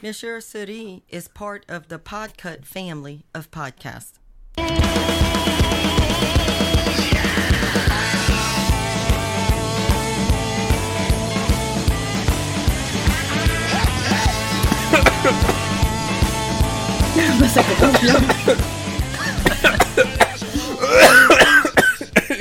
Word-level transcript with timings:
Monsieur 0.00 0.38
Suri 0.38 1.02
is 1.08 1.26
part 1.26 1.64
of 1.68 1.88
the 1.88 1.98
Podcut 1.98 2.64
family 2.64 3.24
of 3.34 3.50
podcasts. 3.50 4.20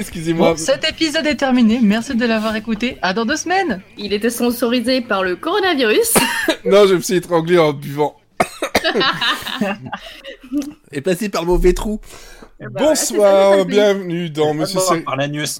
Excusez-moi. 0.07 0.51
Bon, 0.51 0.57
cet 0.57 0.89
épisode 0.89 1.27
est 1.27 1.35
terminé. 1.35 1.81
Merci 1.83 2.15
de 2.15 2.25
l'avoir 2.25 2.55
écouté. 2.55 2.97
À 3.01 3.13
dans 3.13 3.25
deux 3.25 3.35
semaines. 3.35 3.81
Il 3.97 4.13
était 4.13 4.29
sponsorisé 4.29 5.01
par 5.01 5.21
le 5.21 5.35
coronavirus. 5.35 6.13
non, 6.65 6.87
je 6.87 6.93
me 6.93 7.01
suis 7.01 7.15
étranglé 7.15 7.57
en 7.57 7.73
buvant. 7.73 8.15
Et 10.93 11.01
passé 11.01 11.27
par 11.27 11.41
le 11.41 11.47
mauvais 11.47 11.73
trou. 11.73 11.99
Bonsoir, 12.71 13.65
bienvenue 13.65 14.29
dans 14.29 14.53
Monsieur 14.53 14.79
Série. 14.79 15.01
Par 15.01 15.17
l'anus. 15.17 15.59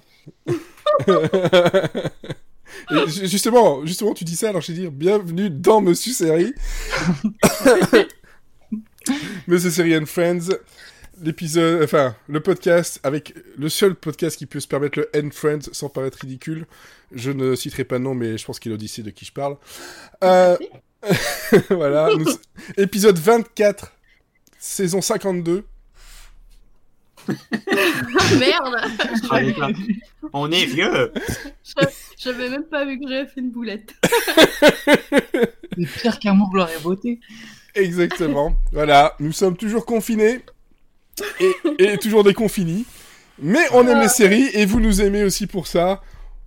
Justement, 3.23 3.85
justement, 3.85 4.13
tu 4.13 4.23
dis 4.23 4.37
ça, 4.37 4.47
alors 4.47 4.61
je 4.61 4.71
vais 4.71 4.79
dire 4.79 4.91
bienvenue 4.91 5.49
dans 5.49 5.81
Monsieur 5.81 6.13
Série. 6.13 6.53
Monsieur 9.47 9.71
Série 9.71 9.97
and 9.97 10.05
Friends, 10.05 10.51
l'épisode, 11.21 11.83
enfin, 11.83 12.15
le 12.27 12.39
podcast 12.41 12.99
avec 13.03 13.33
le 13.57 13.69
seul 13.69 13.95
podcast 13.95 14.37
qui 14.37 14.45
peut 14.45 14.59
se 14.59 14.67
permettre 14.67 14.99
le 14.99 15.09
and 15.15 15.29
Friends 15.31 15.69
sans 15.71 15.89
paraître 15.89 16.19
ridicule. 16.21 16.65
Je 17.11 17.31
ne 17.31 17.55
citerai 17.55 17.83
pas 17.83 17.97
de 17.97 18.03
nom, 18.03 18.13
mais 18.13 18.37
je 18.37 18.45
pense 18.45 18.59
qu'il 18.59 18.89
sait 18.89 19.03
de 19.03 19.09
qui 19.09 19.25
je 19.25 19.31
parle. 19.31 19.57
Euh, 20.23 20.57
voilà, 21.69 22.09
nous- 22.17 22.25
épisode 22.77 23.17
24, 23.17 23.93
saison 24.59 25.01
52. 25.01 25.63
Merde 28.39 28.75
Ah, 29.29 29.39
On 30.31 30.49
est 30.51 30.65
vieux. 30.65 31.11
J'avais 32.17 32.49
même 32.49 32.63
pas 32.63 32.85
vu 32.85 32.99
que 32.99 33.07
j'avais 33.07 33.27
fait 33.27 33.41
une 33.41 33.51
boulette. 33.51 33.93
C'est 34.85 36.01
pire 36.01 36.19
qu'amour, 36.19 36.49
gloire 36.49 36.69
et 36.71 36.81
beauté. 36.81 37.19
Exactement. 37.75 38.55
voilà, 38.71 39.15
nous 39.19 39.33
sommes 39.33 39.57
toujours 39.57 39.85
confinés 39.85 40.39
et, 41.39 41.53
et 41.79 41.97
toujours 41.97 42.23
déconfinés. 42.23 42.85
Mais 43.39 43.65
on 43.71 43.87
aime 43.87 44.01
les 44.01 44.09
séries 44.09 44.49
et 44.53 44.65
vous 44.65 44.79
nous 44.79 45.01
aimez 45.01 45.23
aussi 45.23 45.47
pour 45.47 45.67
ça. 45.67 46.01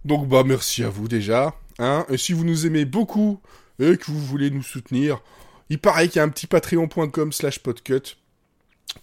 Donc 0.05 0.29
bah 0.29 0.43
merci 0.45 0.83
à 0.83 0.89
vous 0.89 1.09
déjà. 1.09 1.55
Hein. 1.79 2.05
Et 2.09 2.17
si 2.17 2.33
vous 2.33 2.45
nous 2.45 2.67
aimez 2.67 2.85
beaucoup 2.85 3.41
et 3.79 3.97
que 3.97 4.11
vous 4.11 4.21
voulez 4.21 4.51
nous 4.51 4.63
soutenir, 4.63 5.23
il 5.69 5.79
paraît 5.79 6.09
qu'il 6.09 6.17
y 6.17 6.19
a 6.21 6.25
un 6.25 6.29
petit 6.29 6.47
patreon.com 6.47 7.33
slash 7.33 7.61
podcut 7.61 8.17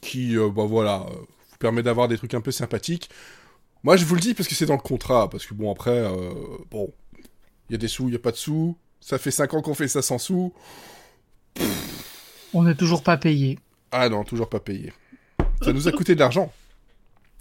qui, 0.01 0.37
euh, 0.37 0.49
bah 0.49 0.65
voilà, 0.65 1.05
euh, 1.09 1.13
vous 1.51 1.57
permet 1.59 1.81
d'avoir 1.81 2.09
des 2.09 2.17
trucs 2.17 2.33
un 2.33 2.41
peu 2.41 2.51
sympathiques. 2.51 3.09
Moi 3.83 3.95
je 3.95 4.05
vous 4.05 4.15
le 4.15 4.21
dis 4.21 4.33
parce 4.33 4.49
que 4.49 4.55
c'est 4.55 4.65
dans 4.65 4.75
le 4.75 4.81
contrat, 4.81 5.29
parce 5.29 5.45
que 5.45 5.53
bon 5.53 5.71
après, 5.71 5.91
euh, 5.91 6.33
bon, 6.69 6.91
il 7.69 7.73
y 7.73 7.75
a 7.75 7.77
des 7.77 7.87
sous, 7.87 8.09
il 8.09 8.13
y 8.13 8.15
a 8.17 8.19
pas 8.19 8.31
de 8.31 8.37
sous. 8.37 8.75
Ça 8.99 9.17
fait 9.17 9.31
5 9.31 9.53
ans 9.53 9.61
qu'on 9.61 9.75
fait 9.75 9.87
ça 9.87 10.01
sans 10.01 10.17
sous. 10.17 10.53
On 12.53 12.63
n'est 12.63 12.75
toujours 12.75 13.03
pas 13.03 13.15
payé. 13.15 13.59
Ah 13.91 14.09
non, 14.09 14.23
toujours 14.23 14.49
pas 14.49 14.59
payé. 14.59 14.91
Ça 15.61 15.73
nous 15.73 15.87
a 15.87 15.91
coûté 15.91 16.15
de 16.15 16.19
l'argent. 16.19 16.51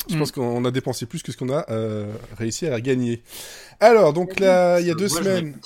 Je 0.08 0.14
Mm. 0.14 0.18
pense 0.18 0.30
qu'on 0.32 0.64
a 0.64 0.70
dépensé 0.70 1.06
plus 1.06 1.22
que 1.22 1.32
ce 1.32 1.36
qu'on 1.36 1.50
a 1.50 1.64
euh, 1.70 2.12
réussi 2.36 2.66
à 2.66 2.80
gagner. 2.80 3.22
Alors, 3.80 4.12
donc 4.12 4.38
là, 4.40 4.80
il 4.80 4.86
y 4.86 4.90
a 4.90 4.94
deux 4.94 5.08
Moi, 5.08 5.18
semaines... 5.18 5.58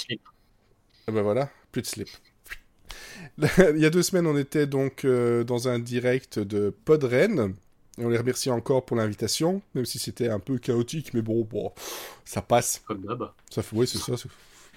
Ah 1.07 1.13
bah 1.13 1.23
voilà, 1.23 1.51
plus 1.73 1.83
de 1.83 1.87
slip. 1.87 2.09
Il 3.75 3.79
y 3.79 3.87
a 3.87 3.91
deux 3.91 4.03
semaines, 4.03 4.27
on 4.27 4.37
était 4.37 4.67
donc 4.67 5.05
euh, 5.05 5.45
dans 5.45 5.69
un 5.69 5.79
direct 5.79 6.39
de 6.39 6.71
Podren. 6.85 7.55
Et 7.99 8.05
on 8.05 8.09
les 8.09 8.19
remercie 8.19 8.51
encore 8.51 8.85
pour 8.85 8.97
l'invitation, 8.97 9.63
même 9.75 9.85
si 9.85 9.99
c'était 9.99 10.29
un 10.29 10.39
peu 10.39 10.59
chaotique, 10.59 11.13
mais 11.13 11.23
bon, 11.23 11.45
bon, 11.45 11.73
ça 12.25 12.41
passe. 12.43 12.83
Comme 12.87 13.03
d'hab. 13.03 13.31
Ça 13.51 13.63
fait, 13.63 13.77
ouais, 13.77 13.87
c'est 13.87 13.99
ça. 13.99 14.17
Ça 14.17 14.29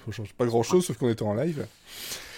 ça 0.06 0.12
change 0.12 0.34
pas 0.34 0.46
grand 0.46 0.64
chose, 0.64 0.86
sauf 0.86 0.98
qu'on 0.98 1.10
était 1.10 1.24
en 1.24 1.34
live. 1.34 1.66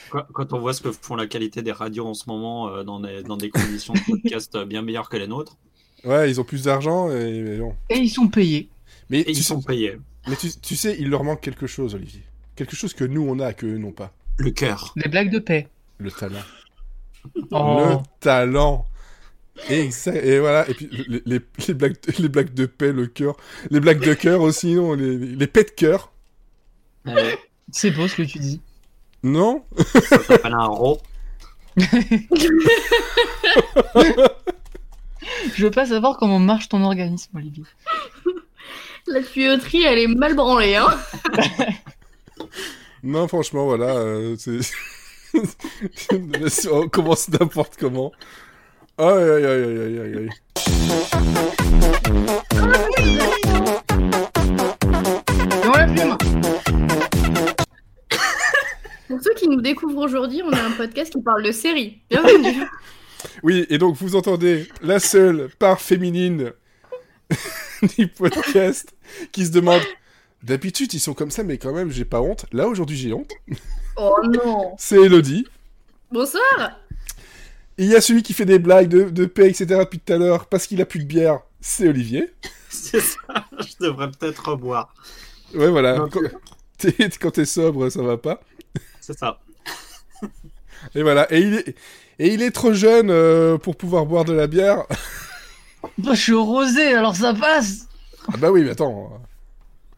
Quand, 0.10 0.54
on 0.54 0.60
voit 0.60 0.74
ce 0.74 0.82
que 0.82 0.92
font 0.92 1.16
la 1.16 1.28
qualité 1.28 1.62
des 1.62 1.72
radios 1.72 2.06
en 2.06 2.14
ce 2.14 2.30
moment 2.30 2.70
euh, 2.70 2.84
dans, 2.84 3.00
des, 3.00 3.24
dans 3.24 3.38
des 3.38 3.50
conditions 3.50 3.94
de 3.94 4.00
podcast 4.00 4.58
bien 4.66 4.82
meilleures 4.82 5.10
que 5.10 5.18
les 5.18 5.28
nôtres, 5.28 5.58
Ouais, 6.04 6.30
ils 6.30 6.40
ont 6.40 6.44
plus 6.44 6.64
d'argent 6.64 7.10
et 7.12 7.58
bon. 7.58 7.74
Et 7.90 7.98
ils 7.98 8.10
sont 8.10 8.28
payés. 8.28 8.70
Mais, 9.10 9.22
et 9.22 9.26
tu, 9.26 9.32
ils 9.32 9.36
sais, 9.38 9.44
sont 9.44 9.62
payés. 9.62 9.98
mais 10.28 10.36
tu, 10.36 10.50
tu 10.62 10.76
sais, 10.76 10.96
il 11.00 11.10
leur 11.10 11.24
manque 11.24 11.42
quelque 11.42 11.66
chose, 11.68 11.96
Olivier. 11.96 12.22
Quelque 12.56 12.76
chose 12.76 12.94
que 12.94 13.04
nous 13.04 13.22
on 13.28 13.40
a 13.40 13.54
que 13.54 13.66
eux 13.66 13.78
n'ont 13.78 13.92
pas. 13.92 14.14
Le 14.38 14.52
cœur. 14.52 14.94
Des 14.96 15.10
blagues 15.10 15.32
de 15.32 15.40
paix. 15.40 15.68
Le 15.98 16.12
talent. 16.12 16.44
Oh. 17.52 17.88
Le 17.90 17.98
talent. 18.20 18.88
Exact. 19.70 20.24
Et 20.24 20.40
voilà. 20.40 20.70
Et 20.70 20.74
puis 20.74 20.90
les, 21.08 21.22
les, 21.26 21.42
les 21.68 21.74
blagues, 21.74 21.96
de, 22.02 22.22
les 22.22 22.30
blagues 22.30 22.54
de 22.54 22.66
paix, 22.66 22.92
le 22.92 23.08
cœur, 23.08 23.36
les 23.72 23.80
blagues 23.80 24.06
de 24.06 24.14
cœur 24.14 24.42
aussi, 24.42 24.76
non 24.76 24.94
les, 24.94 25.18
les 25.18 25.48
paix 25.48 25.64
de 25.64 25.72
cœur. 25.72 26.12
Euh, 27.08 27.36
C'est 27.72 27.92
beau 27.92 28.08
ce 28.08 28.16
que 28.16 28.24
tu 28.24 28.38
dis. 28.40 28.62
Non 29.26 29.66
ça 29.76 30.20
s'appelle 30.20 30.54
un 30.54 30.68
ro. 30.68 31.00
Je 35.56 35.64
veux 35.64 35.72
pas 35.72 35.88
savoir 35.88 36.18
comment 36.18 36.38
marche 36.38 36.70
ton 36.70 36.84
organisme, 36.84 37.32
Olivier. 37.36 37.64
La 39.08 39.24
tuyauterie, 39.24 39.82
elle 39.84 39.98
est 39.98 40.08
mal 40.08 40.36
branlée, 40.36 40.76
hein. 40.76 40.96
Non, 43.04 43.28
franchement, 43.28 43.66
voilà. 43.66 43.96
euh, 43.96 44.36
c'est... 44.38 44.60
on 46.72 46.88
commence 46.88 47.28
n'importe 47.30 47.78
comment. 47.80 48.12
Aïe, 49.00 49.08
aïe, 49.08 49.46
aïe, 49.46 49.64
aïe, 49.64 49.80
aïe, 49.80 50.00
aïe, 50.00 50.18
aïe. 50.18 50.30
On 55.64 55.72
la 55.72 55.88
plume 55.88 56.16
Pour 59.08 59.22
ceux 59.22 59.34
qui 59.36 59.48
nous 59.48 59.62
découvrent 59.62 60.04
aujourd'hui, 60.04 60.42
on 60.44 60.52
a 60.52 60.62
un 60.62 60.72
podcast 60.72 61.14
qui 61.14 61.22
parle 61.22 61.44
de 61.44 61.52
séries. 61.52 62.00
Bienvenue. 62.10 62.64
Oui, 63.42 63.66
et 63.70 63.80
donc 63.80 63.96
vous 63.96 64.16
entendez 64.16 64.68
la 64.84 65.00
seule 65.00 65.50
part 65.58 65.82
féminine 65.82 66.54
du 67.98 68.08
podcast 68.08 68.96
qui 69.32 69.48
se 69.48 69.52
demande 69.52 69.82
D'habitude, 70.44 70.94
ils 70.94 71.00
sont 71.00 71.16
comme 71.16 71.32
ça, 71.32 71.42
mais 71.42 71.58
quand 71.58 71.74
même, 71.74 71.90
j'ai 71.90 72.06
pas 72.06 72.22
honte. 72.22 72.46
Là, 72.52 72.68
aujourd'hui, 72.68 72.96
j'ai 72.96 73.14
honte. 73.14 73.32
Oh 73.98 74.16
non. 74.24 74.76
C'est 74.78 75.02
Elodie. 75.02 75.48
Bonsoir. 76.12 76.80
Il 77.80 77.88
y 77.88 77.96
a 77.96 78.02
celui 78.02 78.22
qui 78.22 78.34
fait 78.34 78.46
des 78.46 78.60
blagues 78.60 78.90
de, 78.90 79.10
de 79.10 79.26
paix, 79.26 79.50
etc. 79.50 79.66
depuis 79.80 80.00
tout 80.00 80.14
à 80.14 80.18
l'heure 80.18 80.46
parce 80.46 80.68
qu'il 80.68 80.80
a 80.84 80.86
plus 80.86 81.00
de 81.00 81.06
bière. 81.06 81.40
C'est 81.62 81.88
Olivier. 81.88 82.32
C'est 82.70 83.02
ça. 83.02 83.18
Je 83.58 83.88
devrais 83.88 84.12
peut-être 84.12 84.50
reboire. 84.50 84.94
Ouais, 85.56 85.70
voilà. 85.72 85.98
Non, 85.98 86.10
t'es, 86.78 86.94
quand 87.20 87.32
t'es 87.32 87.46
sobre, 87.46 87.90
ça 87.90 88.04
va 88.04 88.18
pas. 88.18 88.40
C'est 89.06 89.18
ça. 89.18 89.40
Et 90.96 91.04
voilà. 91.04 91.32
Et 91.32 91.40
il 91.42 91.54
est, 91.54 91.76
et 92.20 92.34
il 92.34 92.42
est 92.42 92.52
trop 92.52 92.74
jeune 92.74 93.10
euh, 93.12 93.58
pour 93.58 93.76
pouvoir 93.76 94.06
boire 94.06 94.26
de 94.26 94.34
la 94.34 94.48
bière. 94.48 94.84
Bah, 96.00 96.16
je 96.16 96.20
suis 96.22 96.34
au 96.34 96.44
rosé, 96.44 96.96
alors 96.96 97.16
ça 97.16 97.32
passe 97.36 97.88
ah 98.28 98.38
bah 98.38 98.52
oui, 98.52 98.64
mais 98.64 98.72
attends. 98.72 99.22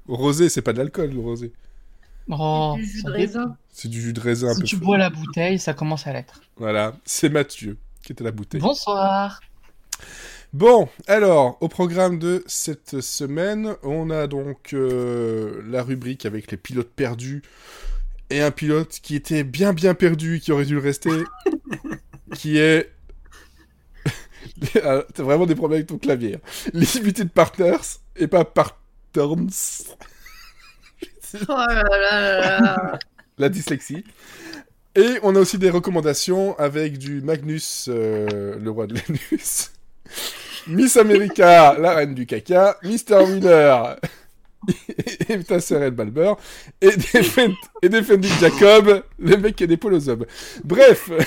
Rosé, 0.09 0.49
c'est 0.49 0.61
pas 0.61 0.73
de 0.73 0.79
l'alcool, 0.79 1.11
le 1.11 1.19
rosé. 1.21 1.53
Oh, 2.29 2.73
Du 2.75 2.85
jus 2.85 3.03
de 3.03 3.11
raisin. 3.11 3.55
C'est 3.71 3.87
du 3.87 4.01
jus 4.01 4.11
de 4.11 4.19
raisin 4.19 4.49
un 4.49 4.53
Si 4.53 4.59
peu 4.59 4.65
tu 4.65 4.75
fou. 4.75 4.81
bois 4.83 4.97
la 4.97 5.09
bouteille, 5.09 5.59
ça 5.59 5.73
commence 5.73 6.05
à 6.07 6.11
l'être. 6.11 6.41
Voilà. 6.57 6.93
C'est 7.05 7.29
Mathieu 7.29 7.77
qui 8.03 8.11
était 8.11 8.23
à 8.23 8.25
la 8.25 8.31
bouteille. 8.31 8.59
Bonsoir 8.59 9.39
Bon, 10.51 10.89
alors, 11.07 11.57
au 11.61 11.69
programme 11.69 12.19
de 12.19 12.43
cette 12.47 12.99
semaine, 12.99 13.75
on 13.83 14.09
a 14.09 14.27
donc 14.27 14.73
euh, 14.73 15.61
la 15.65 15.83
rubrique 15.83 16.25
avec 16.25 16.51
les 16.51 16.57
pilotes 16.57 16.91
perdus 16.93 17.43
et 18.29 18.41
un 18.41 18.51
pilote 18.51 18.99
qui 19.01 19.15
était 19.15 19.43
bien 19.43 19.73
bien 19.73 19.93
perdu, 19.93 20.39
qui 20.41 20.51
aurait 20.51 20.65
dû 20.65 20.75
le 20.75 20.81
rester, 20.81 21.11
qui 22.35 22.57
est... 22.57 22.91
Ah, 24.83 25.03
T'as 25.13 25.23
vraiment 25.23 25.45
des 25.45 25.53
problèmes 25.55 25.77
avec 25.77 25.87
ton 25.87 25.97
clavier. 25.99 26.35
hein. 26.35 26.69
Limited 26.73 27.29
Partners 27.29 27.99
et 28.15 28.27
pas 28.27 28.43
Partners. 28.45 28.75
Oh 31.33 31.45
là 31.49 31.83
là 31.83 32.39
là 32.39 32.59
là. 32.61 32.99
La 33.37 33.49
dyslexie. 33.49 34.03
Et 34.95 35.19
on 35.21 35.35
a 35.35 35.39
aussi 35.39 35.59
des 35.59 35.69
recommandations 35.69 36.57
avec 36.57 36.97
du 36.97 37.21
Magnus, 37.21 37.85
euh, 37.87 38.57
le 38.59 38.71
roi 38.71 38.87
de 38.87 38.95
l'anus. 38.95 39.71
Miss 40.65 40.97
America, 40.97 41.75
la 41.77 41.93
reine 41.93 42.15
du 42.15 42.25
caca. 42.25 42.77
Mr. 42.83 43.23
Wheeler 43.27 43.83
et 45.29 45.43
ta 45.43 45.59
sœur 45.59 45.83
Ed 45.83 45.95
Balber. 45.95 46.33
Et 46.81 46.89
Defend- 46.91 47.55
et 47.81 48.27
Jacob, 48.39 49.03
le 49.19 49.37
mec 49.37 49.55
qui 49.55 49.63
a 49.63 49.67
des 49.67 49.79
aux 49.83 50.09
hommes. 50.09 50.25
Bref. 50.63 51.09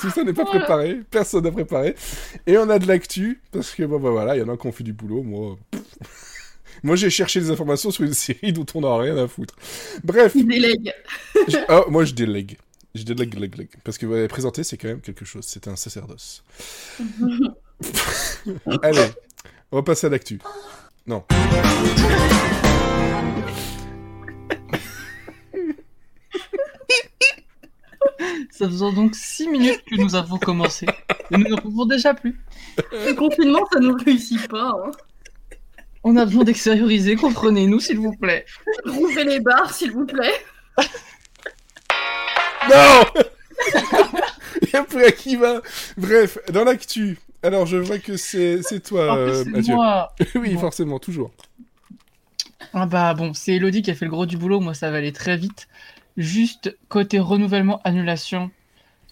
Tout 0.00 0.10
ça 0.10 0.24
n'est 0.24 0.32
pas 0.32 0.44
préparé. 0.44 1.00
Personne 1.10 1.44
n'a 1.44 1.52
préparé. 1.52 1.94
Et 2.46 2.58
on 2.58 2.68
a 2.68 2.78
de 2.78 2.86
l'actu. 2.86 3.40
Parce 3.52 3.70
que, 3.74 3.84
bon, 3.84 3.98
bah 4.00 4.10
voilà, 4.10 4.36
il 4.36 4.40
y 4.40 4.42
en 4.42 4.48
a 4.52 4.56
qui 4.56 4.66
ont 4.66 4.72
fait 4.72 4.84
du 4.84 4.92
boulot. 4.92 5.22
Moi, 5.22 5.56
moi 6.82 6.96
j'ai 6.96 7.10
cherché 7.10 7.40
des 7.40 7.50
informations 7.50 7.90
sur 7.90 8.04
une 8.04 8.12
série 8.14 8.52
dont 8.52 8.66
on 8.74 8.80
n'a 8.82 8.96
rien 8.96 9.16
à 9.16 9.28
foutre. 9.28 9.54
Bref. 10.04 10.32
Il 10.34 10.46
délègue. 10.46 10.92
Je- 11.46 11.56
ah, 11.68 11.84
moi, 11.88 12.04
je 12.04 12.12
délègue. 12.14 12.58
De 12.94 13.14
la 13.14 13.26
glag 13.26 13.50
glag. 13.50 13.68
Parce 13.84 13.96
que 13.96 14.06
vous 14.06 14.14
avez 14.14 14.26
présenté, 14.26 14.64
c'est 14.64 14.76
quand 14.76 14.88
même 14.88 15.00
quelque 15.00 15.24
chose. 15.24 15.44
C'est 15.46 15.68
un 15.68 15.76
sacerdoce. 15.76 16.42
Allez, 18.82 19.06
on 19.70 19.76
va 19.76 19.82
passer 19.84 20.08
à 20.08 20.10
l'actu. 20.10 20.40
Non. 21.08 21.24
Ça 28.50 28.66
faisant 28.66 28.92
donc 28.92 29.14
6 29.14 29.48
minutes 29.48 29.82
que 29.90 29.96
nous 29.96 30.14
avons 30.14 30.36
commencé. 30.38 30.84
Et 31.30 31.38
nous 31.38 31.48
ne 31.48 31.58
pouvons 31.58 31.86
déjà 31.86 32.12
plus. 32.12 32.38
Le 32.92 33.14
confinement, 33.14 33.64
ça 33.72 33.80
nous 33.80 33.94
réussit 33.94 34.48
pas. 34.48 34.68
Hein. 34.68 34.90
On 36.04 36.14
a 36.16 36.26
besoin 36.26 36.44
d'extérioriser, 36.44 37.16
comprenez-nous 37.16 37.80
s'il 37.80 38.00
vous 38.00 38.12
plaît. 38.12 38.44
Rouvrez 38.84 39.24
les 39.24 39.40
bars, 39.40 39.72
s'il 39.72 39.92
vous 39.92 40.04
plaît. 40.04 40.44
Non 42.68 43.04
Il 44.62 44.70
y 44.74 44.76
a 44.76 44.84
plus 44.84 45.04
à 45.04 45.12
qui 45.12 45.36
va. 45.36 45.62
Bref, 45.96 46.38
dans 46.50 46.64
l'actu. 46.64 47.18
Alors, 47.42 47.66
je 47.66 47.76
vois 47.76 47.98
que 47.98 48.16
c'est 48.16 48.60
toi, 48.84 49.14
plus, 49.14 49.32
euh, 49.32 49.44
Mathieu. 49.46 49.74
moi. 49.74 50.12
oui, 50.34 50.54
Bon. 50.54 50.60
forcément, 50.60 50.98
toujours. 50.98 51.30
Ah 52.74 52.86
bah 52.86 53.14
bon, 53.14 53.32
c'est 53.34 53.52
Elodie 53.54 53.82
qui 53.82 53.90
a 53.90 53.94
fait 53.94 54.04
le 54.04 54.10
gros 54.10 54.26
du 54.26 54.36
boulot, 54.36 54.60
moi 54.60 54.74
ça 54.74 54.90
va 54.90 54.98
aller 54.98 55.12
très 55.12 55.36
vite. 55.36 55.68
Juste 56.16 56.76
côté 56.88 57.18
renouvellement, 57.18 57.80
annulation, 57.84 58.50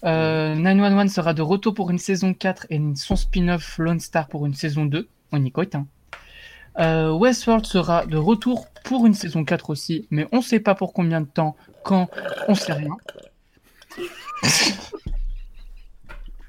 euh, 0.03 0.53
911 0.53 1.11
sera 1.11 1.33
de 1.33 1.41
retour 1.41 1.73
pour 1.73 1.89
une 1.89 1.97
saison 1.97 2.33
4 2.33 2.67
et 2.69 2.79
son 2.95 3.15
spin-off 3.15 3.77
Lone 3.79 3.99
Star 3.99 4.27
pour 4.27 4.45
une 4.45 4.53
saison 4.53 4.85
2. 4.85 5.07
On 5.31 5.43
y 5.43 5.51
cote, 5.51 5.73
hein. 5.75 5.87
Euh, 6.79 7.11
Westworld 7.11 7.65
sera 7.65 8.05
de 8.05 8.17
retour 8.17 8.67
pour 8.83 9.07
une 9.07 9.15
saison 9.15 9.43
4 9.43 9.71
aussi, 9.71 10.05
mais 10.11 10.27
on 10.31 10.41
sait 10.41 10.59
pas 10.59 10.75
pour 10.75 10.93
combien 10.93 11.21
de 11.21 11.25
temps, 11.27 11.55
quand, 11.83 12.09
on 12.47 12.53
sait 12.53 12.73
rien. 12.73 12.95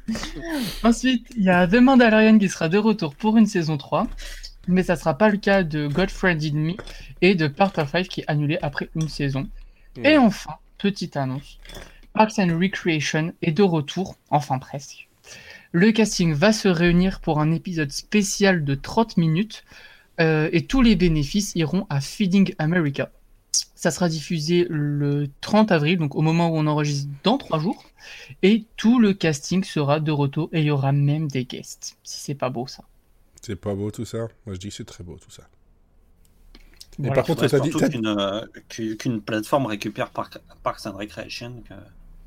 Ensuite, 0.82 1.26
il 1.36 1.44
y 1.44 1.50
a 1.50 1.66
The 1.66 1.74
Mandalorian 1.74 2.38
qui 2.38 2.48
sera 2.48 2.68
de 2.68 2.78
retour 2.78 3.14
pour 3.14 3.36
une 3.36 3.46
saison 3.46 3.76
3, 3.76 4.06
mais 4.66 4.82
ça 4.82 4.96
sera 4.96 5.16
pas 5.16 5.28
le 5.28 5.38
cas 5.38 5.62
de 5.62 5.86
Godfriend 5.86 6.38
in 6.42 6.54
Me 6.54 6.74
et 7.20 7.34
de 7.34 7.48
Part 7.48 7.72
of 7.78 7.92
Life 7.94 8.08
qui 8.08 8.20
est 8.20 8.24
annulé 8.28 8.58
après 8.62 8.88
une 8.94 9.08
saison. 9.08 9.48
Et 10.04 10.16
enfin, 10.16 10.54
petite 10.78 11.16
annonce, 11.16 11.58
Parks 12.12 12.38
and 12.38 12.58
Recreation 12.58 13.32
est 13.42 13.52
de 13.52 13.62
retour, 13.62 14.16
enfin 14.30 14.58
presque. 14.58 15.08
Le 15.72 15.92
casting 15.92 16.32
va 16.32 16.52
se 16.52 16.68
réunir 16.68 17.20
pour 17.20 17.40
un 17.40 17.52
épisode 17.52 17.90
spécial 17.90 18.64
de 18.64 18.74
30 18.74 19.16
minutes 19.18 19.64
euh, 20.20 20.48
et 20.52 20.64
tous 20.64 20.82
les 20.82 20.96
bénéfices 20.96 21.52
iront 21.54 21.86
à 21.90 22.00
Feeding 22.00 22.54
America. 22.58 23.10
Ça 23.80 23.92
sera 23.92 24.08
diffusé 24.08 24.66
le 24.68 25.28
30 25.40 25.70
avril, 25.70 25.98
donc 25.98 26.16
au 26.16 26.20
moment 26.20 26.48
où 26.48 26.56
on 26.56 26.66
enregistre 26.66 27.08
dans 27.22 27.38
3 27.38 27.60
jours. 27.60 27.84
Et 28.42 28.64
tout 28.76 28.98
le 28.98 29.12
casting 29.14 29.62
sera 29.62 30.00
de 30.00 30.10
retour 30.10 30.48
et 30.52 30.58
il 30.62 30.66
y 30.66 30.70
aura 30.72 30.90
même 30.90 31.28
des 31.28 31.44
guests. 31.44 31.96
Si 32.02 32.18
c'est 32.20 32.34
pas 32.34 32.50
beau 32.50 32.66
ça. 32.66 32.82
C'est 33.40 33.54
pas 33.54 33.76
beau 33.76 33.92
tout 33.92 34.04
ça 34.04 34.26
Moi, 34.46 34.54
je 34.54 34.58
dis 34.58 34.70
que 34.70 34.74
c'est 34.74 34.84
très 34.84 35.04
beau 35.04 35.16
tout 35.16 35.30
ça. 35.30 35.44
Et 36.98 37.02
Voilà. 37.02 37.14
par 37.14 37.24
contre, 37.26 37.46
t'as 37.46 37.60
dit. 37.60 37.70
qu'une 37.70 38.06
euh, 38.08 38.44
qu'une 38.96 39.20
plateforme 39.22 39.66
récupère 39.66 40.10
Park- 40.10 40.40
Parks 40.64 40.84
and 40.86 40.96
Recreation. 40.96 41.62
que- 41.68 41.74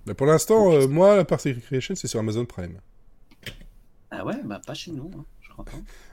Mais 0.06 0.14
pour 0.14 0.28
l'instant, 0.28 0.72
euh, 0.72 0.88
moi, 0.88 1.18
la 1.18 1.26
partie 1.26 1.52
Recreation, 1.52 1.96
c'est 1.96 2.08
sur 2.08 2.22
Amazon 2.22 2.46
Prime. 2.46 2.80
Ah 4.10 4.24
ouais, 4.26 4.42
bah 4.46 4.62
pas 4.66 4.74
chez 4.74 4.92
nous, 4.92 5.12
hein, 5.18 5.26
je 5.42 5.50
crois 5.50 5.66
pas. 5.66 5.72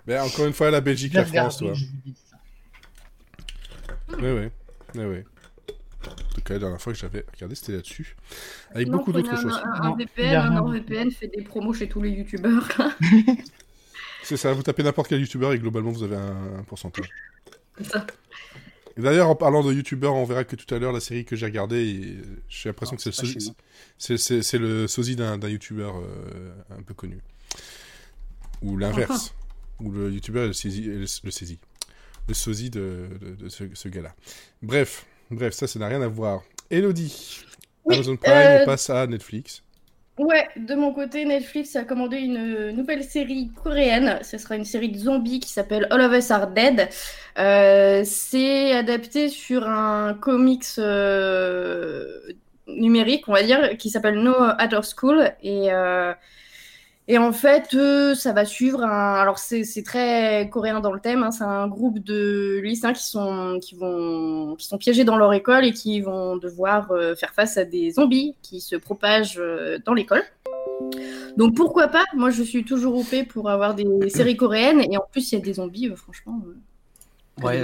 Mais 0.09 0.19
encore 0.19 0.47
une 0.47 0.53
fois, 0.53 0.73
la 0.73 0.81
Belgique, 0.81 1.15
la 1.15 1.25
France, 1.25 1.59
toi. 1.59 1.75
Oui, 4.19 4.31
oui. 4.31 4.49
Oui, 4.95 5.05
oui. 5.05 5.19
En 6.07 6.35
tout 6.35 6.41
cas, 6.43 6.55
la 6.55 6.61
dernière 6.61 6.81
fois 6.81 6.93
que 6.93 6.99
j'avais 6.99 7.25
regardé, 7.35 7.55
c'était 7.55 7.73
là-dessus. 7.73 8.17
Avec 8.71 8.89
Non, 8.89 8.99
beaucoup 8.99 9.13
d'autres 9.13 9.37
choses. 9.37 9.61
Un, 9.83 9.97
VPN, 9.97 10.37
un. 10.37 10.51
NordVPN 10.51 11.11
fait 11.11 11.29
des 11.29 11.43
promos 11.43 11.75
chez 11.75 11.89
tous 11.89 12.01
les 12.03 12.11
youtubeurs. 12.11 12.69
C'est 14.23 14.37
ça, 14.37 14.53
vous 14.53 14.63
tapez 14.63 14.83
n'importe 14.83 15.09
quel 15.09 15.21
youtubeur 15.21 15.53
et 15.53 15.59
globalement, 15.59 15.91
vous 15.91 16.03
avez 16.03 16.17
un, 16.17 16.59
un 16.59 16.63
pourcentage. 16.63 17.09
C'est 17.79 17.85
ça. 17.85 18.07
Et 18.99 19.01
d'ailleurs, 19.01 19.29
en 19.29 19.37
parlant 19.37 19.63
de 19.63 19.73
youtubeurs, 19.73 20.15
on 20.15 20.25
verra 20.25 20.43
que 20.43 20.57
tout 20.57 20.73
à 20.75 20.79
l'heure, 20.79 20.93
la 20.93 20.99
série 21.01 21.25
que 21.25 21.37
j'ai 21.37 21.47
regardée, 21.47 22.19
j'ai 22.49 22.69
l'impression 22.69 22.95
Non, 22.95 22.97
que 22.97 23.03
c'est 23.03 23.11
le, 23.23 24.17
sosie- 24.19 24.59
le 24.59 24.87
sosie 24.89 25.15
d'un, 25.17 25.39
youtubeur 25.49 25.97
euh, 25.99 26.53
un 26.77 26.83
peu 26.83 26.95
connu. 26.95 27.19
Ou 28.61 28.77
l'inverse. 28.77 29.35
Ou 29.81 29.93
le 29.93 30.11
youtubeur 30.11 30.45
est 30.45 30.65
le. 30.65 31.07
Le, 31.25 31.31
saisie. 31.31 31.61
Le 32.29 32.35
sosie 32.35 32.71
de, 32.71 33.09
de- 33.21 33.35
de 33.45 33.49
ce, 33.49 33.65
ce 33.75 33.89
gars-là. 33.89 34.15
Bref, 34.63 35.07
bref, 35.31 35.55
ça, 35.55 35.67
ça 35.67 35.79
n'a 35.79 35.89
rien 35.89 36.03
à 36.03 36.09
voir. 36.09 36.43
Elodie, 36.71 37.41
Oui, 37.85 37.95
Amazon 37.97 38.17
Prime, 38.17 38.33
euh, 38.35 38.63
on 38.63 38.67
passe 38.67 38.91
à 38.91 39.07
Netflix. 39.07 39.63
Ouais, 40.19 40.49
de 40.57 40.75
mon 40.75 40.93
côté, 40.93 41.25
Netflix 41.25 41.77
a 41.77 41.85
commandé 41.85 42.17
une 42.19 42.73
nouvelle 42.73 43.05
série 43.05 43.51
coréenne. 43.63 44.19
Ce 44.23 44.37
sera 44.37 44.57
une 44.57 44.65
série 44.65 44.91
de 44.91 44.99
zombies 44.99 45.39
qui 45.41 45.49
s'appelle 45.51 45.87
All 45.91 46.01
of 46.01 46.13
Us 46.13 46.31
Are 46.33 46.49
Dead. 46.49 46.89
Euh, 47.39 48.03
c'est 48.05 48.73
adapté 48.73 49.29
sur 49.29 49.67
un 49.69 50.15
comics 50.15 50.65
euh, 50.79 52.05
numérique, 52.67 53.29
on 53.29 53.33
va 53.33 53.45
dire, 53.45 53.77
qui 53.79 53.91
s'appelle 53.91 54.17
No 54.21 54.35
Other 54.35 54.83
School. 54.85 55.31
Et, 55.43 55.73
et 57.09 57.17
en 57.19 57.33
fait, 57.33 57.75
euh, 57.75 58.15
ça 58.15 58.33
va 58.35 58.45
suivre 58.45 58.83
un. 58.85 59.15
Alors, 59.15 59.39
c'est 59.39 59.65
très 59.85 60.49
coréen 60.53 60.81
dans 60.81 60.93
le 60.93 61.01
thème. 61.01 61.23
hein. 61.23 61.31
C'est 61.31 61.45
un 61.45 61.67
groupe 61.67 61.99
de 62.01 62.61
lycéens 62.63 62.93
qui 62.93 63.05
sont, 63.05 63.59
qui, 63.63 63.75
vont, 63.75 64.55
qui 64.57 64.67
sont 64.67 64.79
piégés 64.79 65.05
dans 65.05 65.17
leur 65.17 65.33
école 65.33 65.65
et 65.65 65.73
qui 65.73 66.01
vont 66.03 66.37
devoir 66.37 66.91
euh, 66.93 67.15
faire 67.17 67.33
face 67.33 67.57
à 67.57 67.65
des 67.65 67.93
zombies 67.93 68.35
qui 68.43 68.61
se 68.61 68.77
propagent 68.77 69.39
euh, 69.41 69.79
dans 69.87 69.95
l'école. 69.95 70.23
Donc, 71.37 71.55
pourquoi 71.55 71.89
pas? 71.89 72.05
Moi, 72.15 72.31
je 72.31 72.43
suis 72.43 72.65
toujours 72.65 72.97
OP 72.99 73.27
pour 73.29 73.49
avoir 73.49 73.75
des 73.75 73.87
séries 74.11 74.37
coréennes. 74.37 74.81
Et 74.81 74.97
en 74.99 75.05
plus, 75.11 75.33
il 75.33 75.37
y 75.37 75.39
a 75.39 75.45
des 75.45 75.55
zombies, 75.55 75.89
euh, 75.89 75.97
franchement. 75.97 76.41
euh, 76.47 76.55
Ouais, 77.41 77.63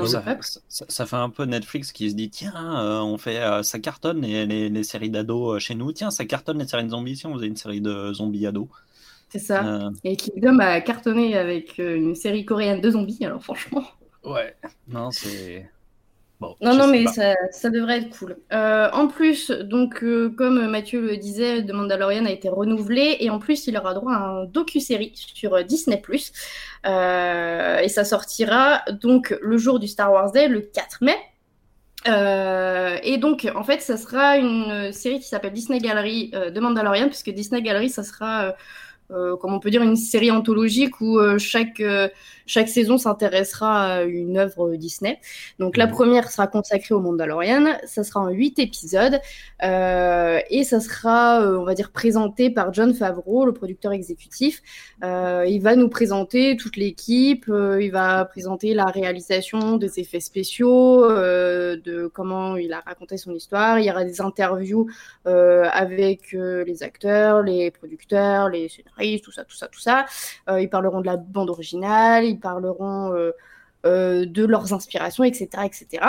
ça, 0.68 1.04
fait 1.04 1.16
un 1.16 1.30
peu 1.30 1.44
Netflix 1.46 1.90
qui 1.90 2.08
se 2.08 2.14
dit 2.14 2.30
tiens, 2.30 2.54
euh, 2.80 3.00
on 3.00 3.18
fait 3.18 3.40
euh, 3.42 3.64
ça 3.64 3.80
cartonne 3.80 4.20
les, 4.20 4.46
les, 4.46 4.68
les 4.68 4.84
séries 4.84 5.10
d'ados 5.10 5.60
chez 5.60 5.74
nous. 5.74 5.90
Tiens, 5.92 6.12
ça 6.12 6.24
cartonne 6.24 6.60
les 6.60 6.68
séries 6.68 6.84
de 6.84 6.90
zombies 6.90 7.16
si 7.16 7.26
on 7.26 7.34
faisait 7.34 7.48
une 7.48 7.56
série 7.56 7.80
de 7.80 8.12
zombies 8.12 8.46
ados. 8.46 8.68
C'est 9.34 9.40
ça. 9.40 9.64
Euh, 9.66 9.90
Et 10.04 10.16
Kingdom 10.16 10.60
a 10.60 10.80
cartonné 10.80 11.36
avec 11.36 11.80
euh, 11.80 11.96
une 11.96 12.14
série 12.14 12.44
coréenne 12.44 12.80
de 12.80 12.88
zombies. 12.90 13.18
Alors, 13.24 13.42
franchement. 13.42 13.82
ouais. 14.22 14.54
Non, 14.86 15.10
c'est. 15.10 15.68
Bon, 16.38 16.54
Non, 16.60 16.76
non, 16.76 16.86
mais 16.86 17.06
ça, 17.08 17.34
ça 17.50 17.68
devrait 17.68 17.98
être 18.02 18.16
cool. 18.16 18.36
Euh, 18.52 18.88
en 18.92 19.08
plus, 19.08 19.50
donc, 19.50 20.04
euh, 20.04 20.30
comme 20.30 20.68
Mathieu 20.68 21.00
le 21.00 21.16
disait, 21.16 21.64
The 21.64 21.72
Mandalorian 21.72 22.26
a 22.26 22.30
été 22.30 22.48
renouvelé 22.48 23.16
et 23.18 23.28
en 23.28 23.40
plus, 23.40 23.66
il 23.66 23.76
aura 23.76 23.92
droit 23.94 24.12
à 24.14 24.18
un 24.18 24.44
docu-série 24.44 25.12
sur 25.16 25.64
Disney+. 25.64 26.00
Euh, 26.86 27.78
et 27.78 27.88
ça 27.88 28.04
sortira 28.04 28.82
donc 29.02 29.36
le 29.42 29.56
jour 29.58 29.80
du 29.80 29.88
Star 29.88 30.12
Wars 30.12 30.30
Day, 30.30 30.46
le 30.46 30.60
4 30.60 30.98
mai. 31.02 31.16
Euh, 32.06 32.98
et 33.02 33.16
donc, 33.16 33.50
en 33.54 33.64
fait, 33.64 33.80
ça 33.80 33.96
sera 33.96 34.36
une 34.36 34.92
série 34.92 35.20
qui 35.20 35.28
s'appelle 35.28 35.52
Disney 35.52 35.78
Gallery 35.78 36.30
euh, 36.34 36.50
de 36.50 36.60
Mandalorian, 36.60 37.06
puisque 37.08 37.30
Disney 37.30 37.62
Gallery, 37.62 37.88
ça 37.88 38.02
sera, 38.02 38.44
euh, 38.46 38.52
euh, 39.10 39.36
comme 39.36 39.52
on 39.54 39.60
peut 39.60 39.70
dire, 39.70 39.82
une 39.82 39.96
série 39.96 40.30
anthologique 40.30 41.00
où 41.00 41.18
euh, 41.18 41.38
chaque, 41.38 41.80
euh, 41.80 42.08
chaque 42.46 42.68
saison 42.68 42.98
s'intéressera 42.98 43.94
à 43.96 44.02
une 44.02 44.36
œuvre 44.38 44.76
Disney. 44.76 45.18
Donc, 45.58 45.76
la 45.76 45.86
Mhm. 45.86 45.92
première 45.92 46.30
sera 46.30 46.46
consacrée 46.46 46.94
au 46.94 47.00
Mandalorian, 47.00 47.66
ça 47.84 48.02
sera 48.04 48.20
en 48.20 48.28
huit 48.30 48.58
épisodes, 48.58 49.20
euh, 49.62 50.40
et 50.50 50.64
ça 50.64 50.80
sera, 50.80 51.40
euh, 51.42 51.58
on 51.58 51.64
va 51.64 51.74
dire, 51.74 51.90
présenté 51.92 52.50
par 52.50 52.72
John 52.72 52.92
Favreau, 52.94 53.44
le 53.46 53.52
producteur 53.52 53.92
exécutif. 53.92 54.62
Euh, 55.02 55.44
il 55.48 55.60
va 55.62 55.76
nous 55.76 55.88
présenter 55.88 56.56
toute 56.56 56.76
l'équipe, 56.76 57.46
euh, 57.48 57.82
il 57.82 57.90
va 57.92 58.24
présenter 58.24 58.74
la 58.74 58.84
réalisation 58.86 59.76
des 59.76 60.00
effets 60.00 60.20
spéciaux, 60.20 61.04
euh, 61.04 61.76
de 61.84 62.06
comment 62.06 62.56
il 62.56 62.72
a 62.72 62.80
raconté 62.80 63.16
son 63.16 63.32
histoire. 63.34 63.78
Il 63.78 63.86
y 63.86 63.90
aura 63.90 64.04
des 64.04 64.20
interviews 64.20 64.88
euh, 65.26 65.64
avec 65.72 66.32
les 66.32 66.82
acteurs, 66.82 67.42
les 67.42 67.70
producteurs, 67.70 68.48
les 68.48 68.68
scénaristes, 68.68 68.93
tout 69.22 69.32
ça, 69.32 69.44
tout 69.44 69.56
ça, 69.56 69.68
tout 69.68 69.80
ça. 69.80 70.06
Euh, 70.48 70.60
ils 70.60 70.68
parleront 70.68 71.00
de 71.00 71.06
la 71.06 71.16
bande 71.16 71.50
originale, 71.50 72.24
ils 72.24 72.38
parleront 72.38 73.12
euh, 73.12 73.32
euh, 73.86 74.26
de 74.26 74.44
leurs 74.44 74.72
inspirations, 74.72 75.24
etc., 75.24 75.48
etc. 75.64 76.06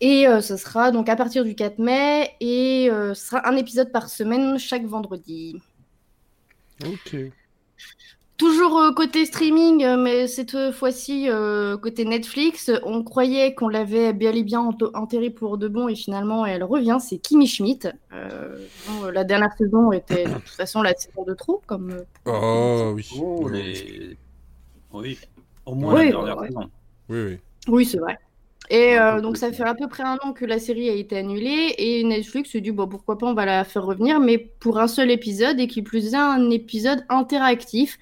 Et 0.00 0.26
ce 0.40 0.56
sera 0.56 0.90
donc 0.92 1.08
à 1.08 1.16
partir 1.16 1.44
du 1.44 1.54
4 1.54 1.78
mai 1.78 2.30
et 2.40 2.88
ce 2.90 3.14
sera 3.14 3.48
un 3.48 3.56
épisode 3.56 3.90
par 3.90 4.08
semaine 4.08 4.58
chaque 4.58 4.84
vendredi. 4.84 5.60
Ok. 6.86 7.16
Toujours 8.40 8.78
euh, 8.80 8.92
côté 8.92 9.26
streaming, 9.26 9.84
euh, 9.84 9.98
mais 9.98 10.26
cette 10.26 10.72
fois-ci 10.72 11.28
euh, 11.28 11.76
côté 11.76 12.06
Netflix, 12.06 12.70
on 12.84 13.04
croyait 13.04 13.52
qu'on 13.54 13.68
l'avait 13.68 14.14
bel 14.14 14.34
et 14.38 14.42
bien 14.42 14.60
enterrée 14.94 15.28
pour 15.28 15.58
de 15.58 15.68
bon 15.68 15.88
et 15.88 15.94
finalement 15.94 16.46
elle 16.46 16.64
revient, 16.64 16.96
c'est 17.06 17.18
Kimi 17.18 17.46
Schmidt. 17.46 17.92
Euh, 18.14 18.56
bon, 18.88 19.10
la 19.10 19.24
dernière 19.24 19.52
saison 19.58 19.92
était 19.92 20.24
de 20.24 20.32
toute 20.32 20.48
façon 20.56 20.80
la 20.80 20.94
saison 20.94 21.22
de 21.24 21.34
trop, 21.34 21.60
comme 21.66 22.02
Oh 22.24 22.92
oui. 22.94 23.06
Oh, 23.20 23.40
oui, 23.42 23.62
les- 23.62 24.16
Oui, 24.90 25.18
au 25.66 25.74
moins 25.74 25.94
Oui, 25.96 26.06
la 26.06 26.10
dernière 26.12 26.38
ouais. 26.38 26.46
saison. 26.48 26.70
oui, 27.10 27.18
oui. 27.26 27.38
Oui, 27.68 27.84
c'est 27.84 27.98
vrai. 27.98 28.18
Et 28.70 28.96
euh, 28.96 29.20
donc 29.20 29.36
ça 29.36 29.52
fait 29.52 29.64
à 29.64 29.74
peu 29.74 29.88
près 29.88 30.04
un 30.04 30.16
an 30.22 30.32
que 30.32 30.44
la 30.44 30.60
série 30.60 30.88
a 30.88 30.92
été 30.92 31.18
annulée 31.18 31.74
et 31.76 32.04
Netflix 32.04 32.50
se 32.50 32.58
dit 32.58 32.70
bon 32.70 32.86
pourquoi 32.86 33.18
pas 33.18 33.26
on 33.26 33.34
va 33.34 33.44
la 33.44 33.64
faire 33.64 33.84
revenir 33.84 34.20
mais 34.20 34.38
pour 34.38 34.78
un 34.78 34.86
seul 34.86 35.10
épisode 35.10 35.58
et 35.58 35.66
qui 35.66 35.82
plus 35.82 36.14
est 36.14 36.16
un 36.16 36.50
épisode 36.50 37.04
interactif. 37.08 37.98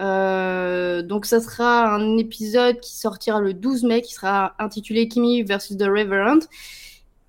Euh, 0.00 1.02
donc 1.02 1.26
ça 1.26 1.40
sera 1.40 1.94
un 1.94 2.16
épisode 2.18 2.80
qui 2.80 2.96
sortira 2.96 3.38
le 3.38 3.54
12 3.54 3.84
mai 3.84 4.02
qui 4.02 4.12
sera 4.12 4.54
intitulé 4.58 5.06
Kimi 5.06 5.44
versus 5.44 5.76
the 5.76 5.84
Reverend. 5.84 6.40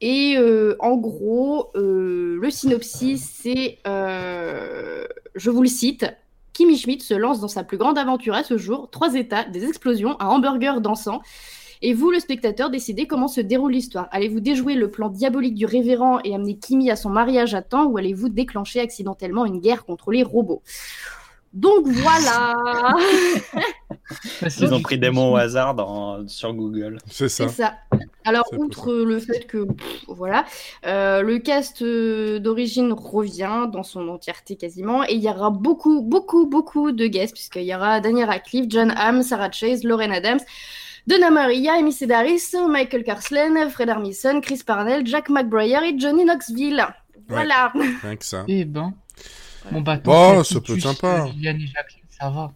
Et 0.04 0.36
euh, 0.40 0.76
en 0.80 0.98
gros, 0.98 1.70
le 1.76 2.50
synopsis 2.50 3.22
c'est, 3.44 3.78
je 3.86 5.50
vous 5.52 5.62
le 5.62 5.70
cite, 5.70 6.08
Kimi 6.54 6.78
Schmidt 6.78 7.06
se 7.06 7.14
lance 7.14 7.42
dans 7.42 7.48
sa 7.48 7.64
plus 7.64 7.78
grande 7.78 8.00
aventure 8.00 8.34
à 8.34 8.44
ce 8.44 8.58
jour, 8.58 8.90
trois 8.90 9.14
états, 9.14 9.44
des 9.44 9.66
explosions, 9.66 10.20
un 10.20 10.26
hamburger 10.26 10.82
dansant. 10.82 11.22
Et 11.82 11.94
vous, 11.94 12.12
le 12.12 12.20
spectateur, 12.20 12.70
décidez 12.70 13.08
comment 13.08 13.28
se 13.28 13.42
déroule 13.42 13.72
l'histoire. 13.72 14.08
Allez-vous 14.12 14.40
déjouer 14.40 14.76
le 14.76 14.90
plan 14.92 15.10
diabolique 15.10 15.56
du 15.56 15.66
révérend 15.66 16.20
et 16.24 16.36
amener 16.36 16.56
Kimi 16.58 16.92
à 16.92 16.96
son 16.96 17.10
mariage 17.10 17.56
à 17.56 17.62
temps 17.62 17.86
ou 17.86 17.98
allez-vous 17.98 18.30
déclencher 18.30 18.80
accidentellement 18.80 19.46
une 19.46 19.60
guerre 19.60 19.84
contre 19.86 20.12
les 20.12 20.24
robots? 20.24 20.62
Donc 21.54 21.86
voilà 21.86 22.56
Ils 24.60 24.74
ont 24.74 24.82
pris 24.82 24.98
des 24.98 25.10
mots 25.10 25.32
au 25.32 25.36
hasard 25.36 25.76
dans- 25.76 26.26
sur 26.28 26.54
Google. 26.54 26.98
C'est 27.08 27.28
ça. 27.30 27.48
ça. 27.50 27.74
Alors, 28.24 28.46
outre 28.58 28.94
le 28.94 29.20
fait 29.20 29.46
que, 29.48 29.66
pff, 29.66 30.06
voilà, 30.08 30.46
euh, 30.86 31.22
le 31.22 31.40
cast 31.40 31.82
euh, 31.82 32.40
d'origine 32.40 32.94
revient 32.94 33.68
dans 33.72 33.84
son 33.84 34.08
entièreté 34.10 34.56
quasiment, 34.56 35.04
et 35.04 35.14
il 35.14 35.22
y 35.24 35.28
aura 35.30 35.50
beaucoup, 35.50 36.02
beaucoup, 36.02 36.46
beaucoup 36.46 36.92
de 36.92 37.08
guests, 37.08 37.34
puisqu'il 37.34 37.64
y 37.64 37.76
aura 37.76 38.00
Daniel 38.00 38.30
Radcliffe, 38.30 38.66
John 38.70 38.94
Hamm, 38.96 39.22
Sarah 39.24 39.52
Chase, 39.52 39.84
Lauren 39.84 40.12
Adams, 40.12 40.40
Donna 41.08 41.32
Maria, 41.32 41.74
Amy 41.74 41.92
Sedaris, 41.92 42.52
Michael 42.70 43.04
Carslen, 43.04 43.70
Fred 43.70 43.90
Armisen, 43.90 44.40
Chris 44.42 44.62
Parnell, 44.66 45.06
Jack 45.06 45.30
McBrayer 45.30 45.80
et 45.90 45.98
Johnny 46.00 46.24
Knoxville. 46.26 46.86
Voilà. 47.28 47.72
Rien 48.04 48.16
que 48.16 48.26
ça. 48.26 48.44
Eh 48.48 48.66
ben. 48.66 48.94
Bon, 49.72 49.82
bah, 49.82 49.98
Bon, 49.98 50.12
tant 50.12 50.44
ça 50.44 50.60
peut 50.62 50.74
être 50.76 50.82
sympa. 50.82 51.28
et 51.28 51.42
Jacqueline, 51.44 51.70
ça 52.10 52.30
va. 52.30 52.52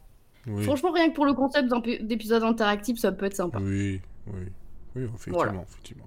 Oui. 0.48 0.64
Franchement, 0.64 0.92
rien 0.92 1.10
que 1.10 1.16
pour 1.16 1.25
le 1.25 1.34
concept 1.34 1.70
d'épisode 2.02 2.44
interactif, 2.44 3.00
ça 3.00 3.12
peut 3.12 3.25
être 3.25 3.36
sympa. 3.36 3.58
Oui, 3.62 4.00
oui. 4.28 4.42
Oui, 4.96 5.04
effectivement, 5.04 5.38
Voilà. 5.38 5.54
effectivement. 5.68 6.06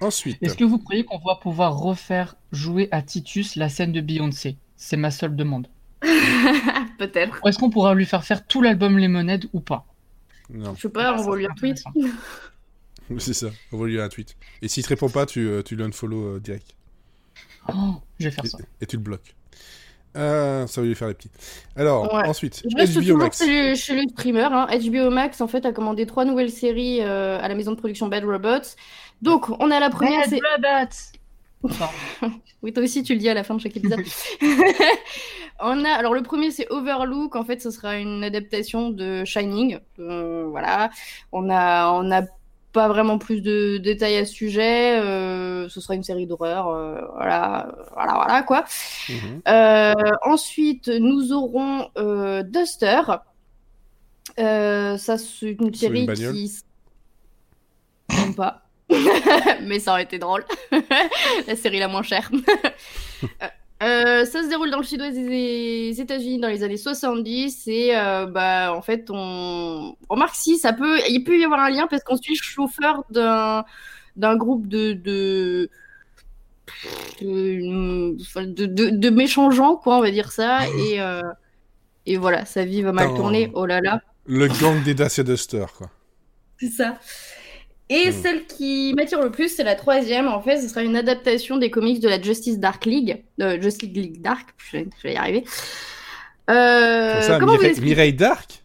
Ensuite, 0.00 0.38
Est-ce 0.42 0.56
que 0.56 0.64
vous 0.64 0.78
croyez 0.78 1.04
qu'on 1.04 1.18
va 1.18 1.36
pouvoir 1.36 1.78
refaire 1.78 2.36
jouer 2.52 2.88
à 2.90 3.00
Titus 3.02 3.56
la 3.56 3.68
scène 3.68 3.92
de 3.92 4.00
Beyoncé? 4.00 4.56
C'est 4.76 4.96
ma 4.96 5.10
seule 5.10 5.36
demande. 5.36 5.68
Peut-être. 6.98 7.40
Est-ce 7.46 7.58
qu'on 7.58 7.70
pourra 7.70 7.94
lui 7.94 8.04
faire 8.06 8.24
faire 8.24 8.46
tout 8.46 8.60
l'album 8.62 8.98
Lemonade 8.98 9.46
ou 9.52 9.60
pas? 9.60 9.86
Non, 10.50 10.74
Je 10.74 10.82
sais 10.82 10.88
pas, 10.88 11.14
on 11.18 11.28
va 11.30 11.36
lui 11.36 11.46
retweet. 11.46 11.82
intéressant. 11.86 12.16
c'est 13.18 13.34
ça. 13.34 13.46
On 13.72 13.78
va 13.78 13.86
lui 13.86 14.00
un 14.00 14.08
tweet. 14.08 14.36
Et 14.62 14.68
s'il 14.68 14.82
te 14.82 14.88
répond 14.88 15.08
pas, 15.08 15.26
tu, 15.26 15.46
euh, 15.48 15.62
tu 15.62 15.76
l'unfollow 15.76 16.36
euh, 16.36 16.40
direct. 16.40 16.74
Oh, 17.68 17.94
je 18.18 18.24
vais 18.26 18.30
faire 18.30 18.44
Et, 18.44 18.48
ça. 18.48 18.58
et 18.80 18.86
tu 18.86 18.96
le 18.96 19.02
bloques. 19.02 19.34
Euh, 20.16 20.66
ça 20.66 20.80
va 20.80 20.86
lui 20.86 20.94
faire 20.94 21.08
les 21.08 21.14
petits. 21.14 21.30
Alors, 21.76 22.12
Ouais. 22.14 22.26
ensuite, 22.26 22.62
Je 22.70 22.76
reste 22.76 22.98
HBO 22.98 23.16
Max. 23.18 23.38
chez 23.44 23.68
le, 23.70 23.74
chez 23.74 23.94
le 23.94 24.08
streamer. 24.08 24.48
Hein. 24.50 24.66
HBO 24.78 25.10
Max, 25.10 25.40
en 25.42 25.46
fait, 25.48 25.66
a 25.66 25.72
commandé 25.72 26.06
trois 26.06 26.24
nouvelles 26.24 26.50
séries 26.50 27.00
euh, 27.02 27.38
à 27.38 27.48
la 27.48 27.54
maison 27.54 27.72
de 27.72 27.76
production 27.76 28.08
Bad 28.08 28.24
Robots. 28.24 28.76
Donc, 29.20 29.50
on 29.60 29.70
a 29.70 29.78
la 29.78 29.90
première, 29.90 30.20
Bad 30.20 30.30
c'est... 30.30 30.40
Robots 30.54 31.15
Oui, 32.62 32.72
toi 32.72 32.82
aussi, 32.82 33.02
tu 33.02 33.12
le 33.12 33.20
dis 33.20 33.28
à 33.28 33.34
la 33.34 33.44
fin 33.44 33.54
de 33.54 33.60
chaque 33.60 33.76
épisode. 33.76 34.00
on 35.60 35.84
a... 35.84 35.90
Alors, 35.90 36.14
le 36.14 36.22
premier, 36.22 36.50
c'est 36.50 36.66
Overlook. 36.70 37.36
En 37.36 37.44
fait, 37.44 37.60
ce 37.60 37.70
sera 37.70 37.96
une 37.98 38.24
adaptation 38.24 38.90
de 38.90 39.24
Shining. 39.24 39.78
Euh, 39.98 40.46
voilà. 40.48 40.90
On 41.32 41.50
a... 41.50 41.92
on 41.92 42.10
a 42.10 42.22
pas 42.72 42.88
vraiment 42.88 43.16
plus 43.16 43.40
de 43.40 43.78
détails 43.78 44.18
à 44.18 44.26
ce 44.26 44.34
sujet. 44.34 45.00
Euh, 45.00 45.66
ce 45.70 45.80
sera 45.80 45.94
une 45.94 46.02
série 46.02 46.26
d'horreur. 46.26 46.68
euh, 46.68 47.00
voilà. 47.14 47.74
Voilà, 47.94 48.14
voilà, 48.14 48.42
quoi. 48.42 48.64
Mhm. 49.08 49.42
Euh, 49.48 49.94
ensuite, 50.22 50.88
nous 50.88 51.32
aurons 51.32 51.88
euh, 51.96 52.42
Duster. 52.42 53.00
Euh, 54.38 54.98
ça, 54.98 55.16
c'est 55.16 55.56
une 55.58 55.72
série 55.72 56.04
une 56.04 56.12
qui. 56.12 56.52
Même 58.10 58.34
pas. 58.34 58.65
Mais 59.62 59.78
ça 59.78 59.92
aurait 59.92 60.02
été 60.04 60.18
drôle. 60.18 60.44
la 61.46 61.56
série 61.56 61.78
la 61.78 61.88
moins 61.88 62.02
chère. 62.02 62.30
Euh, 63.42 63.46
euh, 63.82 64.24
ça 64.26 64.42
se 64.42 64.48
déroule 64.48 64.70
dans 64.70 64.78
le 64.78 64.84
sud-ouest 64.84 65.16
des 65.16 65.94
États-Unis 65.98 66.38
dans 66.38 66.48
les 66.48 66.62
années 66.62 66.76
70 66.78 67.64
et 67.68 67.96
euh, 67.96 68.26
bah 68.26 68.72
en 68.74 68.80
fait 68.82 69.06
on 69.10 69.94
remarque 70.08 70.34
si 70.34 70.56
ça 70.58 70.72
peut 70.74 70.98
il 71.10 71.24
peut 71.24 71.38
y 71.38 71.44
avoir 71.44 71.60
un 71.60 71.70
lien 71.70 71.86
parce 71.86 72.02
qu'on 72.02 72.16
suit 72.16 72.34
le 72.34 72.42
chauffeur 72.42 73.04
d'un 73.10 73.64
d'un 74.16 74.36
groupe 74.36 74.66
de 74.68 74.92
de 74.92 75.70
de, 77.20 78.16
enfin, 78.20 78.44
de, 78.44 78.66
de- 78.66 78.90
de 78.90 79.10
méchants 79.10 79.50
gens 79.50 79.76
quoi 79.76 79.96
on 79.98 80.02
va 80.02 80.10
dire 80.10 80.30
ça 80.32 80.60
et 80.68 81.00
euh, 81.00 81.20
et 82.06 82.16
voilà 82.16 82.44
sa 82.44 82.64
vie 82.64 82.82
va 82.82 82.92
mal 82.92 83.08
tourner 83.14 83.50
oh 83.54 83.66
là 83.66 83.80
là 83.80 84.00
Le 84.26 84.48
gang 84.48 84.82
des 84.84 84.94
Dacia 84.94 85.22
Duster, 85.24 85.64
quoi. 85.76 85.90
c'est 86.58 86.70
ça. 86.70 86.98
Et 87.88 88.08
Hmm. 88.10 88.12
celle 88.12 88.46
qui 88.46 88.92
m'attire 88.96 89.22
le 89.22 89.30
plus, 89.30 89.48
c'est 89.48 89.62
la 89.62 89.76
troisième. 89.76 90.26
En 90.26 90.40
fait, 90.42 90.60
ce 90.60 90.68
sera 90.68 90.82
une 90.82 90.96
adaptation 90.96 91.56
des 91.56 91.70
comics 91.70 92.00
de 92.00 92.08
la 92.08 92.20
Justice 92.20 92.58
Dark 92.58 92.84
League. 92.84 93.22
Euh, 93.40 93.60
Justice 93.60 93.90
League 93.90 94.20
Dark, 94.20 94.48
je 94.58 94.78
vais, 95.04 95.14
y 95.14 95.16
arriver. 95.16 95.44
Euh, 96.50 97.20
ça, 97.20 97.38
comment 97.38 97.52
vous 97.52 97.58
Mireille, 97.58 97.70
expliquer 97.70 97.90
Mireille 97.94 98.12
Dark? 98.12 98.62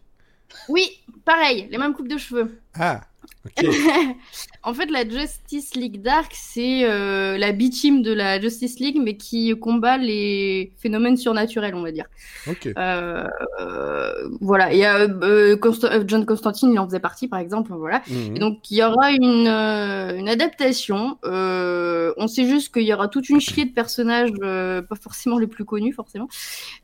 Oui, 0.68 0.88
pareil, 1.24 1.68
les 1.70 1.78
mêmes 1.78 1.94
coupes 1.94 2.08
de 2.08 2.18
cheveux. 2.18 2.58
Ah, 2.78 3.02
en 4.62 4.74
fait, 4.74 4.86
la 4.86 5.08
Justice 5.08 5.74
League 5.74 6.00
Dark, 6.00 6.32
c'est 6.32 6.84
euh, 6.84 7.36
la 7.36 7.52
B-team 7.52 8.02
de 8.02 8.12
la 8.12 8.40
Justice 8.40 8.78
League, 8.78 8.98
mais 9.02 9.16
qui 9.16 9.58
combat 9.58 9.98
les 9.98 10.72
phénomènes 10.78 11.16
surnaturels, 11.16 11.74
on 11.74 11.82
va 11.82 11.90
dire. 11.90 12.06
ok. 12.46 12.68
Euh, 12.76 13.26
euh, 13.60 14.28
voilà, 14.40 14.72
il 14.72 14.78
y 14.78 14.84
a 14.84 14.96
euh, 14.98 15.56
euh, 15.64 16.04
John 16.06 16.24
Constantine, 16.24 16.72
il 16.72 16.78
en 16.78 16.86
faisait 16.86 17.00
partie, 17.00 17.26
par 17.26 17.40
exemple. 17.40 17.72
Voilà. 17.74 18.02
Mhm. 18.08 18.36
Et 18.36 18.38
donc, 18.38 18.70
il 18.70 18.76
y 18.76 18.84
aura 18.84 19.10
une, 19.10 19.48
une 19.48 20.28
adaptation. 20.28 21.18
On 21.24 22.28
sait 22.28 22.46
juste 22.46 22.72
qu'il 22.72 22.84
y 22.84 22.94
aura 22.94 23.08
toute 23.08 23.28
une 23.28 23.40
chier 23.40 23.64
de 23.64 23.72
personnages, 23.72 24.30
pas 24.40 24.96
forcément 24.96 25.38
les 25.38 25.48
plus 25.48 25.64
connus, 25.64 25.92
forcément, 25.92 26.28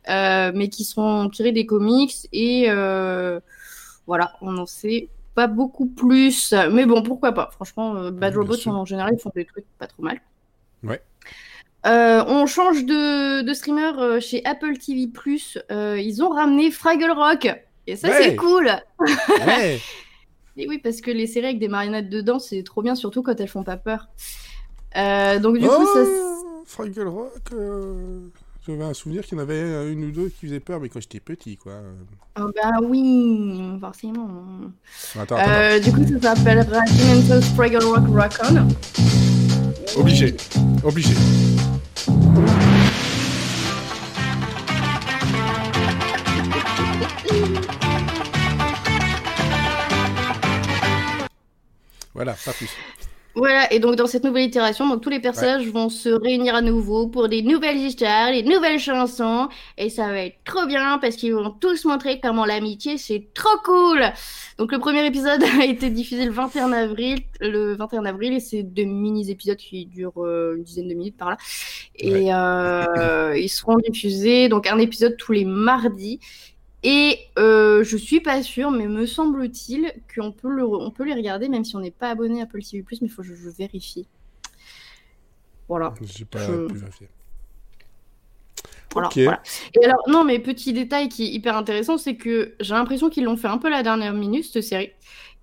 mais 0.09 0.69
qui 0.71 0.85
seront 0.85 1.29
tirés 1.29 1.53
des 1.53 1.67
comics. 1.67 2.15
Et 2.33 2.69
voilà, 4.07 4.33
on 4.41 4.53
n'en 4.53 4.67
sait 4.67 5.09
pas 5.39 5.47
beaucoup 5.47 5.87
plus. 5.87 6.53
Mais 6.73 6.85
bon, 6.85 7.05
pourquoi 7.05 7.31
pas 7.31 7.49
Franchement, 7.53 7.95
euh, 7.95 8.11
Bad 8.11 8.37
Robots, 8.37 8.57
en 8.67 8.85
général, 8.85 9.13
ils 9.17 9.21
font 9.21 9.31
des 9.37 9.45
trucs 9.45 9.65
pas 9.79 9.87
trop 9.87 10.03
mal. 10.03 10.21
Ouais. 10.83 11.01
Euh, 11.87 12.25
on 12.27 12.47
change 12.47 12.85
de, 12.85 13.43
de 13.43 13.55
streamer 13.55 13.93
euh, 14.01 14.19
chez 14.19 14.45
Apple 14.45 14.77
TV+. 14.79 15.09
Euh, 15.71 15.97
ils 16.01 16.25
ont 16.25 16.31
ramené 16.31 16.73
Fraggle 16.73 17.13
Rock. 17.13 17.47
Et 17.87 17.95
ça, 17.95 18.09
Ouais. 18.09 18.15
c'est 18.21 18.35
cool 18.37 18.69
Ouais. 19.47 19.79
et 20.57 20.67
oui, 20.69 20.79
parce 20.79 21.01
que 21.01 21.13
les 21.13 21.29
séries 21.29 21.47
avec 21.47 21.61
des 21.61 21.69
marionnettes 21.69 22.11
dedans, 22.11 22.41
c'est 22.41 22.65
trop 22.65 22.83
bien, 22.83 22.97
surtout 22.97 23.23
quand 23.23 23.39
elles 23.39 23.47
font 23.47 23.63
pas 23.63 23.77
peur. 23.77 24.09
Donc 25.41 25.57
du 25.59 25.69
coup, 25.69 25.87
ça... 25.95 26.03
Oh, 26.05 26.63
Fraggle 26.67 27.07
Rock, 27.07 27.53
j'avais 28.69 28.85
un 28.85 28.95
souvenir 28.95 29.23
qu'il 29.25 29.37
y 29.37 29.41
en 29.41 29.43
avait 29.45 29.93
une 29.93 30.05
ou 30.05 30.11
deux 30.11 30.29
qui 30.29 30.47
faisaient 30.47 30.61
peur, 30.61 30.81
mais 30.81 30.89
quand 30.89 31.01
j'étais 31.01 31.21
petit, 31.21 31.57
quoi. 31.57 31.75
Ah 32.35 32.47
bah 32.55 32.71
oui, 32.83 33.61
forcément. 33.81 34.29
Attends, 35.19 35.37
attends, 35.37 35.51
Euh, 35.51 35.81
du 35.81 35.93
coup, 35.93 36.05
ça 36.21 36.35
s'appellera 36.37 36.83
Dimensions 36.85 37.41
Fraggle 37.55 37.85
Rock 37.85 38.07
Rock-On. 38.09 38.57
attends. 38.57 38.69
Obligé. 39.97 40.37
Obligé. 40.85 41.15
Voilà, 52.15 52.35
pas 52.45 52.53
plus. 52.53 52.69
Voilà, 53.39 53.73
et 53.73 53.79
donc 53.79 53.95
dans 53.95 54.09
cette 54.09 54.25
nouvelle 54.25 54.47
itération, 54.47 54.89
donc 54.89 55.01
tous 55.01 55.11
les 55.11 55.21
personnages 55.21 55.69
vont 55.69 55.91
se 55.91 56.09
réunir 56.09 56.57
à 56.57 56.61
nouveau 56.61 57.07
pour 57.07 57.29
des 57.29 57.43
nouvelles 57.43 57.77
histoires, 57.77 58.33
des 58.33 58.43
nouvelles 58.43 58.81
chansons, 58.81 59.49
et 59.77 59.91
ça 59.91 60.09
va 60.09 60.25
être 60.25 60.39
trop 60.45 60.67
bien 60.67 60.99
parce 60.99 61.15
qu'ils 61.15 61.35
vont 61.35 61.51
tous 61.51 61.85
montrer 61.85 62.19
comment 62.19 62.45
l'amitié 62.45 62.99
c'est 62.99 63.29
trop 63.35 63.57
cool. 63.65 64.03
Donc 64.59 64.73
le 64.73 64.81
premier 64.81 65.07
épisode 65.07 65.41
a 65.61 65.65
été 65.65 65.89
diffusé 65.89 66.25
le 66.25 66.33
21 66.33 66.73
avril, 66.73 67.21
le 67.41 67.77
21 67.77 68.07
avril, 68.07 68.33
et 68.33 68.41
c'est 68.41 68.65
deux 68.65 68.87
mini-épisodes 68.87 69.57
qui 69.57 69.87
durent 69.87 70.25
euh, 70.25 70.57
une 70.57 70.65
dizaine 70.65 70.89
de 70.89 70.95
minutes 70.95 71.17
par 71.17 71.31
là, 71.31 71.37
et 71.95 72.35
euh, 72.35 73.39
ils 73.39 73.49
seront 73.49 73.77
diffusés 73.77 74.49
donc 74.49 74.67
un 74.67 74.79
épisode 74.79 75.17
tous 75.17 75.31
les 75.31 75.45
mardis. 75.45 76.19
Et 76.85 77.19
euh, 77.39 77.83
je 77.83 77.97
suis 77.97 78.21
pas 78.21 78.43
sûre, 78.43 78.71
mais 78.71 78.87
me 78.87 79.05
semble-t-il 79.07 79.93
qu'on 80.15 80.31
peut, 80.33 80.49
le, 80.49 80.65
on 80.65 80.91
peut 80.91 81.05
les 81.05 81.15
regarder 81.15 81.49
même 81.49 81.65
si 81.65 81.75
on 81.77 81.81
n'est 81.81 81.91
pas 81.91 82.11
abonné 82.11 82.41
à 82.41 82.45
Apple 82.45 82.63
TV+, 82.63 82.85
mais 82.91 82.97
il 83.03 83.09
faut 83.11 83.23
que 83.23 83.29
je, 83.29 83.35
je 83.35 83.49
vérifie. 83.51 84.07
Voilà. 85.69 85.93
J'ai 86.01 86.25
pas 86.25 86.39
Je- 86.39 86.67
pu 86.67 86.75
vérifier. 86.77 87.09
voilà, 88.93 89.09
Ok. 89.09 89.19
voilà. 89.19 89.43
Et 89.81 89.85
alors, 89.85 90.03
non, 90.09 90.25
mais 90.25 90.39
petit 90.39 90.73
détail 90.73 91.09
qui 91.09 91.25
est 91.25 91.31
hyper 91.31 91.57
intéressant, 91.57 91.99
c'est 91.99 92.17
que 92.17 92.55
j'ai 92.61 92.75
l'impression 92.75 93.11
qu'ils 93.11 93.25
l'ont 93.25 93.37
fait 93.37 93.49
un 93.49 93.59
peu 93.59 93.67
à 93.69 93.71
la 93.71 93.83
dernière 93.83 94.15
minute, 94.15 94.45
cette 94.45 94.63
série. 94.63 94.93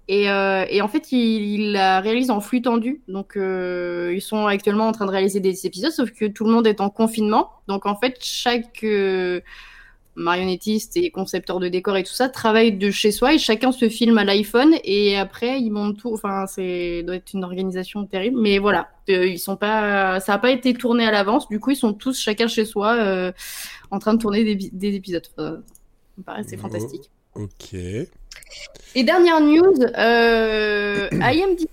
Et, 0.07 0.29
euh, 0.29 0.65
et 0.69 0.81
en 0.81 0.87
fait, 0.87 1.11
il, 1.11 1.19
il 1.19 1.71
la 1.73 1.99
réalise 1.99 2.29
en 2.31 2.39
flux 2.39 2.61
tendu. 2.61 3.01
Donc, 3.07 3.37
euh, 3.37 4.11
ils 4.15 4.21
sont 4.21 4.45
actuellement 4.47 4.87
en 4.87 4.91
train 4.91 5.05
de 5.05 5.11
réaliser 5.11 5.39
des 5.39 5.65
épisodes, 5.65 5.91
sauf 5.91 6.11
que 6.11 6.25
tout 6.25 6.45
le 6.45 6.51
monde 6.51 6.65
est 6.67 6.79
en 6.79 6.89
confinement. 6.89 7.49
Donc, 7.67 7.85
en 7.85 7.95
fait, 7.97 8.15
chaque 8.21 8.83
euh, 8.83 9.41
marionnettiste 10.15 10.97
et 10.97 11.11
concepteur 11.11 11.59
de 11.59 11.67
décors 11.67 11.97
et 11.97 12.03
tout 12.03 12.13
ça 12.13 12.29
travaille 12.29 12.71
de 12.71 12.89
chez 12.91 13.11
soi 13.11 13.33
et 13.33 13.37
chacun 13.37 13.71
se 13.71 13.89
filme 13.89 14.17
à 14.17 14.23
l'iPhone 14.23 14.75
et 14.83 15.17
après 15.17 15.59
ils 15.59 15.71
montent 15.71 15.97
tout. 15.97 16.13
Enfin, 16.13 16.45
c'est 16.47 17.03
doit 17.03 17.15
être 17.15 17.33
une 17.33 17.43
organisation 17.43 18.05
terrible, 18.05 18.39
mais 18.39 18.57
voilà, 18.57 18.89
euh, 19.09 19.25
ils 19.25 19.39
sont 19.39 19.57
pas, 19.57 20.19
ça 20.19 20.33
a 20.33 20.37
pas 20.37 20.51
été 20.51 20.73
tourné 20.73 21.05
à 21.05 21.11
l'avance. 21.11 21.47
Du 21.49 21.59
coup, 21.59 21.71
ils 21.71 21.75
sont 21.75 21.93
tous 21.93 22.19
chacun 22.19 22.47
chez 22.47 22.65
soi 22.65 22.95
euh, 22.95 23.31
en 23.91 23.99
train 23.99 24.13
de 24.13 24.19
tourner 24.19 24.55
des, 24.55 24.95
épisodes. 24.95 25.27
Enfin, 25.37 25.61
ça 25.63 26.17
me 26.17 26.23
paraît 26.23 26.43
c'est 26.43 26.57
Oh. 26.57 26.61
fantastique. 26.61 27.11
Ok. 27.35 27.73
Et 27.73 29.03
dernière 29.03 29.41
news, 29.41 29.75
euh, 29.97 31.09
IMDb 31.11 31.67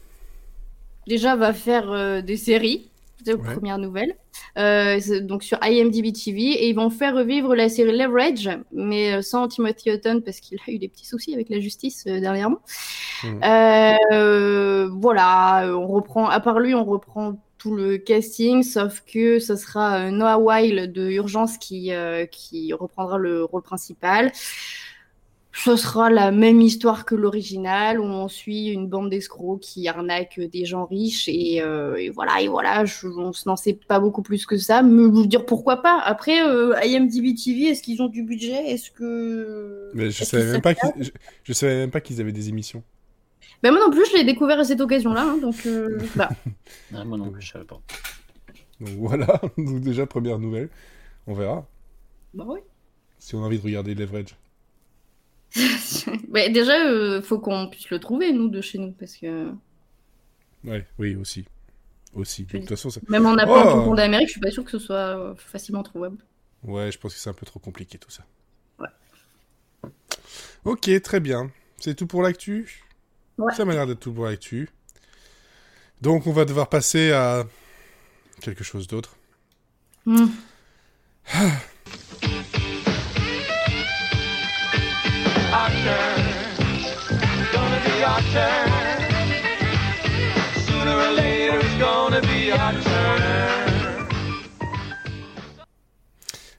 déjà 1.06 1.37
va 1.37 1.52
faire 1.52 1.90
euh, 1.90 2.22
des 2.22 2.37
séries. 2.37 2.90
C'est 3.25 3.33
la 3.33 3.37
Ouais. 3.38 3.55
première 3.55 3.79
nouvelle. 3.79 4.17
Euh, 4.59 4.99
donc 5.21 5.43
sur 5.43 5.59
IMDb 5.62 6.12
TV 6.12 6.43
et 6.43 6.69
ils 6.69 6.75
vont 6.75 6.91
faire 6.91 7.14
revivre 7.14 7.55
la 7.55 7.69
série 7.69 7.97
Leverage, 7.97 8.50
mais 8.73 9.14
euh, 9.14 9.23
sans 9.23 9.49
Timothy 9.49 9.91
Hutton 9.91 10.21
parce 10.25 10.41
qu'il 10.41 10.59
a 10.67 10.71
eu 10.71 10.79
des 10.79 10.88
petits 10.88 11.07
soucis 11.07 11.33
avec 11.35 11.49
la 11.49 11.61
justice 11.61 12.05
euh, 12.07 12.21
dernièrement. 12.21 12.61
Euh, 13.45 14.88
voilà, 14.93 15.67
on 15.76 15.87
reprend. 15.87 16.26
À 16.29 16.41
part 16.41 16.61
lui, 16.61 16.75
on 16.75 16.85
reprend 16.85 17.38
tout 17.59 17.75
le 17.76 17.97
casting, 17.99 18.62
sauf 18.64 19.02
que 19.07 19.38
ce 19.38 19.55
sera 19.55 20.11
Noah 20.11 20.38
Weil 20.38 20.91
de 20.93 21.09
Urgence 21.11 21.59
qui 21.59 21.93
qui 22.33 22.73
reprendra 22.73 23.19
le 23.19 23.45
rôle 23.45 23.62
principal. 23.62 24.33
Ce 25.54 25.76
sera 25.76 26.09
la 26.09 26.32
même 26.32 26.62
histoire 26.62 27.04
que 27.04 27.14
l'original, 27.14 28.00
où 28.00 28.04
on 28.04 28.26
suit 28.28 28.68
une 28.68 28.88
bande 28.88 29.11
d'escrocs 29.11 29.61
qui 29.61 29.87
arnaquent 29.87 30.40
des 30.40 30.64
gens 30.64 30.87
riches 30.87 31.28
et, 31.28 31.61
euh, 31.61 31.97
et 31.97 32.09
voilà 32.09 32.40
et 32.40 32.49
voilà. 32.49 32.87
Je, 32.87 33.06
on 33.06 33.32
n'en 33.44 33.56
sait 33.56 33.75
pas 33.75 34.00
beaucoup 34.00 34.23
plus 34.23 34.47
que 34.47 34.56
ça, 34.56 34.82
mais 34.82 35.06
vous 35.06 35.26
dire 35.26 35.44
pourquoi 35.44 35.82
pas? 35.82 36.00
Après, 36.00 36.42
euh, 36.42 36.75
IMDb 36.82 37.35
TV, 37.37 37.64
est-ce 37.66 37.82
qu'ils 37.82 38.00
ont 38.00 38.09
du 38.09 38.23
budget? 38.23 38.71
Est-ce 38.71 38.90
que 38.90 39.90
Mais 39.94 40.11
je 40.11 40.23
est-ce 40.23 40.30
savais 40.30 40.52
même 40.52 40.62
pas 40.62 40.75
qu'ils, 40.75 41.04
je, 41.04 41.11
je 41.44 41.52
savais 41.52 41.76
même 41.76 41.90
pas 41.90 42.00
qu'ils 42.00 42.21
avaient 42.21 42.32
des 42.32 42.49
émissions. 42.49 42.82
Ben 43.62 43.71
moi 43.71 43.80
non 43.80 43.92
plus, 43.92 44.04
je 44.11 44.16
l'ai 44.16 44.25
découvert 44.25 44.59
à 44.59 44.64
cette 44.64 44.80
occasion-là, 44.80 45.23
hein, 45.23 45.37
donc 45.38 45.66
euh, 45.66 45.99
bah. 46.16 46.30
Ah, 46.94 47.04
moi 47.04 47.18
non 47.18 47.30
plus, 47.30 47.42
je 47.42 47.52
savais 47.52 47.64
pas. 47.64 47.80
Donc 48.80 48.90
voilà, 48.97 49.40
donc 49.59 49.80
déjà 49.80 50.06
première 50.06 50.38
nouvelle. 50.38 50.68
On 51.26 51.35
verra 51.35 51.68
bah 52.35 52.44
oui. 52.49 52.61
si 53.18 53.35
on 53.35 53.42
a 53.42 53.47
envie 53.47 53.59
de 53.59 53.64
regarder 53.64 53.94
Leverage. 53.94 54.35
Ouais, 56.32 56.49
déjà, 56.50 56.87
euh, 56.87 57.21
faut 57.23 57.38
qu'on 57.38 57.68
puisse 57.68 57.90
le 57.90 57.99
trouver, 57.99 58.32
nous, 58.32 58.49
de 58.49 58.61
chez 58.61 58.78
nous, 58.78 58.92
parce 58.92 59.16
que 59.16 59.49
Ouais, 60.64 60.87
oui 60.99 61.16
aussi, 61.16 61.44
aussi. 62.14 62.44
De 62.44 62.59
toute 62.59 62.68
façon, 62.68 62.90
ça... 62.90 63.00
même 63.09 63.26
en 63.26 63.35
appelant 63.35 63.64
Oh 63.66 63.71
tout 63.73 63.76
le 63.78 63.85
monde 63.85 63.97
d'Amérique, 63.97 64.28
je 64.28 64.32
suis 64.32 64.40
pas 64.40 64.50
sûr 64.50 64.64
que 64.64 64.71
ce 64.71 64.78
soit 64.78 64.97
euh, 64.97 65.35
facilement 65.37 65.82
trouvable. 65.82 66.18
ouais, 66.62 66.92
je 66.92 66.99
pense 66.99 67.14
que 67.14 67.21
c'est 67.21 67.30
un 67.30 67.35
peu 67.35 67.47
trop 67.47 67.59
compliqué 67.59 67.99
tout 67.99 68.11
ça. 68.11 68.25
Ouais. 68.78 69.90
Ok, 70.64 70.90
très 71.02 71.21
bien. 71.21 71.50
C'est 71.78 71.94
tout 71.97 72.06
pour 72.06 72.23
l'actu? 72.23 72.85
Ouais. 73.38 73.52
Ça 73.54 73.64
m'a 73.64 73.73
l'air 73.73 73.87
d'être 73.87 74.00
tout 74.00 74.12
pour 74.12 74.26
l'actu. 74.26 74.71
Donc 76.00 76.26
on 76.26 76.32
va 76.32 76.44
devoir 76.44 76.68
passer 76.68 77.12
à 77.12 77.44
quelque 78.40 78.64
chose 78.64 78.87
d'autre. 78.87 79.16
Hmm. 80.06 80.26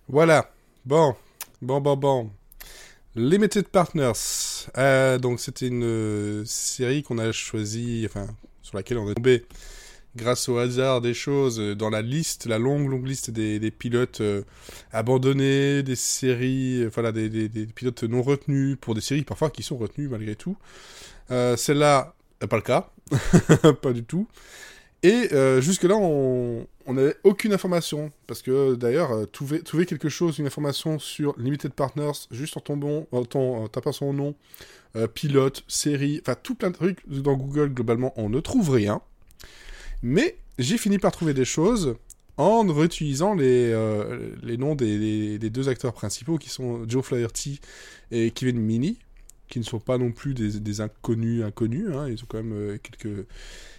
Voilà. 0.07 0.47
Bon, 0.85 1.15
bon, 1.59 1.81
bon, 1.81 1.97
bon. 1.97 2.29
Limited 3.15 3.67
Partners. 3.69 4.67
Euh, 4.77 5.17
donc 5.17 5.39
c'était 5.39 5.69
une 5.69 5.83
euh, 5.83 6.45
série 6.45 7.01
qu'on 7.01 7.17
a 7.17 7.31
choisie, 7.31 8.05
enfin 8.07 8.27
sur 8.61 8.77
laquelle 8.77 8.99
on 8.99 9.09
est 9.09 9.15
tombé 9.15 9.43
grâce 10.15 10.49
au 10.49 10.57
hasard 10.57 11.01
des 11.01 11.13
choses 11.13 11.59
euh, 11.59 11.75
dans 11.75 11.89
la 11.89 12.01
liste, 12.01 12.45
la 12.45 12.59
longue, 12.59 12.89
longue 12.89 13.07
liste 13.07 13.31
des, 13.31 13.71
pilotes 13.71 14.21
euh, 14.21 14.43
abandonnés, 14.91 15.83
des 15.83 15.95
séries, 15.95 16.83
euh, 16.83 16.89
voilà, 16.93 17.11
des, 17.11 17.29
des, 17.29 17.65
pilotes 17.67 18.03
non 18.03 18.21
retenus 18.21 18.77
pour 18.79 18.95
des 18.95 19.01
séries 19.01 19.23
parfois 19.23 19.49
qui 19.49 19.63
sont 19.63 19.77
retenues 19.77 20.07
malgré 20.07 20.35
tout. 20.35 20.57
Euh, 21.31 21.55
Celle-là, 21.55 22.15
euh, 22.43 22.47
pas 22.47 22.57
le 22.57 22.61
cas, 22.61 22.91
pas 23.81 23.93
du 23.93 24.03
tout. 24.03 24.27
Et 25.03 25.33
euh, 25.33 25.59
jusque-là, 25.59 25.97
on 25.97 26.65
n'avait 26.87 27.17
aucune 27.25 27.51
information. 27.53 28.11
Parce 28.25 28.41
que 28.41 28.75
d'ailleurs, 28.75 29.11
euh, 29.11 29.25
trouver, 29.25 29.85
quelque 29.85 30.07
chose, 30.07 30.39
une 30.39 30.47
information 30.47 30.97
sur 30.97 31.37
Limited 31.37 31.73
Partners, 31.73 32.27
juste 32.31 32.55
en, 32.57 33.67
tapant 33.67 33.91
son 33.91 34.13
nom, 34.13 34.33
euh, 34.95 35.07
pilote, 35.07 35.65
série, 35.67 36.21
enfin 36.21 36.35
tout 36.41 36.55
plein 36.55 36.69
de 36.69 36.75
trucs 36.75 37.07
dans 37.09 37.35
Google, 37.35 37.73
globalement, 37.73 38.13
on 38.15 38.29
ne 38.29 38.39
trouve 38.39 38.69
rien. 38.69 39.01
Mais 40.03 40.35
j'ai 40.59 40.77
fini 40.77 40.99
par 40.99 41.11
trouver 41.11 41.33
des 41.33 41.45
choses 41.45 41.95
en 42.37 42.65
réutilisant 42.67 43.33
les, 43.35 43.71
euh, 43.71 44.31
les 44.43 44.57
noms 44.57 44.75
des, 44.75 45.37
des- 45.39 45.49
deux 45.49 45.69
acteurs 45.69 45.93
principaux 45.93 46.37
qui 46.37 46.49
sont 46.49 46.87
Joe 46.87 47.03
Flaherty 47.05 47.59
et 48.11 48.31
Kevin 48.31 48.59
Meaney, 48.59 48.97
qui 49.49 49.59
ne 49.59 49.63
sont 49.63 49.79
pas 49.79 49.97
non 49.97 50.11
plus 50.11 50.33
des, 50.33 50.59
des 50.59 50.81
inconnus 50.81 51.43
inconnus. 51.43 51.89
hein. 51.95 52.07
ils 52.09 52.21
ont 52.23 52.27
quand 52.27 52.37
même 52.43 52.53
euh, 52.53 52.77
quelques, 52.81 53.25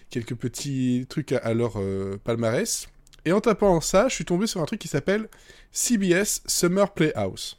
quelques 0.09 0.35
petits 0.35 1.05
trucs 1.09 1.31
à, 1.31 1.37
à 1.37 1.53
leur 1.53 1.73
euh, 1.77 2.17
palmarès. 2.23 2.87
Et 3.25 3.31
en 3.31 3.41
tapant 3.41 3.81
ça, 3.81 4.07
je 4.07 4.15
suis 4.15 4.25
tombé 4.25 4.47
sur 4.47 4.61
un 4.61 4.65
truc 4.65 4.79
qui 4.79 4.87
s'appelle 4.87 5.27
CBS 5.71 6.41
Summer 6.45 6.93
Playhouse, 6.93 7.57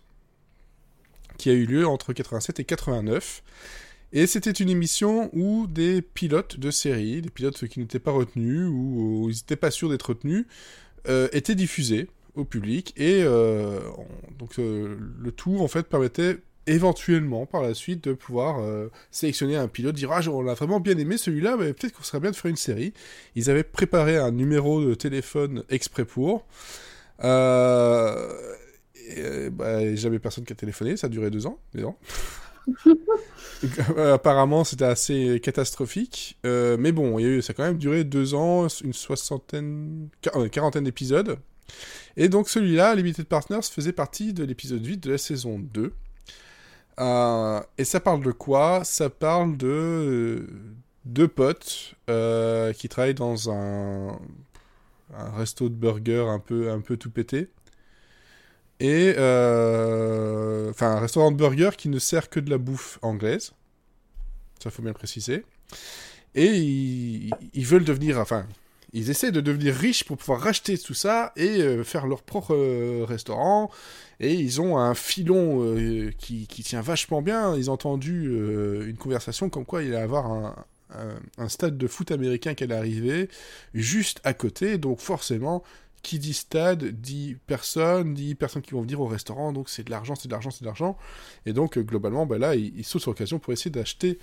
qui 1.39 1.51
a 1.51 1.53
eu 1.53 1.67
lieu 1.67 1.87
entre 1.87 2.13
87 2.13 2.61
et 2.61 2.65
89. 2.65 3.43
Et 4.13 4.27
c'était 4.27 4.51
une 4.53 4.71
émission 4.71 5.31
où 5.33 5.67
des 5.67 6.01
pilotes 6.01 6.59
de 6.59 6.71
série, 6.71 7.21
des 7.23 7.31
pilotes 7.31 7.67
qui 7.69 7.81
n'étaient 7.81 7.99
pas 7.99 8.13
retenus 8.13 8.69
ou, 8.71 9.29
ils 9.31 9.35
n'étaient 9.37 9.57
pas 9.57 9.71
sûrs 9.71 9.89
d'être 9.91 10.11
retenus, 10.11 10.47
euh, 11.09 11.29
étaient 11.33 11.55
diffusés 11.55 12.09
au 12.35 12.45
public. 12.45 12.95
Et 12.97 13.23
euh, 13.25 13.81
on- 13.99 14.33
donc 14.39 14.59
euh, 14.59 14.97
le 15.19 15.33
tout 15.33 15.59
en 15.59 15.69
fait 15.69 15.85
permettait 15.89 16.39
éventuellement 16.69 17.47
par 17.47 17.63
la 17.63 17.75
suite 17.75 18.05
de 18.05 18.13
pouvoir 18.13 18.61
sélectionner 19.13 19.57
un 19.57 19.69
pilote, 19.69 19.95
dire 19.95 20.11
ah 20.11 20.21
on 20.29 20.49
a 20.49 20.55
vraiment 20.55 20.81
bien 20.81 20.99
aimé 20.99 21.17
celui-là, 21.17 21.57
mais 21.57 21.73
peut-être 21.73 21.93
qu'on 21.93 22.03
serait 22.03 22.19
bien 22.19 22.33
de 22.33 22.37
faire 22.37 22.51
une 22.51 22.57
série. 22.57 22.93
Ils 23.37 23.51
avaient 23.51 23.63
préparé 23.63 24.17
un 24.17 24.33
numéro 24.33 24.85
de 24.85 24.95
téléphone 24.95 25.63
exprès 25.71 26.05
pour. 26.05 26.45
Euh, 27.23 28.33
bah, 29.53 29.79
personne 30.21 30.45
qui 30.45 30.53
a 30.53 30.57
téléphoné, 30.57 30.97
ça 30.97 31.07
a 31.07 31.11
duré 31.11 31.31
deux 31.31 31.47
ans, 31.47 31.59
deux 31.75 31.85
ans. 31.85 31.97
Euh, 33.97 34.15
Apparemment, 34.15 34.65
c'était 34.65 34.85
assez 34.85 35.41
catastrophique. 35.41 36.39
Euh, 36.45 36.77
mais 36.79 36.93
bon, 36.93 37.19
ça 37.41 37.53
a 37.53 37.55
quand 37.55 37.63
même 37.63 37.79
duré 37.79 38.05
deux 38.05 38.35
ans, 38.35 38.69
une 38.85 38.93
soixantaine, 38.93 40.09
euh, 40.35 40.49
quarantaine 40.49 40.85
d'épisodes. 40.85 41.39
Et 42.17 42.29
donc 42.29 42.49
celui-là, 42.49 42.95
Limited 42.95 43.27
Partners, 43.27 43.63
faisait 43.63 43.93
partie 43.93 44.35
de 44.35 44.45
l'épisode 44.45 44.85
8 44.85 44.99
de 44.99 45.13
la 45.13 45.19
saison 45.19 45.59
2. 45.59 45.93
Euh, 47.01 47.61
et 47.79 47.85
ça 47.85 47.99
parle 48.01 48.23
de 48.23 48.33
quoi? 48.33 48.85
Ça 48.85 49.09
parle 49.11 49.57
de 49.57 50.47
deux 51.07 51.29
potes 51.29 51.95
qui 52.07 52.89
travaillent 52.89 53.15
dans 53.15 53.51
un, 53.51 54.19
un 55.15 55.31
resto 55.37 55.69
de 55.69 55.75
burger 55.75 56.27
un 56.29 56.41
peu, 56.41 56.71
un 56.71 56.81
peu 56.81 56.97
tout 56.97 57.11
pété. 57.11 57.49
Et 58.81 59.15
euh, 59.17 60.71
enfin 60.71 60.93
un 60.93 61.01
restaurant 61.01 61.31
de 61.31 61.37
burger 61.37 61.71
qui 61.77 61.89
ne 61.89 61.99
sert 61.99 62.29
que 62.29 62.41
de 62.41 62.51
la 62.51 62.59
bouffe 62.59 62.99
anglaise. 63.03 63.53
Ça 64.63 64.71
faut 64.71 64.83
bien 64.83 64.91
le 64.91 64.95
préciser. 64.95 65.45
Et 66.35 66.51
ils, 66.55 67.65
veulent 67.65 67.85
devenir, 67.85 68.19
enfin, 68.19 68.47
ils 68.93 69.09
essaient 69.09 69.33
de 69.33 69.41
devenir 69.41 69.75
riches 69.75 70.05
pour 70.05 70.19
pouvoir 70.19 70.41
racheter 70.41 70.77
tout 70.77 70.93
ça 70.93 71.33
et 71.37 71.63
euh, 71.63 71.83
faire 71.83 72.07
leur 72.07 72.23
propre 72.23 72.55
euh, 72.55 73.07
restaurant. 73.07 73.71
Et 74.21 74.35
ils 74.35 74.61
ont 74.61 74.77
un 74.77 74.95
filon 74.95 75.77
qui, 76.19 76.47
qui 76.47 76.63
tient 76.63 76.83
vachement 76.83 77.23
bien. 77.23 77.57
Ils 77.57 77.71
ont 77.71 77.75
entendu 77.75 78.31
une 78.87 78.97
conversation 78.97 79.51
comme 79.51 79.65
quoi 79.65 79.83
il 79.83 79.95
allait 79.95 80.03
avoir 80.03 80.27
un, 80.27 80.65
un, 80.95 81.19
un 81.39 81.49
stade 81.49 81.77
de 81.77 81.87
foot 81.87 82.11
américain 82.11 82.55
qui 82.55 82.65
allait 82.65 82.75
arriver 82.75 83.29
juste 83.75 84.21
à 84.25 84.35
côté. 84.35 84.79
Donc 84.79 85.01
forcément, 85.01 85.63
qui 86.07 86.21
dit 86.21 86.35
stade 86.35 86.85
dit 86.85 87.37
personne, 87.49 88.15
dit 88.15 88.37
personnes 88.37 88.63
qui 88.63 88.71
vont 88.71 88.83
venir 88.83 89.01
au 89.01 89.09
restaurant. 89.09 89.53
Donc 89.53 89.69
c'est 89.69 89.83
de 89.83 89.91
l'argent, 89.91 90.15
c'est 90.15 90.29
de 90.29 90.33
l'argent, 90.33 90.53
c'est 90.53 90.61
de 90.61 90.67
l'argent. 90.67 90.97
Et 91.47 91.53
donc 91.53 91.77
euh, 91.77 91.83
globalement, 91.83 92.27
bah, 92.27 92.39
là, 92.39 92.55
ils, 92.55 92.73
ils 92.79 92.85
sautent 92.85 93.03
sur 93.03 93.11
l'occasion 93.11 93.41
pour 93.41 93.53
essayer 93.53 93.73
d'acheter 93.73 94.21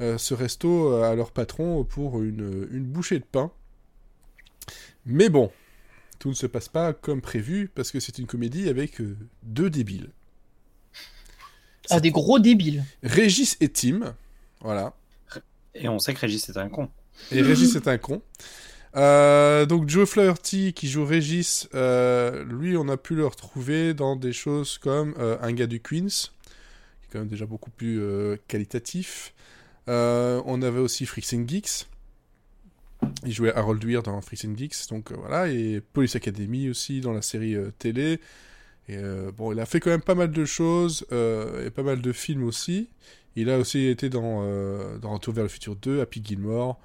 euh, 0.00 0.18
ce 0.18 0.34
resto 0.34 0.94
à 0.96 1.14
leur 1.14 1.30
patron 1.30 1.84
pour 1.84 2.22
une, 2.22 2.66
une 2.72 2.82
bouchée 2.82 3.20
de 3.20 3.24
pain. 3.24 3.52
Mais 5.06 5.28
bon, 5.28 5.52
tout 6.18 6.30
ne 6.30 6.34
se 6.34 6.46
passe 6.46 6.68
pas 6.68 6.92
comme 6.92 7.20
prévu 7.20 7.70
parce 7.72 7.92
que 7.92 8.00
c'est 8.00 8.18
une 8.18 8.26
comédie 8.26 8.68
avec 8.68 9.00
euh, 9.00 9.16
deux 9.44 9.70
débiles. 9.70 10.10
Ah, 11.88 12.00
des 12.00 12.10
gros 12.10 12.40
débiles. 12.40 12.84
Régis 13.04 13.56
et 13.60 13.68
Tim, 13.68 14.16
voilà. 14.60 14.92
Et 15.76 15.88
on 15.88 16.00
sait 16.00 16.14
que 16.14 16.20
Régis 16.20 16.48
est 16.48 16.56
un 16.56 16.68
con. 16.68 16.90
Et 17.30 17.42
Régis 17.42 17.76
est 17.76 17.86
un 17.86 17.98
con. 17.98 18.22
Euh, 18.94 19.64
donc 19.64 19.88
Joe 19.88 20.08
Flaherty 20.08 20.74
qui 20.74 20.88
joue 20.88 21.04
Régis, 21.04 21.68
euh, 21.74 22.44
lui 22.44 22.76
on 22.76 22.88
a 22.88 22.98
pu 22.98 23.14
le 23.14 23.26
retrouver 23.26 23.94
dans 23.94 24.16
des 24.16 24.34
choses 24.34 24.76
comme 24.76 25.14
euh, 25.18 25.38
Un 25.40 25.52
gars 25.52 25.66
du 25.66 25.80
Queens, 25.80 26.08
qui 26.08 27.06
est 27.06 27.12
quand 27.12 27.20
même 27.20 27.28
déjà 27.28 27.46
beaucoup 27.46 27.70
plus 27.70 28.00
qualitatif. 28.48 29.32
On 29.86 30.62
avait 30.62 30.80
aussi 30.80 31.06
Freaks 31.06 31.32
and 31.34 31.44
Geeks. 31.46 31.86
Il 33.24 33.32
jouait 33.32 33.52
Harold 33.52 33.82
Weir 33.84 34.02
dans 34.02 34.20
Freaks 34.20 34.44
and 34.44 34.56
Geeks, 34.56 34.88
donc 34.90 35.10
voilà, 35.12 35.48
et 35.48 35.80
Police 35.92 36.14
Academy 36.14 36.68
aussi 36.68 37.00
dans 37.00 37.12
la 37.12 37.22
série 37.22 37.56
télé. 37.78 38.20
Bon, 39.36 39.52
il 39.52 39.58
a 39.58 39.66
fait 39.66 39.80
quand 39.80 39.90
même 39.90 40.02
pas 40.02 40.14
mal 40.14 40.30
de 40.30 40.44
choses 40.44 41.06
et 41.10 41.70
pas 41.70 41.82
mal 41.82 42.00
de 42.00 42.12
films 42.12 42.44
aussi. 42.44 42.88
Il 43.34 43.48
a 43.48 43.58
aussi 43.58 43.86
été 43.86 44.10
dans, 44.10 44.42
dans 44.98 45.14
Retour 45.14 45.34
vers 45.34 45.44
le 45.44 45.48
futur 45.48 45.74
2, 45.74 46.00
Happy 46.00 46.22
Gilmore. 46.24 46.78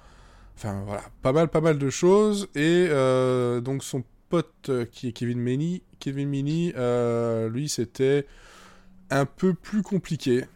Enfin 0.58 0.82
voilà, 0.84 1.04
pas 1.22 1.32
mal, 1.32 1.46
pas 1.46 1.60
mal 1.60 1.78
de 1.78 1.88
choses. 1.88 2.48
Et 2.56 2.88
euh, 2.90 3.60
donc 3.60 3.84
son 3.84 4.02
pote 4.28 4.50
euh, 4.68 4.84
qui 4.84 5.06
est 5.06 5.12
Kevin 5.12 5.38
Meaney, 5.38 5.82
Kevin 6.00 6.28
Meaney, 6.28 6.72
euh, 6.76 7.48
lui 7.48 7.68
c'était 7.68 8.26
un 9.08 9.24
peu 9.24 9.54
plus 9.54 9.82
compliqué. 9.82 10.46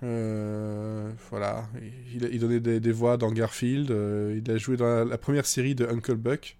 Voilà, 0.00 1.68
il, 2.14 2.38
donnait 2.38 2.60
des, 2.60 2.92
voix 2.92 3.16
dans 3.16 3.32
Garfield. 3.32 3.90
il 3.90 4.48
a 4.48 4.58
joué 4.58 4.76
dans 4.76 5.04
la, 5.04 5.18
première 5.18 5.44
série 5.44 5.74
de 5.74 5.84
Uncle 5.86 6.14
Buck, 6.14 6.56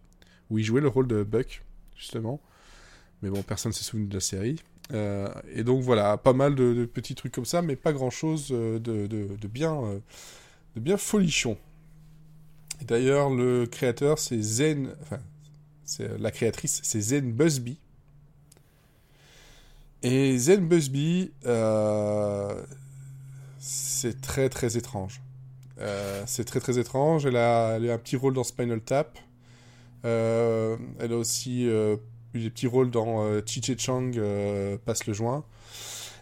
où 0.50 0.58
il 0.58 0.64
jouait 0.64 0.80
le 0.80 0.88
rôle 0.88 1.06
de 1.06 1.22
Buck, 1.22 1.62
justement. 1.96 2.40
Mais 3.22 3.30
bon, 3.30 3.42
personne 3.42 3.70
ne 3.70 3.74
s'est 3.74 3.84
souvenu 3.84 4.08
de 4.08 4.14
la 4.14 4.20
série. 4.20 4.61
Et 5.54 5.62
donc 5.62 5.82
voilà, 5.82 6.16
pas 6.16 6.32
mal 6.32 6.56
de, 6.56 6.84
petits 6.84 7.14
trucs 7.14 7.32
comme 7.32 7.44
ça, 7.44 7.62
mais 7.62 7.76
pas 7.76 7.92
grand 7.92 8.11
chose 8.11 8.48
de, 8.48 9.46
bien, 9.46 10.00
de 10.74 10.80
bien 10.80 10.96
folichon. 10.96 11.56
D'ailleurs, 12.85 13.31
le 13.31 13.67
créateur, 13.67 14.19
c'est 14.19 14.41
Zen. 14.41 14.95
Enfin, 15.03 15.19
c'est 15.85 16.19
la 16.19 16.31
créatrice, 16.31 16.81
c'est 16.83 17.01
Zen 17.01 17.33
Busby. 17.33 17.79
Et 20.03 20.38
Zen 20.38 20.69
Busby, 20.69 21.33
euh, 21.47 22.62
c'est 23.59 24.21
très 24.21 24.49
très 24.49 24.77
étrange. 24.77 25.21
Euh, 25.81 26.23
c'est 26.27 26.45
très 26.45 26.61
très 26.61 26.79
étrange. 26.79 27.27
Elle 27.27 27.37
a, 27.37 27.77
elle 27.77 27.91
a 27.91 27.95
un 27.95 27.99
petit 27.99 28.17
rôle 28.17 28.35
dans 28.35 28.45
Spinal 28.45 28.81
Tap. 28.81 29.19
Euh, 30.05 30.77
elle 31.01 31.12
a 31.12 31.17
aussi 31.17 31.64
eu 31.64 31.99
des 32.41 32.51
petits 32.51 32.67
rôles 32.67 32.91
dans 32.91 33.25
euh, 33.25 33.41
Chi 33.45 33.61
Chi 33.62 33.77
Chang 33.79 34.12
Passe 34.85 35.07
le 35.07 35.12
joint. 35.12 35.45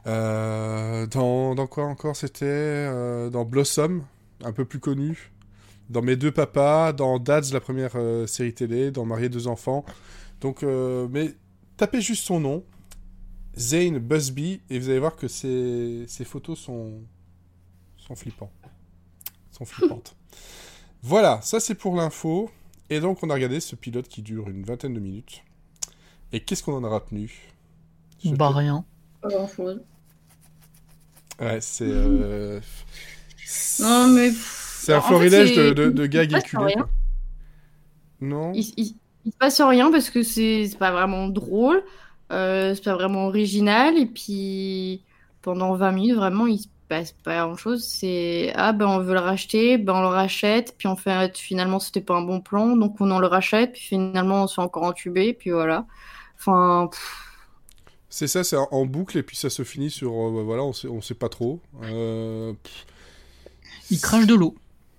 Dans, 0.04 1.66
quoi 1.68 1.84
encore 1.84 2.16
c'était 2.16 2.88
Dans 3.30 3.44
Blossom, 3.44 4.04
un 4.44 4.52
peu 4.52 4.64
plus 4.64 4.80
connu. 4.80 5.32
Dans 5.90 6.02
Mes 6.02 6.16
deux 6.16 6.32
papas, 6.32 6.92
dans 6.92 7.18
Dads, 7.18 7.52
la 7.52 7.60
première 7.60 7.92
euh, 7.96 8.26
série 8.26 8.54
télé, 8.54 8.90
dans 8.90 9.04
Marié 9.04 9.28
deux 9.28 9.46
enfants. 9.46 9.84
Donc, 10.40 10.62
euh, 10.62 11.08
mais 11.10 11.34
tapez 11.76 12.00
juste 12.00 12.24
son 12.24 12.40
nom, 12.40 12.64
Zane 13.58 13.98
Busby, 13.98 14.60
et 14.70 14.78
vous 14.78 14.88
allez 14.90 14.98
voir 14.98 15.16
que 15.16 15.28
ses, 15.28 16.04
ses 16.08 16.24
photos 16.24 16.58
sont, 16.58 17.00
sont 17.96 18.16
flippants. 18.16 18.50
Sont 19.52 19.64
flippantes. 19.64 20.16
voilà, 21.02 21.40
ça 21.42 21.60
c'est 21.60 21.74
pour 21.74 21.96
l'info. 21.96 22.50
Et 22.90 23.00
donc, 23.00 23.22
on 23.22 23.30
a 23.30 23.34
regardé 23.34 23.60
ce 23.60 23.74
pilote 23.76 24.08
qui 24.08 24.22
dure 24.22 24.48
une 24.48 24.64
vingtaine 24.64 24.94
de 24.94 25.00
minutes. 25.00 25.42
Et 26.32 26.40
qu'est-ce 26.40 26.62
qu'on 26.62 26.74
en 26.74 26.84
a 26.84 26.88
retenu? 26.88 27.32
Je 28.24 28.30
Bah 28.34 28.50
rien. 28.50 28.84
Pas 29.20 29.28
grand 29.28 29.48
chose. 29.48 29.80
Ouais, 31.40 31.60
c'est. 31.60 31.84
euh, 31.84 32.60
Non, 33.80 34.08
mais. 34.08 34.30
C'est 34.86 34.92
un 34.94 35.00
florilège 35.00 35.56
de, 35.56 35.72
de, 35.90 36.06
gags 36.06 36.32
rien. 36.32 36.74
quoi. 36.74 36.88
Non 38.20 38.52
Il, 38.54 38.72
il, 38.76 38.94
il 39.24 39.32
se 39.32 39.36
passe 39.36 39.60
rien 39.60 39.90
parce 39.90 40.10
que 40.10 40.22
c'est 40.22 40.68
pas 40.78 40.92
vraiment 40.92 41.26
drôle, 41.28 41.82
euh, 42.32 42.74
c'est 42.74 42.84
pas 42.84 42.94
vraiment 42.94 43.26
original, 43.26 43.98
et 43.98 44.06
puis 44.06 45.02
pendant 45.42 45.74
20 45.74 45.92
minutes, 45.92 46.14
vraiment, 46.16 46.46
il 46.46 46.58
se 46.60 46.68
passe 46.88 47.12
pas 47.12 47.44
grand 47.44 47.56
chose. 47.56 47.84
C'est 47.84 48.52
ah 48.54 48.72
ben 48.72 48.86
on 48.86 48.98
veut 49.00 49.14
le 49.14 49.20
racheter, 49.20 49.76
ben 49.78 49.94
on 49.94 50.02
le 50.02 50.06
rachète, 50.08 50.74
puis 50.78 50.86
en 50.88 50.96
fait, 50.96 51.36
finalement, 51.36 51.80
c'était 51.80 52.00
pas 52.00 52.14
un 52.16 52.22
bon 52.22 52.40
plan, 52.40 52.76
donc 52.76 53.00
on 53.00 53.10
en 53.10 53.18
le 53.18 53.26
rachète, 53.26 53.72
puis 53.72 53.82
finalement, 53.82 54.44
on 54.44 54.46
se 54.46 54.54
fait 54.54 54.62
encore 54.62 54.84
entuber, 54.84 55.34
puis 55.34 55.50
voilà. 55.50 55.84
Enfin, 56.38 56.88
pff, 56.92 57.22
C'est 58.08 58.28
ça, 58.28 58.44
c'est 58.44 58.56
en- 58.56 58.86
boucle 58.86 59.18
et 59.18 59.22
puis 59.22 59.36
ça 59.36 59.50
se 59.50 59.64
finit 59.64 59.90
sur. 59.90 60.12
euh, 60.12 60.42
voilà, 60.44 60.62
on 60.64 60.72
sait, 60.72 60.88
on 60.88 61.00
sait 61.00 61.14
pas 61.14 61.28
trop. 61.28 61.60
Euh, 61.82 62.52
Il 63.90 64.00
crache 64.00 64.26
de 64.26 64.34
l'eau. 64.34 64.54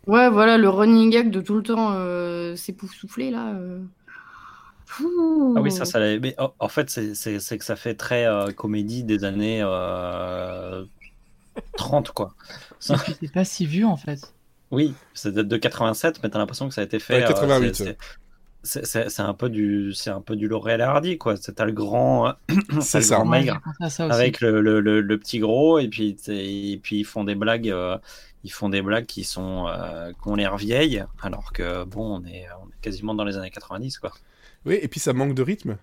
Ouais, 0.08 0.30
voilà, 0.30 0.58
le 0.58 0.70
running 0.70 1.10
gag 1.12 1.30
de 1.32 1.42
tout 1.42 1.56
le 1.56 1.64
temps 1.64 1.92
euh, 1.94 2.56
s'époustoufler 2.56 3.30
là. 3.32 3.54
euh. 3.54 3.80
Ah 5.56 5.62
oui, 5.62 5.72
ça, 5.72 5.84
ça 5.86 6.00
l'avait- 6.00 6.20
mais 6.20 6.36
en- 6.40 6.54
en 6.60 6.68
fait, 6.70 6.90
c'est- 6.90 7.14
c'est 7.14 7.40
c'est 7.40 7.58
que 7.58 7.66
ça 7.66 7.76
fait 7.76 7.94
très 7.94 8.26
euh, 8.26 8.52
comédie 8.52 9.04
des 9.04 9.24
années 9.26 9.60
euh, 9.62 10.86
30, 11.76 12.12
quoi. 12.12 12.34
Et 12.90 12.94
puis 13.04 13.16
c'est 13.22 13.32
pas 13.34 13.44
si 13.46 13.66
vieux 13.66 13.86
en 13.86 13.98
fait. 13.98 14.34
Oui, 14.72 14.94
ça 15.14 15.30
date 15.32 15.48
de 15.48 15.58
87, 15.58 16.22
mais 16.24 16.30
t'as 16.30 16.40
l'impression 16.40 16.68
que 16.68 16.74
ça 16.74 16.82
a 16.82 16.84
été 16.86 17.00
fait. 17.00 17.16
Ouais, 17.22 17.28
88, 17.28 17.76
c'est- 17.76 17.84
ouais. 17.86 17.98
c'est- 18.00 18.27
C'est 18.64 18.86
c'est 18.86 19.22
un 19.22 19.34
peu 19.34 19.50
du, 19.50 19.94
c'est 19.94 20.10
un 20.10 20.20
peu 20.20 20.36
du 20.36 20.48
Laurel 20.48 20.82
et 20.82 20.84
Hardy, 20.84 21.18
quoi. 21.18 21.38
C'est 21.38 21.54
t'as 21.54 21.66
le 21.66 21.72
grand, 21.72 22.34
C'est 22.82 23.02
ça. 23.02 23.24
maigre 23.24 23.62
avec 24.00 24.42
le, 24.42 24.60
le, 24.62 24.82
le, 24.82 25.00
le 25.02 25.18
petit 25.20 25.40
gros, 25.40 25.80
et 25.80 25.88
puis 25.88 26.18
et 26.28 26.78
puis 26.84 27.00
ils 27.00 27.06
font 27.06 27.24
des 27.24 27.36
blagues, 27.36 27.70
euh, 27.70 27.98
ils 28.44 28.52
font 28.52 28.68
des 28.70 28.82
blagues 28.82 29.06
qui 29.06 29.24
sont, 29.24 29.68
euh, 29.70 30.12
qui 30.12 30.28
ont 30.28 30.36
l'air 30.36 30.58
vieilles, 30.58 31.06
alors 31.22 31.54
que 31.54 31.86
bon, 31.86 32.20
on 32.22 32.26
est, 32.26 32.46
on 32.62 32.68
est 32.68 32.82
quasiment 32.82 33.16
dans 33.16 33.24
les 33.24 33.38
années 33.38 33.52
90, 33.52 34.00
quoi. 34.00 34.12
Oui, 34.66 34.78
et 34.82 34.88
puis 34.88 35.00
ça 35.00 35.14
manque 35.14 35.34
de 35.34 35.42
rythme. 35.42 35.78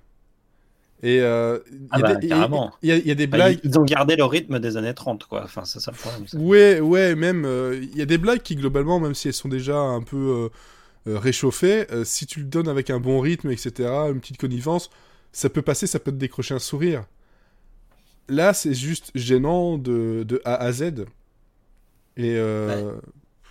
Et 1.02 1.20
euh, 1.20 1.58
il 1.70 1.82
y 1.82 1.88
Ah 1.90 1.96
a 2.02 2.02
bah, 2.02 2.18
il 2.22 2.28
y 2.28 2.92
a- 2.92 2.96
y, 2.96 3.10
y 3.10 3.14
des 3.16 3.26
blagues. 3.26 3.58
ils, 3.62 3.70
ils 3.70 3.78
ont 3.78 3.84
gardé 3.84 4.16
le 4.16 4.24
rythme 4.24 4.58
des 4.58 4.76
années 4.76 4.94
30, 4.94 5.24
quoi. 5.24 5.42
Enfin, 5.44 5.64
c'est 5.64 5.80
ça 5.80 5.90
le 5.90 5.96
problème. 5.98 6.26
ça. 6.26 6.38
Ouais, 6.38 6.80
ouais, 6.80 7.14
même. 7.14 7.44
euh, 7.44 7.78
Il 7.92 7.96
y 7.98 8.02
a 8.02 8.06
des 8.06 8.18
blagues 8.18 8.42
qui, 8.42 8.56
globalement, 8.56 9.00
même 9.00 9.14
si 9.14 9.28
elles 9.28 9.34
sont 9.34 9.48
déjà 9.48 9.76
un 9.76 10.02
peu 10.02 10.16
euh, 10.16 10.48
euh, 11.08 11.18
réchauffées, 11.18 11.90
euh, 11.92 12.04
si 12.04 12.26
tu 12.26 12.40
le 12.40 12.46
donnes 12.46 12.68
avec 12.68 12.90
un 12.90 13.00
bon 13.00 13.20
rythme, 13.20 13.50
etc., 13.50 13.88
une 14.12 14.20
petite 14.20 14.38
connivence, 14.38 14.90
ça 15.32 15.50
peut 15.50 15.62
passer, 15.62 15.86
ça 15.86 15.98
peut 16.00 16.12
te 16.12 16.16
décrocher 16.16 16.54
un 16.54 16.58
sourire. 16.58 17.04
Là, 18.28 18.54
c'est 18.54 18.74
juste 18.74 19.10
gênant 19.14 19.76
de, 19.78 20.24
de 20.26 20.40
A 20.44 20.54
à 20.56 20.72
Z. 20.72 20.82
Et. 22.16 22.36
euh, 22.36 22.92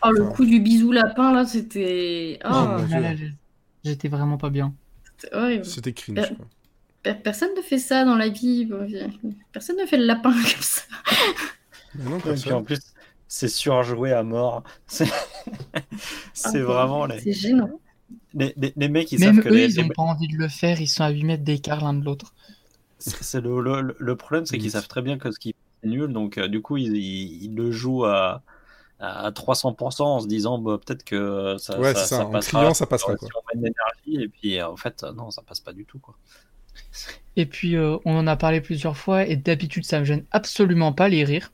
Oh, 0.06 0.12
le 0.12 0.24
Enfin. 0.24 0.34
coup 0.34 0.46
du 0.46 0.60
bisou 0.60 0.92
lapin 0.92 1.34
là, 1.34 1.46
c'était. 1.46 2.38
Oh, 2.46 2.50
Oh, 2.52 2.82
l'aise. 3.00 3.32
J'étais 3.86 4.10
vraiment 4.10 4.38
pas 4.38 4.50
bien. 4.50 4.76
c'était 5.20 5.36
horrible. 5.36 5.66
C'était 5.66 5.94
cringe. 5.94 6.36
Quoi. 6.36 6.48
Per- 7.04 7.16
Personne 7.24 7.50
ne 7.56 7.62
fait 7.62 7.80
ça 7.80 8.06
dans 8.06 8.16
la 8.18 8.30
vie. 8.30 8.70
Personne 9.54 9.78
ne 9.78 9.86
fait 9.86 9.98
le 9.98 10.06
lapin 10.06 10.32
comme 10.34 10.62
ça. 10.62 10.82
Mais 11.96 12.06
non, 12.06 12.20
Et 12.26 12.36
puis 12.36 12.52
en 12.52 12.62
personne. 12.62 12.63
plus, 12.63 12.92
c'est 13.34 13.48
surjoué 13.48 14.12
à 14.13 14.24
mort. 14.24 14.63
C'est 14.88 15.08
c'est 16.34 16.62
Ah, 16.62 16.62
vraiment 16.62 17.06
les, 17.06 17.24
C'est 17.24 17.34
gênant. 17.34 17.80
les, 18.34 18.54
les- 18.58 18.74
les 18.76 18.89
mecs, 18.89 19.12
ils 19.12 19.19
Même 19.19 19.19
savent 19.19 19.39
que 19.39 19.50
eux, 19.50 19.54
les, 19.54 19.69
ils 19.69 19.80
les- 19.80 19.84
ont 19.84 19.89
pas 19.91 20.04
envie 20.04 20.28
de 20.28 20.36
le 20.38 20.50
faire. 20.50 20.82
Ils 20.82 20.88
sont 20.88 21.04
à 21.04 21.10
8 21.10 21.24
mètres 21.24 21.43
d'écart 21.43 21.82
l'un 21.84 21.93
de 21.93 22.04
l'autre. 22.04 22.34
c'est 23.00 23.41
le, 23.41 23.62
le, 23.62 23.96
le 24.00 24.15
problème, 24.15 24.46
c'est 24.46 24.58
qu'ils 24.58 24.72
savent 24.72 24.88
très 24.88 25.02
bien 25.02 25.17
que 25.17 25.32
ce 25.32 25.39
qui 25.39 25.50
est 25.84 25.88
nul, 25.88 26.12
donc 26.13 26.38
euh, 26.38 26.48
du 26.48 26.62
coup, 26.62 26.78
ils, 26.78 26.96
ils, 26.96 27.43
ils 27.43 27.56
le 27.56 27.72
jouent 27.72 28.06
à, 28.06 28.43
à 29.00 29.32
300% 29.32 30.15
en 30.17 30.19
se 30.22 30.28
disant 30.28 30.58
bah, 30.60 30.80
peut-être 30.86 31.04
que 31.04 31.58
ça, 31.60 31.80
Ouais, 31.80 31.93
ça, 31.93 31.96
c'est 31.96 32.06
ça, 32.08 32.17
ça 32.17 32.26
en 32.26 32.32
passera. 32.32 32.60
criant, 32.60 32.74
ça 32.74 32.86
passera, 32.88 33.15
quoi. 33.17 33.30
Et 34.08 34.28
puis 34.30 34.60
euh, 34.60 34.67
en 34.69 34.78
fait, 34.78 35.04
euh, 35.04 35.12
non, 35.13 35.32
ça 35.32 35.41
passe 35.41 35.60
pas 35.60 35.74
du 35.74 35.86
tout. 35.86 36.00
Quoi. 36.00 36.15
Et 37.36 37.46
puis, 37.46 37.76
euh, 37.76 37.98
on 38.06 38.15
en 38.17 38.28
a 38.28 38.36
parlé 38.36 38.62
plusieurs 38.62 38.98
fois, 38.98 39.26
et 39.28 39.36
d'habitude, 39.36 39.86
ça 39.86 40.00
me 40.00 40.06
gêne 40.06 40.26
absolument 40.32 40.93
pas 40.93 41.10
les 41.10 41.24
rires. 41.24 41.52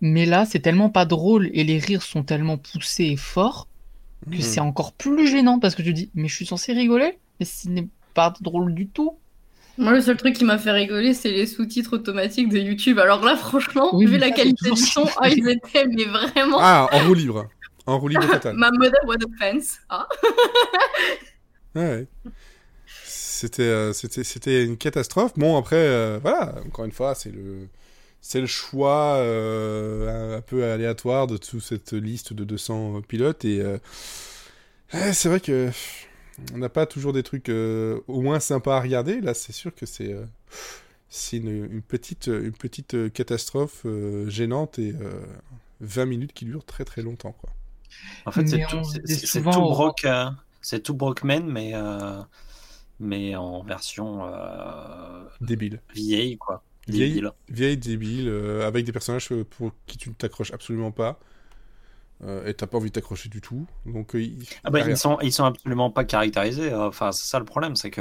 Mais 0.00 0.26
là, 0.26 0.44
c'est 0.44 0.58
tellement 0.60 0.90
pas 0.90 1.04
drôle, 1.06 1.50
et 1.54 1.64
les 1.64 1.78
rires 1.78 2.02
sont 2.02 2.22
tellement 2.22 2.58
poussés 2.58 3.04
et 3.04 3.16
forts, 3.16 3.66
que 4.30 4.36
Mhm. 4.36 4.42
c'est 4.42 4.60
encore 4.60 4.92
plus 4.92 5.26
gênant, 5.28 5.58
parce 5.58 5.74
que 5.74 5.82
tu 5.82 5.92
dis, 5.92 6.10
mais 6.14 6.28
je 6.28 6.34
suis 6.34 6.46
censé 6.46 6.72
rigoler, 6.72 7.18
mais 7.40 7.46
ce 7.46 7.68
n'est 7.68 7.86
pas 8.14 8.32
drôle 8.40 8.74
du 8.74 8.86
tout. 8.88 9.16
Moi, 9.78 9.92
le 9.92 10.00
seul 10.00 10.16
truc 10.16 10.34
qui 10.34 10.44
m'a 10.44 10.56
fait 10.56 10.70
rigoler, 10.70 11.12
c'est 11.12 11.30
les 11.30 11.46
sous-titres 11.46 11.94
automatiques 11.94 12.48
de 12.48 12.58
YouTube. 12.58 12.98
Alors 12.98 13.22
là, 13.22 13.36
franchement, 13.36 13.94
Oui, 13.94 14.06
vu 14.06 14.16
la 14.16 14.30
qualité 14.30 14.56
c'est 14.64 14.74
du 14.74 14.80
son, 14.80 15.04
ah, 15.20 15.28
ils 15.28 15.46
étaient, 15.48 15.86
mais 15.86 16.04
vraiment. 16.04 16.56
Ah, 16.60 16.88
en 16.92 17.06
roue 17.06 17.14
libre. 17.14 17.46
En 17.86 17.98
roue 17.98 18.08
libre 18.08 18.26
total. 18.26 18.56
Ma 18.56 18.70
mother 18.70 18.98
was 19.06 19.16
a 19.16 19.38
fence. 19.52 19.76
Ah. 19.90 20.06
Ouais, 21.74 21.82
ouais. 21.82 22.06
C'était, 23.04 23.62
euh, 23.62 23.92
c'était, 23.92 24.24
c'était 24.24 24.64
une 24.64 24.78
catastrophe. 24.78 25.32
Bon, 25.36 25.58
après, 25.58 25.76
euh, 25.76 26.18
voilà, 26.22 26.54
encore 26.66 26.86
une 26.86 26.92
fois, 26.92 27.14
c'est 27.14 27.30
le, 27.30 27.68
c'est 28.28 28.40
le 28.40 28.46
choix 28.46 29.16
euh, 29.18 30.34
un, 30.34 30.38
un 30.38 30.40
peu 30.42 30.64
aléatoire 30.64 31.26
de 31.26 31.36
toute 31.36 31.62
cette 31.62 31.92
liste 31.92 32.32
de 32.32 32.44
200 32.44 33.00
pilotes. 33.02 33.44
Et 33.44 33.60
euh, 33.60 33.78
c'est 35.12 35.28
vrai 35.28 35.40
que 35.40 35.70
on 36.54 36.58
n'a 36.58 36.68
pas 36.68 36.86
toujours 36.86 37.12
des 37.12 37.22
trucs 37.22 37.48
euh, 37.48 38.00
au 38.08 38.22
moins 38.22 38.40
sympas 38.40 38.78
à 38.78 38.80
regarder. 38.80 39.20
Là, 39.20 39.34
c'est 39.34 39.52
sûr 39.52 39.74
que 39.74 39.86
c'est, 39.86 40.12
euh, 40.12 40.24
c'est 41.08 41.38
une, 41.38 41.66
une 41.72 41.82
petite, 41.82 42.28
une 42.28 42.52
petite 42.52 43.12
catastrophe 43.12 43.82
euh, 43.86 44.28
gênante 44.30 44.78
et 44.78 44.92
euh, 45.00 45.22
20 45.80 46.06
minutes 46.06 46.32
qui 46.34 46.44
durent 46.46 46.66
très 46.66 46.84
très 46.84 47.02
longtemps, 47.02 47.32
quoi. 47.32 47.50
En 48.24 48.32
fait, 48.32 48.48
c'est 48.48 48.64
tout, 48.66 48.82
c'est- 49.04 49.26
tout 49.48 49.62
euh, 50.04 50.30
c'est 50.60 50.82
tout 50.82 50.94
Brokeman, 50.94 51.46
mais 51.46 51.72
euh, 51.74 52.22
mais 53.00 53.36
en 53.36 53.62
version 53.64 54.26
euh, 54.26 55.24
Débile. 55.40 55.80
vieille, 55.94 56.38
quoi. 56.38 56.64
Vieille, 56.88 57.14
Débile. 57.14 57.32
vieille 57.48 57.76
débile, 57.76 58.28
euh, 58.28 58.66
avec 58.66 58.84
des 58.86 58.92
personnages 58.92 59.32
euh, 59.32 59.44
pour 59.44 59.72
qui 59.86 59.96
tu 59.98 60.08
ne 60.08 60.14
t'accroches 60.14 60.52
absolument 60.52 60.92
pas. 60.92 61.18
Euh, 62.24 62.46
et 62.46 62.54
t'as 62.54 62.66
pas 62.66 62.78
envie 62.78 62.88
de 62.88 62.94
t'accrocher 62.94 63.28
du 63.28 63.42
tout. 63.42 63.66
Donc, 63.84 64.14
euh, 64.14 64.22
il- 64.22 64.46
Ah 64.64 64.70
bah, 64.70 64.80
ils 64.88 64.96
sont 64.96 65.18
ils 65.20 65.32
sont 65.32 65.44
absolument 65.44 65.90
pas 65.90 66.04
caractérisés. 66.04 66.72
euh, 66.72 66.88
Enfin, 66.88 67.12
c'est 67.12 67.26
ça 67.28 67.38
le 67.38 67.44
problème, 67.44 67.76
c'est 67.76 67.90
que 67.90 68.00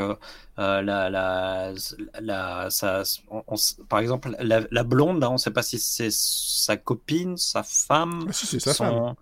euh, 0.60 0.82
la 0.82 1.10
la 1.10 1.74
la 2.21 2.69
ça, 2.69 3.04
on- 3.30 3.43
on 3.48 3.56
s- 3.56 3.78
par 3.89 4.00
exemple 4.00 4.34
la, 4.39 4.62
la 4.71 4.84
blonde, 4.86 5.19
là, 5.19 5.30
on 5.32 5.38
sait 5.38 5.52
pas 5.52 5.63
si 5.63 5.80
c'est 5.80 6.12
sa 6.12 6.78
copine, 6.78 7.36
sa 7.36 7.62
femme, 7.63 8.26
Ah, 8.30 8.34
si, 8.34 8.45
c'est 8.45 8.60
sa 8.62 8.74
son- 8.74 8.86
femme. 8.86 9.15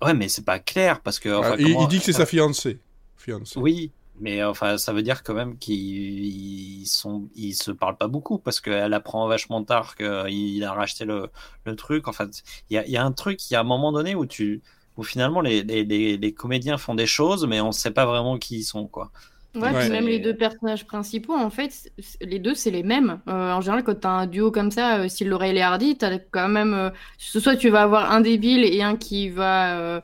Ouais, 0.00 0.14
mais 0.14 0.28
c'est 0.28 0.44
pas 0.44 0.60
clair 0.60 1.00
parce 1.00 1.18
que. 1.18 1.30
enfin, 1.30 1.50
Ah, 1.54 1.56
comment- 1.56 1.82
il 1.82 1.88
dit 1.88 1.98
que 1.98 2.04
c'est 2.04 2.12
sa 2.12 2.26
fiancée. 2.26 2.78
Fiancée. 3.16 3.58
Oui, 3.58 3.90
mais 4.20 4.42
enfin, 4.44 4.78
ça 4.78 4.92
veut 4.92 5.02
dire 5.02 5.22
quand 5.22 5.34
même 5.34 5.58
qu'ils 5.58 6.82
ils 6.82 6.86
sont, 6.86 7.28
ils 7.34 7.54
se 7.54 7.70
parlent 7.70 7.96
pas 7.96 8.08
beaucoup 8.08 8.38
parce 8.38 8.60
qu'elle 8.60 8.94
apprend 8.94 9.26
vachement 9.28 9.64
tard 9.64 9.96
qu'il 9.96 10.64
a 10.64 10.72
racheté 10.72 11.04
le, 11.04 11.30
le 11.64 11.76
truc. 11.76 12.08
En 12.08 12.12
fait, 12.12 12.42
il 12.70 12.74
y 12.74 12.78
a, 12.78 12.86
il 12.86 12.90
y 12.92 12.96
a 12.96 13.04
un 13.04 13.12
truc, 13.12 13.50
il 13.50 13.54
y 13.54 13.56
a 13.56 13.60
un 13.60 13.64
moment 13.64 13.92
donné 13.92 14.14
où 14.14 14.26
tu, 14.26 14.62
où 14.96 15.02
finalement 15.02 15.40
les, 15.40 15.62
les, 15.62 15.84
les, 15.84 16.16
les 16.16 16.34
comédiens 16.34 16.78
font 16.78 16.94
des 16.94 17.06
choses, 17.06 17.46
mais 17.46 17.60
on 17.60 17.72
sait 17.72 17.90
pas 17.92 18.06
vraiment 18.06 18.38
qui 18.38 18.58
ils 18.58 18.64
sont, 18.64 18.86
quoi. 18.88 19.10
Ouais, 19.54 19.72
Ouais. 19.72 19.74
puis 19.74 19.88
même 19.88 20.06
les 20.06 20.20
deux 20.20 20.36
personnages 20.36 20.86
principaux, 20.86 21.34
en 21.34 21.50
fait, 21.50 21.90
les 22.20 22.38
deux, 22.38 22.54
c'est 22.54 22.70
les 22.70 22.82
mêmes. 22.84 23.20
Euh, 23.28 23.52
en 23.52 23.60
général, 23.60 23.82
quand 23.82 23.98
t'as 24.00 24.10
un 24.10 24.26
duo 24.26 24.52
comme 24.52 24.70
ça, 24.70 25.00
euh, 25.00 25.08
Laurel 25.22 25.56
et 25.56 25.62
Hardy, 25.62 25.96
t'as 25.96 26.18
quand 26.18 26.48
même. 26.48 26.74
euh, 26.74 26.90
soit 27.18 27.56
tu 27.56 27.70
vas 27.70 27.82
avoir 27.82 28.12
un 28.12 28.20
débile 28.20 28.62
et 28.64 28.82
un 28.82 28.96
qui 28.96 29.30
va 29.30 30.02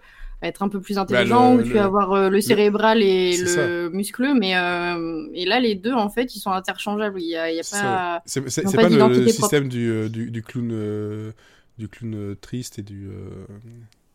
être 0.48 0.62
un 0.62 0.68
peu 0.68 0.80
plus 0.80 0.98
intelligent, 0.98 1.50
Bah, 1.50 1.56
le- 1.56 1.60
ou 1.60 1.62
tu 1.62 1.70
le- 1.70 1.74
vas 1.74 1.84
avoir 1.84 2.12
euh, 2.12 2.28
le 2.30 2.40
cérébral 2.40 3.02
et 3.02 3.36
c'est 3.36 3.46
le 3.46 3.90
muscleux, 3.92 4.34
mais 4.34 4.56
euh, 4.56 5.28
et 5.34 5.44
là, 5.46 5.60
les 5.60 5.74
deux, 5.74 5.92
en 5.92 6.08
fait, 6.10 6.34
ils 6.36 6.40
sont 6.40 6.50
interchangeables. 6.52 7.20
Il 7.20 7.28
y 7.28 7.36
a, 7.36 7.50
il 7.50 7.56
y 7.56 7.60
a 7.60 7.62
C'est 7.62 7.76
ça, 7.76 7.80
pas. 7.82 8.22
C'est 8.26 8.48
c'est- 8.50 8.66
c'est 8.66 8.78
pas 8.78 8.82
pas, 8.82 8.88
le, 8.88 9.28
système 9.28 9.68
du, 9.68 9.90
euh, 9.90 10.08
du, 10.08 10.30
du 10.30 10.42
clown, 10.42 10.70
euh, 10.72 11.32
du 11.78 11.88
clown 11.88 12.36
triste 12.40 12.78
et 12.78 12.82
du. 12.82 13.08
euh, 13.08 13.46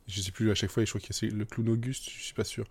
je 0.08 0.22
sais 0.22 0.32
plus 0.32 0.52
à 0.52 0.56
chaque 0.56 0.72
fois, 0.72 0.84
je 0.86 0.90
crois 0.90 1.02
qu'il 1.02 1.30
y 1.30 1.32
a 1.32 1.36
le 1.36 1.46
clown 1.46 1.70
Auguste, 1.70 2.10
je 2.10 2.24
suis 2.24 2.34
pas 2.34 2.44
sûr. 2.44 2.66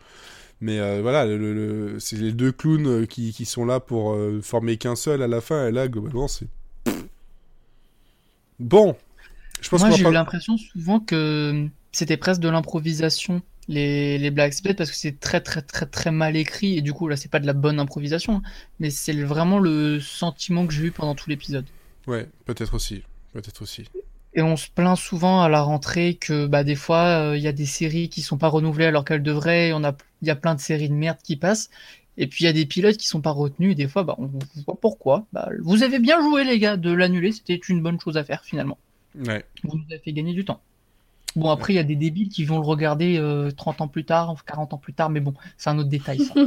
Mais 0.60 0.80
euh, 0.80 1.00
voilà, 1.02 1.26
le, 1.26 1.38
le- 1.38 1.54
le- 1.94 2.00
c'est 2.00 2.16
les 2.16 2.32
deux 2.32 2.52
clowns 2.52 3.06
qui, 3.08 3.32
qui 3.32 3.44
sont 3.46 3.66
là 3.66 3.80
pour 3.80 4.12
euh, 4.14 4.40
former 4.42 4.78
qu'un 4.78 4.96
seul 4.96 5.22
à 5.22 5.28
la 5.28 5.40
fin, 5.40 5.68
et 5.68 5.72
là, 5.72 5.88
globalement, 5.88 6.28
c'est. 6.28 6.48
Bon, 8.58 8.96
je 9.60 9.68
pense 9.70 9.80
Moi, 9.80 9.90
j'ai 9.90 10.04
eu 10.04 10.04
pas... 10.04 10.12
l'impression 10.12 10.56
souvent 10.56 11.00
que 11.00 11.68
c'était 11.98 12.16
presque 12.16 12.40
de 12.40 12.48
l'improvisation, 12.48 13.42
les, 13.66 14.18
les. 14.18 14.30
C'est 14.52 14.62
peut-être 14.62 14.78
parce 14.78 14.90
que 14.90 14.96
c'est 14.96 15.18
très, 15.18 15.40
très, 15.40 15.62
très, 15.62 15.86
très 15.86 16.12
mal 16.12 16.36
écrit, 16.36 16.78
et 16.78 16.80
du 16.80 16.92
coup, 16.92 17.08
là, 17.08 17.16
c'est 17.16 17.30
pas 17.30 17.40
de 17.40 17.46
la 17.46 17.52
bonne 17.52 17.80
improvisation, 17.80 18.40
mais 18.78 18.90
c'est 18.90 19.12
vraiment 19.12 19.58
le 19.58 19.98
sentiment 20.00 20.66
que 20.66 20.72
j'ai 20.72 20.84
eu 20.84 20.90
pendant 20.92 21.14
tout 21.14 21.28
l'épisode. 21.28 21.66
Ouais, 22.06 22.28
peut-être 22.44 22.74
aussi. 22.74 23.02
Peut-être 23.32 23.62
aussi. 23.62 23.84
Et 24.34 24.42
on 24.42 24.56
se 24.56 24.68
plaint 24.70 24.96
souvent 24.96 25.42
à 25.42 25.48
la 25.48 25.60
rentrée 25.60 26.14
que 26.14 26.46
bah, 26.46 26.62
des 26.62 26.76
fois, 26.76 27.30
euh, 27.30 27.36
il 27.36 27.42
y 27.42 27.48
a 27.48 27.52
des 27.52 27.66
séries 27.66 28.08
qui 28.08 28.22
sont 28.22 28.38
pas 28.38 28.48
renouvelées 28.48 28.86
alors 28.86 29.04
qu'elles 29.04 29.22
devraient, 29.22 29.72
on 29.72 29.82
a, 29.82 29.96
il 30.22 30.28
y 30.28 30.30
a 30.30 30.36
plein 30.36 30.54
de 30.54 30.60
séries 30.60 30.88
de 30.88 30.94
merde 30.94 31.18
qui 31.22 31.36
passent. 31.36 31.68
Et 32.16 32.26
puis 32.26 32.44
il 32.44 32.46
y 32.46 32.50
a 32.50 32.52
des 32.52 32.66
pilotes 32.66 32.96
qui 32.96 33.06
sont 33.06 33.20
pas 33.20 33.30
retenus, 33.30 33.72
et 33.72 33.74
des 33.74 33.88
fois, 33.88 34.04
bah, 34.04 34.14
on 34.18 34.30
voit 34.66 34.78
pourquoi. 34.80 35.26
Bah, 35.32 35.48
vous 35.62 35.82
avez 35.82 35.98
bien 35.98 36.20
joué, 36.20 36.44
les 36.44 36.58
gars, 36.58 36.76
de 36.76 36.92
l'annuler, 36.92 37.32
c'était 37.32 37.60
une 37.68 37.82
bonne 37.82 38.00
chose 38.00 38.16
à 38.16 38.24
faire 38.24 38.44
finalement. 38.44 38.78
Ouais. 39.26 39.44
Vous 39.64 39.76
nous 39.76 39.84
avez 39.90 39.98
fait 39.98 40.12
gagner 40.12 40.32
du 40.32 40.44
temps. 40.44 40.60
Bon, 41.38 41.50
après, 41.50 41.72
il 41.72 41.76
y 41.76 41.78
a 41.80 41.84
des 41.84 41.96
débiles 41.96 42.28
qui 42.28 42.44
vont 42.44 42.58
le 42.58 42.66
regarder 42.66 43.16
euh, 43.18 43.50
30 43.50 43.80
ans 43.80 43.88
plus 43.88 44.04
tard, 44.04 44.34
40 44.46 44.74
ans 44.74 44.78
plus 44.78 44.92
tard, 44.92 45.08
mais 45.10 45.20
bon, 45.20 45.34
c'est 45.56 45.70
un 45.70 45.78
autre 45.78 45.88
détail, 45.88 46.20
ça. 46.20 46.34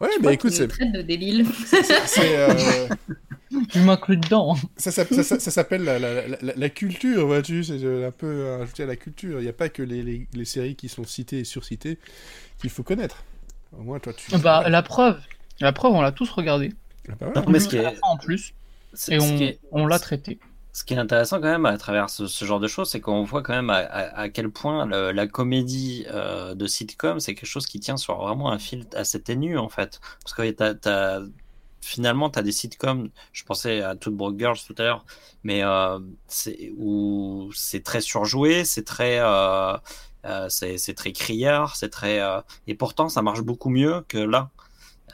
Ouais, 0.00 0.08
Je 0.16 0.16
mais 0.16 0.20
crois 0.20 0.32
écoute, 0.32 0.50
c'est. 0.52 0.66
de 0.92 1.02
débile. 1.02 1.46
c'est, 2.06 2.36
euh, 2.36 2.88
tu 3.68 3.78
m'inclus 3.80 4.16
dedans. 4.16 4.56
hein. 4.56 4.60
ça, 4.76 4.90
ça- 4.90 5.04
ça- 5.04 5.38
ça 5.38 5.50
s'appe-elle 5.52 5.84
la, 5.84 5.98
la, 6.00 6.26
la, 6.56 6.68
culture, 6.70 7.24
vois-tu 7.26 7.62
C'est 7.62 7.84
euh, 7.84 8.08
un 8.08 8.10
peu 8.10 8.26
euh, 8.26 8.62
ajouté 8.62 8.82
à 8.82 8.86
la 8.86 8.96
culture. 8.96 9.38
Il 9.38 9.44
n'y 9.44 9.48
a 9.48 9.52
pas 9.52 9.68
que 9.68 9.82
les, 9.82 10.02
les, 10.02 10.26
les 10.34 10.44
séries 10.44 10.74
qui 10.74 10.88
sont 10.88 11.04
citées 11.04 11.40
et 11.40 11.44
surcitées 11.44 11.98
qu'il 12.58 12.70
faut 12.70 12.82
connaître. 12.82 13.22
Au 13.78 13.82
moins, 13.82 14.00
toi, 14.00 14.12
tu. 14.12 14.36
Bah, 14.38 14.68
la 14.68 14.82
preuve, 14.82 15.20
la 15.60 15.72
preuve, 15.72 15.92
on 15.92 16.00
l'a 16.00 16.10
tous 16.10 16.30
regardé. 16.30 16.72
Ah 17.08 17.12
bah 17.20 17.26
ouais. 17.28 17.32
Non, 17.36 17.44
mais 17.48 17.60
ce 17.60 17.68
qui 17.68 17.76
est, 17.76 17.86
en 18.02 18.16
plus, 18.16 18.54
c'est- 18.94 19.14
et 19.14 19.44
est- 19.44 19.60
on 19.70 19.86
l'a 19.86 20.00
traité. 20.00 20.40
Ce 20.74 20.84
qui 20.84 20.94
est 20.94 20.98
intéressant 20.98 21.36
quand 21.36 21.50
même 21.50 21.66
à 21.66 21.76
travers 21.76 22.08
ce, 22.08 22.26
ce 22.26 22.44
genre 22.46 22.58
de 22.60 22.66
choses, 22.68 22.88
c'est 22.90 23.00
qu'on 23.00 23.24
voit 23.24 23.42
quand 23.42 23.52
même 23.52 23.68
à, 23.70 23.76
à- 23.76 24.20
à 24.22 24.28
quel 24.30 24.50
point 24.50 24.86
le- 24.86 25.12
la 25.12 25.26
comédie 25.26 26.06
euh, 26.10 26.54
de 26.54 26.66
sitcom, 26.66 27.20
c'est 27.20 27.34
quelque 27.34 27.46
chose 27.46 27.66
qui 27.66 27.78
tient 27.78 27.98
sur 27.98 28.16
vraiment 28.16 28.50
un 28.50 28.58
fil 28.58 28.86
assez 28.94 29.20
ténu 29.22 29.58
en 29.58 29.68
fait. 29.68 30.00
Parce 30.24 30.32
que 30.34 30.50
t'as, 30.50 30.74
t'as- 30.74 31.20
finalement, 31.82 32.30
tu 32.30 32.38
as 32.38 32.42
des 32.42 32.52
sitcoms, 32.52 33.10
je 33.32 33.44
pensais 33.44 33.82
à 33.82 33.96
Two 33.96 34.12
Broke 34.12 34.38
Girls 34.38 34.58
tout 34.66 34.74
à 34.78 34.82
l'heure, 34.82 35.04
mais 35.44 35.62
euh, 35.62 35.98
c'est, 36.26 36.72
où 36.78 37.50
c'est 37.54 37.82
très 37.84 38.00
surjoué, 38.00 38.64
c'est 38.64 38.84
très... 38.84 39.18
euh, 39.20 39.76
euh, 40.24 40.48
c'est, 40.48 40.94
très 40.94 41.12
criard, 41.12 41.76
c'est 41.76 41.90
très... 41.90 42.20
euh, 42.20 42.40
et 42.66 42.74
pourtant, 42.74 43.08
ça 43.10 43.20
marche 43.22 43.42
beaucoup 43.42 43.68
mieux 43.70 44.02
que 44.08 44.18
là. 44.18 44.50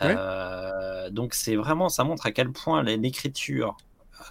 Ouais. 0.01 0.21
Euh, 0.21 1.11
donc 1.11 1.35
c'est 1.35 1.57
vraiment, 1.57 1.89
ça 1.89 2.05
montre 2.05 2.27
à 2.27 2.33
quel 2.33 2.53
point 2.53 2.83
l'écriture 2.85 3.77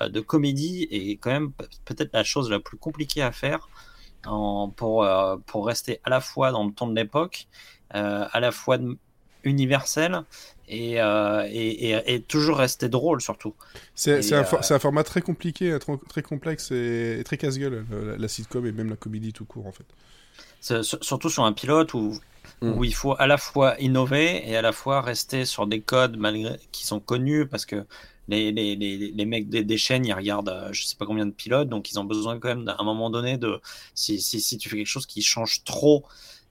de 0.01 0.19
comédie 0.21 0.87
est 0.91 1.17
quand 1.17 1.31
même 1.31 1.51
pe- 1.51 1.65
peut-être 1.85 2.11
la 2.13 2.23
chose 2.23 2.49
la 2.49 2.59
plus 2.59 2.77
compliquée 2.77 3.21
à 3.21 3.31
faire 3.31 3.69
en, 4.25 4.69
pour, 4.69 5.03
euh, 5.03 5.37
pour 5.45 5.65
rester 5.67 5.99
à 6.03 6.09
la 6.09 6.21
fois 6.21 6.51
dans 6.51 6.65
le 6.65 6.71
ton 6.73 6.87
de 6.87 6.95
l'époque, 6.95 7.47
euh, 7.95 8.25
à 8.31 8.39
la 8.39 8.51
fois 8.51 8.77
universel 9.43 10.23
et, 10.67 11.01
euh, 11.01 11.47
et, 11.49 11.91
et- 11.91 12.13
et 12.15 12.21
toujours 12.21 12.57
rester 12.57 12.89
drôle 12.89 13.21
surtout. 13.21 13.53
C'est 13.95 14.33
un, 14.33 14.43
for- 14.43 14.59
euh, 14.69 14.75
un 14.75 14.79
format 14.79 15.03
très 15.03 15.21
compliqué, 15.21 15.71
euh, 15.71 15.79
très, 15.79 15.93
très 16.09 16.21
complexe 16.21 16.71
et, 16.71 17.17
et 17.19 17.23
très 17.23 17.37
casse-gueule, 17.37 17.85
euh, 17.91 18.11
la, 18.11 18.17
la 18.17 18.27
sitcom 18.27 18.65
et 18.65 18.71
même 18.71 18.89
la 18.89 18.97
comédie 18.97 19.31
tout 19.33 19.45
court, 19.45 19.67
en 19.67 19.71
fait. 19.71 19.85
Surtout 20.61 21.29
sur 21.29 21.43
un 21.45 21.53
pilote 21.53 21.93
où, 21.93 22.13
Mm. 22.61 22.71
où 22.77 22.83
il 22.85 22.95
faut 22.95 23.13
à 23.19 23.27
la 23.27 23.37
fois 23.37 23.79
innover 23.79 24.49
et 24.49 24.55
à 24.55 24.61
la 24.61 24.71
fois 24.71 25.01
rester 25.01 25.45
sur 25.45 25.67
des 25.67 25.81
codes 25.81 26.15
malgré 26.17 26.57
qui 26.71 26.87
sont 26.87 26.99
connus 27.01 27.45
parce 27.45 27.65
que 27.65 27.85
les, 28.27 28.51
les, 28.51 28.75
les, 28.75 28.97
les 29.11 29.25
mecs 29.25 29.49
des, 29.49 29.63
des 29.63 29.77
chaînes 29.77 30.05
ils 30.05 30.13
regardent 30.13 30.49
euh, 30.49 30.73
je 30.73 30.83
sais 30.85 30.95
pas 30.95 31.05
combien 31.05 31.25
de 31.25 31.31
pilotes 31.31 31.69
donc 31.69 31.91
ils 31.91 31.99
ont 31.99 32.03
besoin 32.03 32.39
quand 32.39 32.49
même 32.49 32.65
d'un 32.65 32.77
moment 32.83 33.09
donné 33.09 33.37
de 33.37 33.61
si, 33.95 34.19
si, 34.21 34.41
si 34.41 34.57
tu 34.57 34.69
fais 34.69 34.77
quelque 34.77 34.87
chose 34.87 35.05
qui 35.05 35.21
change 35.21 35.63
trop 35.63 36.05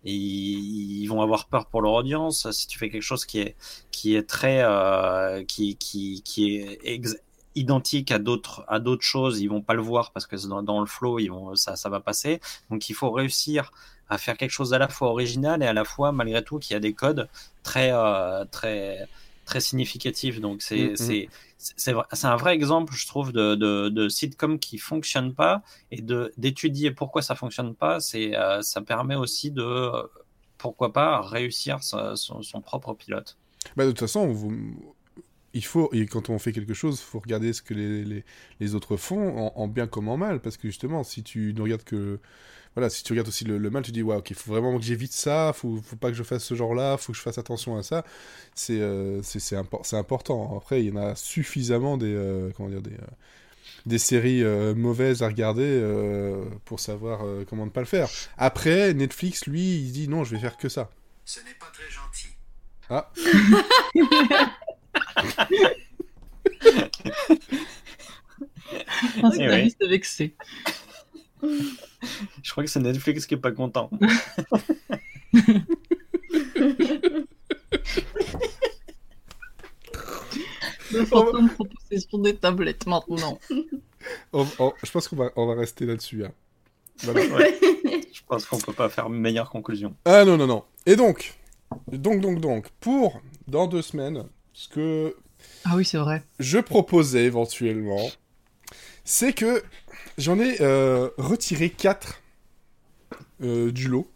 ils, 0.04 1.02
ils 1.02 1.06
vont 1.06 1.20
avoir 1.22 1.46
peur 1.48 1.66
pour 1.66 1.82
leur 1.82 1.92
audience. 1.94 2.50
Si 2.52 2.66
tu 2.66 2.78
fais 2.78 2.90
quelque 2.90 3.02
chose 3.02 3.24
qui 3.26 3.40
est 3.40 3.56
qui 3.90 4.14
est 4.14 4.22
très 4.28 4.60
euh, 4.62 5.44
qui, 5.44 5.76
qui, 5.76 6.22
qui 6.22 6.56
est 6.56 6.78
ex- 6.84 7.16
identique 7.54 8.10
à 8.12 8.18
d'autres 8.18 8.64
à 8.68 8.78
d'autres 8.80 9.02
choses 9.02 9.40
ils 9.40 9.48
vont 9.48 9.62
pas 9.62 9.74
le 9.74 9.82
voir 9.82 10.12
parce 10.12 10.26
que 10.26 10.36
dans, 10.46 10.62
dans 10.62 10.80
le 10.80 10.86
flow 10.86 11.18
ils 11.18 11.28
vont 11.28 11.54
ça 11.56 11.76
ça 11.76 11.88
va 11.88 12.00
passer. 12.00 12.40
Donc 12.70 12.88
il 12.88 12.94
faut 12.94 13.10
réussir 13.10 13.70
à 14.08 14.18
faire 14.18 14.36
quelque 14.36 14.50
chose 14.52 14.72
à 14.74 14.78
la 14.78 14.88
fois 14.88 15.08
original 15.08 15.62
et 15.62 15.66
à 15.66 15.72
la 15.72 15.84
fois 15.84 16.12
malgré 16.12 16.42
tout 16.44 16.58
qui 16.58 16.74
a 16.74 16.80
des 16.80 16.92
codes 16.92 17.28
très 17.62 17.90
euh, 17.92 18.44
très 18.50 19.08
très 19.44 19.60
significatifs. 19.60 20.40
Donc 20.40 20.62
c'est 20.62 20.94
Mhm. 20.96 20.96
c'est 20.96 21.28
c'est 21.58 22.24
un 22.24 22.36
vrai 22.36 22.54
exemple 22.54 22.92
je 22.94 23.06
trouve 23.06 23.32
de, 23.32 23.54
de, 23.54 23.88
de 23.88 24.08
sitcom 24.08 24.58
qui 24.58 24.78
fonctionne 24.78 25.34
pas 25.34 25.62
et 25.90 26.02
d'étudier 26.36 26.90
pourquoi 26.90 27.22
ça 27.22 27.34
fonctionne 27.34 27.74
pas. 27.74 28.00
C'est 28.00 28.36
euh, 28.36 28.62
ça 28.62 28.82
permet 28.82 29.16
aussi 29.16 29.50
de 29.50 29.90
pourquoi 30.58 30.92
pas 30.92 31.20
réussir 31.20 31.82
son, 31.82 32.60
propre 32.62 32.94
pilote. 32.94 33.36
Bah, 33.76 33.84
de 33.84 33.90
toute 33.90 34.00
façon, 34.00 34.34
il 35.52 35.64
faut, 35.64 35.90
et 35.92 36.06
quand 36.06 36.30
on 36.30 36.38
fait 36.38 36.52
quelque 36.52 36.74
chose, 36.74 37.00
il 37.00 37.04
faut 37.04 37.18
regarder 37.18 37.52
ce 37.52 37.62
que 37.62 37.74
les, 37.74 38.04
les, 38.04 38.24
les 38.60 38.74
autres 38.74 38.96
font, 38.96 39.52
en 39.54 39.68
bien 39.68 39.86
comme 39.86 40.08
en 40.08 40.16
mal, 40.16 40.40
parce 40.40 40.56
que 40.56 40.68
justement, 40.68 41.02
si 41.04 41.22
tu 41.22 41.52
ne 41.54 41.62
regardes 41.62 41.84
que... 41.84 42.20
Voilà, 42.76 42.90
si 42.90 43.02
tu 43.02 43.12
regardes 43.12 43.28
aussi 43.28 43.44
le, 43.44 43.56
le 43.58 43.70
mal, 43.70 43.82
tu 43.82 43.90
dis, 43.92 44.02
ouais, 44.02 44.16
ok, 44.16 44.30
il 44.30 44.36
faut 44.36 44.52
vraiment 44.52 44.76
que 44.78 44.84
j'évite 44.84 45.12
ça, 45.14 45.52
faut, 45.54 45.80
faut 45.82 45.96
pas 45.96 46.10
que 46.10 46.16
je 46.16 46.22
fasse 46.22 46.44
ce 46.44 46.54
genre-là, 46.54 46.96
faut 46.98 47.12
que 47.12 47.18
je 47.18 47.22
fasse 47.22 47.38
attention 47.38 47.76
à 47.76 47.82
ça. 47.82 48.04
C'est 48.54 48.78
euh, 48.80 49.20
c'est 49.22 49.56
impor- 49.56 49.94
important. 49.96 50.56
Après, 50.56 50.82
il 50.84 50.88
y 50.88 50.92
en 50.92 50.96
a 51.02 51.16
suffisamment 51.16 51.96
des, 51.96 52.14
euh, 52.14 52.50
comment 52.56 52.68
dire, 52.68 52.82
des, 52.82 52.92
euh, 52.92 53.06
des 53.86 53.98
séries 53.98 54.42
euh, 54.44 54.74
mauvaises 54.74 55.22
à 55.22 55.28
regarder 55.28 55.62
euh, 55.64 56.44
pour 56.64 56.80
savoir 56.80 57.24
euh, 57.24 57.44
comment 57.48 57.64
ne 57.66 57.70
pas 57.70 57.80
le 57.80 57.86
faire. 57.86 58.08
Après, 58.38 58.92
Netflix, 58.94 59.46
lui, 59.46 59.76
il 59.78 59.92
dit, 59.92 60.08
non, 60.08 60.24
je 60.24 60.34
vais 60.34 60.40
faire 60.40 60.56
que 60.56 60.68
ça. 60.68 60.90
Ce 61.24 61.40
n'est 61.40 61.54
pas 61.58 61.70
très 61.72 61.90
gentil. 61.90 62.28
Ah, 62.90 63.10
Un 69.22 69.30
Eh 69.32 69.32
scénariste 69.32 69.86
vexé. 69.88 70.34
Je 72.42 72.50
crois 72.50 72.64
que 72.64 72.70
c'est 72.70 72.80
Netflix 72.80 73.26
qui 73.26 73.34
est 73.34 73.38
pas 73.38 73.52
content 73.52 73.90
Le 80.92 81.04
fantôme 81.04 81.50
possession 81.50 82.18
des 82.18 82.36
tablettes 82.36 82.86
maintenant. 82.86 83.38
je 84.32 84.90
pense 84.92 85.08
qu'on 85.08 85.16
va, 85.16 85.30
on 85.36 85.46
va 85.46 85.54
rester 85.54 85.84
là-dessus. 85.86 86.24
hein. 86.24 86.32
Voilà. 87.02 87.20
je 88.12 88.20
pense 88.26 88.46
qu'on 88.46 88.58
peut 88.58 88.72
pas 88.72 88.88
faire 88.88 89.06
une 89.06 89.18
meilleure 89.20 89.50
conclusion. 89.50 89.94
Ah 90.04 90.24
non, 90.24 90.36
non, 90.36 90.46
non. 90.46 90.64
Et 90.86 90.96
donc, 90.96 91.34
donc, 91.88 92.20
donc, 92.20 92.40
donc, 92.40 92.68
pour 92.80 93.20
dans 93.48 93.66
deux 93.66 93.82
semaines, 93.82 94.24
ce 94.52 94.68
que 94.68 95.16
Ah 95.64 95.74
oui, 95.76 95.84
c'est 95.84 95.98
vrai. 95.98 96.22
je 96.38 96.58
proposais 96.58 97.24
éventuellement, 97.24 98.08
c'est 99.04 99.32
que 99.32 99.62
j'en 100.18 100.38
ai 100.38 100.60
euh, 100.60 101.10
retiré 101.18 101.70
4 101.70 102.22
du 103.40 103.88
lot 103.88 104.08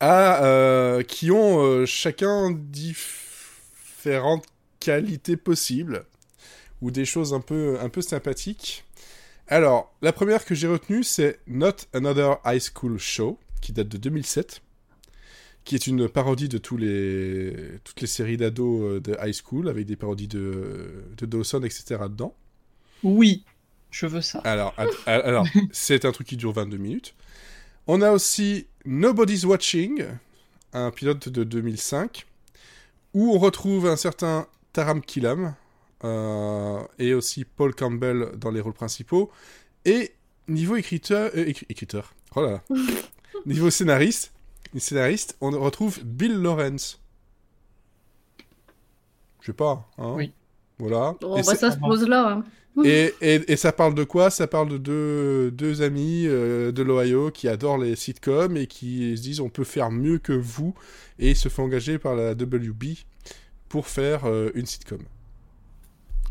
à, 0.00 0.44
euh, 0.44 1.02
qui 1.02 1.30
ont 1.30 1.62
euh, 1.62 1.86
chacun 1.86 2.50
différentes 2.50 4.44
qualités 4.78 5.36
possibles 5.38 6.04
ou 6.82 6.90
des 6.90 7.06
choses 7.06 7.32
un 7.32 7.40
peu, 7.40 7.78
un 7.80 7.88
peu 7.88 8.02
sympathiques. 8.02 8.84
Alors, 9.48 9.94
la 10.02 10.12
première 10.12 10.44
que 10.44 10.54
j'ai 10.54 10.66
retenue, 10.66 11.04
c'est 11.04 11.38
Not 11.46 11.76
Another 11.94 12.38
High 12.44 12.60
School 12.60 12.98
Show, 12.98 13.38
qui 13.62 13.72
date 13.72 13.88
de 13.88 13.96
2007, 13.96 14.60
qui 15.64 15.74
est 15.74 15.86
une 15.86 16.06
parodie 16.08 16.50
de 16.50 16.58
toutes 16.58 16.80
les 16.80 18.06
séries 18.06 18.36
d'ados 18.36 18.82
euh, 18.82 19.00
de 19.00 19.16
high 19.22 19.34
school, 19.34 19.68
avec 19.68 19.86
des 19.86 19.96
parodies 19.96 20.28
de, 20.28 21.04
de 21.16 21.26
Dawson, 21.26 21.62
etc. 21.62 21.96
dedans. 22.08 22.34
Oui, 23.02 23.44
je 23.94 24.06
veux 24.06 24.20
ça. 24.22 24.40
Alors, 24.40 24.74
c'est 25.70 26.04
un 26.04 26.10
truc 26.10 26.26
qui 26.26 26.36
dure 26.36 26.52
22 26.52 26.76
minutes. 26.78 27.14
On 27.86 28.02
a 28.02 28.10
aussi 28.10 28.66
Nobody's 28.84 29.44
Watching, 29.44 30.04
un 30.72 30.90
pilote 30.90 31.28
de 31.28 31.44
2005, 31.44 32.26
où 33.12 33.32
on 33.32 33.38
retrouve 33.38 33.86
un 33.86 33.94
certain 33.94 34.48
Taram 34.72 35.00
Killam 35.00 35.54
euh, 36.02 36.82
et 36.98 37.14
aussi 37.14 37.44
Paul 37.44 37.72
Campbell 37.72 38.32
dans 38.36 38.50
les 38.50 38.60
rôles 38.60 38.72
principaux. 38.72 39.30
Et 39.84 40.12
niveau 40.48 40.74
écriteur, 40.74 41.30
euh, 41.36 41.44
écri- 41.44 41.66
écriteur, 41.68 42.14
oh 42.34 42.42
là 42.42 42.50
là. 42.50 42.62
niveau 43.46 43.70
scénariste, 43.70 44.32
scénariste, 44.76 45.36
on 45.40 45.50
retrouve 45.52 46.02
Bill 46.02 46.32
Lawrence. 46.34 47.00
Je 49.40 49.46
sais 49.46 49.52
pas, 49.52 49.88
hein. 49.98 50.14
Oui. 50.16 50.32
Voilà. 50.84 51.14
Oh, 51.22 51.36
Et 51.36 51.42
bah, 51.42 51.54
ça 51.54 51.70
se 51.70 51.78
pose 51.78 52.06
là. 52.06 52.44
hein. 52.76 52.82
et, 52.84 53.14
et, 53.20 53.52
et 53.52 53.56
ça 53.56 53.72
parle 53.72 53.94
de 53.94 54.04
quoi? 54.04 54.30
Ça 54.30 54.46
parle 54.46 54.68
de 54.68 54.78
deux, 54.78 55.50
deux 55.50 55.82
amis 55.82 56.24
euh, 56.26 56.72
de 56.72 56.82
l'Ohio 56.82 57.30
qui 57.30 57.48
adorent 57.48 57.78
les 57.78 57.96
sitcoms 57.96 58.56
et 58.56 58.66
qui 58.66 59.16
se 59.16 59.22
disent 59.22 59.40
on 59.40 59.48
peut 59.48 59.64
faire 59.64 59.90
mieux 59.90 60.18
que 60.18 60.32
vous 60.32 60.74
et 61.18 61.30
ils 61.30 61.36
se 61.36 61.48
font 61.48 61.64
engager 61.64 61.98
par 61.98 62.14
la 62.16 62.32
WB 62.32 62.84
pour 63.68 63.86
faire 63.88 64.24
euh, 64.26 64.50
une 64.54 64.66
sitcom. 64.66 65.00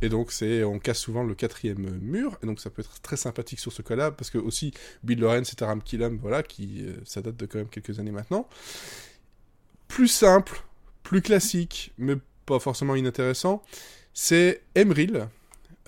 Et 0.02 0.10
donc 0.10 0.32
c'est 0.34 0.64
on 0.66 0.80
casse 0.80 1.00
souvent 1.00 1.24
le 1.24 1.34
quatrième 1.34 1.98
mur 2.02 2.38
et 2.44 2.46
donc 2.46 2.60
ça 2.60 2.70
peut 2.70 2.82
être 2.82 3.00
très 3.02 3.16
sympathique 3.16 3.60
sur 3.60 3.72
ce 3.72 3.82
cas-là 3.82 4.12
parce 4.12 4.30
que 4.30 4.38
aussi 4.38 4.74
Bill 5.04 5.20
Lawrence 5.20 5.54
et 5.54 5.56
Taram 5.56 5.82
Killam 5.82 6.18
voilà 6.22 6.44
qui 6.44 6.84
euh, 6.86 6.94
ça 7.06 7.22
date 7.22 7.38
de 7.38 7.46
quand 7.46 7.60
même 7.60 7.70
quelques 7.70 8.00
années 8.00 8.12
maintenant. 8.12 8.48
Plus 9.88 10.08
simple, 10.08 10.64
plus 11.04 11.22
classique 11.22 11.94
mais 11.98 12.16
pas 12.46 12.60
forcément 12.60 12.96
inintéressant, 12.96 13.64
c'est 14.14 14.62
Emeril. 14.76 15.28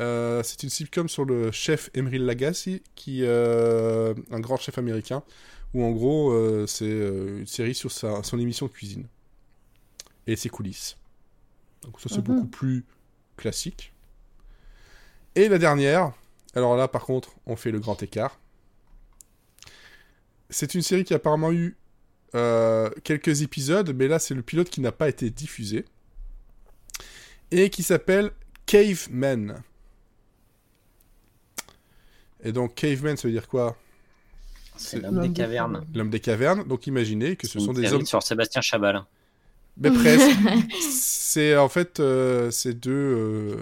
Euh, 0.01 0.43
c'est 0.43 0.63
une 0.63 0.69
sitcom 0.69 1.07
sur 1.07 1.25
le 1.25 1.51
chef 1.51 1.89
Emeril 1.93 2.25
Lagasse, 2.25 2.67
qui 2.95 3.19
euh, 3.23 4.13
un 4.31 4.39
grand 4.41 4.57
chef 4.57 4.77
américain, 4.77 5.23
où 5.73 5.83
en 5.83 5.91
gros 5.91 6.31
euh, 6.33 6.67
c'est 6.67 6.85
euh, 6.85 7.39
une 7.39 7.47
série 7.47 7.75
sur 7.75 7.91
sa, 7.91 8.23
son 8.23 8.39
émission 8.39 8.65
de 8.67 8.71
cuisine 8.71 9.07
et 10.27 10.35
ses 10.35 10.49
coulisses. 10.49 10.97
Donc 11.83 11.99
ça 12.01 12.09
c'est 12.09 12.17
Mhm. 12.17 12.23
beaucoup 12.23 12.47
plus 12.47 12.85
classique. 13.37 13.93
Et 15.35 15.49
la 15.49 15.57
dernière, 15.57 16.13
alors 16.55 16.75
là 16.75 16.87
par 16.87 17.03
contre 17.05 17.35
on 17.45 17.55
fait 17.55 17.71
le 17.71 17.79
grand 17.79 18.01
écart. 18.03 18.39
C'est 20.49 20.75
une 20.75 20.81
série 20.81 21.03
qui 21.03 21.13
a 21.13 21.17
apparemment 21.17 21.51
eu 21.51 21.75
euh, 22.35 22.89
quelques 23.03 23.41
épisodes, 23.41 23.93
mais 23.95 24.07
là 24.07 24.19
c'est 24.19 24.33
le 24.35 24.41
pilote 24.41 24.69
qui 24.69 24.81
n'a 24.81 24.91
pas 24.91 25.09
été 25.09 25.29
diffusé 25.29 25.85
et 27.51 27.69
qui 27.69 27.83
s'appelle 27.83 28.31
Caveman. 28.65 29.61
Et 32.43 32.51
donc 32.51 32.75
Caveman, 32.75 33.17
ça 33.17 33.27
veut 33.27 33.33
dire 33.33 33.47
quoi? 33.47 33.75
C'est 34.77 34.99
l'homme 34.99 35.21
des 35.21 35.31
cavernes. 35.31 35.85
L'homme 35.93 36.09
des 36.09 36.19
cavernes. 36.19 36.63
Donc 36.65 36.87
imaginez 36.87 37.35
que 37.35 37.47
ce 37.47 37.59
sont 37.59 37.73
des 37.73 37.93
hommes. 37.93 38.05
sur 38.05 38.21
Sébastien 38.21 38.61
Chabal. 38.61 39.03
Mais 39.77 39.91
presque. 39.91 40.37
c'est 40.81 41.55
en 41.57 41.69
fait 41.69 41.99
euh, 41.99 42.51
c'est 42.51 42.73
deux 42.73 42.91
euh, 42.91 43.55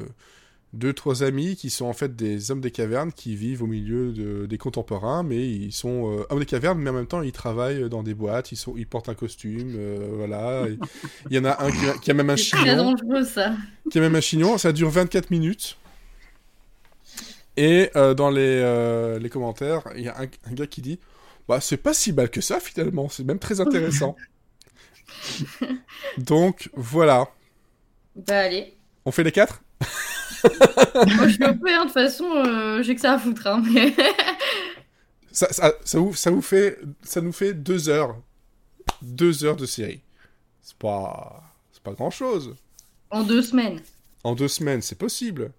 deux 0.74 0.92
trois 0.94 1.22
amis 1.24 1.56
qui 1.56 1.70
sont 1.70 1.86
en 1.86 1.94
fait 1.94 2.16
des 2.16 2.50
hommes 2.50 2.60
des 2.62 2.72
cavernes 2.72 3.12
qui 3.14 3.36
vivent 3.36 3.62
au 3.62 3.68
milieu 3.68 4.12
de- 4.12 4.48
des 4.48 4.58
contemporains, 4.58 5.22
mais 5.24 5.48
ils 5.48 5.72
sont 5.72 6.12
euh, 6.18 6.26
hommes 6.32 6.40
des 6.40 6.46
cavernes, 6.48 6.80
mais 6.80 6.90
en 6.90 6.94
même 6.94 7.06
temps 7.08 7.22
ils 7.22 7.32
travaillent 7.32 7.88
dans 7.90 8.02
des 8.02 8.16
boîtes, 8.16 8.52
ils 8.52 8.56
sont 8.56 8.74
ils 8.76 8.88
portent 8.88 9.08
un 9.10 9.14
costume, 9.14 9.74
euh, 9.76 10.10
voilà. 10.16 10.66
Il 11.30 11.36
y 11.36 11.40
en 11.40 11.46
a 11.46 11.64
un 11.64 11.72
qui 11.72 11.86
a, 11.88 11.94
qui 12.00 12.10
a 12.12 12.14
même 12.16 12.30
un 12.32 12.38
C'est 12.38 12.44
chignon. 12.58 12.92
dangereux 12.96 13.24
ça. 13.24 13.56
qui 13.92 14.00
a 14.00 14.02
même 14.02 14.16
un 14.16 14.22
chignon. 14.22 14.58
Ça 14.58 14.72
dure 14.72 14.90
24 14.90 15.30
minutes. 15.30 15.78
Et 17.56 17.92
euh, 17.96 18.16
dans 18.16 18.32
les, 18.32 19.20
les 19.20 19.30
commentaires, 19.30 19.84
il 19.96 20.02
y 20.04 20.08
a 20.10 20.20
un, 20.20 20.26
un 20.50 20.54
gars 20.54 20.66
qui 20.66 20.82
dit 20.82 21.00
Bah, 21.48 21.62
c'est 21.62 21.78
pas 21.78 21.94
si 21.94 22.12
mal 22.14 22.32
que 22.32 22.42
ça 22.42 22.60
finalement, 22.60 23.10
c'est 23.10 23.24
même 23.24 23.38
très 23.38 23.62
intéressant. 23.62 24.16
Donc 26.18 26.70
voilà. 26.76 27.28
Bah 28.16 28.40
allez. 28.40 28.74
On 29.06 29.12
fait 29.12 29.24
les 29.24 29.32
quatre? 29.32 29.62
Moi 31.16 31.28
je 31.28 31.34
suis 31.34 31.44
OP, 31.44 31.62
hein, 31.68 31.80
de 31.80 31.84
toute 31.84 31.92
façon, 31.92 32.26
euh, 32.36 32.84
j'ai 32.84 32.96
que 32.96 33.02
ça 33.02 33.14
à 33.14 33.20
foutre. 33.20 33.48
Hein, 33.48 33.64
mais... 33.72 33.94
ça, 35.32 35.52
ça, 35.52 35.74
ça, 35.84 36.00
vous, 36.00 36.14
ça, 36.14 36.32
vous 36.32 36.42
fait, 36.42 36.80
ça 37.04 37.22
nous 37.22 37.32
fait 37.32 37.54
deux 37.54 37.90
heures. 37.90 38.18
Deux 39.02 39.44
heures 39.44 39.56
de 39.56 39.66
série. 39.66 40.02
C'est 40.62 40.78
pas, 40.78 41.44
c'est 41.72 41.84
pas 41.84 41.94
grand 41.94 42.12
chose. 42.12 42.56
en 43.10 43.24
deux 43.24 43.42
semaines. 43.42 43.80
En 44.24 44.36
deux 44.36 44.48
semaines, 44.48 44.82
c'est 44.82 44.98
possible. 44.98 45.52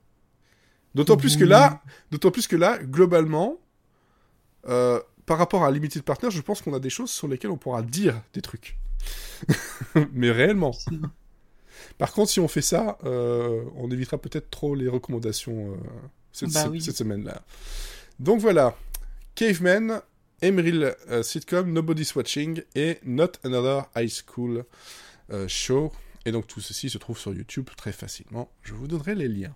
D'autant 0.94 1.16
plus 1.16 1.37
que 1.37 1.44
là, 1.44 1.83
d'autant 2.11 2.31
plus 2.31 2.47
que 2.47 2.57
là, 2.57 2.79
globalement, 2.79 3.59
euh, 4.68 5.01
par 5.27 5.38
rapport 5.38 5.64
à 5.64 5.70
Limited 5.70 6.03
Partner, 6.03 6.31
je 6.31 6.40
pense 6.40 6.62
qu'on 6.62 6.73
a 6.73 6.79
des 6.79 6.90
choses 6.90 7.11
sur 7.11 7.27
lesquelles 7.27 7.51
on 7.51 7.57
pourra 7.57 7.83
dire 7.83 8.20
des 8.33 8.42
trucs. 8.42 8.79
Mais 10.12 10.31
réellement. 10.31 10.73
Par 11.99 12.12
contre, 12.12 12.31
si 12.31 12.40
on 12.40 12.49
fait 12.49 12.62
ça, 12.62 12.99
euh, 13.05 13.62
on 13.77 13.90
évitera 13.90 14.18
peut-être 14.18 14.51
trop 14.51 14.75
les 14.75 14.88
recommandations 14.88 15.73
euh, 15.73 15.77
cette, 16.33 16.53
Bah 16.53 16.62
cette- 16.62 16.70
oui. 16.70 16.81
cette 16.81 16.97
semaine-là. 16.97 17.42
Donc 18.18 18.40
voilà. 18.40 18.77
Caveman, 19.35 20.01
Emeril 20.42 20.94
euh, 21.11 21.23
sitcom, 21.23 21.73
Nobody's 21.73 22.14
Watching 22.14 22.62
et 22.75 22.99
Not 23.05 23.33
Another 23.44 23.85
High 23.97 24.11
School 24.11 24.64
euh, 25.31 25.49
Show. 25.49 25.92
Et 26.27 26.33
donc 26.33 26.47
tout 26.47 26.61
ceci 26.61 26.88
se 26.90 26.99
trouve 26.99 27.18
sur 27.18 27.33
YouTube 27.35 27.68
très 27.77 27.92
facilement. 27.92 28.49
Je 28.62 28.73
vous 28.75 28.87
donnerai 28.87 29.14
les 29.14 29.29
liens. 29.29 29.55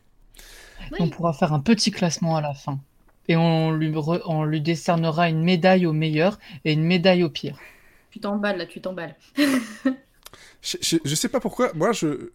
On 0.98 1.08
pourra 1.08 1.32
faire 1.32 1.52
un 1.52 1.60
petit 1.60 1.90
classement 1.90 2.36
à 2.36 2.40
la 2.40 2.54
fin. 2.54 2.78
Et 3.26 3.36
on 3.36 3.72
lui, 3.72 3.90
re- 3.90 4.22
on 4.26 4.44
lui 4.44 4.60
décernera 4.60 5.28
une 5.28 5.42
médaille 5.42 5.86
au 5.86 5.92
meilleur 5.92 6.38
et 6.64 6.72
une 6.72 6.84
médaille 6.84 7.24
au 7.24 7.30
pire. 7.30 7.58
Tu 8.10 8.20
t'emballes 8.20 8.58
là, 8.58 8.66
tu 8.66 8.80
t'emballes. 8.80 9.16
Je, 10.62 10.76
je, 10.80 10.96
je 11.04 11.14
sais 11.14 11.28
pas 11.28 11.40
pourquoi, 11.40 11.72
moi 11.74 11.92
je 11.92 12.30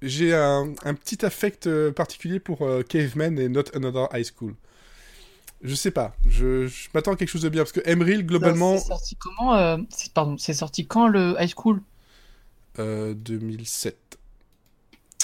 j'ai 0.00 0.34
un, 0.34 0.74
un 0.84 0.94
petit 0.94 1.24
affect 1.24 1.66
euh, 1.68 1.92
particulier 1.92 2.40
pour 2.40 2.62
euh, 2.62 2.82
Caveman 2.82 3.38
et 3.38 3.48
Not 3.48 3.74
Another 3.74 4.08
High 4.12 4.26
School. 4.26 4.54
Je 5.62 5.76
sais 5.76 5.92
pas, 5.92 6.16
je, 6.26 6.66
je 6.66 6.88
m'attends 6.92 7.12
à 7.12 7.16
quelque 7.16 7.28
chose 7.28 7.42
de 7.42 7.48
bien 7.48 7.62
parce 7.62 7.70
que 7.72 7.88
Emeril 7.88 8.26
globalement 8.26 8.76
C'est 8.78 8.88
sorti 8.88 9.16
comment 9.16 9.54
euh, 9.54 9.78
Pardon, 10.12 10.36
c'est 10.36 10.54
sorti 10.54 10.86
quand 10.86 11.06
le 11.06 11.36
high 11.38 11.52
school? 11.54 11.80
Euh, 12.78 13.14
2007. 13.14 14.18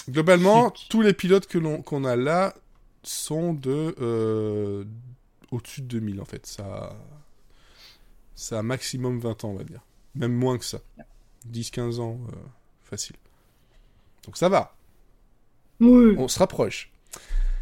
Globalement, 0.09 0.71
tous 0.89 1.01
les 1.01 1.13
pilotes 1.13 1.45
que 1.45 1.57
l'on 1.57 1.81
qu'on 1.81 2.05
a 2.05 2.15
là 2.15 2.53
sont 3.03 3.53
de 3.53 3.95
euh, 3.99 4.85
au-dessus 5.51 5.81
de 5.81 5.87
2000 5.87 6.21
en 6.21 6.25
fait. 6.25 6.45
Ça 6.45 6.95
ça 8.35 8.59
a 8.59 8.63
maximum 8.63 9.19
20 9.19 9.43
ans, 9.43 9.49
on 9.49 9.55
va 9.55 9.65
dire. 9.65 9.81
Même 10.15 10.33
moins 10.33 10.57
que 10.57 10.65
ça. 10.65 10.79
10-15 11.51 11.99
ans 11.99 12.19
euh, 12.29 12.35
facile. 12.83 13.15
Donc 14.25 14.37
ça 14.37 14.49
va, 14.49 14.75
Oui. 15.79 16.15
on 16.17 16.27
se 16.27 16.39
rapproche. 16.39 16.91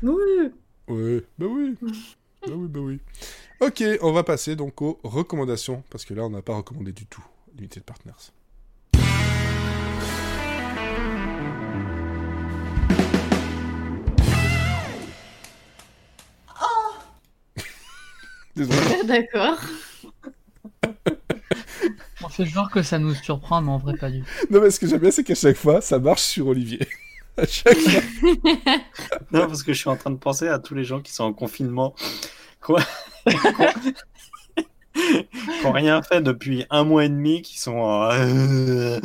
Oui. 0.04 0.14
Ouais, 0.88 1.24
bah 1.38 1.46
oui. 1.50 1.76
bah 1.82 2.54
oui, 2.56 2.68
bah 2.68 2.80
oui. 2.80 3.00
Ok, 3.60 3.84
on 4.02 4.12
va 4.12 4.24
passer 4.24 4.56
donc 4.56 4.82
aux 4.82 5.00
recommandations, 5.04 5.84
parce 5.90 6.06
que 6.06 6.14
là, 6.14 6.24
on 6.26 6.30
n'a 6.30 6.42
pas 6.42 6.56
recommandé 6.56 6.92
du 6.92 7.06
tout 7.06 7.24
Limited 7.56 7.84
Partners. 7.84 8.32
Désolé. 18.56 19.04
D'accord. 19.06 19.60
On 22.24 22.30
fait 22.30 22.46
genre 22.46 22.70
que 22.70 22.82
ça 22.82 23.00
nous 23.00 23.14
surprend, 23.14 23.62
mais 23.62 23.72
en 23.72 23.78
vrai 23.78 23.96
pas 23.96 24.10
du 24.10 24.22
tout. 24.22 24.30
Non, 24.50 24.62
mais 24.62 24.72
ce 24.72 24.80
que 24.80 24.88
j'aime 24.88 25.00
bien, 25.00 25.12
c'est 25.12 25.24
qu'à 25.24 25.36
chaque 25.36 25.58
fois, 25.58 25.82
ça 25.82 26.00
marche 26.00 26.22
sur 26.22 26.48
Olivier. 26.48 26.80
à 27.38 27.46
chaque 27.46 27.78
fois. 27.78 28.02
Non, 29.32 29.48
parce 29.48 29.64
que 29.64 29.74
je 29.74 29.80
suis 29.80 29.90
en 29.90 29.98
train 29.98 30.12
de 30.12 30.18
penser 30.18 30.48
à 30.48 30.60
tous 30.60 30.74
les 30.76 30.84
gens 30.84 31.02
qui 31.02 31.14
sont 31.14 31.24
en 31.24 31.34
confinement. 31.34 31.96
Quoi 32.62 32.82
qui 34.94 35.66
ont 35.66 35.72
rien 35.72 36.02
fait 36.02 36.22
depuis 36.22 36.66
un 36.70 36.84
mois 36.84 37.06
et 37.06 37.10
demi, 37.10 37.42
qui 37.42 37.60
sont 37.60 37.84
euh, 38.12 39.00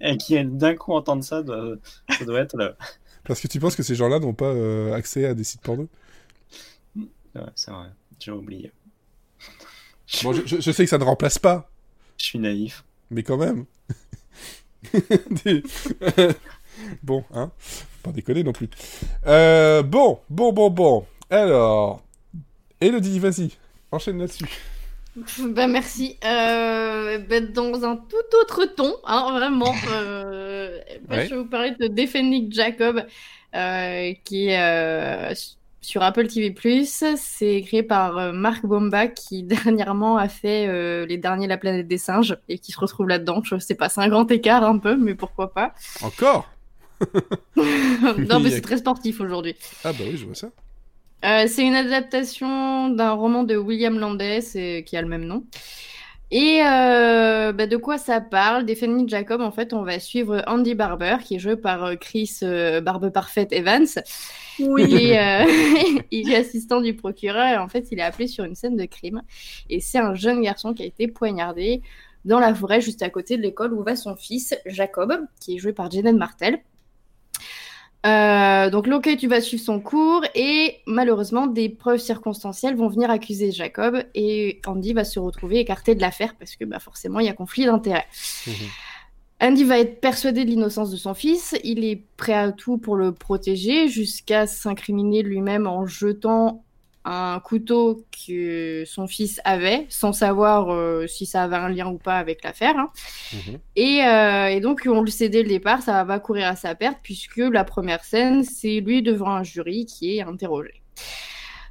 et 0.00 0.16
qui 0.16 0.42
d'un 0.44 0.74
coup 0.74 0.92
entendent 0.92 1.24
ça, 1.24 1.42
doit- 1.42 1.76
ça 2.10 2.24
doit 2.24 2.40
être 2.40 2.56
le... 2.56 2.74
Parce 3.24 3.40
que 3.40 3.48
tu 3.48 3.58
penses 3.58 3.76
que 3.76 3.82
ces 3.82 3.94
gens-là 3.94 4.18
n'ont 4.20 4.34
pas 4.34 4.46
euh, 4.52 4.92
accès 4.92 5.24
à 5.26 5.34
des 5.34 5.44
sites 5.44 5.60
porno? 5.62 5.88
Ouais, 7.34 7.42
c'est 7.54 7.70
vrai, 7.70 7.88
j'ai 8.18 8.32
oublié. 8.32 8.72
Bon, 10.22 10.32
je, 10.32 10.42
je- 10.46 10.60
je 10.60 10.70
sais 10.70 10.84
que 10.84 10.90
ça 10.90 10.98
ne 10.98 11.04
remplace 11.04 11.38
pas, 11.38 11.68
Je 12.18 12.24
suis 12.26 12.38
naïf. 12.38 12.84
mais 13.10 13.22
quand 13.22 13.36
même. 13.36 13.64
Des- 15.44 15.62
bon, 17.02 17.24
hein 17.34 17.50
Pas 18.02 18.12
déconner 18.12 18.42
non 18.44 18.52
plus. 18.52 18.68
Euh, 19.26 19.82
bon, 19.82 20.20
bon, 20.30 20.52
bon, 20.52 20.70
bon. 20.70 21.06
Alors, 21.30 22.02
Elodie, 22.80 23.18
vas-y, 23.18 23.50
enchaîne 23.90 24.18
là-dessus. 24.18 24.44
Bah 25.40 25.66
merci. 25.66 26.18
Euh, 26.24 27.18
bah, 27.18 27.40
dans 27.40 27.82
un 27.84 27.96
tout 27.96 28.36
autre 28.42 28.66
ton, 28.76 28.94
hein, 29.06 29.32
vraiment. 29.32 29.74
Euh, 29.90 30.78
bah, 31.08 31.16
Ouais. 31.16 31.24
Je 31.26 31.30
vais 31.34 31.40
vous 31.40 31.48
parler 31.48 31.70
de 31.80 31.86
Defending 31.88 32.52
Jacob, 32.52 33.02
euh, 33.54 34.12
qui 34.24 34.48
est 34.48 34.60
euh, 34.60 35.32
sur 35.86 36.02
Apple 36.02 36.26
TV+. 36.26 36.52
C'est 36.84 37.62
créé 37.62 37.84
par 37.84 38.18
euh, 38.18 38.32
Marc 38.32 38.66
Bomba, 38.66 39.06
qui 39.06 39.42
dernièrement 39.44 40.16
a 40.16 40.28
fait 40.28 40.66
euh, 40.66 41.06
les 41.06 41.16
derniers 41.16 41.46
La 41.46 41.58
planète 41.58 41.86
des 41.86 41.96
singes 41.96 42.36
et 42.48 42.58
qui 42.58 42.72
se 42.72 42.80
retrouve 42.80 43.08
là-dedans. 43.08 43.40
Je 43.44 43.56
sais 43.58 43.76
pas, 43.76 43.88
c'est 43.88 44.00
un 44.00 44.08
grand 44.08 44.28
écart 44.30 44.64
un 44.64 44.78
peu, 44.78 44.96
mais 44.96 45.14
pourquoi 45.14 45.54
pas. 45.54 45.72
Encore? 46.02 46.50
Non, 47.56 48.40
mais 48.40 48.50
c'est 48.50 48.60
très 48.62 48.78
sportif 48.78 49.20
aujourd'hui. 49.20 49.54
Ah 49.84 49.92
bah 49.92 50.04
oui, 50.06 50.16
je 50.16 50.24
vois 50.24 50.34
ça. 50.34 50.48
Euh, 51.24 51.46
c'est 51.46 51.62
une 51.62 51.74
adaptation 51.74 52.88
d'un 52.88 53.12
roman 53.12 53.42
de 53.42 53.56
William 53.56 53.98
Landais 53.98 54.82
qui 54.84 54.96
a 54.96 55.02
le 55.02 55.08
même 55.08 55.24
nom. 55.24 55.44
Et 56.32 56.60
euh, 56.60 57.52
bah, 57.52 57.66
de 57.66 57.76
quoi 57.76 57.98
ça 57.98 58.20
parle? 58.20 58.66
Defending 58.66 59.08
Jacob, 59.08 59.40
en 59.40 59.52
fait, 59.52 59.72
on 59.72 59.82
va 59.82 60.00
suivre 60.00 60.42
Andy 60.48 60.74
Barber, 60.74 61.18
qui 61.22 61.36
est 61.36 61.38
joué 61.38 61.56
par 61.56 61.84
euh, 61.84 61.94
Chris 61.94 62.38
euh, 62.42 62.80
Barbe 62.80 63.10
Parfaite 63.10 63.52
Evans. 63.52 63.86
Oui. 64.58 64.82
Et, 64.92 65.18
euh, 65.20 65.44
il 66.10 66.32
est 66.32 66.36
assistant 66.36 66.80
du 66.80 66.94
procureur 66.96 67.46
et 67.46 67.56
en 67.56 67.68
fait, 67.68 67.88
il 67.92 68.00
est 68.00 68.02
appelé 68.02 68.26
sur 68.26 68.44
une 68.44 68.56
scène 68.56 68.76
de 68.76 68.86
crime. 68.86 69.22
Et 69.70 69.80
c'est 69.80 69.98
un 69.98 70.14
jeune 70.14 70.42
garçon 70.42 70.74
qui 70.74 70.82
a 70.82 70.86
été 70.86 71.06
poignardé 71.06 71.82
dans 72.24 72.40
la 72.40 72.52
forêt 72.54 72.80
juste 72.80 73.02
à 73.02 73.10
côté 73.10 73.36
de 73.36 73.42
l'école 73.42 73.72
où 73.72 73.84
va 73.84 73.94
son 73.94 74.16
fils, 74.16 74.56
Jacob, 74.66 75.12
qui 75.40 75.56
est 75.56 75.58
joué 75.58 75.72
par 75.72 75.90
Jaden 75.92 76.16
Martel. 76.16 76.58
Euh, 78.06 78.70
donc 78.70 78.86
l'enquête 78.86 79.18
tu 79.18 79.26
vas 79.26 79.40
suivre 79.40 79.62
son 79.62 79.80
cours 79.80 80.22
et 80.34 80.76
malheureusement 80.86 81.46
des 81.46 81.68
preuves 81.68 81.98
circonstancielles 81.98 82.76
vont 82.76 82.88
venir 82.88 83.10
accuser 83.10 83.50
Jacob 83.50 84.00
et 84.14 84.60
Andy 84.64 84.92
va 84.92 85.04
se 85.04 85.18
retrouver 85.18 85.58
écarté 85.58 85.96
de 85.96 86.00
l'affaire 86.00 86.36
parce 86.38 86.54
que 86.54 86.64
bah, 86.64 86.78
forcément 86.78 87.18
il 87.18 87.26
y 87.26 87.28
a 87.28 87.32
conflit 87.32 87.64
d'intérêts. 87.64 88.06
Mhm. 88.46 88.54
Andy 89.40 89.64
va 89.64 89.78
être 89.80 90.00
persuadé 90.00 90.44
de 90.44 90.50
l'innocence 90.50 90.90
de 90.90 90.96
son 90.96 91.14
fils, 91.14 91.56
il 91.64 91.84
est 91.84 92.04
prêt 92.16 92.32
à 92.32 92.52
tout 92.52 92.78
pour 92.78 92.96
le 92.96 93.12
protéger 93.12 93.88
jusqu'à 93.88 94.46
s'incriminer 94.46 95.22
lui-même 95.22 95.66
en 95.66 95.84
jetant 95.84 96.64
un 97.08 97.38
couteau 97.38 98.04
que 98.26 98.82
son 98.84 99.06
fils 99.06 99.40
avait 99.44 99.86
sans 99.88 100.12
savoir 100.12 100.72
euh, 100.72 101.06
si 101.06 101.24
ça 101.24 101.44
avait 101.44 101.56
un 101.56 101.68
lien 101.68 101.86
ou 101.86 101.98
pas 101.98 102.16
avec 102.18 102.42
l'affaire. 102.42 102.76
hein. 102.76 102.90
Mhm. 103.32 103.58
Et, 103.76 104.04
euh, 104.04 104.48
et 104.48 104.60
donc, 104.60 104.82
on 104.90 105.02
le 105.02 105.10
sait 105.10 105.28
dès 105.28 105.44
le 105.44 105.48
départ, 105.48 105.82
ça 105.82 106.02
va 106.02 106.18
courir 106.18 106.48
à 106.48 106.56
sa 106.56 106.74
perte, 106.74 106.98
puisque 107.04 107.36
la 107.36 107.62
première 107.62 108.02
scène, 108.02 108.42
c'est 108.42 108.80
lui 108.80 109.02
devant 109.02 109.30
un 109.30 109.44
jury 109.44 109.86
qui 109.86 110.18
est 110.18 110.22
interrogé. 110.22 110.82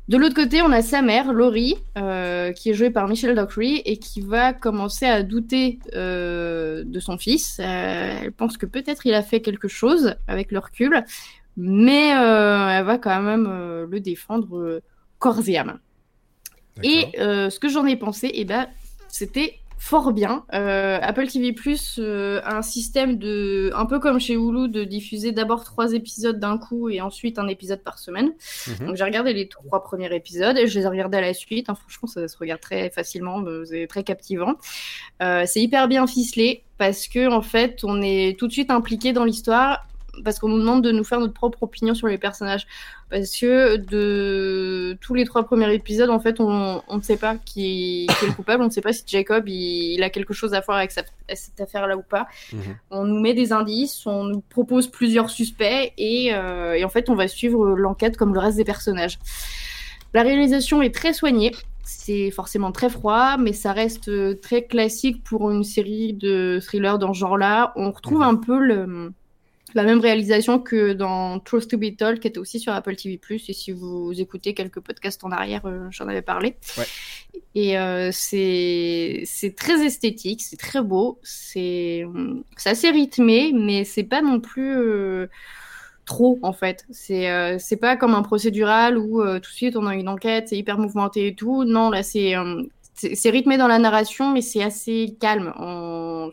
De 0.08 0.18
l'autre 0.18 0.36
côté, 0.36 0.62
on 0.62 0.72
a 0.72 0.82
sa 0.82 1.02
mère, 1.02 1.34
Laurie, 1.34 1.76
euh, 1.98 2.54
qui 2.54 2.70
est 2.70 2.74
jouée 2.74 2.92
par 2.92 3.08
Michelle 3.10 3.36
Dockery, 3.36 3.82
et 3.86 3.98
qui 3.98 4.22
va 4.22 4.54
commencer 4.54 5.06
à 5.06 5.22
douter 5.22 5.80
de 5.94 7.00
son 7.00 7.18
fils. 7.18 7.60
Elle 7.60 8.32
pense 8.32 8.58
que 8.58 8.68
peut-être 8.68 9.06
il 9.06 9.14
a 9.16 9.24
fait 9.24 9.42
quelque 9.42 9.68
chose 9.68 10.16
avec 10.28 10.52
le 10.52 10.60
recul, 10.60 11.04
mais 11.58 12.10
elle 12.10 12.86
va 12.86 12.98
quand 13.00 13.20
même 13.22 13.86
le 13.90 14.00
défendre 14.00 14.82
euh, 15.26 15.34
corps 15.34 15.48
et 15.48 15.58
âme. 15.58 15.80
Et 16.84 17.08
euh, 17.20 17.50
ce 17.50 17.60
que 17.60 17.70
j'en 17.70 17.86
ai 17.86 17.96
pensé, 17.96 18.30
eh 18.34 18.44
ben, 18.44 18.68
c'était 19.08 19.60
fort 19.78 20.14
bien. 20.14 20.44
Euh, 20.54 20.98
Apple 21.02 21.28
TV 21.28 21.54
Plus 21.54 21.98
euh, 22.00 22.42
a 22.44 22.58
un 22.58 22.62
système 22.62 23.18
de, 23.18 23.72
un 23.76 23.86
peu 23.86 24.00
comme 24.00 24.20
chez 24.20 24.34
Hulu, 24.34 24.68
de 24.68 24.84
diffuser 24.84 25.32
d'abord 25.32 25.64
trois 25.64 25.94
épisodes 25.94 26.40
d'un 26.40 26.58
coup 26.58 26.90
et 26.90 27.02
ensuite 27.02 27.38
un 27.38 27.48
épisode 27.48 27.82
par 27.84 28.00
semaine. 28.00 28.34
Mhm. 28.68 28.88
Donc 28.88 28.96
j'ai 28.96 29.04
regardé 29.04 29.34
les 29.34 29.48
trois 29.48 29.84
premiers 29.84 30.14
épisodes 30.14 30.58
et 30.58 30.68
je 30.68 30.80
les 30.80 30.86
ai 30.86 30.90
regardés 30.90 31.18
à 31.18 31.22
la 31.22 31.34
suite. 31.34 31.70
hein. 31.70 31.76
franchement, 31.76 32.08
ça 32.08 32.28
se 32.28 32.38
regarde 32.38 32.62
très 32.62 32.90
facilement, 32.90 33.42
euh, 33.44 33.64
c'est 33.66 33.88
très 33.88 34.04
captivant. 34.04 34.56
Euh, 35.22 35.44
c'est 35.46 35.62
hyper 35.62 35.88
bien 35.88 36.08
ficelé 36.08 36.64
parce 36.78 37.08
que 37.08 37.32
en 37.32 37.42
fait, 37.42 37.84
on 37.84 38.02
est 38.02 38.40
tout 38.40 38.48
de 38.48 38.54
suite 38.54 38.72
impliqué 38.72 39.14
dans 39.14 39.24
l'histoire 39.24 39.86
parce 40.24 40.40
qu'on 40.40 40.48
nous 40.50 40.60
demande 40.60 40.84
de 40.84 40.92
nous 40.92 41.04
faire 41.04 41.20
notre 41.20 41.34
propre 41.34 41.64
opinion 41.64 41.94
sur 41.94 42.08
les 42.08 42.18
personnages. 42.18 42.66
Parce 43.10 43.38
que 43.40 43.78
de 43.78 44.98
tous 45.02 45.14
les 45.14 45.26
trois 45.26 45.44
premiers 45.44 45.72
épisodes, 45.74 46.10
en 46.10 46.20
fait, 46.20 46.40
on 46.40 46.82
on 46.88 46.98
ne 46.98 47.02
sait 47.02 47.18
pas 47.18 47.36
qui, 47.38 48.08
qui 48.18 48.26
est 48.26 48.28
le 48.28 48.34
coupable, 48.34 48.64
on 48.64 48.68
ne 48.68 48.72
sait 48.72 48.82
pas 48.82 48.94
si 48.94 49.04
Jacob 49.06 49.48
il, 49.48 49.94
il 49.94 50.04
a 50.04 50.10
quelque 50.10 50.34
chose 50.34 50.54
à 50.54 50.62
voir 50.62 50.78
avec 50.78 50.92
sa- 50.92 51.04
cette 51.34 51.60
affaire-là 51.62 51.98
ou 51.98 52.02
pas. 52.02 52.28
Mhm. 52.54 52.60
On 52.92 53.04
nous 53.06 53.20
met 53.20 53.34
des 53.34 53.52
indices, 53.54 54.06
on 54.08 54.24
nous 54.24 54.42
propose 54.42 54.88
plusieurs 54.88 55.30
suspects 55.30 55.94
et, 55.98 56.34
euh, 56.34 56.74
et 56.74 56.84
en 56.84 56.90
fait, 56.90 57.10
on 57.10 57.16
va 57.16 57.28
suivre 57.28 57.76
l'enquête 57.76 58.18
comme 58.18 58.34
le 58.34 58.40
reste 58.40 58.58
des 58.58 58.64
personnages. 58.66 59.20
La 60.14 60.24
réalisation 60.24 60.82
est 60.82 60.94
très 60.94 61.14
soignée. 61.14 61.52
C'est 61.84 62.32
forcément 62.32 62.72
très 62.72 62.90
froid, 62.90 63.38
mais 63.38 63.54
ça 63.54 63.72
reste 63.72 64.08
euh, 64.10 64.34
très 64.42 64.64
classique 64.64 65.24
pour 65.24 65.52
une 65.52 65.64
série 65.64 66.14
de 66.14 66.60
thrillers 66.60 66.98
dans 66.98 67.14
ce 67.14 67.20
genre-là. 67.20 67.74
On 67.76 67.92
retrouve 67.92 68.20
Mhm. 68.22 68.24
un 68.24 68.36
peu 68.36 68.58
le, 68.58 69.12
la 69.76 69.84
même 69.84 70.00
réalisation 70.00 70.58
que 70.58 70.94
dans 70.94 71.40
Truth 71.40 71.68
to 71.68 71.78
Be 71.78 71.96
Told, 71.96 72.20
qui 72.20 72.28
était 72.30 72.40
aussi 72.40 72.60
sur 72.62 72.72
Apple 72.74 72.96
TV+. 72.96 73.20
Et 73.30 73.54
si 73.54 73.72
vous 73.74 74.14
écoutez 74.20 74.54
quelques 74.54 74.80
podcasts 74.80 75.24
en 75.26 75.32
arrière, 75.32 75.66
euh, 75.66 75.88
j'en 75.92 76.08
avais 76.08 76.22
parlé. 76.22 76.56
Ouais. 76.78 76.86
Et 77.56 77.78
euh, 77.78 78.10
c'est 78.14 79.24
c'est 79.26 79.54
très 79.56 79.86
esthétique, 79.86 80.42
c'est 80.42 80.58
très 80.58 80.82
beau, 80.82 81.20
c'est 81.24 82.06
c'est 82.56 82.70
assez 82.70 82.90
rythmé, 82.90 83.52
mais 83.54 83.84
c'est 83.84 84.04
pas 84.04 84.22
non 84.22 84.40
plus 84.40 84.78
euh, 84.78 85.28
trop 86.06 86.40
en 86.42 86.54
fait. 86.54 86.86
C'est 86.90 87.60
c'est 87.60 87.78
pas 87.78 87.98
comme 87.98 88.16
un 88.16 88.24
procédural 88.24 88.98
où 88.98 89.22
tout 89.22 89.40
de 89.40 89.56
suite 89.56 89.76
on 89.76 89.88
a 89.88 89.96
une 89.96 90.08
enquête, 90.08 90.48
c'est 90.48 90.58
hyper 90.58 90.78
mouvementé 90.78 91.28
et 91.28 91.36
tout. 91.36 91.66
Non, 91.66 91.90
là 91.90 92.02
c'est 92.02 92.34
c'est 92.94 93.30
rythmé 93.30 93.58
dans 93.58 93.68
la 93.68 93.78
narration, 93.78 94.32
mais 94.32 94.42
c'est 94.42 94.64
assez 94.64 95.18
calme. 95.20 95.54
On 95.58 96.32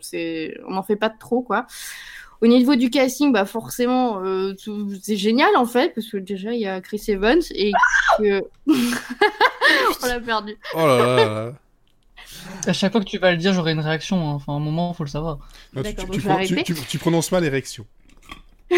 n'en 0.69 0.83
fait 0.83 0.95
pas 0.95 1.09
trop 1.09 1.41
quoi. 1.41 1.67
Au 2.43 2.47
niveau 2.47 2.75
du 2.75 2.89
casting, 2.89 3.31
bah 3.31 3.45
forcément, 3.45 4.19
euh, 4.21 4.53
c'est 5.01 5.15
génial 5.15 5.55
en 5.55 5.65
fait, 5.65 5.93
parce 5.95 6.07
que 6.07 6.17
déjà 6.17 6.51
il 6.53 6.59
y 6.59 6.67
a 6.67 6.81
Chris 6.81 7.01
Evans 7.07 7.39
et 7.55 7.71
que 8.17 8.41
on 8.67 10.05
l'a 10.07 10.19
perdu. 10.19 10.57
Oh 10.75 10.85
là 10.85 10.97
là. 10.97 11.53
À 12.67 12.73
chaque 12.73 12.91
fois 12.91 12.99
que 12.99 13.05
tu 13.05 13.17
vas 13.17 13.31
le 13.31 13.37
dire, 13.37 13.53
j'aurai 13.53 13.71
une 13.71 13.79
réaction. 13.79 14.29
hein. 14.29 14.33
Enfin, 14.33 14.51
à 14.51 14.55
un 14.57 14.59
moment, 14.59 14.93
faut 14.93 15.05
le 15.05 15.09
savoir. 15.09 15.39
Non, 15.73 15.83
tu 16.89 16.99
prononces 16.99 17.31
mal 17.31 17.45
érection. 17.45 17.85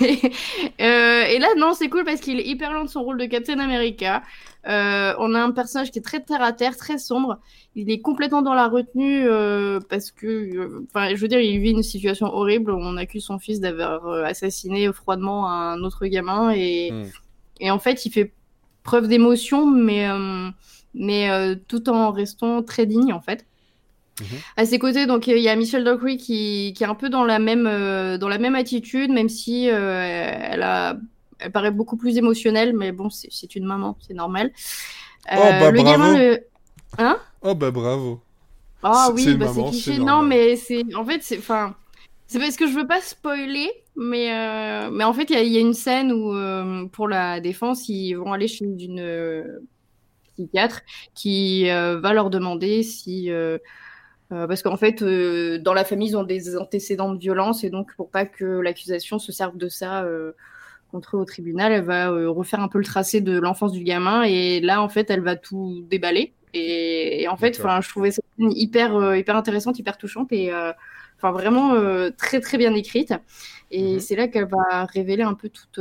et, 0.00 0.32
euh, 0.80 1.24
et 1.24 1.38
là, 1.38 1.48
non, 1.56 1.72
c'est 1.74 1.88
cool 1.88 2.04
parce 2.04 2.20
qu'il 2.20 2.38
est 2.38 2.46
hyper 2.46 2.72
loin 2.72 2.84
de 2.84 2.88
son 2.88 3.02
rôle 3.02 3.18
de 3.18 3.26
Captain 3.26 3.58
America. 3.58 4.22
Euh, 4.66 5.14
on 5.18 5.34
a 5.34 5.40
un 5.40 5.50
personnage 5.52 5.90
qui 5.90 5.98
est 5.98 6.02
très 6.02 6.20
terre 6.20 6.42
à 6.42 6.52
terre, 6.52 6.76
très 6.76 6.98
sombre. 6.98 7.38
Il 7.74 7.90
est 7.90 8.00
complètement 8.00 8.42
dans 8.42 8.54
la 8.54 8.68
retenue 8.68 9.26
euh, 9.26 9.80
parce 9.88 10.10
que, 10.10 10.84
enfin, 10.88 11.14
je 11.14 11.20
veux 11.20 11.28
dire, 11.28 11.40
il 11.40 11.58
vit 11.60 11.70
une 11.70 11.82
situation 11.82 12.26
horrible. 12.26 12.72
On 12.72 12.96
accuse 12.96 13.24
son 13.24 13.38
fils 13.38 13.60
d'avoir 13.60 14.06
assassiné 14.24 14.92
froidement 14.92 15.48
un 15.50 15.82
autre 15.82 16.06
gamin 16.06 16.50
et, 16.50 16.90
Mm. 16.92 17.04
et 17.60 17.70
en 17.70 17.78
fait, 17.78 18.04
il 18.06 18.12
fait 18.12 18.32
preuve 18.82 19.08
d'émotion, 19.08 19.66
mais 19.66 20.06
mais 20.94 21.56
tout 21.68 21.88
en 21.88 22.10
restant 22.10 22.62
très 22.62 22.86
digne 22.86 23.12
en 23.12 23.20
fait. 23.20 23.46
Mhm. 24.20 24.26
À 24.56 24.64
ses 24.66 24.78
côtés, 24.78 25.06
donc 25.06 25.26
il 25.26 25.38
y 25.38 25.48
a 25.48 25.56
Michelle 25.56 25.84
Dockery 25.84 26.16
qui, 26.16 26.72
qui 26.76 26.84
est 26.84 26.86
un 26.86 26.94
peu 26.94 27.08
dans 27.08 27.24
la 27.24 27.38
même 27.38 27.66
euh, 27.66 28.18
dans 28.18 28.28
la 28.28 28.38
même 28.38 28.54
attitude, 28.54 29.10
même 29.10 29.28
si 29.28 29.68
euh, 29.70 30.02
elle 30.50 30.62
a 30.62 30.96
elle 31.38 31.52
paraît 31.52 31.70
beaucoup 31.70 31.96
plus 31.96 32.18
émotionnelle, 32.18 32.76
mais 32.76 32.92
bon, 32.92 33.08
c'est 33.10 33.54
une 33.54 33.64
maman, 33.64 33.96
c'est 34.06 34.12
normal. 34.14 34.52
Euh, 35.32 35.36
Oh, 35.36 35.50
bah, 35.60 35.70
le 35.70 35.82
bravo. 35.82 35.90
gamin, 35.90 36.18
le... 36.18 36.46
Oh 37.42 37.54
bah 37.54 37.70
bravo. 37.70 38.20
Ah 38.82 39.10
oui, 39.14 39.34
bah, 39.36 39.46
maman, 39.46 39.66
c'est 39.66 39.70
cliché. 39.70 39.98
Non, 39.98 40.22
mais 40.22 40.56
c'est 40.56 40.82
en 40.94 41.04
fait 41.04 41.22
c'est 41.22 41.38
enfin 41.38 41.74
c'est 42.26 42.38
parce 42.38 42.56
que 42.56 42.66
je 42.66 42.74
veux 42.74 42.86
pas 42.86 43.00
spoiler, 43.00 43.70
mais 43.96 44.32
euh, 44.32 44.90
mais 44.90 45.04
en 45.04 45.12
fait 45.12 45.30
il 45.30 45.38
y, 45.38 45.50
y 45.50 45.56
a 45.56 45.60
une 45.60 45.74
scène 45.74 46.12
où 46.12 46.32
euh, 46.34 46.86
pour 46.86 47.08
la 47.08 47.40
défense 47.40 47.88
ils 47.88 48.14
vont 48.14 48.32
aller 48.32 48.48
chez 48.48 48.64
une 48.64 49.00
euh, 49.00 49.60
psychiatre 50.34 50.82
qui 51.14 51.68
euh, 51.70 51.98
va 52.00 52.12
leur 52.12 52.30
demander 52.30 52.82
si 52.82 53.30
euh, 54.32 54.46
parce 54.46 54.62
qu'en 54.62 54.76
fait 54.76 55.02
euh, 55.02 55.58
dans 55.58 55.74
la 55.74 55.84
famille 55.84 56.10
ils 56.10 56.16
ont 56.16 56.22
des 56.24 56.56
antécédents 56.56 57.12
de 57.12 57.18
violence 57.18 57.64
et 57.64 57.70
donc 57.70 57.94
pour 57.96 58.10
pas 58.10 58.24
que 58.26 58.44
l'accusation 58.44 59.18
se 59.18 59.32
serve 59.32 59.56
de 59.56 59.68
ça 59.68 60.04
euh, 60.04 60.32
contre 60.92 61.16
eux 61.16 61.20
au 61.20 61.24
tribunal, 61.24 61.72
elle 61.72 61.84
va 61.84 62.10
euh, 62.10 62.28
refaire 62.30 62.60
un 62.60 62.68
peu 62.68 62.78
le 62.78 62.84
tracé 62.84 63.20
de 63.20 63.38
l'enfance 63.38 63.72
du 63.72 63.84
gamin 63.84 64.22
et 64.24 64.60
là 64.60 64.82
en 64.82 64.88
fait 64.88 65.10
elle 65.10 65.20
va 65.22 65.36
tout 65.36 65.84
déballer 65.90 66.32
et, 66.54 67.22
et 67.22 67.28
en 67.28 67.36
fait 67.36 67.56
je 67.56 67.88
trouvais 67.88 68.10
ça 68.10 68.22
hyper 68.38 68.96
euh, 68.96 69.16
hyper 69.16 69.36
intéressante, 69.36 69.78
hyper 69.78 69.96
touchante 69.98 70.32
et 70.32 70.52
enfin 71.16 71.32
vraiment 71.32 71.74
très 72.16 72.40
très 72.40 72.58
bien 72.58 72.74
écrite 72.74 73.14
et 73.70 73.94
Mhm. 73.94 74.00
c'est 74.00 74.16
là 74.16 74.28
qu'elle 74.28 74.48
va 74.48 74.84
révéler 74.86 75.22
un 75.22 75.34
peu 75.34 75.48
toute 75.48 75.78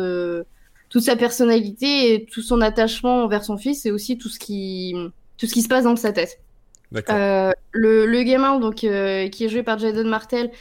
toute 0.89 1.03
sa 1.03 1.15
personnalité 1.15 2.13
et 2.13 2.25
tout 2.25 2.41
son 2.41 2.61
attachement 2.61 3.23
envers 3.23 3.43
son 3.43 3.57
fils 3.57 3.85
et 3.85 3.91
aussi 3.91 4.17
tout 4.17 4.29
ce 4.29 4.39
qui 4.39 4.95
tout 5.37 5.45
ce 5.47 5.53
qui 5.53 5.61
se 5.61 5.67
passe 5.67 5.85
dans 5.85 5.95
sa 5.95 6.11
tête. 6.11 6.39
Euh, 7.09 7.51
le, 7.71 8.05
le 8.05 8.23
gamin 8.23 8.59
donc 8.59 8.83
euh, 8.83 9.29
qui 9.29 9.45
est 9.45 9.49
joué 9.49 9.63
par 9.63 9.77
Jaden 9.79 10.07
Martel, 10.07 10.51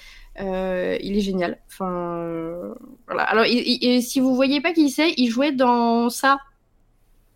euh, 0.41 0.97
il 1.01 1.17
est 1.17 1.21
génial. 1.21 1.59
Enfin, 1.69 1.91
euh, 1.91 2.75
voilà. 3.07 3.23
Alors, 3.25 3.45
il- 3.47 3.63
il- 3.67 3.85
et 3.85 4.01
si 4.01 4.21
vous 4.21 4.35
voyez 4.35 4.61
pas 4.61 4.73
qui 4.73 4.91
c'est, 4.91 5.13
il 5.17 5.29
jouait 5.31 5.53
dans 5.53 6.11
ça. 6.11 6.39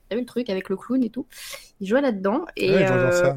T'as 0.08 0.16
vu 0.16 0.22
le 0.22 0.26
truc 0.26 0.50
avec 0.50 0.68
le 0.68 0.76
clown 0.76 1.02
et 1.02 1.10
tout? 1.10 1.26
Il 1.80 1.88
jouait 1.88 2.00
là-dedans 2.02 2.44
et 2.56 2.70
Ouais, 2.72 2.90
euh, 2.90 3.10
ça. 3.10 3.36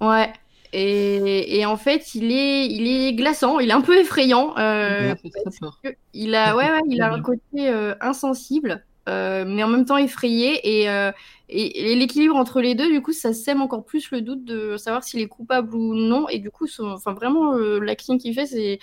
ouais. 0.00 0.08
ouais. 0.08 0.32
Et, 0.72 1.58
et 1.58 1.66
en 1.66 1.76
fait, 1.76 2.14
il 2.14 2.30
est, 2.30 2.66
il 2.66 2.86
est 2.86 3.14
glaçant, 3.14 3.58
il 3.58 3.70
est 3.70 3.72
un 3.72 3.80
peu 3.80 3.98
effrayant. 3.98 4.56
euh, 4.56 5.14
Il 6.12 6.34
a, 6.34 6.56
ouais, 6.56 6.70
ouais, 6.70 6.80
il 6.88 7.02
a 7.02 7.12
un 7.12 7.20
côté 7.22 7.68
euh, 7.68 7.94
insensible, 8.00 8.84
euh, 9.08 9.44
mais 9.46 9.62
en 9.62 9.68
même 9.68 9.84
temps 9.84 9.96
effrayé. 9.96 10.82
Et, 10.82 10.88
euh, 10.90 11.10
et, 11.48 11.94
l'équilibre 11.96 12.36
entre 12.36 12.60
les 12.60 12.74
deux, 12.74 12.90
du 12.90 13.02
coup, 13.02 13.12
ça 13.12 13.32
sème 13.32 13.60
encore 13.60 13.84
plus 13.84 14.10
le 14.10 14.20
doute 14.20 14.44
de 14.44 14.76
savoir 14.76 15.04
s'il 15.04 15.20
est 15.20 15.28
coupable 15.28 15.74
ou 15.74 15.94
non. 15.94 16.28
Et 16.28 16.38
du 16.38 16.50
coup, 16.50 16.66
son- 16.66 16.90
enfin, 16.90 17.12
vraiment, 17.12 17.54
euh, 17.54 17.80
l'acting 17.80 18.18
qu'il 18.18 18.34
fait, 18.34 18.46
c'est, 18.46 18.78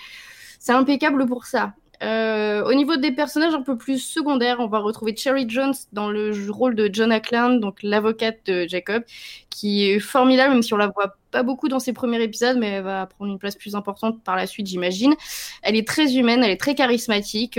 impeccable 0.68 1.26
pour 1.26 1.46
ça. 1.46 1.74
Au 2.00 2.74
niveau 2.74 2.96
des 2.96 3.10
personnages 3.10 3.54
un 3.54 3.62
peu 3.62 3.76
plus 3.76 3.98
secondaires, 3.98 4.60
on 4.60 4.68
va 4.68 4.78
retrouver 4.78 5.16
Cherry 5.16 5.48
Jones 5.48 5.74
dans 5.92 6.10
le 6.10 6.32
rôle 6.50 6.74
de 6.76 6.88
John 6.92 7.10
Ackland, 7.10 7.58
donc 7.58 7.82
l'avocate 7.82 8.38
de 8.46 8.68
Jacob, 8.68 9.02
qui 9.50 9.90
est 9.90 9.98
formidable, 9.98 10.52
même 10.54 10.62
si 10.62 10.74
on 10.74 10.76
la 10.76 10.88
voit 10.88 11.16
pas 11.30 11.42
beaucoup 11.42 11.68
dans 11.68 11.80
ses 11.80 11.92
premiers 11.92 12.22
épisodes, 12.22 12.56
mais 12.58 12.68
elle 12.68 12.84
va 12.84 13.06
prendre 13.06 13.32
une 13.32 13.38
place 13.38 13.56
plus 13.56 13.74
importante 13.74 14.22
par 14.22 14.36
la 14.36 14.46
suite, 14.46 14.66
j'imagine. 14.66 15.14
Elle 15.62 15.74
est 15.74 15.86
très 15.88 16.16
humaine, 16.16 16.44
elle 16.44 16.50
est 16.50 16.60
très 16.60 16.74
charismatique, 16.74 17.58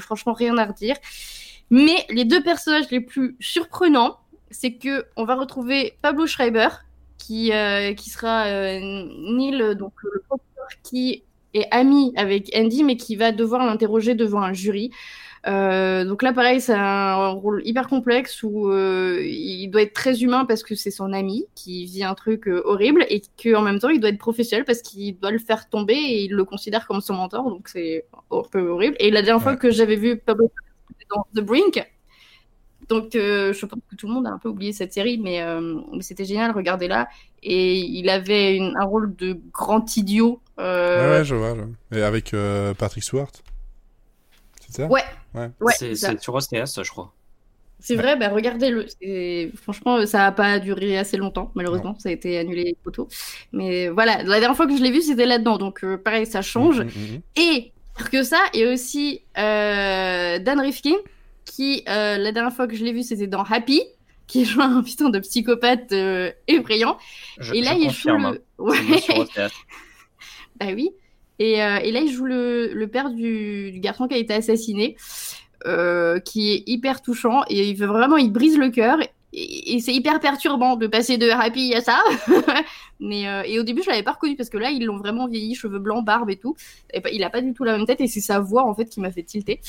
franchement 0.00 0.32
rien 0.32 0.56
à 0.58 0.64
redire. 0.64 0.96
Mais 1.70 2.06
les 2.10 2.24
deux 2.24 2.42
personnages 2.42 2.90
les 2.90 3.00
plus 3.00 3.36
surprenants, 3.40 4.18
c'est 4.50 4.74
que 4.74 5.04
on 5.16 5.24
va 5.24 5.34
retrouver 5.34 5.94
Pablo 6.02 6.26
Schreiber, 6.26 6.68
qui, 7.18 7.52
euh, 7.52 7.92
qui 7.94 8.10
sera 8.10 8.46
euh, 8.46 8.78
Neil, 8.80 9.74
donc 9.76 9.92
le 10.02 10.22
procureur 10.28 10.68
qui 10.82 11.24
est 11.54 11.66
ami 11.70 12.12
avec 12.16 12.50
Andy, 12.54 12.84
mais 12.84 12.96
qui 12.96 13.16
va 13.16 13.32
devoir 13.32 13.64
l'interroger 13.64 14.14
devant 14.14 14.42
un 14.42 14.52
jury. 14.52 14.90
Euh, 15.46 16.04
donc 16.04 16.22
là, 16.22 16.32
pareil, 16.32 16.60
c'est 16.60 16.74
un 16.74 17.28
rôle 17.28 17.62
hyper 17.64 17.86
complexe 17.88 18.42
où 18.42 18.70
euh, 18.70 19.20
il 19.22 19.68
doit 19.68 19.82
être 19.82 19.92
très 19.92 20.22
humain 20.22 20.44
parce 20.44 20.62
que 20.64 20.74
c'est 20.74 20.90
son 20.90 21.12
ami 21.12 21.46
qui 21.54 21.84
vit 21.86 22.02
un 22.02 22.14
truc 22.14 22.48
euh, 22.48 22.62
horrible 22.64 23.06
et 23.08 23.22
qu'en 23.40 23.62
même 23.62 23.78
temps, 23.78 23.88
il 23.88 24.00
doit 24.00 24.10
être 24.10 24.18
professionnel 24.18 24.64
parce 24.64 24.82
qu'il 24.82 25.18
doit 25.18 25.30
le 25.30 25.38
faire 25.38 25.68
tomber 25.68 25.94
et 25.94 26.24
il 26.24 26.32
le 26.32 26.44
considère 26.44 26.86
comme 26.88 27.00
son 27.00 27.14
mentor. 27.14 27.48
Donc 27.48 27.68
c'est 27.68 28.06
un 28.12 28.42
peu 28.50 28.66
horrible. 28.68 28.96
Et 28.98 29.10
la 29.10 29.22
dernière 29.22 29.42
fois 29.42 29.56
que 29.56 29.70
j'avais 29.70 29.96
vu 29.96 30.16
Pablo 30.16 30.50
dans 31.14 31.26
The 31.34 31.40
Brink, 31.44 31.84
donc 32.88 33.14
euh, 33.16 33.52
je 33.52 33.66
pense 33.66 33.80
que 33.90 33.96
tout 33.96 34.06
le 34.06 34.12
monde 34.14 34.26
a 34.26 34.30
un 34.30 34.38
peu 34.38 34.48
oublié 34.48 34.72
cette 34.72 34.92
série, 34.92 35.18
mais, 35.18 35.40
euh, 35.42 35.80
mais 35.92 36.02
c'était 36.02 36.24
génial, 36.24 36.52
regardez-la. 36.52 37.08
Et 37.42 37.76
il 37.78 38.08
avait 38.08 38.56
une- 38.56 38.76
un 38.78 38.84
rôle 38.84 39.14
de 39.16 39.38
grand 39.52 39.96
idiot. 39.96 40.40
euh, 40.58 41.10
Ouais, 41.12 41.18
ouais, 41.18 41.24
je 41.24 41.34
vois. 41.34 41.54
je. 41.90 41.98
Et 41.98 42.02
avec 42.02 42.32
euh, 42.34 42.74
Patrick 42.74 43.02
Stewart. 43.04 43.30
C'est 44.60 44.82
ça? 44.82 44.86
Ouais. 44.86 45.02
Ouais. 45.34 45.50
ouais, 45.60 45.72
c'est 45.76 45.94
sur 45.96 46.34
OCS, 46.34 46.82
je 46.82 46.90
crois. 46.90 47.12
C'est 47.78 47.94
vrai, 47.94 48.16
bah 48.16 48.30
regardez-le. 48.30 48.86
Franchement, 49.56 50.04
ça 50.06 50.18
n'a 50.18 50.32
pas 50.32 50.58
duré 50.58 50.96
assez 50.98 51.16
longtemps, 51.18 51.52
malheureusement. 51.54 51.94
Ça 51.98 52.08
a 52.08 52.12
été 52.12 52.38
annulé 52.38 52.74
trop 52.82 52.90
tôt. 52.90 53.08
Mais 53.52 53.88
voilà, 53.90 54.22
la 54.22 54.40
dernière 54.40 54.56
fois 54.56 54.66
que 54.66 54.76
je 54.76 54.82
l'ai 54.82 54.90
vu, 54.90 55.02
c'était 55.02 55.26
là-dedans. 55.26 55.58
Donc 55.58 55.84
euh, 55.84 55.96
pareil, 55.98 56.24
ça 56.26 56.40
change. 56.42 56.80
Mm, 56.80 56.84
mm, 56.84 57.16
mm. 57.16 57.20
Et 57.36 57.72
pire 57.96 58.10
que 58.10 58.22
ça, 58.22 58.38
il 58.54 58.60
y 58.60 58.64
a 58.64 58.72
aussi 58.72 59.22
euh, 59.38 60.38
Dan 60.38 60.60
Rifkin, 60.60 60.96
qui 61.44 61.82
euh, 61.88 62.18
la 62.18 62.32
dernière 62.32 62.52
fois 62.52 62.66
que 62.66 62.76
je 62.76 62.84
l'ai 62.84 62.92
vu, 62.92 63.02
c'était 63.02 63.26
dans 63.26 63.42
Happy, 63.42 63.82
qui 64.26 64.44
joue 64.44 64.60
un 64.60 64.82
putain 64.82 65.10
de 65.10 65.18
psychopathe 65.18 65.92
euh, 65.92 66.32
effrayant. 66.48 66.98
Je, 67.38 67.54
et 67.54 67.62
là, 67.62 67.72
je 67.74 67.84
il 67.84 67.90
joue 67.90 68.08
le. 68.10 68.16
Bien 68.16 68.38
Ouais. 68.58 68.78
Bah 70.58 70.68
oui. 70.74 70.90
Et, 71.38 71.62
euh, 71.62 71.76
et 71.82 71.92
là, 71.92 72.00
il 72.00 72.10
joue 72.10 72.24
le, 72.24 72.72
le 72.72 72.88
père 72.88 73.10
du, 73.10 73.70
du 73.70 73.78
garçon 73.80 74.08
qui 74.08 74.14
a 74.14 74.16
été 74.16 74.32
assassiné, 74.32 74.96
euh, 75.66 76.18
qui 76.18 76.52
est 76.52 76.62
hyper 76.66 77.02
touchant 77.02 77.42
et 77.48 77.68
il 77.68 77.76
veut 77.76 77.86
vraiment, 77.86 78.16
il 78.16 78.32
brise 78.32 78.56
le 78.56 78.70
cœur. 78.70 78.98
Et, 79.38 79.74
et 79.74 79.80
c'est 79.80 79.92
hyper 79.92 80.18
perturbant 80.18 80.76
de 80.76 80.86
passer 80.86 81.18
de 81.18 81.28
happy 81.28 81.74
à 81.74 81.82
ça. 81.82 82.02
Mais 82.98 83.28
euh, 83.28 83.42
et 83.44 83.58
au 83.60 83.62
début, 83.62 83.82
je 83.82 83.90
l'avais 83.90 84.02
pas 84.02 84.12
reconnu 84.12 84.34
parce 84.36 84.48
que 84.48 84.56
là, 84.56 84.70
ils 84.70 84.82
l'ont 84.86 84.96
vraiment 84.96 85.28
vieilli, 85.28 85.54
cheveux 85.54 85.78
blancs, 85.78 86.02
barbe 86.04 86.30
et 86.30 86.36
tout. 86.36 86.56
Et 86.94 87.02
pas- 87.02 87.10
il 87.10 87.22
a 87.22 87.28
pas 87.28 87.42
du 87.42 87.52
tout 87.52 87.62
la 87.62 87.76
même 87.76 87.84
tête 87.86 88.00
et 88.00 88.06
c'est 88.06 88.20
sa 88.22 88.40
voix 88.40 88.64
en 88.66 88.74
fait 88.74 88.86
qui 88.86 89.00
m'a 89.00 89.12
fait 89.12 89.22
tilter. 89.22 89.60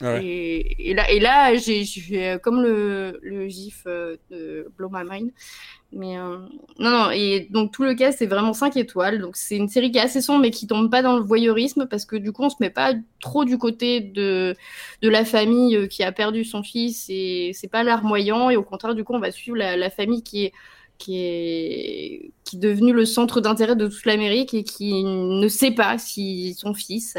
Ah 0.00 0.14
ouais. 0.14 0.24
Et, 0.24 0.90
et 0.90 0.94
là, 0.94 1.10
et 1.10 1.18
là, 1.18 1.56
j'ai 1.56 1.84
euh, 2.12 2.38
comme 2.38 2.62
le, 2.62 3.18
le 3.22 3.48
gif 3.48 3.82
euh, 3.88 4.16
de 4.30 4.68
Blow 4.78 4.88
My 4.92 5.02
Mind. 5.08 5.32
Mais 5.92 6.18
euh, 6.18 6.38
non, 6.78 6.90
non, 6.90 7.10
et 7.10 7.48
donc 7.50 7.72
tout 7.72 7.84
le 7.84 7.94
cas, 7.94 8.12
c'est 8.12 8.26
vraiment 8.26 8.52
5 8.52 8.76
étoiles. 8.76 9.20
Donc 9.20 9.36
c'est 9.36 9.56
une 9.56 9.68
série 9.68 9.90
qui 9.90 9.98
est 9.98 10.02
assez 10.02 10.20
sombre, 10.20 10.40
mais 10.40 10.50
qui 10.50 10.66
tombe 10.66 10.90
pas 10.90 11.02
dans 11.02 11.16
le 11.16 11.22
voyeurisme 11.22 11.86
parce 11.86 12.04
que 12.04 12.16
du 12.16 12.32
coup, 12.32 12.42
on 12.42 12.50
se 12.50 12.56
met 12.60 12.70
pas 12.70 12.92
trop 13.20 13.44
du 13.44 13.56
côté 13.56 14.00
de, 14.00 14.54
de 15.02 15.08
la 15.08 15.24
famille 15.24 15.76
euh, 15.76 15.86
qui 15.86 16.02
a 16.02 16.12
perdu 16.12 16.44
son 16.44 16.62
fils 16.62 17.06
et 17.08 17.52
c'est 17.54 17.68
pas 17.68 17.84
larmoyant. 17.84 18.50
Et 18.50 18.56
au 18.56 18.62
contraire, 18.62 18.94
du 18.94 19.04
coup, 19.04 19.14
on 19.14 19.20
va 19.20 19.30
suivre 19.30 19.56
la, 19.56 19.90
famille 19.90 20.22
qui 20.22 20.44
est 20.46 20.52
qui 20.98 21.18
est 21.18 22.32
qui 22.44 22.56
est 22.56 22.58
devenue 22.58 22.92
le 22.92 23.04
centre 23.04 23.40
d'intérêt 23.40 23.76
de 23.76 23.86
toute 23.86 24.06
l'Amérique 24.06 24.54
et 24.54 24.64
qui 24.64 25.04
ne 25.04 25.46
sait 25.48 25.70
pas 25.70 25.98
si 25.98 26.54
son 26.54 26.72
fils 26.72 27.18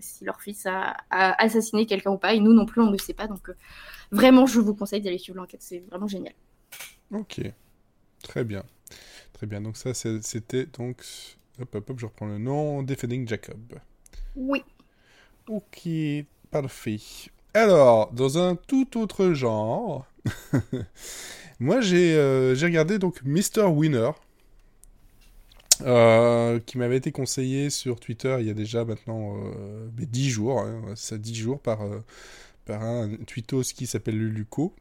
si 0.00 0.24
leur 0.24 0.40
fils 0.40 0.66
a, 0.66 0.96
a 1.10 1.42
assassiné 1.42 1.86
quelqu'un 1.86 2.12
ou 2.12 2.18
pas 2.18 2.32
et 2.34 2.38
nous 2.38 2.52
non 2.52 2.64
plus 2.64 2.80
on 2.80 2.90
ne 2.90 2.96
sait 2.96 3.12
pas 3.12 3.26
donc 3.26 3.48
euh, 3.48 3.54
vraiment 4.12 4.46
je 4.46 4.60
vous 4.60 4.74
conseille 4.74 5.00
d'aller 5.00 5.18
suivre 5.18 5.38
l'enquête 5.38 5.62
c'est 5.62 5.82
vraiment 5.90 6.06
génial 6.06 6.34
Ok. 7.12 7.40
Très 8.22 8.44
bien. 8.44 8.64
Très 9.32 9.46
bien. 9.46 9.60
Donc 9.60 9.76
ça, 9.76 9.94
c'était 9.94 10.66
donc... 10.66 11.02
Hop, 11.60 11.74
hop, 11.74 11.90
hop, 11.90 11.98
je 11.98 12.06
reprends 12.06 12.26
le 12.26 12.38
nom. 12.38 12.82
Defending 12.82 13.28
Jacob. 13.28 13.78
oui 14.36 14.62
Ok, 15.48 15.88
parfait. 16.50 17.00
Alors, 17.54 18.12
dans 18.12 18.38
un 18.38 18.54
tout 18.54 18.96
autre 18.98 19.32
genre, 19.32 20.06
moi 21.60 21.80
j'ai 21.80 22.14
euh, 22.14 22.54
regardé 22.62 22.98
donc 22.98 23.22
Mr. 23.24 23.64
Winner, 23.66 24.10
euh, 25.84 26.60
qui 26.60 26.78
m'avait 26.78 26.96
été 26.96 27.10
conseillé 27.10 27.68
sur 27.68 27.98
Twitter 27.98 28.36
il 28.38 28.46
y 28.46 28.50
a 28.50 28.54
déjà 28.54 28.84
maintenant 28.84 29.36
euh, 29.36 29.88
mais 29.98 30.06
10 30.06 30.30
jours, 30.30 30.60
hein, 30.60 30.80
ça 30.94 31.18
10 31.18 31.34
jours 31.34 31.60
par, 31.60 31.82
euh, 31.82 31.98
par 32.66 32.82
un 32.82 33.10
tweetos 33.26 33.64
qui 33.74 33.86
s'appelle 33.86 34.16
Luluco, 34.16 34.72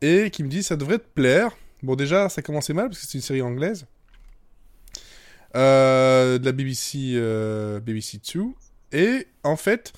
et 0.00 0.30
qui 0.30 0.42
me 0.42 0.48
dit 0.48 0.62
ça 0.62 0.76
devrait 0.76 0.98
te 0.98 1.08
plaire. 1.14 1.56
Bon 1.82 1.94
déjà 1.94 2.28
ça 2.28 2.42
commençait 2.42 2.72
mal 2.72 2.88
parce 2.88 3.00
que 3.00 3.06
c'est 3.06 3.18
une 3.18 3.22
série 3.22 3.42
anglaise. 3.42 3.86
Euh, 5.56 6.38
de 6.38 6.44
la 6.44 6.52
BBC, 6.52 7.12
euh, 7.14 7.80
BBC 7.80 8.20
2. 8.34 8.44
Et 8.92 9.26
en 9.42 9.56
fait, 9.56 9.92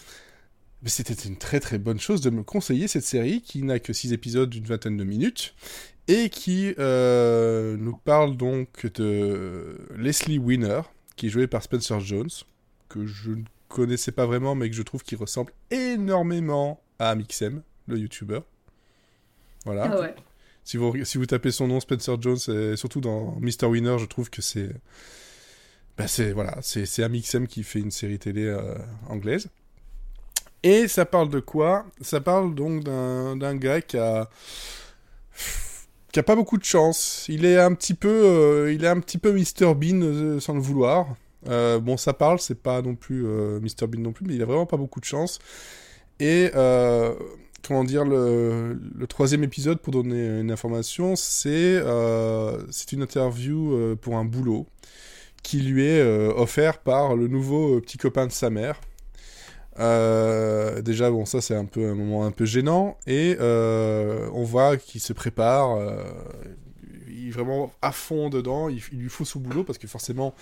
c'était 0.86 1.14
une 1.14 1.36
très 1.36 1.58
très 1.58 1.78
bonne 1.78 1.98
chose 1.98 2.20
de 2.20 2.30
me 2.30 2.44
conseiller 2.44 2.86
cette 2.86 3.04
série 3.04 3.42
qui 3.42 3.62
n'a 3.62 3.80
que 3.80 3.92
6 3.92 4.12
épisodes 4.12 4.48
d'une 4.48 4.64
vingtaine 4.64 4.96
de 4.96 5.04
minutes 5.04 5.54
et 6.06 6.30
qui 6.30 6.74
euh, 6.78 7.76
nous 7.76 7.96
parle 7.96 8.36
donc 8.36 8.86
de 8.94 9.78
Leslie 9.96 10.38
Winner, 10.38 10.82
qui 11.16 11.26
est 11.26 11.30
jouée 11.30 11.48
par 11.48 11.62
Spencer 11.62 12.00
Jones, 12.00 12.30
que 12.88 13.04
je 13.04 13.32
ne 13.32 13.42
connaissais 13.68 14.12
pas 14.12 14.26
vraiment 14.26 14.54
mais 14.54 14.70
que 14.70 14.76
je 14.76 14.82
trouve 14.82 15.02
qu'il 15.02 15.18
ressemble 15.18 15.52
énormément 15.70 16.80
à 16.98 17.10
Amixem, 17.10 17.62
le 17.88 17.98
youtubeur. 17.98 18.44
Voilà. 19.64 19.90
Ah 19.92 20.00
ouais. 20.00 20.14
Si 20.68 20.76
vous, 20.76 21.02
si 21.02 21.16
vous 21.16 21.24
tapez 21.24 21.50
son 21.50 21.66
nom, 21.66 21.80
Spencer 21.80 22.20
Jones, 22.20 22.36
et 22.48 22.76
surtout 22.76 23.00
dans 23.00 23.38
Mr. 23.40 23.64
Winner, 23.64 23.96
je 23.98 24.04
trouve 24.04 24.28
que 24.28 24.42
c'est. 24.42 24.68
Bah 25.96 26.06
c'est 26.06 26.32
voilà, 26.32 26.58
c'est 26.60 27.02
Amixem 27.02 27.46
qui 27.46 27.62
fait 27.62 27.78
une 27.78 27.90
série 27.90 28.18
télé 28.18 28.44
euh, 28.44 28.74
anglaise. 29.08 29.48
Et 30.62 30.86
ça 30.86 31.06
parle 31.06 31.30
de 31.30 31.40
quoi? 31.40 31.86
Ça 32.02 32.20
parle 32.20 32.54
donc 32.54 32.84
d'un 32.84 33.56
gars 33.56 33.80
qui 33.80 33.96
a 33.96 34.28
qui 36.12 36.20
a 36.20 36.22
pas 36.22 36.36
beaucoup 36.36 36.58
de 36.58 36.64
chance. 36.64 37.24
Il 37.30 37.46
est 37.46 37.58
un 37.58 37.72
petit 37.72 37.94
peu, 37.94 38.10
euh, 38.10 38.70
il 38.70 38.84
est 38.84 38.88
un 38.88 39.00
petit 39.00 39.16
peu 39.16 39.32
Mr 39.32 39.74
Bean 39.74 40.02
euh, 40.02 40.38
sans 40.38 40.52
le 40.52 40.60
vouloir. 40.60 41.16
Bon, 41.46 41.96
ça 41.96 42.12
parle, 42.12 42.40
c'est 42.40 42.62
pas 42.62 42.82
non 42.82 42.94
plus 42.94 43.22
Mr 43.22 43.86
Bean 43.86 44.02
non 44.02 44.12
plus, 44.12 44.26
mais 44.26 44.34
il 44.34 44.42
a 44.42 44.44
vraiment 44.44 44.66
pas 44.66 44.76
beaucoup 44.76 45.00
de 45.00 45.06
chance. 45.06 45.38
Et 46.20 46.50
comment 47.66 47.84
dire, 47.84 48.04
le, 48.04 48.78
troisième 49.08 49.44
épisode, 49.44 49.80
pour 49.80 49.92
donner 49.92 50.40
une 50.40 50.50
information, 50.50 51.16
c'est 51.16 51.80
euh, 51.82 52.62
une 52.92 53.02
interview 53.02 53.74
euh, 53.74 53.96
pour 53.96 54.16
un 54.16 54.24
boulot 54.24 54.66
qui 55.42 55.60
lui 55.60 55.84
est 55.84 56.00
euh, 56.00 56.32
offert 56.34 56.78
par 56.78 57.16
le 57.16 57.28
nouveau 57.28 57.80
petit 57.80 57.98
copain 57.98 58.26
de 58.26 58.32
sa 58.32 58.50
mère. 58.50 58.80
Déjà, 59.78 61.10
bon, 61.10 61.24
ça 61.24 61.40
c'est 61.40 61.54
un 61.54 61.68
un 61.76 61.94
moment 61.94 62.24
un 62.24 62.32
peu 62.32 62.44
gênant. 62.44 62.96
Et 63.06 63.36
on 63.40 64.42
voit 64.44 64.76
qu'il 64.76 65.00
se 65.00 65.12
prépare. 65.12 65.78
il 67.08 67.28
est 67.28 67.30
vraiment 67.30 67.72
à 67.80 67.92
fond 67.92 68.28
dedans. 68.28 68.68
Il, 68.68 68.82
il 68.92 68.98
lui 68.98 69.08
faut 69.08 69.24
son 69.24 69.38
boulot 69.38 69.62
parce 69.62 69.78
que 69.78 69.86
forcément, 69.86 70.34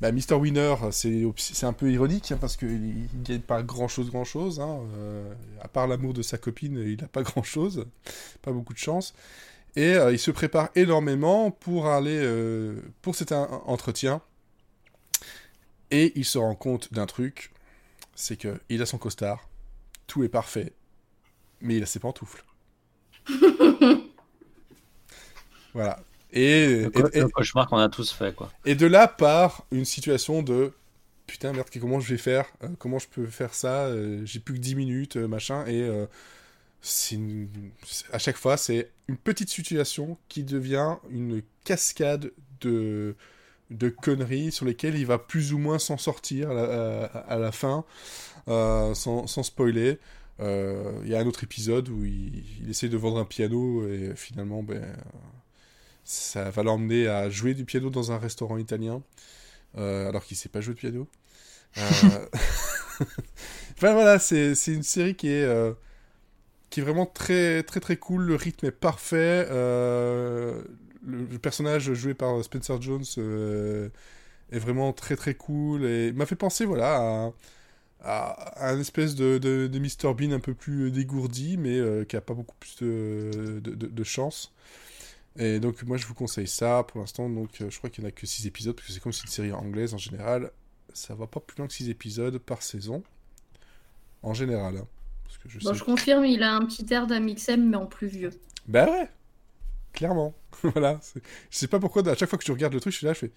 bah, 0.00 0.12
Mr. 0.12 0.34
Winner, 0.34 0.74
c'est 0.90 1.64
un 1.64 1.72
peu 1.72 1.90
ironique 1.90 2.32
hein, 2.32 2.38
parce 2.40 2.56
qu'il 2.56 3.08
il 3.12 3.22
gagne 3.22 3.40
pas 3.40 3.62
grand 3.62 3.88
chose, 3.88 4.10
grand 4.10 4.24
chose. 4.24 4.60
hein. 4.60 4.80
Euh, 4.96 5.32
à 5.62 5.68
part 5.68 5.86
l'amour 5.86 6.12
de 6.14 6.22
sa 6.22 6.36
copine, 6.38 6.78
il 6.78 7.00
n'a 7.00 7.08
pas 7.08 7.22
grand 7.22 7.42
chose. 7.42 7.86
Pas 8.42 8.52
beaucoup 8.52 8.72
de 8.74 8.78
chance. 8.78 9.14
Et 9.76 9.94
euh, 9.94 10.12
il 10.12 10.18
se 10.18 10.30
prépare 10.30 10.68
énormément 10.76 11.50
pour 11.50 11.86
aller 11.86 12.18
euh, 12.22 12.80
pour 13.02 13.14
cet 13.14 13.32
entretien. 13.32 14.20
Et 15.90 16.12
il 16.16 16.24
se 16.24 16.38
rend 16.38 16.54
compte 16.54 16.92
d'un 16.92 17.06
truc, 17.06 17.52
c'est 18.14 18.36
que 18.36 18.60
il 18.68 18.82
a 18.82 18.86
son 18.86 18.98
costard, 18.98 19.48
tout 20.06 20.24
est 20.24 20.28
parfait, 20.28 20.72
mais 21.60 21.76
il 21.76 21.82
a 21.82 21.86
ses 21.86 22.00
pantoufles. 22.00 22.44
voilà. 25.74 26.00
Et, 26.34 26.82
Le, 26.82 26.90
co- 26.90 27.08
et- 27.08 27.18
et- 27.18 27.20
le 27.20 27.28
cauchemar 27.28 27.68
qu'on 27.68 27.78
a 27.78 27.88
tous 27.88 28.10
fait, 28.12 28.34
quoi. 28.34 28.50
et 28.66 28.74
de 28.74 28.86
là 28.86 29.08
part 29.08 29.64
une 29.72 29.84
situation 29.86 30.42
de 30.42 30.72
putain 31.26 31.52
merde 31.54 31.68
comment 31.80 32.00
je 32.00 32.10
vais 32.12 32.18
faire 32.18 32.46
Euh, 32.62 32.68
comment 32.78 32.98
je 32.98 33.08
peux 33.08 33.26
faire 33.26 33.54
ça 33.54 33.86
Euh, 33.86 34.20
j'ai 34.26 34.40
plus 34.40 34.54
que 34.54 34.58
10 34.60 34.74
minutes 34.74 35.16
euh, 35.16 35.28
machin 35.28 35.64
et 35.66 35.80
euh, 35.82 36.06
c'est 36.82 37.14
une- 37.16 37.48
c'est- 37.86 38.06
à 38.12 38.18
chaque 38.18 38.36
fois 38.36 38.56
c'est 38.56 38.90
une 39.08 39.16
petite 39.16 39.50
situation 39.50 40.18
qui 40.28 40.44
devient 40.44 40.96
une 41.10 41.42
cascade 41.64 42.32
de 42.60 43.14
de 43.70 43.88
conneries 43.88 44.52
sur 44.52 44.66
lesquelles 44.66 44.96
il 44.96 45.06
va 45.06 45.18
plus 45.18 45.52
ou 45.54 45.58
moins 45.58 45.78
s'en 45.78 45.96
sortir 45.98 46.50
à 46.50 46.54
la, 46.54 47.04
à- 47.04 47.18
à 47.34 47.38
la 47.38 47.52
fin 47.52 47.84
euh, 48.48 48.94
sans, 48.94 49.26
sans 49.28 49.42
spoiler 49.44 49.98
Euh, 50.40 50.92
il 51.04 51.10
y 51.10 51.14
a 51.14 51.20
un 51.20 51.26
autre 51.26 51.44
épisode 51.44 51.88
où 51.90 52.04
il, 52.04 52.42
il 52.62 52.70
essaie 52.70 52.88
de 52.88 52.96
vendre 52.96 53.18
un 53.20 53.24
piano 53.24 53.86
et 53.88 54.14
finalement 54.16 54.62
ben 54.64 54.82
ça 56.04 56.50
va 56.50 56.62
l'emmener 56.62 57.08
à 57.08 57.30
jouer 57.30 57.54
du 57.54 57.64
piano 57.64 57.90
dans 57.90 58.12
un 58.12 58.18
restaurant 58.18 58.58
italien, 58.58 59.02
euh, 59.76 60.08
alors 60.08 60.24
qu'il 60.24 60.36
sait 60.36 60.50
pas 60.50 60.60
jouer 60.60 60.74
de 60.74 60.78
piano. 60.78 61.08
Euh, 61.78 61.82
enfin 63.76 63.94
voilà, 63.94 64.18
c'est 64.18 64.54
une 64.68 64.82
série 64.82 65.14
qui 65.16 65.28
est, 65.28 65.44
euh, 65.44 65.72
qui 66.70 66.80
est 66.80 66.82
vraiment 66.82 67.06
très 67.06 67.62
très 67.62 67.80
très 67.80 67.96
cool, 67.96 68.22
le 68.22 68.34
rythme 68.36 68.66
est 68.66 68.70
parfait, 68.70 69.48
le, 69.50 70.64
personnage 71.42 71.92
joué 71.94 72.14
par 72.14 72.42
Spencer 72.44 72.80
Jones 72.80 73.04
est 74.52 74.58
vraiment 74.58 74.92
très 74.92 75.16
très 75.16 75.34
cool 75.34 75.84
et 75.84 76.12
m'a 76.12 76.26
fait 76.26 76.36
penser 76.36 76.64
voilà 76.64 77.32
à, 78.02 78.36
à, 78.58 78.70
un 78.70 78.78
espèce 78.78 79.14
de, 79.14 79.38
de, 79.38 79.78
Mr 79.78 80.14
Bean 80.14 80.32
un 80.32 80.40
peu 80.40 80.54
plus 80.54 80.90
dégourdi 80.90 81.56
mais 81.56 81.80
qui 82.06 82.16
a 82.16 82.20
pas 82.20 82.34
beaucoup 82.34 82.56
plus 82.60 82.76
de 82.82 84.04
chance. 84.04 84.52
Et 85.38 85.58
donc 85.58 85.82
moi 85.82 85.96
je 85.96 86.06
vous 86.06 86.14
conseille 86.14 86.46
ça 86.46 86.84
pour 86.86 87.00
l'instant. 87.00 87.28
Donc 87.28 87.60
euh, 87.60 87.70
je 87.70 87.78
crois 87.78 87.90
qu'il 87.90 88.02
n'y 88.04 88.08
en 88.08 88.10
a 88.10 88.12
que 88.12 88.26
6 88.26 88.46
épisodes 88.46 88.74
parce 88.76 88.86
que 88.86 88.92
c'est 88.92 89.00
comme 89.00 89.12
c'est 89.12 89.24
une 89.24 89.28
série 89.30 89.52
anglaise 89.52 89.92
en 89.94 89.98
général. 89.98 90.50
Ça 90.92 91.14
va 91.14 91.26
pas 91.26 91.40
plus 91.40 91.56
loin 91.58 91.66
que 91.66 91.72
6 91.72 91.88
épisodes 91.90 92.38
par 92.38 92.62
saison. 92.62 93.02
En 94.22 94.32
général. 94.34 94.76
hein. 94.76 94.86
Parce 95.24 95.38
que 95.38 95.48
je 95.48 95.58
Bon, 95.58 95.72
sais. 95.72 95.78
je 95.78 95.84
confirme, 95.84 96.24
il 96.24 96.42
a 96.42 96.54
un 96.54 96.64
petit 96.64 96.86
air 96.92 97.06
d'Amixem, 97.06 97.68
mais 97.68 97.76
en 97.76 97.86
plus 97.86 98.06
vieux. 98.06 98.30
Bah 98.66 98.88
ouais 98.90 99.08
Clairement. 99.92 100.34
voilà. 100.62 101.00
Je 101.50 101.56
sais 101.58 101.68
pas 101.68 101.78
pourquoi 101.80 102.08
à 102.08 102.14
chaque 102.14 102.28
fois 102.28 102.38
que 102.38 102.44
je 102.44 102.52
regarde 102.52 102.72
le 102.74 102.80
truc 102.80 102.92
je 102.92 102.98
suis 102.98 103.06
là 103.06 103.12
je 103.12 103.18
fais. 103.20 103.32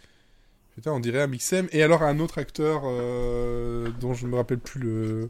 Putain 0.76 0.92
on 0.92 1.00
dirait 1.00 1.22
un 1.22 1.28
Mixem. 1.28 1.68
Et 1.72 1.82
alors 1.82 2.04
un 2.04 2.20
autre 2.20 2.38
acteur 2.38 2.84
euh, 2.86 3.90
dont 4.00 4.14
je 4.14 4.26
ne 4.28 4.32
me 4.32 4.36
rappelle 4.38 4.60
plus 4.60 4.80
le... 4.80 5.30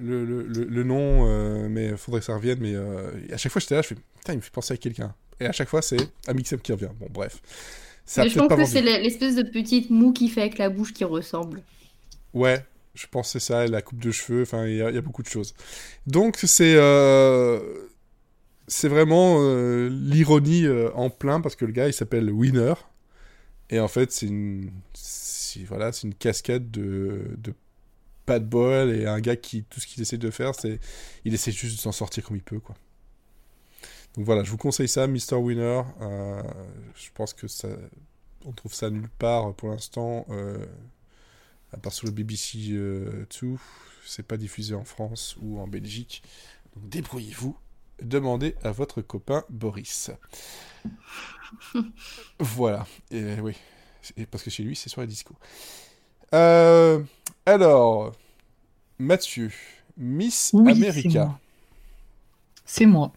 Le, 0.00 0.24
le, 0.24 0.42
le- 0.42 0.64
le 0.64 0.82
nom, 0.82 1.28
euh, 1.28 1.68
mais 1.68 1.96
faudrait 1.96 2.18
que 2.18 2.26
ça 2.26 2.34
revienne. 2.34 2.58
Mais 2.60 2.74
euh, 2.74 3.12
à 3.32 3.36
chaque 3.36 3.52
fois, 3.52 3.60
j'étais 3.60 3.76
là, 3.76 3.82
je 3.82 3.86
fais 3.86 3.94
putain, 3.94 4.32
il 4.32 4.36
me 4.38 4.40
fait 4.42 4.50
penser 4.50 4.74
à 4.74 4.76
quelqu'un. 4.76 5.14
Et 5.40 5.46
à 5.46 5.52
chaque 5.52 5.68
fois, 5.68 5.82
c'est 5.82 5.96
Amixem 6.26 6.60
qui 6.60 6.72
revient. 6.72 6.90
Bon, 6.98 7.08
bref. 7.10 7.40
Ça 8.06 8.28
je 8.28 8.34
pense 8.36 8.48
pas 8.48 8.56
que 8.56 8.64
c'est 8.64 8.82
l'espèce 8.82 9.34
de 9.36 9.42
petite 9.42 9.90
moue 9.90 10.12
qui 10.12 10.28
fait 10.28 10.42
avec 10.42 10.58
la 10.58 10.68
bouche 10.70 10.92
qui 10.92 11.04
ressemble. 11.04 11.62
Ouais, 12.32 12.64
je 12.94 13.06
pense 13.06 13.28
que 13.32 13.38
c'est 13.38 13.46
ça, 13.46 13.66
la 13.66 13.82
coupe 13.82 13.98
de 14.00 14.10
cheveux, 14.10 14.42
enfin, 14.42 14.66
il 14.66 14.76
y, 14.76 14.82
a- 14.82 14.90
il 14.90 14.94
y 14.94 14.98
a 14.98 15.00
beaucoup 15.02 15.22
de 15.22 15.28
choses. 15.28 15.54
Donc, 16.06 16.36
c'est 16.42 16.74
euh, 16.76 17.60
c'est 18.68 18.88
vraiment 18.88 19.38
euh, 19.40 19.88
l'ironie 19.90 20.66
euh, 20.66 20.90
en 20.94 21.10
plein, 21.10 21.40
parce 21.40 21.56
que 21.56 21.64
le 21.64 21.72
gars, 21.72 21.88
il 21.88 21.92
s'appelle 21.94 22.30
Winner. 22.30 22.74
Et 23.70 23.80
en 23.80 23.88
fait, 23.88 24.12
c'est 24.12 24.26
une, 24.26 24.70
voilà, 25.68 25.92
c'est 25.92 26.06
une 26.06 26.14
cascade 26.14 26.70
de, 26.70 27.36
de 27.38 27.54
pas 28.26 28.40
de 28.40 28.46
bol, 28.46 28.90
et 28.94 29.06
un 29.06 29.20
gars 29.20 29.36
qui, 29.36 29.64
tout 29.64 29.80
ce 29.80 29.86
qu'il 29.86 30.02
essaie 30.02 30.18
de 30.18 30.30
faire, 30.30 30.54
c'est, 30.54 30.80
il 31.24 31.34
essaie 31.34 31.52
juste 31.52 31.76
de 31.76 31.80
s'en 31.82 31.92
sortir 31.92 32.24
comme 32.24 32.36
il 32.36 32.42
peut, 32.42 32.60
quoi. 32.60 32.76
Donc 34.16 34.24
voilà, 34.26 34.44
je 34.44 34.50
vous 34.50 34.56
conseille 34.56 34.88
ça, 34.88 35.06
Mr. 35.06 35.34
Winner. 35.34 35.82
Euh, 36.00 36.42
je 36.96 37.08
pense 37.14 37.32
que 37.34 37.48
ça, 37.48 37.68
on 38.44 38.52
trouve 38.52 38.72
ça 38.74 38.90
nulle 38.90 39.08
part 39.08 39.54
pour 39.54 39.70
l'instant. 39.70 40.26
euh, 40.30 40.64
à 41.72 41.76
part 41.76 41.92
sur 41.92 42.06
le 42.06 42.12
BBC 42.12 42.58
euh, 42.72 43.26
2, 43.42 43.56
c'est 44.06 44.22
pas 44.26 44.36
diffusé 44.36 44.74
en 44.74 44.84
France 44.84 45.36
ou 45.42 45.58
en 45.58 45.66
Belgique. 45.66 46.22
Donc 46.76 46.88
débrouillez-vous, 46.88 47.56
demandez 48.02 48.54
à 48.62 48.70
votre 48.70 49.02
copain 49.02 49.44
Boris. 49.50 50.10
voilà, 52.38 52.86
et 53.10 53.40
oui, 53.40 53.54
Et 54.16 54.26
parce 54.26 54.44
que 54.44 54.50
chez 54.50 54.62
lui 54.62 54.76
c'est 54.76 54.88
sur 54.88 55.00
la 55.00 55.06
disco. 55.06 55.34
Euh, 56.34 57.02
alors, 57.46 58.12
Mathieu, 58.98 59.50
Miss 59.96 60.54
Oui, 60.54 60.72
America. 60.72 61.26
moi. 61.26 61.40
C'est 62.64 62.86
moi. 62.86 63.12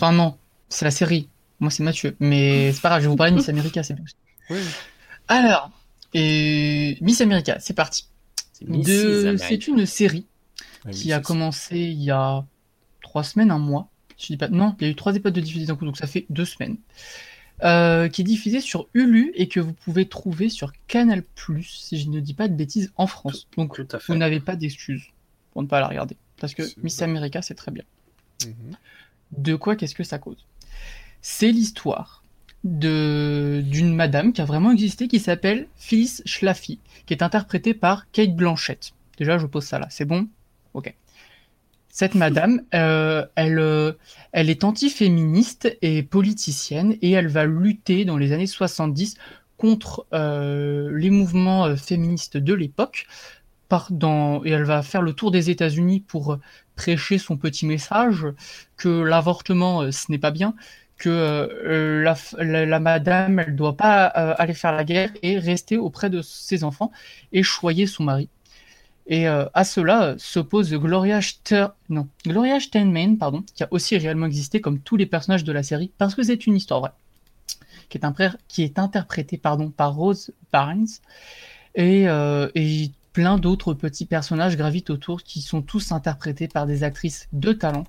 Enfin 0.00 0.12
non, 0.12 0.38
c'est 0.68 0.84
la 0.84 0.90
série. 0.90 1.28
Moi 1.60 1.70
c'est 1.70 1.82
Mathieu. 1.82 2.16
Mais 2.20 2.72
c'est 2.74 2.80
pas 2.80 2.88
grave, 2.88 3.00
je 3.00 3.06
vais 3.06 3.10
vous 3.10 3.16
parler 3.16 3.32
de 3.32 3.36
Miss 3.36 3.48
America, 3.48 3.82
c'est 3.82 3.94
bien. 3.94 4.04
Oui. 4.48 4.58
Alors, 5.28 5.70
et 6.14 6.96
Miss 7.00 7.20
America, 7.20 7.58
c'est 7.60 7.74
parti. 7.74 8.06
C'est. 8.52 8.66
De... 8.66 9.68
Une 9.68 9.86
série 9.86 10.26
Ah 10.84 10.88
oui, 10.88 10.92
qui 10.92 11.12
a 11.12 11.20
commencé 11.20 11.78
il 11.78 12.02
y 12.02 12.10
a 12.10 12.44
trois 13.02 13.24
semaines, 13.24 13.50
un 13.50 13.58
mois. 13.58 13.88
Je 14.18 14.26
dis 14.26 14.36
pas, 14.36 14.48
non, 14.48 14.74
il 14.80 14.86
y 14.86 14.88
a 14.88 14.92
eu 14.92 14.96
trois 14.96 15.14
épisodes 15.14 15.34
de 15.34 15.40
diffusés 15.40 15.66
d'un 15.66 15.76
coup, 15.76 15.86
donc 15.86 15.96
ça 15.96 16.06
fait 16.06 16.26
deux 16.30 16.44
semaines. 16.44 16.76
Euh, 17.62 18.08
qui 18.08 18.22
est 18.22 18.24
diffusé 18.24 18.60
sur 18.60 18.88
Hulu 18.94 19.32
et 19.34 19.46
que 19.46 19.60
vous 19.60 19.74
pouvez 19.74 20.08
trouver 20.08 20.48
sur 20.48 20.72
Canal+, 20.88 21.22
si 21.62 22.00
je 22.00 22.08
ne 22.08 22.18
dis 22.20 22.32
pas 22.32 22.48
de 22.48 22.54
bêtises, 22.54 22.90
en 22.96 23.06
France. 23.06 23.48
Donc 23.56 23.76
Tout 23.76 23.98
vous 24.08 24.14
n'avez 24.14 24.40
pas 24.40 24.56
d'excuses 24.56 25.04
pour 25.52 25.62
ne 25.62 25.68
pas 25.68 25.80
la 25.80 25.88
regarder. 25.88 26.16
Parce 26.38 26.54
que 26.54 26.62
Miss. 26.82 27.02
America, 27.02 27.42
c'est 27.42 27.54
très 27.54 27.70
bien. 27.70 27.84
Mhm. 28.46 28.76
De 29.32 29.54
quoi 29.54 29.76
qu'est-ce 29.76 29.94
que 29.94 30.04
ça 30.04 30.18
cause 30.18 30.46
C'est 31.22 31.52
l'histoire 31.52 32.20
de 32.64 33.62
d'une 33.64 33.94
madame 33.94 34.32
qui 34.32 34.40
a 34.40 34.44
vraiment 34.44 34.70
existé 34.70 35.08
qui 35.08 35.18
s'appelle 35.18 35.66
Phyllis 35.76 36.20
Schlafly, 36.26 36.78
qui 37.06 37.14
est 37.14 37.22
interprétée 37.22 37.74
par 37.74 38.10
Kate 38.10 38.34
Blanchett. 38.34 38.92
Déjà, 39.18 39.38
je 39.38 39.46
pose 39.46 39.64
ça 39.64 39.78
là, 39.78 39.86
c'est 39.90 40.04
bon? 40.04 40.28
Ok. 40.74 40.94
Cette 41.88 42.14
madame, 42.14 42.62
euh, 42.74 43.26
elle, 43.34 43.58
euh, 43.58 43.92
elle 44.32 44.50
est 44.50 44.64
antiféministe 44.64 45.76
et 45.82 46.02
politicienne 46.02 46.96
et 47.02 47.10
elle 47.12 47.28
va 47.28 47.44
lutter 47.44 48.04
dans 48.04 48.16
les 48.16 48.32
années 48.32 48.46
70 48.46 49.16
contre 49.56 50.06
euh, 50.14 50.90
les 50.96 51.10
mouvements 51.10 51.76
féministes 51.76 52.36
de 52.38 52.54
l'époque. 52.54 53.06
Dans- 53.90 54.44
Et 54.44 54.50
elle 54.50 54.64
va 54.64 54.82
faire 54.82 55.02
le 55.02 55.12
tour 55.12 55.30
des 55.30 55.48
États-Unis 55.50 56.00
pour 56.00 56.32
euh, 56.32 56.40
prêcher 56.74 57.18
son 57.18 57.36
petit 57.36 57.66
message 57.66 58.26
que 58.76 58.88
l'avortement, 58.88 59.82
euh, 59.82 59.92
ce 59.92 60.10
n'est 60.10 60.18
pas 60.18 60.32
bien, 60.32 60.54
que 60.98 61.08
euh, 61.08 62.02
la, 62.38 62.80
madame, 62.80 63.38
elle 63.38 63.54
doit 63.56 63.76
pas 63.76 64.06
aller 64.06 64.54
faire 64.54 64.72
la 64.72 64.84
guerre 64.84 65.10
et 65.22 65.38
rester 65.38 65.76
auprès 65.76 66.10
de 66.10 66.20
ses 66.20 66.64
enfants 66.64 66.90
et 67.32 67.42
choyer 67.42 67.86
son 67.86 68.04
mari. 68.04 68.28
Et 69.06 69.26
à 69.26 69.64
cela 69.64 70.14
s'oppose 70.18 70.72
Gloria, 70.74 71.20
Ster- 71.20 71.68
non, 71.88 72.06
Gloria 72.26 72.60
Steinman, 72.60 73.18
pardon, 73.18 73.42
qui 73.54 73.64
a 73.64 73.68
aussi 73.70 73.96
réellement 73.96 74.26
existé 74.26 74.60
comme 74.60 74.78
tous 74.78 74.96
les 74.96 75.06
personnages 75.06 75.42
de 75.42 75.52
la 75.52 75.62
série, 75.62 75.90
parce 75.98 76.14
que 76.14 76.22
c'est 76.22 76.46
une 76.46 76.54
histoire 76.54 76.80
vraie, 76.80 76.92
qui 78.48 78.62
est, 78.62 78.78
interprétée 78.78 79.38
pardon, 79.38 79.70
par 79.70 79.94
Rose 79.94 80.32
Barnes, 80.52 80.86
et, 81.74 82.04
et 82.54 82.90
plein 83.12 83.38
d'autres 83.38 83.74
petits 83.74 84.06
personnages 84.06 84.56
gravitent 84.56 84.90
autour, 84.90 85.22
qui 85.22 85.40
sont 85.40 85.62
tous 85.62 85.92
interprétés 85.92 86.48
par 86.48 86.66
des 86.66 86.84
actrices 86.84 87.28
de 87.32 87.52
talent. 87.52 87.84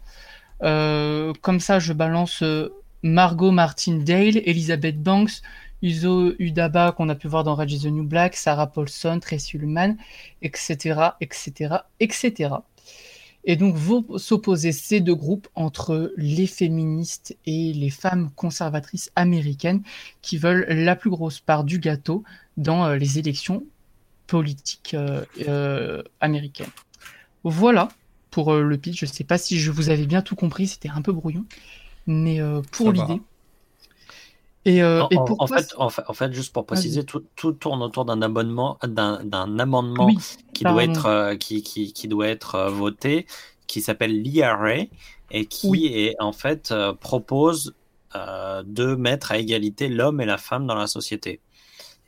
Euh, 0.63 1.33
comme 1.41 1.59
ça, 1.59 1.79
je 1.79 1.93
balance 1.93 2.43
euh, 2.43 2.69
Margot 3.03 3.51
Martindale, 3.51 4.37
Elizabeth 4.45 5.01
Banks, 5.01 5.41
Uzo 5.81 6.33
Udaba 6.37 6.91
qu'on 6.91 7.09
a 7.09 7.15
pu 7.15 7.27
voir 7.27 7.43
dans 7.43 7.59
is 7.63 7.81
the 7.81 7.85
New 7.87 8.03
Black, 8.03 8.35
Sarah 8.35 8.67
Paulson, 8.67 9.19
Tracy 9.19 9.57
Ullman, 9.57 9.95
etc., 10.41 11.09
etc., 11.19 11.77
etc. 11.99 12.49
Et 13.43 13.55
donc 13.55 13.75
vont 13.75 14.05
s'opposer 14.19 14.71
ces 14.71 14.99
deux 14.99 15.15
groupes 15.15 15.47
entre 15.55 16.13
les 16.15 16.45
féministes 16.45 17.35
et 17.47 17.73
les 17.73 17.89
femmes 17.89 18.29
conservatrices 18.35 19.11
américaines 19.15 19.81
qui 20.21 20.37
veulent 20.37 20.67
la 20.69 20.95
plus 20.95 21.09
grosse 21.09 21.39
part 21.39 21.63
du 21.63 21.79
gâteau 21.79 22.23
dans 22.57 22.85
euh, 22.85 22.95
les 22.97 23.17
élections 23.17 23.63
politiques 24.31 24.93
euh, 24.93 25.25
euh, 25.49 26.01
américaines. 26.21 26.71
Voilà 27.43 27.89
pour 28.29 28.53
euh, 28.53 28.61
le 28.61 28.77
pitch. 28.77 29.01
Je 29.01 29.05
sais 29.05 29.25
pas 29.25 29.37
si 29.37 29.59
je 29.59 29.71
vous 29.71 29.89
avais 29.89 30.05
bien 30.05 30.21
tout 30.21 30.37
compris, 30.37 30.67
c'était 30.67 30.87
un 30.89 31.01
peu 31.01 31.11
brouillon. 31.11 31.43
Mais 32.07 32.39
euh, 32.39 32.61
pour 32.71 32.93
l'idée. 32.93 33.21
Et, 34.63 34.81
euh, 34.81 35.03
En, 35.03 35.09
et 35.09 35.15
fait, 35.47 35.73
en, 35.75 35.89
fait, 35.89 36.03
en 36.07 36.13
fait, 36.13 36.31
juste 36.33 36.53
pour 36.53 36.65
préciser, 36.65 37.03
tout, 37.03 37.23
tout 37.35 37.51
tourne 37.51 37.81
autour 37.81 38.05
d'un 38.05 38.21
abonnement, 38.21 38.77
d'un 38.87 39.59
amendement 39.59 40.05
Oui, 40.05 40.17
qui 40.53 40.63
doit 40.63 40.83
être, 40.83 41.07
euh, 41.07 41.35
qui, 41.35 41.61
qui, 41.61 41.91
qui 41.91 42.07
doit 42.07 42.29
être 42.29 42.55
euh, 42.55 42.69
voté, 42.69 43.25
qui 43.67 43.81
s'appelle 43.81 44.21
l'IRA 44.21 44.85
et 45.31 45.45
qui 45.45 45.67
Oui. 45.67 45.85
est 45.87 46.15
en 46.19 46.31
fait 46.31 46.71
euh, 46.71 46.93
propose 46.93 47.73
euh, 48.15 48.63
de 48.65 48.95
mettre 48.95 49.31
à 49.31 49.39
égalité 49.39 49.89
l'homme 49.89 50.21
et 50.21 50.25
la 50.25 50.37
femme 50.37 50.67
dans 50.67 50.75
la 50.75 50.87
société. 50.87 51.41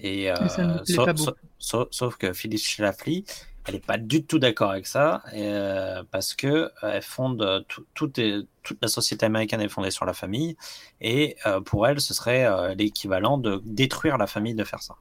Et 0.03 0.29
euh, 0.31 0.35
Mais 0.41 0.49
ça 0.49 0.63
ne 0.65 0.73
me 0.73 0.79
plaît 0.79 0.95
sauf, 0.95 1.05
pas 1.05 1.13
sauf- 1.15 1.35
beaucoup. 1.35 1.47
sauf- 1.59 1.87
sauf 1.91 2.17
que 2.17 2.33
Phyllis 2.33 2.59
Schlafly, 2.59 3.25
elle 3.65 3.75
n'est 3.75 3.79
pas 3.79 3.97
du 3.97 4.25
tout 4.25 4.37
d'accord 4.39 4.71
avec 4.71 4.85
ça 4.85 5.23
euh, 5.33 6.03
parce 6.11 6.35
que 6.35 6.47
euh, 6.47 6.69
elle 6.83 7.01
fonde 7.01 7.65
tout, 7.69 7.85
tout 7.93 8.19
est- 8.19 8.45
toute 8.63 8.79
la 8.81 8.89
société 8.89 9.25
américaine 9.25 9.61
est 9.61 9.69
fondée 9.69 9.91
sur 9.91 10.05
la 10.05 10.13
famille 10.13 10.57
et 11.01 11.37
euh, 11.45 11.61
pour 11.61 11.87
elle 11.87 12.01
ce 12.01 12.13
serait 12.13 12.45
euh, 12.45 12.75
l'équivalent 12.75 13.37
de 13.37 13.61
détruire 13.65 14.17
la 14.17 14.27
famille 14.27 14.55
de 14.55 14.63
faire 14.65 14.81
ça. 14.83 14.95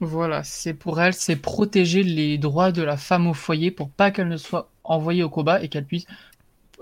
Voilà, 0.00 0.44
c'est 0.44 0.74
pour 0.74 1.00
elle, 1.00 1.14
c'est 1.14 1.36
protéger 1.36 2.02
les 2.02 2.36
droits 2.36 2.70
de 2.70 2.82
la 2.82 2.98
femme 2.98 3.26
au 3.26 3.32
foyer 3.34 3.70
pour 3.70 3.90
pas 3.90 4.10
qu'elle 4.10 4.28
ne 4.28 4.36
soit 4.36 4.70
envoyée 4.84 5.22
au 5.22 5.30
combat 5.30 5.62
et 5.62 5.68
qu'elle 5.68 5.86
puisse 5.86 6.04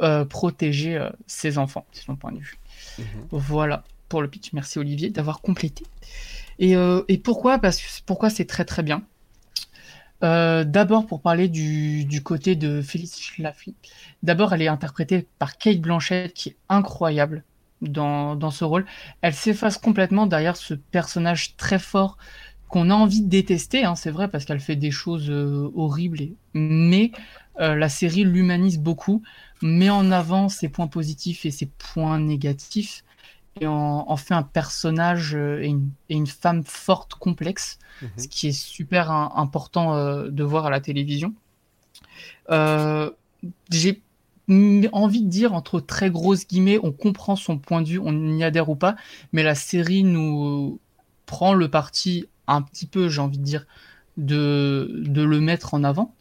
euh, 0.00 0.24
protéger 0.24 0.96
euh, 0.98 1.10
ses 1.26 1.58
enfants, 1.58 1.86
c'est 1.92 2.04
son 2.04 2.16
point 2.16 2.32
de 2.32 2.38
vue. 2.40 2.58
Mhm. 2.98 3.28
Voilà 3.30 3.84
pour 4.08 4.22
le 4.22 4.28
pitch. 4.28 4.52
Merci 4.52 4.78
Olivier 4.80 5.10
d'avoir 5.10 5.40
complété. 5.42 5.84
Et, 6.58 6.76
euh, 6.76 7.02
et 7.08 7.18
pourquoi? 7.18 7.58
Parce 7.58 7.80
que 7.80 7.86
pourquoi 8.06 8.30
c'est 8.30 8.44
très 8.44 8.64
très 8.64 8.82
bien? 8.82 9.02
Euh, 10.22 10.64
D'abord 10.64 11.06
pour 11.06 11.20
parler 11.20 11.48
du, 11.48 12.22
côté 12.22 12.56
de 12.56 12.80
Phyllis 12.80 13.12
Schlafly. 13.18 13.74
D'abord, 14.22 14.54
elle 14.54 14.62
est 14.62 14.68
interprétée 14.68 15.26
par 15.38 15.58
Kate 15.58 15.80
Blanchett, 15.80 16.32
qui 16.32 16.50
est 16.50 16.56
incroyable 16.68 17.44
dans, 17.82 18.36
dans 18.36 18.50
ce 18.50 18.64
rôle. 18.64 18.86
Elle 19.20 19.34
s'efface 19.34 19.76
complètement 19.76 20.26
derrière 20.26 20.56
ce 20.56 20.74
personnage 20.74 21.56
très 21.56 21.78
fort 21.78 22.16
qu'on 22.68 22.90
a 22.90 22.94
envie 22.94 23.22
de 23.22 23.28
détester, 23.28 23.84
hein, 23.84 23.94
c'est 23.94 24.10
vrai, 24.10 24.28
parce 24.28 24.44
qu'elle 24.44 24.60
fait 24.60 24.74
des 24.74 24.90
choses 24.90 25.30
euh, 25.30 25.70
horribles, 25.76 26.28
mais 26.54 27.12
la 27.56 27.88
série 27.88 28.24
l'humanise 28.24 28.80
beaucoup, 28.80 29.22
met 29.62 29.88
en 29.88 30.10
avant 30.10 30.48
ses 30.48 30.68
points 30.68 30.88
positifs 30.88 31.46
et 31.46 31.52
ses 31.52 31.66
points 31.66 32.18
négatifs, 32.18 33.04
et 33.60 33.66
en, 33.66 34.04
en 34.08 34.16
fait 34.16 34.34
un 34.34 34.42
personnage 34.42 35.34
euh, 35.34 35.62
et, 35.62 35.66
une, 35.68 35.90
et 36.08 36.14
une 36.14 36.26
femme 36.26 36.64
forte, 36.64 37.14
complexe, 37.14 37.78
Mhm. 38.00 38.10
ce 38.16 38.28
qui 38.28 38.48
est 38.48 38.52
super 38.52 39.10
important 39.10 39.94
euh, 39.94 40.30
de 40.30 40.44
voir 40.44 40.66
à 40.66 40.70
la 40.70 40.80
télévision. 40.80 41.34
Euh, 42.50 43.10
J'ai 43.70 44.02
envie 44.92 45.22
de 45.22 45.28
dire, 45.28 45.54
entre 45.54 45.80
très 45.80 46.10
grosses 46.10 46.46
guillemets, 46.46 46.78
on 46.82 46.92
comprend 46.92 47.36
son 47.36 47.58
point 47.58 47.82
de 47.82 47.88
vue, 47.88 48.00
on 48.02 48.36
y 48.36 48.44
adhère 48.44 48.68
ou 48.70 48.76
pas, 48.76 48.96
mais 49.32 49.42
la 49.42 49.54
série 49.54 50.04
nous 50.04 50.80
prend 51.26 51.54
le 51.54 51.68
parti 51.70 52.26
un 52.46 52.62
petit 52.62 52.86
peu, 52.86 53.08
j'ai 53.08 53.20
envie 53.22 53.38
de 53.38 53.44
dire, 53.44 53.66
de, 54.18 54.90
de 55.06 55.22
le 55.22 55.40
mettre 55.40 55.74
en 55.74 55.84
avant 55.84 56.14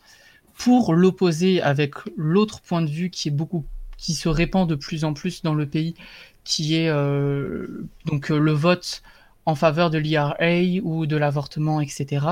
pour 0.57 0.93
l'opposer 0.95 1.61
avec 1.61 1.95
l'autre 2.17 2.61
point 2.61 2.81
de 2.81 2.89
vue 2.89 3.09
qui 3.09 3.29
est 3.29 3.31
beaucoup 3.31 3.65
qui 3.97 4.13
se 4.15 4.29
répand 4.29 4.67
de 4.69 4.75
plus 4.75 5.05
en 5.05 5.13
plus 5.13 5.43
dans 5.43 5.55
le 5.55 5.67
pays, 5.67 5.95
qui 6.43 6.75
est 6.75 6.89
euh, 6.89 7.85
donc 8.05 8.31
euh, 8.31 8.37
le 8.37 8.51
vote 8.51 9.01
en 9.45 9.55
faveur 9.55 9.89
de 9.89 9.97
l'IRA 9.97 10.35
ou 10.83 11.05
de 11.05 11.17
l'avortement, 11.17 11.81
etc. 11.81 12.25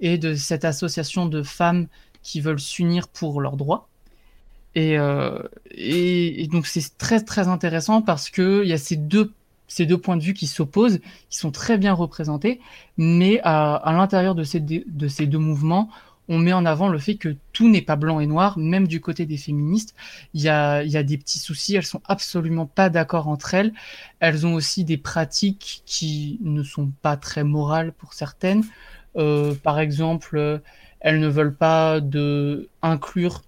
Et 0.00 0.18
de 0.18 0.34
cette 0.34 0.64
association 0.64 1.26
de 1.26 1.42
femmes 1.42 1.86
qui 2.22 2.40
veulent 2.40 2.60
s'unir 2.60 3.08
pour 3.08 3.40
leurs 3.40 3.56
droits. 3.56 3.88
Et, 4.74 4.98
euh, 4.98 5.38
donc 6.50 6.66
c'est 6.66 6.98
très 6.98 7.20
très 7.20 7.48
intéressant 7.48 8.02
parce 8.02 8.30
que 8.30 8.62
il 8.64 8.68
y 8.68 8.72
a 8.72 8.78
ces 8.78 8.96
deux 8.96 9.32
ces 9.70 9.84
deux 9.84 9.98
points 9.98 10.16
de 10.16 10.22
vue 10.22 10.32
qui 10.32 10.46
s'opposent, 10.46 10.98
qui 11.28 11.36
sont 11.36 11.50
très 11.50 11.76
bien 11.76 11.92
représentés, 11.92 12.58
mais 12.96 13.38
à, 13.44 13.74
à 13.74 13.92
l'intérieur 13.92 14.34
de 14.34 14.42
ces, 14.42 14.60
de 14.60 15.08
ces 15.08 15.26
deux 15.26 15.38
mouvements, 15.38 15.90
on 16.28 16.38
met 16.38 16.52
en 16.52 16.66
avant 16.66 16.88
le 16.88 16.98
fait 16.98 17.16
que 17.16 17.36
tout 17.52 17.68
n'est 17.68 17.82
pas 17.82 17.96
blanc 17.96 18.20
et 18.20 18.26
noir, 18.26 18.58
même 18.58 18.86
du 18.86 19.00
côté 19.00 19.26
des 19.26 19.36
féministes. 19.36 19.94
Il 20.34 20.42
y 20.42 20.48
a, 20.48 20.84
des 20.84 21.18
petits 21.18 21.38
soucis, 21.38 21.74
elles 21.74 21.86
sont 21.86 22.02
absolument 22.06 22.66
pas 22.66 22.90
d'accord 22.90 23.28
entre 23.28 23.54
elles. 23.54 23.72
Elles 24.20 24.46
ont 24.46 24.54
aussi 24.54 24.84
des 24.84 24.98
pratiques 24.98 25.82
qui 25.86 26.38
ne 26.42 26.62
sont 26.62 26.92
pas 27.02 27.16
très 27.16 27.44
morales 27.44 27.92
pour 27.92 28.12
certaines. 28.12 28.64
Euh, 29.16 29.54
par 29.54 29.80
exemple, 29.80 30.36
euh, 30.36 30.58
elles 31.00 31.18
ne 31.18 31.28
veulent 31.28 31.56
pas 31.56 32.00
inclure 32.82 33.42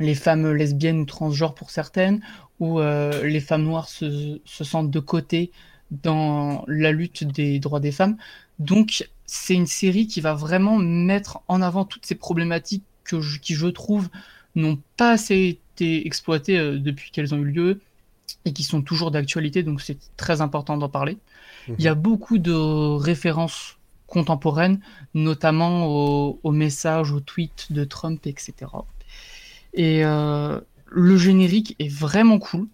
les 0.00 0.14
femmes 0.14 0.52
lesbiennes 0.52 1.00
ou 1.00 1.04
transgenres 1.04 1.54
pour 1.54 1.70
certaines, 1.70 2.20
ou 2.58 2.80
euh, 2.80 3.24
les 3.24 3.40
femmes 3.40 3.62
noires 3.62 3.88
se, 3.88 4.40
se 4.44 4.64
sentent 4.64 4.90
de 4.90 5.00
côté 5.00 5.52
dans 5.90 6.64
la 6.66 6.90
lutte 6.90 7.24
des 7.24 7.60
droits 7.60 7.80
des 7.80 7.92
femmes. 7.92 8.16
Donc, 8.58 9.08
c'est 9.28 9.54
une 9.54 9.68
série 9.68 10.08
qui 10.08 10.22
va 10.22 10.34
vraiment 10.34 10.78
mettre 10.78 11.40
en 11.48 11.62
avant 11.62 11.86
toutes 11.86 12.06
ces 12.06 12.16
problématiques 12.16 12.84
que 13.04 13.20
je- 13.22 13.40
qui, 13.40 13.54
je 13.54 13.68
trouve, 13.68 14.10
n'ont 14.56 14.80
pas 14.98 15.12
assez 15.12 15.60
été 15.76 16.06
exploitées 16.06 16.58
euh, 16.58 16.78
depuis 16.80 17.12
qu'elles 17.12 17.34
ont 17.34 17.38
eu 17.38 17.46
lieu 17.46 17.82
et 18.44 18.52
qui 18.54 18.64
sont 18.64 18.82
toujours 18.82 19.10
d'actualité, 19.12 19.62
donc 19.64 19.80
c'est 19.82 19.98
très 20.16 20.40
important 20.42 20.78
d'en 20.78 20.90
parler. 20.90 21.18
Il 21.78 21.84
y 21.84 21.88
a 21.88 21.94
beaucoup 21.96 22.38
de 22.38 22.52
références 22.52 23.78
contemporaines, 24.06 24.80
notamment 25.14 25.86
aux, 25.88 26.40
aux 26.44 26.52
messages, 26.52 27.12
aux 27.12 27.20
tweets 27.20 27.72
de 27.72 27.84
Trump, 27.84 28.26
etc. 28.26 28.86
Et 29.74 30.04
euh, 30.04 30.60
le 30.88 31.16
générique 31.18 31.76
est 31.80 31.92
vraiment 31.92 32.38
cool. 32.40 32.68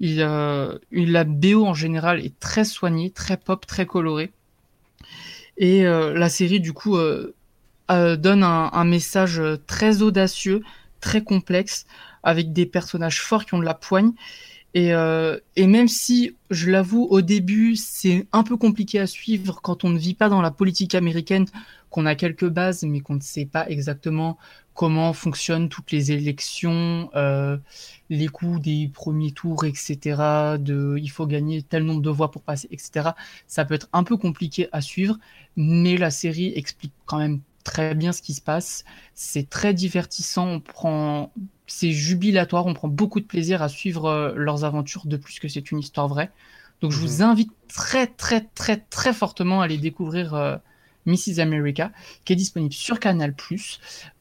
Il, 0.00 0.22
euh, 0.22 0.78
la 0.92 1.24
BO 1.24 1.66
en 1.66 1.74
général 1.74 2.24
est 2.24 2.38
très 2.40 2.64
soignée, 2.64 3.10
très 3.10 3.38
pop, 3.38 3.66
très 3.66 3.86
colorée. 3.86 4.32
Et 5.60 5.86
euh, 5.86 6.14
la 6.14 6.30
série, 6.30 6.58
du 6.58 6.72
coup, 6.72 6.96
euh, 6.96 7.36
euh, 7.90 8.16
donne 8.16 8.42
un, 8.42 8.84
message 8.84 9.40
très 9.66 10.00
audacieux, 10.00 10.62
très 11.00 11.22
complexe, 11.22 11.84
avec 12.22 12.52
des 12.52 12.64
personnages 12.64 13.20
forts 13.20 13.44
qui 13.44 13.54
ont 13.54 13.58
de 13.58 13.64
la 13.64 13.74
poigne. 13.74 14.12
Et 14.72 14.92
même 15.66 15.88
si, 15.88 16.36
je 16.50 16.70
l'avoue, 16.70 17.06
au 17.10 17.20
début, 17.20 17.76
c'est 17.76 18.26
un 18.32 18.42
peu 18.42 18.56
compliqué 18.56 19.00
à 19.00 19.06
suivre 19.06 19.60
quand 19.62 19.84
on 19.84 19.90
ne 19.90 19.98
vit 19.98 20.14
pas 20.14 20.28
dans 20.28 20.40
la 20.40 20.50
politique 20.50 20.94
américaine, 20.94 21.46
qu'on 21.90 22.06
a 22.06 22.14
quelques 22.14 22.48
bases, 22.48 22.82
mais 22.84 23.00
qu'on 23.00 23.14
ne 23.16 23.20
sait 23.20 23.46
pas 23.46 23.68
exactement 23.68 24.38
comment 24.74 25.12
fonctionnent 25.12 25.68
toutes 25.68 25.90
les 25.92 26.12
élections, 26.12 27.10
euh, 27.14 27.58
les 28.08 28.28
coûts 28.28 28.58
des 28.58 28.88
premiers 28.92 29.32
tours, 29.32 29.64
etc. 29.64 30.58
De, 30.58 30.96
il 30.98 31.08
faut 31.10 31.26
gagner 31.26 31.62
tel 31.62 31.84
nombre 31.84 32.02
de 32.02 32.10
voix 32.10 32.30
pour 32.30 32.42
passer, 32.42 32.68
etc. 32.70 33.14
Ça 33.46 33.64
peut 33.64 33.74
être 33.74 33.88
un 33.92 34.04
peu 34.04 34.16
compliqué 34.16 34.68
à 34.72 34.80
suivre, 34.80 35.18
mais 35.56 35.96
la 35.96 36.10
série 36.10 36.52
explique 36.54 36.94
quand 37.06 37.18
même 37.18 37.40
très 37.64 37.94
bien 37.94 38.12
ce 38.12 38.22
qui 38.22 38.34
se 38.34 38.40
passe. 38.42 38.84
C'est 39.14 39.48
très 39.50 39.74
divertissant, 39.74 40.46
on 40.48 40.60
prend, 40.60 41.32
c'est 41.66 41.92
jubilatoire, 41.92 42.66
on 42.66 42.74
prend 42.74 42.88
beaucoup 42.88 43.20
de 43.20 43.26
plaisir 43.26 43.62
à 43.62 43.68
suivre 43.68 44.06
euh, 44.06 44.32
leurs 44.36 44.64
aventures, 44.64 45.06
de 45.06 45.16
plus 45.16 45.38
que 45.40 45.48
c'est 45.48 45.70
une 45.70 45.78
histoire 45.80 46.08
vraie. 46.08 46.30
Donc 46.80 46.92
je 46.92 46.98
Mhm. 47.02 47.20
vous 47.20 47.22
invite 47.22 47.52
très 47.68 48.06
très 48.06 48.40
très 48.54 48.78
très 48.78 49.12
fortement 49.12 49.60
à 49.60 49.64
aller 49.64 49.78
découvrir 49.78 50.34
euh, 50.34 50.56
Mrs. 51.06 51.38
America, 51.40 51.92
qui 52.24 52.32
est 52.32 52.36
disponible 52.36 52.72
sur 52.74 52.98
Canal+. 53.00 53.34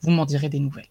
Vous 0.02 0.12
m'en 0.12 0.26
direz 0.26 0.50
des 0.50 0.60
nouvelles. 0.60 0.90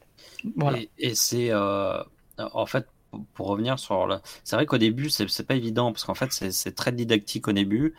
Voilà. 0.56 0.78
Et, 0.78 0.90
et 0.98 1.14
c'est 1.14 1.50
euh, 1.50 2.02
en 2.38 2.66
fait 2.66 2.86
pour- 3.34 3.48
revenir 3.48 3.78
sur 3.78 4.20
c'est 4.44 4.54
vrai 4.56 4.66
qu'au 4.66 4.78
début 4.78 5.10
c'est 5.10 5.46
pas 5.46 5.54
évident 5.56 5.92
parce 5.92 6.04
qu'en 6.04 6.14
fait 6.14 6.32
c'est 6.32 6.52
c'est 6.52 6.72
très 6.72 6.92
didactique 6.92 7.48
au 7.48 7.52
début, 7.52 7.94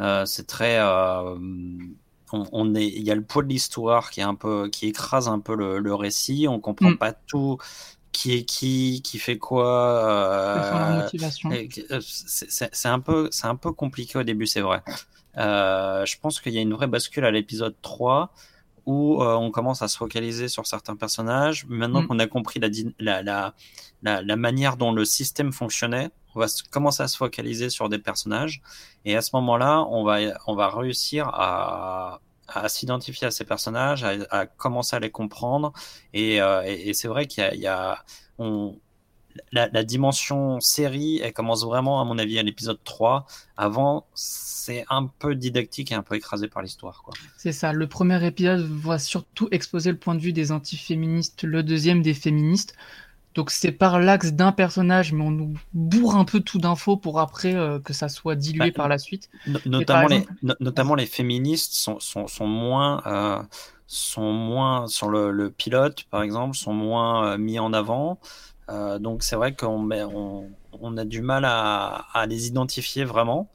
Euh, 0.00 0.24
c'est 0.26 0.46
très 0.48 0.78
euh, 0.80 1.36
on, 2.32 2.44
on 2.52 2.74
est 2.74 2.86
il 2.88 3.02
y 3.04 3.10
a 3.10 3.14
le 3.14 3.22
poids 3.22 3.42
de 3.44 3.48
l'histoire 3.48 4.10
qui 4.10 4.20
est 4.20 4.24
un 4.24 4.34
peu 4.34 4.68
qui 4.68 4.86
écrase 4.88 5.28
un 5.28 5.38
peu 5.38 5.54
le, 5.54 5.78
le 5.78 5.94
récit, 5.94 6.46
on 6.48 6.58
comprend 6.60 6.90
Mm. 6.92 6.98
pas 6.98 7.12
tout 7.12 7.58
qui 8.14 8.32
est 8.34 8.44
qui 8.44 9.02
qui 9.02 9.18
fait 9.18 9.36
quoi. 9.38 9.66
Euh, 9.66 11.08
euh, 11.90 12.00
C'est 12.00 12.88
un 12.88 13.00
peu, 13.00 13.28
c'est 13.30 13.46
un 13.46 13.56
peu 13.56 13.72
compliqué 13.72 14.18
au 14.18 14.22
début, 14.22 14.46
c'est 14.46 14.60
vrai. 14.62 14.82
Euh, 15.36 16.06
je 16.06 16.16
pense 16.20 16.40
qu'il 16.40 16.52
y 16.54 16.58
a 16.58 16.62
une 16.62 16.72
vraie 16.74 16.86
bascule 16.86 17.24
à 17.24 17.30
l'épisode 17.30 17.74
3 17.82 18.32
où 18.86 19.22
euh, 19.22 19.34
on 19.34 19.50
commence 19.50 19.82
à 19.82 19.88
se 19.88 19.96
focaliser 19.96 20.48
sur 20.48 20.66
certains 20.66 20.94
personnages. 20.96 21.66
Maintenant 21.68 22.02
Mm. 22.02 22.06
qu'on 22.06 22.18
a 22.20 22.26
compris 22.26 22.60
la, 22.60 22.68
la, 23.00 23.22
la, 23.22 23.54
la, 24.02 24.22
la 24.22 24.36
manière 24.36 24.76
dont 24.76 24.92
le 24.92 25.04
système 25.04 25.52
fonctionnait, 25.52 26.10
on 26.34 26.40
va 26.40 26.46
commencer 26.70 27.02
à 27.02 27.08
se 27.08 27.16
focaliser 27.16 27.70
sur 27.70 27.88
des 27.88 27.98
personnages. 27.98 28.62
Et 29.04 29.16
à 29.16 29.22
ce 29.22 29.30
moment-là, 29.34 29.84
on 29.90 30.04
va, 30.04 30.18
on 30.46 30.54
va 30.54 30.68
réussir 30.68 31.28
à, 31.32 32.20
à 32.48 32.68
s'identifier 32.68 33.26
à 33.26 33.30
ces 33.30 33.44
personnages, 33.44 34.04
à, 34.04 34.46
commencer 34.46 34.96
à 34.96 35.00
les 35.00 35.10
comprendre. 35.10 35.72
Et, 36.12 36.40
euh, 36.40 36.62
et, 36.64 36.94
c'est 36.94 37.08
vrai 37.08 37.26
qu'il 37.26 37.44
y 37.54 37.66
a, 37.66 38.04
la, 39.52 39.68
la 39.68 39.84
dimension 39.84 40.60
série, 40.60 41.20
elle 41.22 41.32
commence 41.32 41.64
vraiment, 41.64 42.00
à 42.00 42.04
mon 42.04 42.18
avis, 42.18 42.38
à 42.38 42.42
l'épisode 42.42 42.78
3. 42.84 43.26
Avant, 43.56 44.06
c'est 44.14 44.84
un 44.88 45.06
peu 45.06 45.34
didactique 45.34 45.92
et 45.92 45.94
un 45.94 46.02
peu 46.02 46.14
écrasé 46.16 46.48
par 46.48 46.62
l'histoire. 46.62 47.02
C'est 47.36 47.52
ça. 47.52 47.72
Le 47.72 47.86
premier 47.86 48.24
épisode 48.24 48.60
va 48.60 48.98
surtout 48.98 49.48
exposer 49.50 49.90
le 49.90 49.98
point 49.98 50.14
de 50.14 50.20
vue 50.20 50.32
des 50.32 50.52
antiféministes, 50.52 51.42
le 51.42 51.62
deuxième 51.62 52.02
des 52.02 52.14
féministes. 52.14 52.74
Donc 53.34 53.50
c'est 53.50 53.72
par 53.72 53.98
l'axe 54.00 54.32
d'un 54.32 54.52
personnage, 54.52 55.12
mais 55.12 55.24
on 55.24 55.30
nous 55.30 55.54
bourre 55.72 56.16
un 56.16 56.24
peu 56.24 56.40
tout 56.40 56.58
d'infos 56.58 56.96
pour 56.96 57.18
après 57.20 57.54
euh, 57.54 57.80
que 57.80 57.92
ça 57.92 58.08
soit 58.08 58.36
dilué 58.36 58.70
Bah, 58.70 58.76
par 58.76 58.88
la 58.88 58.98
suite. 58.98 59.28
No- 59.46 59.58
notamment, 59.66 60.08
exemple- 60.08 60.32
les, 60.42 60.48
no- 60.48 60.54
notamment 60.60 60.94
les 60.94 61.06
féministes 61.06 61.72
sont, 61.74 61.98
sont, 62.00 62.26
sont 62.28 62.46
moins, 62.46 63.02
euh, 63.06 63.42
sont 63.86 64.32
moins 64.32 64.86
sur 64.86 65.08
le, 65.08 65.30
le 65.32 65.50
pilote, 65.50 66.04
par 66.10 66.22
exemple, 66.22 66.56
sont 66.56 66.72
moins 66.72 67.32
euh, 67.32 67.38
mis 67.38 67.58
en 67.58 67.72
avant. 67.72 68.20
Euh, 68.70 68.98
donc 68.98 69.22
c'est 69.22 69.36
vrai 69.36 69.54
qu'on 69.54 69.90
on, 69.90 70.48
on 70.72 70.96
a 70.96 71.04
du 71.04 71.20
mal 71.20 71.44
à, 71.44 72.06
à 72.14 72.26
les 72.26 72.46
identifier 72.46 73.04
vraiment. 73.04 73.50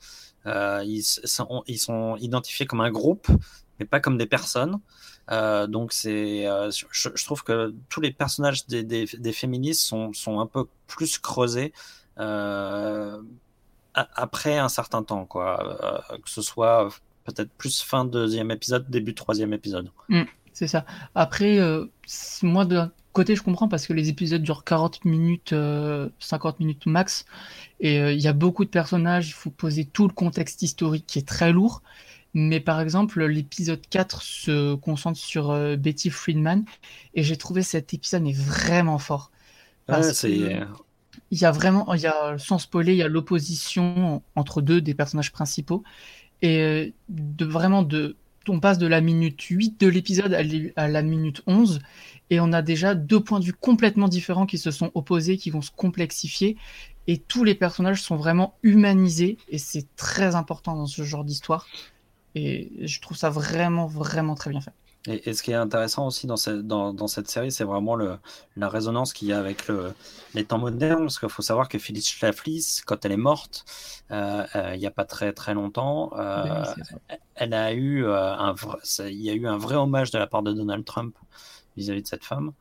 Ils, 0.46 1.00
s- 1.00 1.22
sont, 1.26 1.64
ils 1.68 1.78
sont 1.80 2.16
identifiés 2.18 2.66
comme 2.66 2.82
un 2.82 2.90
groupe, 2.92 3.28
mais 3.80 3.86
pas 3.86 4.00
comme 4.00 4.18
des 4.18 4.26
personnes. 4.26 4.80
Euh, 5.32 5.68
donc 5.68 5.94
c'est, 5.94 6.48
euh, 6.48 6.72
je, 6.72 7.24
trouve 7.24 7.44
que 7.44 7.74
tous 7.90 8.02
les 8.02 8.12
personnages 8.12 8.66
des, 8.68 8.84
des, 8.84 9.34
féministes 9.34 9.82
sont, 9.82 10.14
sont 10.14 10.40
un 10.40 10.48
peu 10.48 10.66
plus 10.88 11.20
creusés. 11.20 11.72
Euh, 12.20 13.22
après 13.94 14.58
un 14.58 14.70
certain 14.70 15.04
temps, 15.04 15.26
quoi. 15.26 16.02
Que 16.24 16.30
ce 16.30 16.42
soit 16.42 16.90
peut-être 17.26 17.52
plus 17.58 17.82
fin 17.82 18.06
deuxième 18.06 18.50
épisode, 18.52 18.90
début 18.90 19.14
troisième 19.14 19.54
épisode. 19.54 19.92
C'est 20.54 20.68
ça. 20.68 20.86
Après, 21.16 21.60
moi 22.42 22.66
d'un 22.66 22.92
côté, 23.14 23.36
je 23.36 23.44
comprends 23.44 23.68
parce 23.68 23.88
que 23.88 23.94
les 23.94 24.10
épisodes 24.10 24.42
durent 24.42 24.64
40 24.64 25.06
minutes, 25.06 25.54
euh, 25.54 26.10
50 26.20 26.60
minutes 26.60 26.86
max, 26.86 27.26
et 27.80 27.98
il 28.14 28.20
y 28.20 28.28
a 28.28 28.34
beaucoup 28.34 28.64
de 28.66 28.70
personnages, 28.70 29.30
il 29.30 29.34
faut 29.34 29.52
poser 29.52 29.86
tout 29.86 30.08
le 30.08 30.14
contexte 30.14 30.62
historique 30.62 31.06
qui 31.06 31.20
est 31.20 31.28
très 31.28 31.52
lourd. 31.52 31.82
Mais 32.34 32.60
par 32.60 32.80
exemple, 32.82 33.24
l'épisode 33.26 33.82
4 33.90 34.22
se 34.22 34.76
concentre 34.76 35.20
sur 35.20 35.52
euh, 35.52 35.76
Betty 35.78 36.10
Friedman, 36.12 36.64
et 37.16 37.24
j'ai 37.24 37.38
trouvé 37.38 37.64
cet 37.64 37.94
épisode 37.94 38.28
est 38.28 38.38
vraiment 38.38 39.00
fort. 39.00 39.32
Parce 39.88 40.14
que- 40.14 40.54
il 41.32 41.40
y 41.42 41.46
a 41.46 41.52
vraiment, 41.52 41.94
il 41.94 42.02
y 42.02 42.08
a, 42.08 42.38
sans 42.38 42.58
spoiler, 42.60 42.94
il 42.94 42.98
y 42.98 43.04
a 43.04 43.08
l'opposition 43.08 44.24
entre 44.36 44.62
deux 44.62 44.82
des 44.82 44.94
personnages 44.96 45.32
principaux. 45.32 45.84
Et 46.42 46.60
euh, 46.62 46.90
de 47.10 47.46
vraiment 47.46 47.84
de, 47.84 48.18
on 48.48 48.60
passe 48.60 48.78
de 48.80 48.88
la 48.88 49.02
minute 49.02 49.42
8 49.44 49.80
de 49.80 49.88
l'épisode 49.88 50.34
à, 50.34 50.44
l'é- 50.44 50.74
à 50.76 50.88
la 50.88 51.02
minute 51.04 51.42
11 51.48 51.82
et 52.30 52.40
on 52.40 52.54
a 52.54 52.62
déjà 52.62 52.96
deux 52.96 53.20
points 53.24 53.40
de 53.40 53.46
vue 53.46 53.54
complètement 53.54 54.08
différents 54.08 54.46
qui 54.46 54.58
se 54.58 54.72
sont 54.72 54.92
opposés, 54.96 55.38
qui 55.38 55.50
vont 55.52 55.62
se 55.62 55.72
complexifier 55.72 56.58
et 57.08 57.18
tous 57.20 57.44
les 57.44 57.56
personnages 57.56 58.02
sont 58.02 58.16
vraiment 58.18 58.58
humanisés 58.64 59.38
et 59.50 59.58
c'est 59.58 59.88
très 59.96 60.36
important 60.36 60.76
dans 60.76 60.88
ce 60.88 61.04
genre 61.04 61.26
d'histoire. 61.26 61.70
Et 62.36 62.88
je 62.88 63.02
trouve 63.02 63.18
ça 63.18 63.30
vraiment, 63.30 63.88
vraiment 63.88 64.36
très 64.36 64.50
bien 64.52 64.62
fait. 64.62 64.74
Et, 65.08 65.30
et 65.30 65.34
ce 65.34 65.44
qui 65.44 65.52
est 65.52 65.56
intéressant 65.56 66.08
aussi 66.08 66.28
dans, 66.28 66.36
ce- 66.38 66.50
dans, 66.52 66.94
dans 66.94 67.08
cette 67.08 67.30
série, 67.30 67.52
c'est 67.52 67.64
vraiment 67.64 67.96
le, 67.96 68.18
la 68.58 68.68
résonance 68.70 69.14
qu'il 69.14 69.30
y 69.30 69.34
a 69.34 69.40
avec 69.40 69.68
le, 69.68 69.94
les 70.34 70.46
temps 70.46 70.58
modernes. 70.58 71.04
Parce 71.04 71.20
qu'il 71.20 71.30
faut 71.30 71.42
savoir 71.42 71.70
que 71.70 71.80
Phyllis 71.80 72.02
Schlafly, 72.04 72.66
quand 72.86 73.06
elle 73.06 73.14
est 73.14 73.18
morte, 73.18 73.64
euh, 74.12 74.46
euh, 74.56 74.76
il 74.76 74.80
n'y 74.80 74.86
a 74.88 74.92
pas 74.92 75.06
très 75.06 75.32
très 75.34 75.54
longtemps, 75.54 76.12
euh, 76.18 76.44
Oui, 76.44 76.66
elle 77.36 77.54
a 77.54 77.74
eu 77.74 78.06
un 78.08 78.54
vrai, 78.54 78.78
ça- 78.84 79.10
il 79.10 79.22
y 79.22 79.30
a 79.30 79.34
eu 79.34 79.48
un 79.48 79.58
vrai 79.58 79.76
hommage 79.76 80.12
de 80.12 80.20
la 80.20 80.28
part 80.28 80.44
de 80.44 80.54
Donald 80.54 80.86
Trump 80.86 81.16
vis-à-vis 81.78 82.04
de 82.04 82.08
cette 82.08 82.26
femme. 82.26 82.54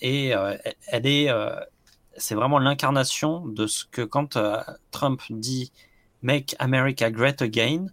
Et 0.00 0.28
elle 0.88 1.06
est, 1.06 1.28
c'est 2.16 2.34
vraiment 2.34 2.58
l'incarnation 2.58 3.46
de 3.46 3.66
ce 3.66 3.84
que 3.86 4.02
quand 4.02 4.38
Trump 4.90 5.22
dit 5.30 5.72
Make 6.22 6.54
America 6.58 7.10
Great 7.10 7.42
Again, 7.42 7.86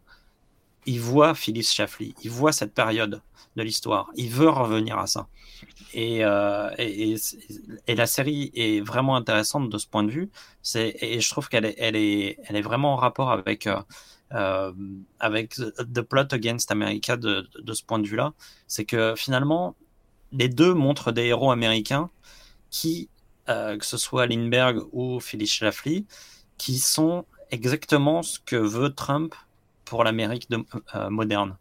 il 0.85 0.99
voit 0.99 1.35
Phyllis 1.35 1.63
Schlafly, 1.63 2.15
il 2.23 2.31
voit 2.31 2.51
cette 2.51 2.73
période 2.73 3.21
de 3.55 3.63
l'histoire, 3.63 4.09
il 4.15 4.29
veut 4.29 4.49
revenir 4.49 4.97
à 4.97 5.07
ça. 5.07 5.27
Et, 5.93 6.23
euh, 6.23 6.69
la 7.87 8.05
série 8.07 8.51
est 8.55 8.81
vraiment 8.81 9.15
intéressante 9.15 9.69
de 9.69 9.77
ce 9.77 9.87
point 9.87 10.03
de 10.03 10.11
vue. 10.11 10.29
Et 10.75 11.19
je 11.19 11.29
trouve 11.29 11.49
qu'elle 11.49 11.65
est, 11.65 12.61
vraiment 12.61 12.93
en 12.93 12.95
rapport 12.95 13.31
avec, 13.31 13.67
euh, 13.67 13.81
euh, 14.33 14.71
avec 15.19 15.55
The 15.55 16.01
Plot 16.01 16.27
Against 16.31 16.71
America 16.71 17.17
de, 17.17 17.47
ce 17.73 17.83
point 17.83 17.99
de 17.99 18.07
vue-là. 18.07 18.33
C'est 18.67 18.85
que 18.85 19.15
finalement, 19.17 19.75
les 20.31 20.49
deux 20.49 20.73
montrent 20.73 21.11
des 21.11 21.25
héros 21.25 21.51
américains 21.51 22.09
qui, 22.69 23.09
que 23.47 23.85
ce 23.85 23.97
soit 23.97 24.27
Lindbergh 24.27 24.81
ou 24.93 25.19
Phyllis 25.19 25.47
Schlafly, 25.47 26.05
qui 26.57 26.79
sont 26.79 27.25
exactement 27.49 28.23
ce 28.23 28.39
que 28.39 28.55
veut 28.55 28.93
Trump 28.93 29.35
pour 29.91 30.05
l'Amérique 30.05 30.47
euh, 30.95 31.09
moderne. 31.09 31.57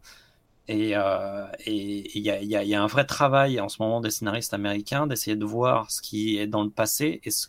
Et 0.69 0.95
euh, 0.95 1.45
il 1.67 2.17
y, 2.17 2.29
a, 2.29 2.41
y 2.41 2.69
y 2.69 2.75
un 2.75 2.87
vrai 2.87 3.05
travail 3.05 3.59
en 3.59 3.67
ce 3.67 3.81
moment 3.81 3.99
des 3.99 4.09
scénaristes 4.09 4.53
américains 4.53 5.05
d'essayer 5.05 5.35
de 5.35 5.43
voir 5.43 5.91
ce 5.91 6.01
qui 6.01 6.37
est 6.37 6.47
dans 6.47 6.63
le 6.63 6.69
passé 6.69 7.19
et 7.25 7.29
ce, 7.29 7.47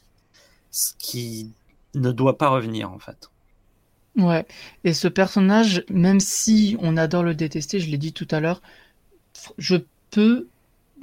ce 0.73 0.95
qui 0.99 1.53
ne 1.95 2.11
doit 2.11 2.37
pas 2.37 2.49
revenir 2.49 2.91
en 2.91 2.99
fait. 2.99 3.31
Ouais, 4.17 4.45
et 4.83 4.93
ce 4.93 5.07
personnage, 5.07 5.85
même 5.89 6.19
si 6.19 6.77
on 6.81 6.97
adore 6.97 7.23
le 7.23 7.37
détester, 7.37 7.79
je 7.79 7.89
l'ai 7.89 7.97
dit 7.97 8.13
tout 8.13 8.27
à 8.33 8.41
l'heure, 8.41 8.61
je 9.59 9.77
peux, 10.11 10.49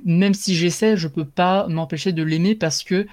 même 0.03 0.34
si 0.34 0.55
j'essaie, 0.55 0.97
je 0.97 1.07
peux 1.07 1.25
pas 1.25 1.67
m'empêcher 1.69 2.11
de 2.11 2.21
l'aimer 2.21 2.53
parce 2.53 2.84
que 2.84 3.07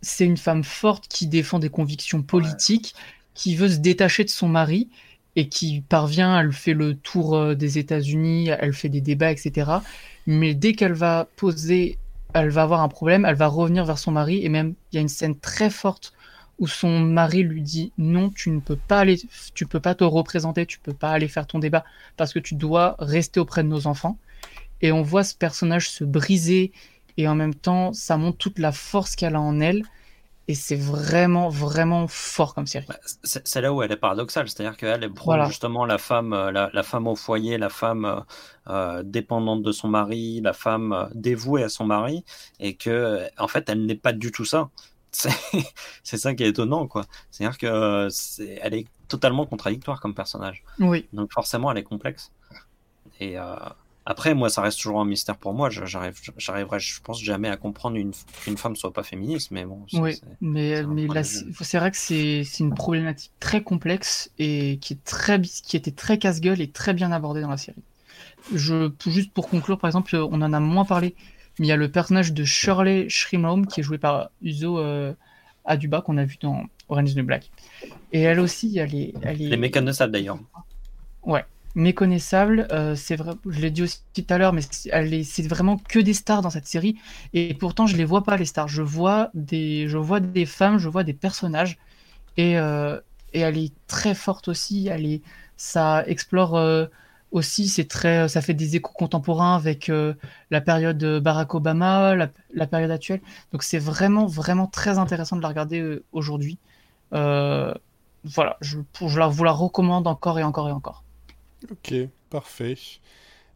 c'est 0.00 0.26
une 0.26 0.36
femme 0.36 0.62
forte 0.62 1.08
qui 1.08 1.26
défend 1.26 1.58
des 1.58 1.70
convictions 1.70 2.22
politiques, 2.22 2.94
qui 3.34 3.56
veut 3.56 3.68
se 3.68 3.78
détacher 3.78 4.22
de 4.22 4.30
son 4.30 4.48
mari 4.48 4.88
et 5.36 5.48
qui 5.48 5.80
parvient, 5.80 6.38
elle 6.38 6.52
fait 6.52 6.74
le 6.74 6.94
tour 6.94 7.36
euh, 7.36 7.54
des 7.54 7.78
États-Unis, 7.78 8.48
elle 8.48 8.72
fait 8.72 8.88
des 8.88 9.00
débats, 9.00 9.32
etc. 9.32 9.70
Mais 10.26 10.54
dès 10.54 10.74
qu'elle 10.74 10.92
va 10.92 11.26
poser, 11.36 11.98
elle 12.34 12.50
va 12.50 12.62
avoir 12.62 12.80
un 12.82 12.88
problème, 12.88 13.24
elle 13.24 13.34
va 13.34 13.46
revenir 13.46 13.84
vers 13.84 13.98
son 13.98 14.12
mari 14.12 14.44
et 14.44 14.48
même 14.48 14.74
il 14.92 14.96
y 14.96 14.98
a 14.98 15.02
une 15.02 15.08
scène 15.08 15.38
très 15.38 15.70
forte 15.70 16.12
où 16.58 16.66
son 16.66 17.00
mari 17.00 17.42
lui 17.42 17.62
dit 17.62 17.92
non, 17.98 18.30
tu 18.30 18.50
ne 18.50 18.60
peux 18.60 18.76
pas 18.76 19.00
aller, 19.00 19.20
tu 19.54 19.66
peux 19.66 19.80
pas 19.80 19.94
te 19.94 20.04
représenter, 20.04 20.66
tu 20.66 20.78
peux 20.78 20.92
pas 20.92 21.10
aller 21.10 21.28
faire 21.28 21.46
ton 21.46 21.58
débat 21.58 21.84
parce 22.16 22.32
que 22.32 22.38
tu 22.38 22.54
dois 22.54 22.96
rester 22.98 23.40
auprès 23.40 23.62
de 23.62 23.68
nos 23.68 23.86
enfants. 23.86 24.18
Et 24.80 24.92
on 24.92 25.02
voit 25.02 25.24
ce 25.24 25.34
personnage 25.34 25.90
se 25.90 26.04
briser 26.04 26.72
et 27.16 27.28
en 27.28 27.34
même 27.34 27.54
temps, 27.54 27.92
ça 27.92 28.16
montre 28.16 28.38
toute 28.38 28.58
la 28.58 28.72
force 28.72 29.16
qu'elle 29.16 29.36
a 29.36 29.40
en 29.40 29.60
elle. 29.60 29.82
Et 30.46 30.54
c'est 30.54 30.76
vraiment, 30.76 31.48
vraiment 31.48 32.06
fort 32.06 32.54
comme 32.54 32.66
série. 32.66 32.86
C'est 33.22 33.60
là 33.62 33.72
où 33.72 33.82
elle 33.82 33.92
est 33.92 33.96
paradoxale, 33.96 34.46
c'est-à-dire 34.48 34.76
qu'elle 34.76 35.02
elle 35.02 35.12
prend 35.12 35.24
Voilà. 35.32 35.46
justement 35.46 35.86
la 35.86 35.96
femme, 35.96 36.34
euh, 36.34 36.52
la, 36.52 36.68
la 36.72 36.82
femme 36.82 37.06
au 37.06 37.16
foyer, 37.16 37.56
la 37.56 37.70
femme 37.70 38.04
euh, 38.04 38.20
euh, 38.68 39.02
dépendante 39.02 39.62
de 39.62 39.72
son 39.72 39.88
mari, 39.88 40.40
la 40.42 40.52
femme 40.52 41.08
dévouée 41.14 41.62
à 41.62 41.68
son 41.70 41.86
mari, 41.86 42.24
et 42.60 42.76
que 42.76 43.26
en 43.38 43.48
fait 43.48 43.68
elle 43.70 43.86
n'est 43.86 43.94
pas 43.96 44.12
du 44.12 44.32
tout 44.32 44.44
ça. 44.44 44.68
C'est 46.02 46.16
ça 46.18 46.34
qui 46.34 46.42
est 46.42 46.48
étonnant, 46.48 46.88
quoi. 46.88 47.04
C'est-à-dire 47.30 47.56
que 47.56 48.08
elle 48.60 48.74
est 48.74 48.86
totalement 49.08 49.46
contradictoire 49.46 50.00
comme 50.00 50.14
personnage. 50.14 50.64
Oui, 50.80 51.06
Donc 51.12 51.32
forcément, 51.32 51.70
elle 51.70 51.78
est 51.78 51.84
complexe. 51.84 52.32
Et 53.20 53.38
euh, 53.38 53.54
après, 54.06 54.34
moi, 54.34 54.50
ça 54.50 54.60
reste 54.60 54.80
toujours 54.80 55.00
un 55.00 55.06
mystère 55.06 55.36
pour 55.36 55.54
moi. 55.54 55.70
J'arrive, 55.70 56.20
j'arriverai, 56.36 56.78
je 56.78 57.00
pense 57.00 57.22
jamais 57.22 57.48
à 57.48 57.56
comprendre 57.56 57.96
une, 57.96 58.12
qu'une 58.42 58.58
femme 58.58 58.76
soit 58.76 58.92
pas 58.92 59.02
féministe, 59.02 59.50
mais 59.50 59.64
bon. 59.64 59.86
oui. 59.94 60.20
Mais, 60.42 60.76
c'est 60.76 60.86
mais 60.86 61.06
là, 61.06 61.22
vrai 61.80 61.90
que 61.90 61.96
c'est 61.96 62.44
une 62.60 62.74
problématique 62.74 63.32
très 63.40 63.62
complexe 63.62 64.30
et 64.38 64.78
qui 64.82 64.92
est 64.92 65.04
très, 65.04 65.40
qui 65.40 65.76
était 65.76 65.90
très 65.90 66.18
casse-gueule 66.18 66.60
et 66.60 66.68
très 66.68 66.92
bien 66.92 67.12
abordée 67.12 67.40
dans 67.40 67.48
la 67.48 67.56
série. 67.56 67.82
Je, 68.54 68.90
juste 69.06 69.32
pour 69.32 69.48
conclure, 69.48 69.78
par 69.78 69.88
exemple, 69.88 70.14
on 70.16 70.42
en 70.42 70.52
a 70.52 70.60
moins 70.60 70.84
parlé, 70.84 71.14
mais 71.58 71.66
il 71.66 71.70
y 71.70 71.72
a 71.72 71.76
le 71.76 71.90
personnage 71.90 72.34
de 72.34 72.44
Shirley 72.44 73.08
Shrimholm 73.08 73.66
qui 73.66 73.80
est 73.80 73.82
joué 73.82 73.96
par 73.96 74.28
Uzo 74.42 74.78
euh, 74.78 75.14
Aduba 75.64 76.02
qu'on 76.02 76.18
a 76.18 76.24
vu 76.26 76.36
dans 76.42 76.64
Orange 76.90 77.12
is 77.12 77.14
the 77.14 77.20
Black. 77.20 77.50
Et 78.12 78.20
elle 78.20 78.40
aussi, 78.40 78.76
elle 78.76 78.94
est, 78.94 79.14
elle 79.22 79.40
est 79.40 79.48
Les 79.48 79.56
mécanismes 79.56 80.08
d'ailleurs. 80.08 80.38
Méconnaissable. 81.74 82.66
euh, 82.72 82.94
c'est 82.94 83.16
vrai, 83.16 83.32
je 83.48 83.60
l'ai 83.60 83.70
dit 83.70 83.82
aussi 83.82 84.00
tout 84.14 84.24
à 84.28 84.38
l'heure, 84.38 84.52
mais 84.52 84.62
c'est 84.62 85.48
vraiment 85.48 85.76
que 85.78 85.98
des 85.98 86.14
stars 86.14 86.42
dans 86.42 86.50
cette 86.50 86.66
série. 86.66 86.96
Et 87.32 87.54
pourtant, 87.54 87.86
je 87.86 87.96
les 87.96 88.04
vois 88.04 88.24
pas 88.24 88.36
les 88.36 88.44
stars. 88.44 88.68
Je 88.68 88.82
vois 88.82 89.30
des, 89.34 89.88
je 89.88 89.98
vois 89.98 90.20
des 90.20 90.46
femmes, 90.46 90.78
je 90.78 90.88
vois 90.88 91.04
des 91.04 91.12
personnages. 91.14 91.78
Et, 92.36 92.58
euh, 92.58 93.00
et 93.32 93.40
elle 93.40 93.58
est 93.58 93.72
très 93.86 94.14
forte 94.14 94.48
aussi. 94.48 94.88
Elle 94.88 95.06
est, 95.06 95.22
ça 95.56 96.04
explore 96.06 96.56
euh, 96.56 96.86
aussi. 97.32 97.68
C'est 97.68 97.88
très, 97.88 98.28
ça 98.28 98.40
fait 98.40 98.54
des 98.54 98.76
échos 98.76 98.92
contemporains 98.94 99.56
avec 99.56 99.90
la 100.50 100.60
période 100.60 100.98
de 100.98 101.18
Barack 101.18 101.54
Obama, 101.54 102.14
la, 102.14 102.66
période 102.66 102.90
actuelle. 102.90 103.20
Donc 103.52 103.62
c'est 103.62 103.78
vraiment, 103.78 104.26
vraiment 104.26 104.66
très 104.66 104.98
intéressant 104.98 105.36
de 105.36 105.42
la 105.42 105.48
regarder 105.48 106.00
aujourd'hui. 106.12 106.58
Voilà, 108.24 108.56
je, 108.62 108.78
vous 108.98 109.44
la 109.44 109.52
recommande 109.52 110.06
encore 110.06 110.38
et 110.38 110.42
encore 110.42 110.68
et 110.68 110.72
encore. 110.72 111.03
Ok, 111.70 111.94
parfait. 112.30 112.76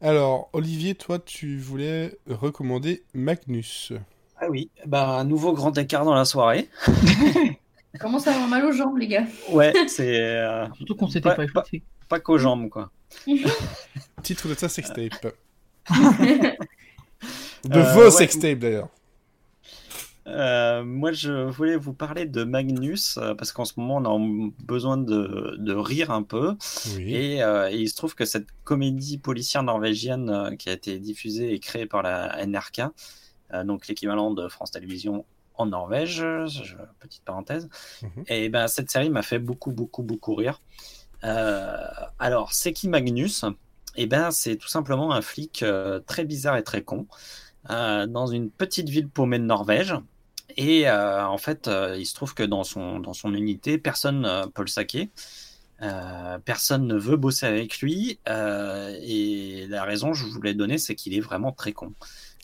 Alors, 0.00 0.48
Olivier, 0.52 0.94
toi, 0.94 1.18
tu 1.18 1.59
voulais 1.59 2.16
recommander 2.28 3.02
Magnus. 3.14 3.92
Ah 4.40 4.48
oui, 4.48 4.70
bah 4.86 5.09
un 5.18 5.24
nouveau 5.24 5.52
grand 5.52 5.76
écart 5.76 6.04
dans 6.04 6.14
la 6.14 6.24
soirée. 6.24 6.68
Commence 8.00 8.28
à 8.28 8.32
avoir 8.32 8.46
mal 8.48 8.64
aux 8.64 8.72
jambes, 8.72 8.96
les 8.98 9.09
gars? 9.09 9.24
Ouais, 9.50 9.72
c'est 9.88 10.20
euh, 10.20 10.66
Surtout 10.76 10.94
qu'on 10.94 11.09
s'était 11.09 11.34
pas 11.34 11.46
pas- 11.52 11.64
pas 12.09 12.20
qu'aux 12.20 12.38
jambes 12.38 12.68
quoi. 12.68 12.90
Titre 14.22 14.46
de 14.48 14.54
ta 14.54 14.68
sextape. 14.68 15.26
Euh, 15.90 16.52
De 17.64 17.80
vos 17.94 18.04
ouais. 18.04 18.11
sextapes, 18.11 18.59
d'ailleurs. 18.61 18.88
Euh, 20.28 20.84
moi, 20.84 21.12
je 21.12 21.32
voulais 21.48 21.76
vous 21.76 21.94
parler 21.94 22.26
de 22.26 22.44
Magnus 22.44 23.16
euh, 23.16 23.34
parce 23.34 23.52
qu'en 23.52 23.64
ce 23.64 23.72
moment, 23.78 23.96
on 24.04 24.48
a 24.48 24.50
besoin 24.64 24.96
de, 24.98 25.56
de 25.58 25.74
rire 25.74 26.10
un 26.10 26.22
peu. 26.22 26.54
Oui. 26.96 27.14
Et, 27.14 27.42
euh, 27.42 27.70
et 27.70 27.76
il 27.76 27.88
se 27.88 27.96
trouve 27.96 28.14
que 28.14 28.24
cette 28.24 28.46
comédie 28.64 29.18
policière 29.18 29.62
norvégienne 29.62 30.54
qui 30.58 30.68
a 30.68 30.72
été 30.72 30.98
diffusée 30.98 31.54
et 31.54 31.58
créée 31.60 31.86
par 31.86 32.02
la 32.02 32.44
NRK, 32.46 32.82
euh, 33.54 33.64
donc 33.64 33.88
l'équivalent 33.88 34.32
de 34.32 34.48
France 34.48 34.70
Télévisions 34.72 35.24
en 35.54 35.66
Norvège, 35.66 36.16
je- 36.46 36.76
petite 37.00 37.24
parenthèse, 37.24 37.68
Mhm. 38.02 38.24
et 38.28 38.48
ben 38.48 38.68
cette 38.68 38.90
série 38.90 39.10
m'a 39.10 39.22
fait 39.22 39.40
beaucoup, 39.40 39.72
beaucoup, 39.72 40.02
beaucoup 40.04 40.34
rire. 40.36 40.60
Alors, 42.18 42.52
c'est 42.52 42.72
qui 42.72 42.88
Magnus? 42.88 43.44
Et 43.96 44.06
ben, 44.06 44.30
c'est 44.30 44.54
tout 44.56 44.68
simplement 44.68 45.12
un 45.12 45.20
flic 45.22 45.64
très 46.06 46.24
bizarre 46.24 46.56
et 46.56 46.62
très 46.62 46.82
con 46.82 47.06
euh, 47.70 48.06
dans 48.06 48.26
une 48.28 48.50
petite 48.50 48.88
ville 48.88 49.08
paumée 49.08 49.38
de 49.40 49.44
Norvège. 49.44 49.94
Et 50.57 50.88
euh, 50.88 51.26
en 51.26 51.38
fait, 51.38 51.68
euh, 51.68 51.96
il 51.99 52.07
se 52.07 52.14
trouve 52.14 52.34
que 52.34 52.42
dans 52.42 52.64
son, 52.64 52.99
dans 53.01 53.12
son 53.12 53.34
unité, 53.34 53.78
personne 53.78 54.22
ne 54.22 54.46
peut 54.46 54.62
le 54.62 54.68
saquer. 54.68 55.11
Euh, 55.80 56.38
personne 56.44 56.86
ne 56.88 56.96
veut 56.96 57.16
bosser 57.16 57.46
avec 57.46 57.80
lui. 57.80 58.18
euh, 58.28 58.99
et 59.01 59.66
la 59.68 59.84
raison, 59.84 60.12
je 60.14 60.26
vous 60.26 60.40
l'ai 60.42 60.55
donnée, 60.55 60.78
c'est 60.78 60.94
qu'il 60.94 61.14
est 61.14 61.20
vraiment 61.20 61.53
très 61.53 61.72
con. 61.72 61.92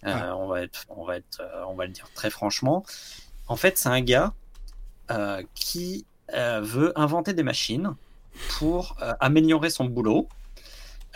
Euh, 0.06 0.30
on, 0.32 0.46
va 0.48 0.62
être, 0.62 0.84
on, 0.90 1.04
va 1.04 1.16
être, 1.16 1.40
euh, 1.40 1.64
on 1.66 1.74
va 1.74 1.86
le 1.86 1.92
dire 1.92 2.08
très 2.14 2.30
franchement. 2.30 2.84
En 3.48 3.56
fait, 3.56 3.78
c'est 3.78 3.88
un 3.88 4.02
gars 4.02 4.34
euh, 5.10 5.42
qui 5.54 6.06
euh, 6.34 6.60
veut 6.60 6.98
inventer 6.98 7.32
des 7.32 7.42
machines 7.42 7.94
pour 8.58 8.96
euh, 9.02 9.14
améliorer 9.20 9.70
son 9.70 9.86
boulot. 9.86 10.28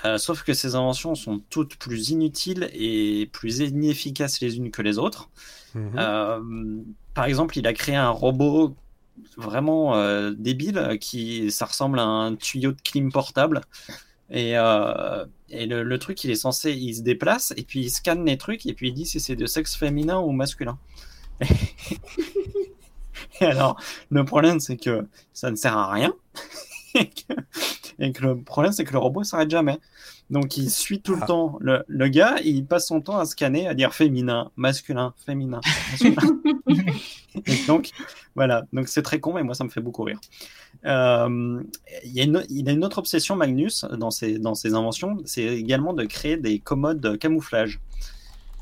Euh, 0.05 0.19
sauf 0.19 0.45
que 0.45 0.55
ces 0.55 0.75
inventions 0.75 1.15
sont 1.15 1.41
toutes 1.51 1.77
plus 1.77 2.11
inutiles 2.11 2.71
et 2.73 3.29
plus 3.33 3.59
inefficaces 3.59 4.41
les 4.41 4.57
unes 4.57 4.71
que 4.71 4.83
les 4.83 4.99
autres. 4.99 5.29
Mhm. 5.75 5.93
Euh, 5.99 6.41
par 7.15 7.25
exemple, 7.25 7.59
il 7.59 7.67
a 7.67 7.73
créé 7.73 7.97
un 7.97 8.11
robot 8.11 8.77
vraiment 9.37 9.97
euh, 9.97 10.33
débile 10.37 10.99
qui 11.01 11.51
ça 11.51 11.67
ressemble 11.67 11.99
à 11.99 12.05
un 12.05 12.37
tuyau 12.37 12.73
de 12.73 12.81
clim 12.81 13.11
portable. 13.11 13.63
Et, 14.31 14.53
et 14.53 15.67
le, 15.67 15.83
le 15.83 15.99
truc, 15.99 16.23
il 16.23 16.31
est 16.31 16.35
censé, 16.35 16.73
il 16.73 16.95
se 16.95 17.01
déplace 17.01 17.55
et 17.57 17.63
puis 17.63 17.81
il 17.81 17.91
scanne 17.91 18.27
les 18.27 18.37
trucs 18.37 18.67
et 18.67 18.75
puis 18.75 18.89
il 18.89 18.93
dit 18.93 19.07
si 19.07 19.21
c'est 19.21 19.37
de 19.37 19.47
sexe 19.47 19.75
féminin 19.75 20.21
ou 20.21 20.33
masculin. 20.33 20.79
et 23.41 23.45
alors, 23.45 23.81
le 24.11 24.25
problème, 24.25 24.61
c'est 24.61 24.77
que 24.77 25.07
ça 25.33 25.51
ne 25.51 25.57
sert 25.57 25.77
à 25.77 25.91
rien. 25.91 26.13
et, 26.95 27.09
que, 27.09 27.35
et 27.99 28.13
que 28.13 28.23
le 28.23 28.37
problème, 28.41 28.73
c'est 28.73 28.85
que 28.85 28.93
le 28.93 28.99
robot 28.99 29.25
s'arrête 29.25 29.51
jamais. 29.51 29.79
Donc, 30.31 30.57
il 30.57 30.71
suit 30.71 31.01
tout 31.01 31.15
le 31.15 31.21
Ah. 31.23 31.27
temps 31.27 31.57
le, 31.61 31.85
le 31.89 32.09
gars, 32.09 32.37
il 32.45 32.65
passe 32.67 32.87
son 32.87 33.01
temps 33.01 33.19
à 33.19 33.25
scanner, 33.27 33.67
à 33.67 33.75
dire 33.75 33.95
féminin, 33.95 34.51
masculin, 34.57 35.15
féminin, 35.25 35.61
masculin. 35.91 36.41
et 37.47 37.67
donc, 37.67 37.91
voilà. 38.35 38.65
Donc, 38.73 38.89
c'est 38.89 39.03
très 39.03 39.21
con, 39.21 39.33
mais 39.35 39.43
moi, 39.43 39.55
ça 39.55 39.65
me 39.65 39.69
fait 39.71 39.81
beaucoup 39.81 40.03
rire. 40.03 40.21
Euh, 40.85 41.63
il, 42.05 42.13
y 42.13 42.21
a 42.21 42.25
une, 42.25 42.45
il 42.51 42.69
a 42.69 42.73
une 42.73 42.85
autre 42.85 42.99
obsession, 42.99 43.37
Magnus, 43.37 43.85
dans 43.97 44.11
ses, 44.11 44.39
dans 44.39 44.55
ses 44.55 44.75
inventions, 44.75 45.17
c'est 45.25 45.45
également 45.45 45.93
de 45.93 46.05
créer 46.05 46.37
des 46.37 46.59
commodes 46.59 47.19
camouflage. 47.19 47.81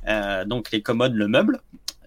Euh, 0.08 0.44
donc, 0.44 0.70
les 0.70 0.82
commodes, 0.82 1.14
le 1.14 1.26
meuble. 1.28 1.60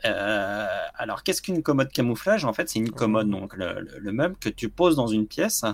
Euh, 0.05 0.67
alors, 0.95 1.23
qu'est-ce 1.23 1.41
qu'une 1.41 1.61
commode 1.61 1.91
camouflage? 1.91 2.45
En 2.45 2.53
fait, 2.53 2.69
c'est 2.69 2.79
une 2.79 2.91
commode, 2.91 3.29
donc 3.29 3.55
le, 3.57 3.81
le- 3.81 3.99
le 3.99 4.11
meuble 4.13 4.35
que 4.39 4.47
tu 4.47 4.69
poses 4.69 4.95
dans 4.95 5.07
une 5.07 5.27
pièce 5.27 5.65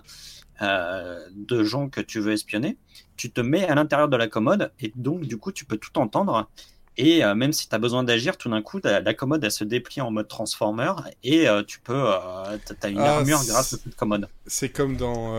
euh, 0.62 1.20
de 1.36 1.64
gens 1.64 1.90
que 1.90 2.02
tu 2.02 2.20
veux 2.20 2.34
espionner. 2.34 2.78
Tu 3.18 3.32
te 3.32 3.42
mets 3.42 3.68
à 3.68 3.76
l'intérieur 3.76 4.10
de 4.10 4.18
la 4.18 4.28
commode 4.28 4.72
et 4.80 4.92
donc, 4.96 5.22
du 5.22 5.38
coup, 5.38 5.52
tu 5.52 5.66
peux 5.66 5.78
tout 5.78 5.98
entendre. 6.00 6.50
Et 6.98 7.26
euh, 7.26 7.36
même 7.36 7.52
si 7.52 7.68
tu 7.68 7.76
as 7.76 7.78
besoin 7.78 8.04
d'agir, 8.04 8.38
tout 8.38 8.50
d'un 8.50 8.62
coup, 8.62 8.80
la, 8.82 9.14
commode, 9.14 9.44
elle 9.44 9.52
se 9.52 9.66
déplie 9.66 10.00
en 10.00 10.12
mode 10.12 10.30
transformer 10.30 10.94
et 11.24 11.50
euh, 11.50 11.62
tu 11.62 11.80
peux. 11.82 12.06
Tu 12.66 12.74
as 12.82 12.90
une 12.90 13.00
Ah, 13.00 13.18
armure 13.18 13.44
grâce 13.46 13.74
à 13.74 13.78
cette 13.78 13.96
commode. 13.96 14.30
C'est 14.48 14.70
comme 14.70 14.96
dans 14.96 15.34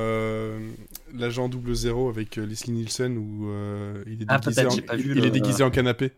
l'agent 1.15 1.49
double 1.49 1.75
zéro 1.75 2.11
avec 2.11 2.37
Leslie 2.37 2.73
Nielsen 2.73 3.17
où 3.17 3.51
il 4.07 4.23
est 4.23 4.27
Ah, 4.29 4.39
en, 4.39 4.97
il, 4.99 5.17
il 5.17 5.25
est 5.25 5.31
déguisé 5.31 5.63
en 5.63 5.71
canapé. 5.71 6.13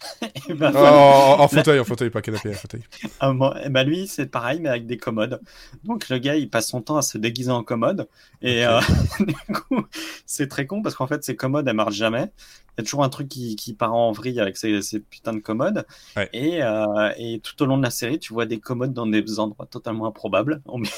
Ben, 0.48 0.72
Oh, 0.74 0.78
en, 0.78 1.40
en 1.40 1.48
fauteuil, 1.48 1.80
en 1.80 1.84
fauteuil, 1.84 2.10
pas 2.10 2.22
canapé, 2.22 2.50
en 2.50 2.54
fauteuil. 2.54 2.82
Ah, 3.20 3.32
eh 3.64 3.68
ben 3.68 3.84
lui, 3.84 4.06
c'est 4.06 4.26
pareil, 4.26 4.60
mais 4.60 4.68
avec 4.68 4.86
des 4.86 4.96
commodes. 4.96 5.40
Donc 5.84 6.08
le 6.08 6.18
gars, 6.18 6.36
il 6.36 6.48
passe 6.48 6.68
son 6.68 6.80
temps 6.82 6.96
à 6.96 7.02
se 7.02 7.18
déguiser 7.18 7.50
en 7.50 7.62
commode. 7.62 8.08
Et 8.42 8.64
euh, 8.66 8.80
du 9.20 9.34
coup, 9.54 9.84
c'est 10.26 10.48
très 10.48 10.66
con 10.66 10.82
parce 10.82 10.94
qu'en 10.94 11.06
fait, 11.06 11.24
ces 11.24 11.36
commodes, 11.36 11.66
elles 11.68 11.74
marchent 11.74 11.96
jamais. 11.96 12.30
Il 12.76 12.80
y 12.80 12.82
a 12.82 12.84
toujours 12.84 13.02
un 13.02 13.08
truc 13.08 13.28
qui, 13.28 13.56
qui 13.56 13.74
part 13.74 13.92
en 13.94 14.12
vrille 14.12 14.40
avec 14.40 14.56
ces, 14.56 14.82
ces 14.82 15.00
putains 15.00 15.32
de 15.32 15.40
commodes. 15.40 15.84
Ouais. 16.16 16.28
Et, 16.32 16.62
euh, 16.62 17.10
et 17.18 17.40
tout 17.40 17.60
au 17.62 17.66
long 17.66 17.76
de 17.76 17.82
la 17.82 17.90
série, 17.90 18.20
tu 18.20 18.32
vois 18.32 18.46
des 18.46 18.60
commodes 18.60 18.92
dans 18.92 19.06
des 19.06 19.40
endroits 19.40 19.66
totalement 19.66 20.06
improbables, 20.06 20.62
au, 20.66 20.78
mi- 20.78 20.88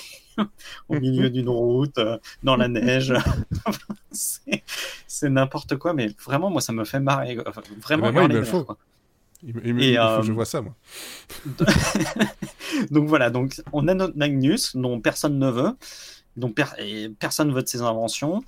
au 0.91 0.95
milieu 1.01 1.31
d'une 1.31 1.49
route, 1.49 1.97
euh, 1.99 2.19
dans 2.43 2.57
la 2.57 2.69
neige. 2.69 3.15
c'est 4.13 5.31
n'importe 5.31 5.77
quoi, 5.77 5.95
mais 5.95 6.09
vraiment, 6.25 6.51
moi, 6.51 6.61
ça 6.61 6.73
me 6.73 6.85
fait 6.85 7.01
marrer. 7.01 7.39
Enfin, 7.47 7.63
vraiment, 7.81 8.13
moi, 8.13 8.25
il 8.25 8.29
hurler 8.29 8.29
me 8.29 8.35
de 8.35 8.39
le 8.39 8.45
rire, 8.45 8.51
faut. 8.51 8.65
quoi. 8.65 8.77
Il, 9.43 9.61
il 9.65 9.83
Et, 9.83 9.91
il 9.93 9.97
faut 9.97 10.03
euh, 10.03 10.21
que 10.21 10.27
je 10.27 10.33
vois 10.33 10.45
ça, 10.45 10.61
moi. 10.61 10.75
donc 12.91 13.09
voilà, 13.09 13.31
donc 13.31 13.61
on 13.73 13.89
a 13.89 13.95
notre 13.95 14.17
Magnus 14.17 14.77
dont 14.77 15.01
personne 15.01 15.39
ne 15.39 15.51
veut, 15.51 15.77
dont 16.37 16.51
per- 16.51 17.11
personne 17.19 17.53
veut 17.53 17.63
de 17.63 17.69
ses 17.69 17.83
inventions, 17.83 18.43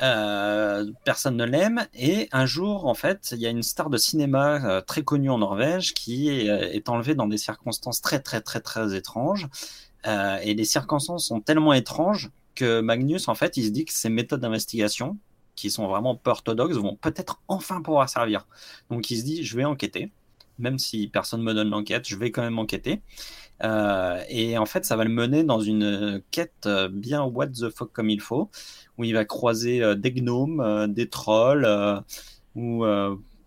euh, 0.00 0.90
personne 1.04 1.36
ne 1.36 1.44
l'aime, 1.44 1.86
et 1.92 2.28
un 2.30 2.46
jour 2.46 2.86
en 2.86 2.94
fait, 2.94 3.30
il 3.32 3.38
y 3.38 3.46
a 3.46 3.50
une 3.50 3.64
star 3.64 3.90
de 3.90 3.96
cinéma 3.96 4.64
euh, 4.64 4.80
très 4.80 5.02
connue 5.02 5.30
en 5.30 5.38
Norvège 5.38 5.92
qui 5.92 6.28
est, 6.28 6.48
euh, 6.48 6.70
est 6.70 6.88
enlevée 6.88 7.16
dans 7.16 7.26
des 7.26 7.38
circonstances 7.38 8.00
très 8.00 8.20
très 8.20 8.40
très 8.40 8.60
très 8.60 8.94
étranges, 8.94 9.48
et 10.06 10.54
les 10.54 10.64
circonstances 10.64 11.26
sont 11.26 11.40
tellement 11.40 11.74
étranges 11.74 12.30
que 12.54 12.80
Magnus 12.80 13.28
en 13.28 13.34
fait, 13.34 13.56
il 13.58 13.64
se 13.64 13.70
dit 13.70 13.84
que 13.84 13.92
ses 13.92 14.08
méthodes 14.08 14.40
d'investigation 14.40 15.18
qui 15.54 15.70
sont 15.70 15.88
vraiment 15.88 16.14
peu 16.14 16.30
orthodoxes 16.30 16.76
vont 16.76 16.96
peut-être 16.96 17.42
enfin 17.48 17.82
pouvoir 17.82 18.08
servir. 18.08 18.46
Donc 18.90 19.10
il 19.10 19.18
se 19.18 19.24
dit, 19.24 19.44
je 19.44 19.56
vais 19.56 19.64
enquêter 19.64 20.10
même 20.58 20.78
si 20.78 21.08
personne 21.08 21.42
me 21.42 21.54
donne 21.54 21.70
l'enquête, 21.70 22.08
je 22.08 22.16
vais 22.16 22.30
quand 22.30 22.42
même 22.42 22.58
enquêter. 22.58 23.02
Euh, 23.64 24.22
et 24.28 24.56
en 24.58 24.66
fait, 24.66 24.84
ça 24.84 24.96
va 24.96 25.04
le 25.04 25.10
mener 25.10 25.44
dans 25.44 25.60
une 25.60 26.22
quête 26.30 26.66
euh, 26.66 26.88
bien 26.88 27.22
what 27.24 27.48
the 27.48 27.70
fuck 27.70 27.92
comme 27.92 28.10
il 28.10 28.20
faut, 28.20 28.50
où 28.98 29.04
il 29.04 29.14
va 29.14 29.24
croiser 29.24 29.82
euh, 29.82 29.94
des 29.94 30.12
gnomes, 30.12 30.86
des 30.88 31.08
trolls, 31.08 31.66
où 32.54 32.84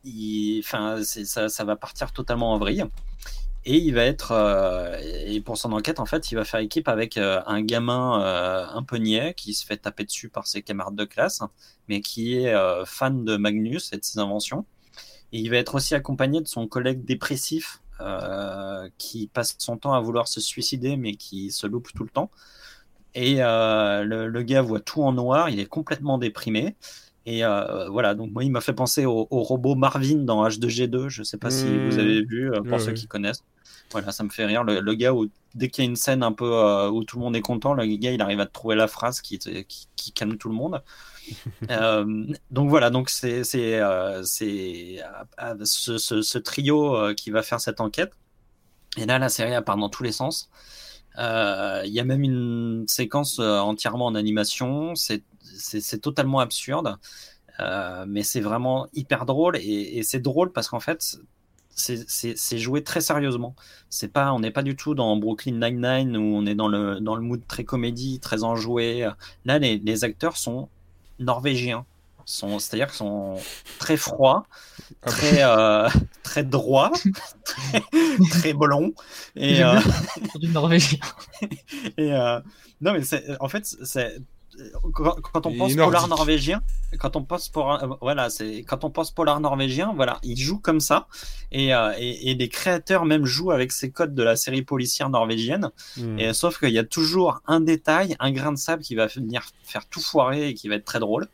il, 0.04 0.64
ça, 0.64 1.64
va 1.64 1.76
partir 1.76 2.12
totalement 2.12 2.54
en 2.54 2.58
vrille. 2.58 2.86
Et 3.64 3.78
il 3.78 3.94
va 3.94 4.04
être, 4.06 4.32
et 5.28 5.40
pour 5.42 5.58
son 5.58 5.72
enquête, 5.74 6.00
en 6.00 6.08
fait, 6.08 6.32
il 6.32 6.36
va 6.36 6.46
faire 6.46 6.62
équipe 6.62 6.88
avec 6.88 7.18
un 7.18 7.62
gamin 7.62 8.20
un 8.74 8.84
peu 8.84 8.98
niais 8.98 9.36
qui 9.36 9.54
se 9.54 9.66
fait 9.66 9.78
taper 9.78 10.04
dessus 10.04 10.30
par 10.30 10.48
ses 10.48 10.64
camarades 10.64 10.96
de 10.96 11.06
classe, 11.06 11.42
mais 11.88 12.02
qui 12.02 12.36
est 12.38 12.56
fan 12.86 13.24
de 13.24 13.38
Magnus 13.38 13.94
et 13.94 13.98
de 13.98 14.04
ses 14.04 14.18
inventions. 14.18 14.66
Et 15.34 15.40
il 15.40 15.50
va 15.50 15.58
être 15.58 15.76
aussi 15.76 15.96
accompagné 15.96 16.42
de 16.42 16.48
son 16.48 16.68
collègue 16.68 17.06
dépressif 17.06 17.82
euh, 18.02 18.90
qui 18.98 19.28
passe 19.28 19.56
son 19.60 19.78
temps 19.78 19.94
à 19.94 20.00
vouloir 20.02 20.28
se 20.28 20.42
suicider 20.42 20.98
mais 20.98 21.16
qui 21.16 21.52
se 21.52 21.68
loupe 21.68 21.90
tout 21.94 22.04
le 22.04 22.10
temps. 22.10 22.32
Et 23.14 23.44
euh, 23.44 24.04
le, 24.04 24.28
le 24.28 24.42
gars 24.44 24.62
voit 24.62 24.80
tout 24.80 25.04
en 25.04 25.12
noir, 25.14 25.50
il 25.50 25.60
est 25.60 25.66
complètement 25.66 26.18
déprimé. 26.18 26.76
Et 27.26 27.46
euh, 27.46 27.88
voilà, 27.90 28.16
donc 28.16 28.32
moi 28.32 28.44
il 28.44 28.52
m'a 28.52 28.62
fait 28.62 28.74
penser 28.74 29.06
au, 29.06 29.28
au 29.30 29.44
robot 29.44 29.76
Marvin 29.76 30.18
dans 30.24 30.48
H2G2, 30.48 31.10
je 31.10 31.22
sais 31.24 31.38
pas 31.38 31.52
si 31.52 31.66
Mmh. 31.66 31.90
vous 31.90 32.00
avez 32.00 32.22
vu, 32.24 32.52
pour 32.68 32.80
ceux 32.80 32.94
qui 32.94 33.08
connaissent. 33.08 33.44
Voilà, 33.92 34.12
ça 34.12 34.24
me 34.24 34.30
fait 34.30 34.46
rire. 34.46 34.64
Le, 34.64 34.80
le 34.80 34.94
gars, 34.96 35.14
où, 35.14 35.28
dès 35.54 35.70
qu'il 35.70 35.84
y 35.84 35.88
a 35.88 35.90
une 35.90 35.98
scène 35.98 36.24
un 36.24 36.32
peu 36.32 36.88
où 36.90 37.04
tout 37.04 37.18
le 37.18 37.24
monde 37.24 37.36
est 37.36 37.42
content, 37.42 37.74
le 37.74 37.86
gars 37.86 38.12
il 38.12 38.22
arrive 38.22 38.40
à 38.40 38.46
trouver 38.48 38.76
la 38.76 38.88
phrase 38.88 39.22
qui, 39.22 39.38
qui, 39.38 39.88
qui 39.96 40.12
calme 40.14 40.38
tout 40.38 40.50
le 40.50 40.56
monde. 40.56 40.82
Euh, 41.70 42.26
donc 42.50 42.70
voilà, 42.70 42.90
donc 42.90 43.10
c'est 43.10 43.44
euh, 43.56 44.22
euh, 44.22 44.24
ce, 44.24 45.98
ce, 45.98 46.38
trio 46.38 47.14
qui 47.16 47.32
va 47.32 47.44
faire 47.44 47.62
cette 47.62 47.82
enquête. 47.82 48.12
Et 48.98 49.06
là, 49.06 49.20
la 49.20 49.30
série 49.30 49.54
part 49.64 49.78
dans 49.78 49.90
tous 49.90 50.04
les 50.04 50.12
sens. 50.12 50.50
Il 51.18 51.92
y 51.92 52.00
a 52.00 52.04
même 52.04 52.24
une 52.24 52.86
séquence 52.88 53.40
entièrement 53.40 54.08
en 54.08 54.16
animation. 54.16 54.94
C'est 54.96 56.02
totalement 56.02 56.40
absurde, 56.40 56.98
mais 58.08 58.24
c'est 58.24 58.42
vraiment 58.42 58.88
hyper 58.94 59.26
drôle 59.26 59.58
et, 59.58 60.04
c'est 60.04 60.20
drôle 60.20 60.52
parce 60.52 60.68
qu'en 60.68 60.80
fait 60.80 61.18
c'est- 61.74 62.58
joué 62.58 62.84
très 62.84 63.02
sérieusement. 63.02 63.56
C'est 63.90 64.10
pas, 64.10 64.34
on 64.34 64.40
n'est 64.40 64.52
pas 64.52 64.64
du 64.64 64.76
tout 64.76 64.94
dans 64.94 65.16
Brooklyn 65.16 65.54
Nine-Nine 65.54 66.18
où 66.18 66.36
on 66.36 66.46
est 66.46 66.56
dans 66.56 66.68
le, 66.68 67.00
dans 67.00 67.16
le 67.16 67.22
mood 67.22 67.42
très 67.48 67.64
comédie, 67.64 68.20
très 68.20 68.44
enjoué. 68.44 69.10
Là, 69.46 69.58
les, 69.58 69.80
les 69.80 70.04
acteurs 70.04 70.38
sont 70.38 70.70
norvégiens. 71.22 71.86
Sont, 72.26 72.60
c'est-à-dire 72.60 72.88
qu'ils 72.88 72.98
sont 72.98 73.40
très 73.80 73.98
froids, 73.98 74.46
Ah 75.02 75.12
bah. 75.12 75.12
très, 75.12 75.44
euh, 75.44 75.90
très 76.24 76.44
droits, 76.44 76.92
très, 77.44 77.84
très 78.30 78.54
blonds. 78.54 78.92
Et, 79.36 79.64
euh, 79.64 79.80
du 80.36 80.50
norvégien. 80.50 81.00
et 81.98 82.12
non, 82.80 82.94
mais 82.94 83.04
c'est, 83.04 83.24
en 83.40 83.50
fait, 83.50 83.66
c'est, 83.66 84.18
quand, 84.94 85.46
on 85.46 85.58
pense 85.58 85.76
polar 85.76 86.08
norvégien, 86.08 86.62
quand 87.00 87.16
on 87.16 87.24
pense 87.24 87.50
pour 87.50 87.72
euh, 87.72 87.88
voilà, 88.02 88.30
c'est 88.30 88.64
quand 88.64 88.84
on 88.84 88.90
pense 88.90 89.12
polar 89.12 89.40
norvégien, 89.40 89.94
voilà, 89.96 90.20
il 90.24 90.38
joue 90.38 90.60
comme 90.60 90.80
ça 90.80 91.08
et, 91.52 91.74
euh, 91.74 91.94
et, 91.98 92.32
et 92.32 92.36
les 92.36 92.50
créateurs 92.50 93.06
même 93.06 93.26
jouent 93.26 93.52
avec 93.52 93.72
ces 93.72 93.92
codes 93.92 94.14
de 94.14 94.24
la 94.24 94.36
série 94.36 94.62
policière 94.62 95.10
norvégienne. 95.10 95.72
Hmm. 95.98 96.20
Et 96.20 96.34
sauf 96.34 96.60
qu'il 96.60 96.72
y 96.72 96.80
a 96.80 96.84
toujours 96.84 97.42
un 97.48 97.62
détail, 97.62 98.16
un 98.20 98.32
grain 98.32 98.52
de 98.52 98.58
sable 98.58 98.84
qui 98.84 98.96
va 98.96 99.08
venir 99.08 99.44
faire 99.64 99.88
tout 99.88 100.02
foirer 100.02 100.50
et 100.50 100.54
qui 100.54 100.68
va 100.68 100.76
être 100.76 100.86
très 100.86 101.00
drôle. 101.00 101.28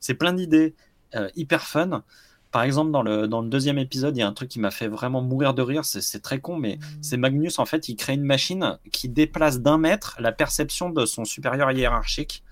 C'est 0.00 0.14
plein 0.14 0.32
d'idées 0.32 0.74
euh, 1.14 1.28
hyper 1.36 1.62
fun. 1.62 2.02
Par 2.50 2.62
exemple, 2.62 2.90
dans 2.90 3.02
le, 3.02 3.28
dans 3.28 3.42
le 3.42 3.48
deuxième 3.48 3.78
épisode, 3.78 4.16
il 4.16 4.20
y 4.20 4.22
a 4.22 4.26
un 4.26 4.32
truc 4.32 4.48
qui 4.48 4.58
m'a 4.58 4.70
fait 4.70 4.88
vraiment 4.88 5.20
mourir 5.20 5.52
de 5.52 5.60
rire. 5.60 5.84
C'est 5.84 6.00
c'est 6.00 6.20
très 6.20 6.40
con, 6.40 6.56
mais 6.56 6.78
c'est 7.02 7.18
Magnus, 7.18 7.58
en 7.58 7.66
fait, 7.66 7.88
il 7.88 7.96
crée 7.96 8.14
une 8.14 8.24
machine 8.24 8.78
qui 8.90 9.08
déplace 9.08 9.60
d'un 9.60 9.76
mètre 9.76 10.16
la 10.18 10.32
perception 10.32 10.88
de 10.88 11.04
son 11.04 11.24
supérieur 11.24 11.70
hiérarchique. 11.72 12.42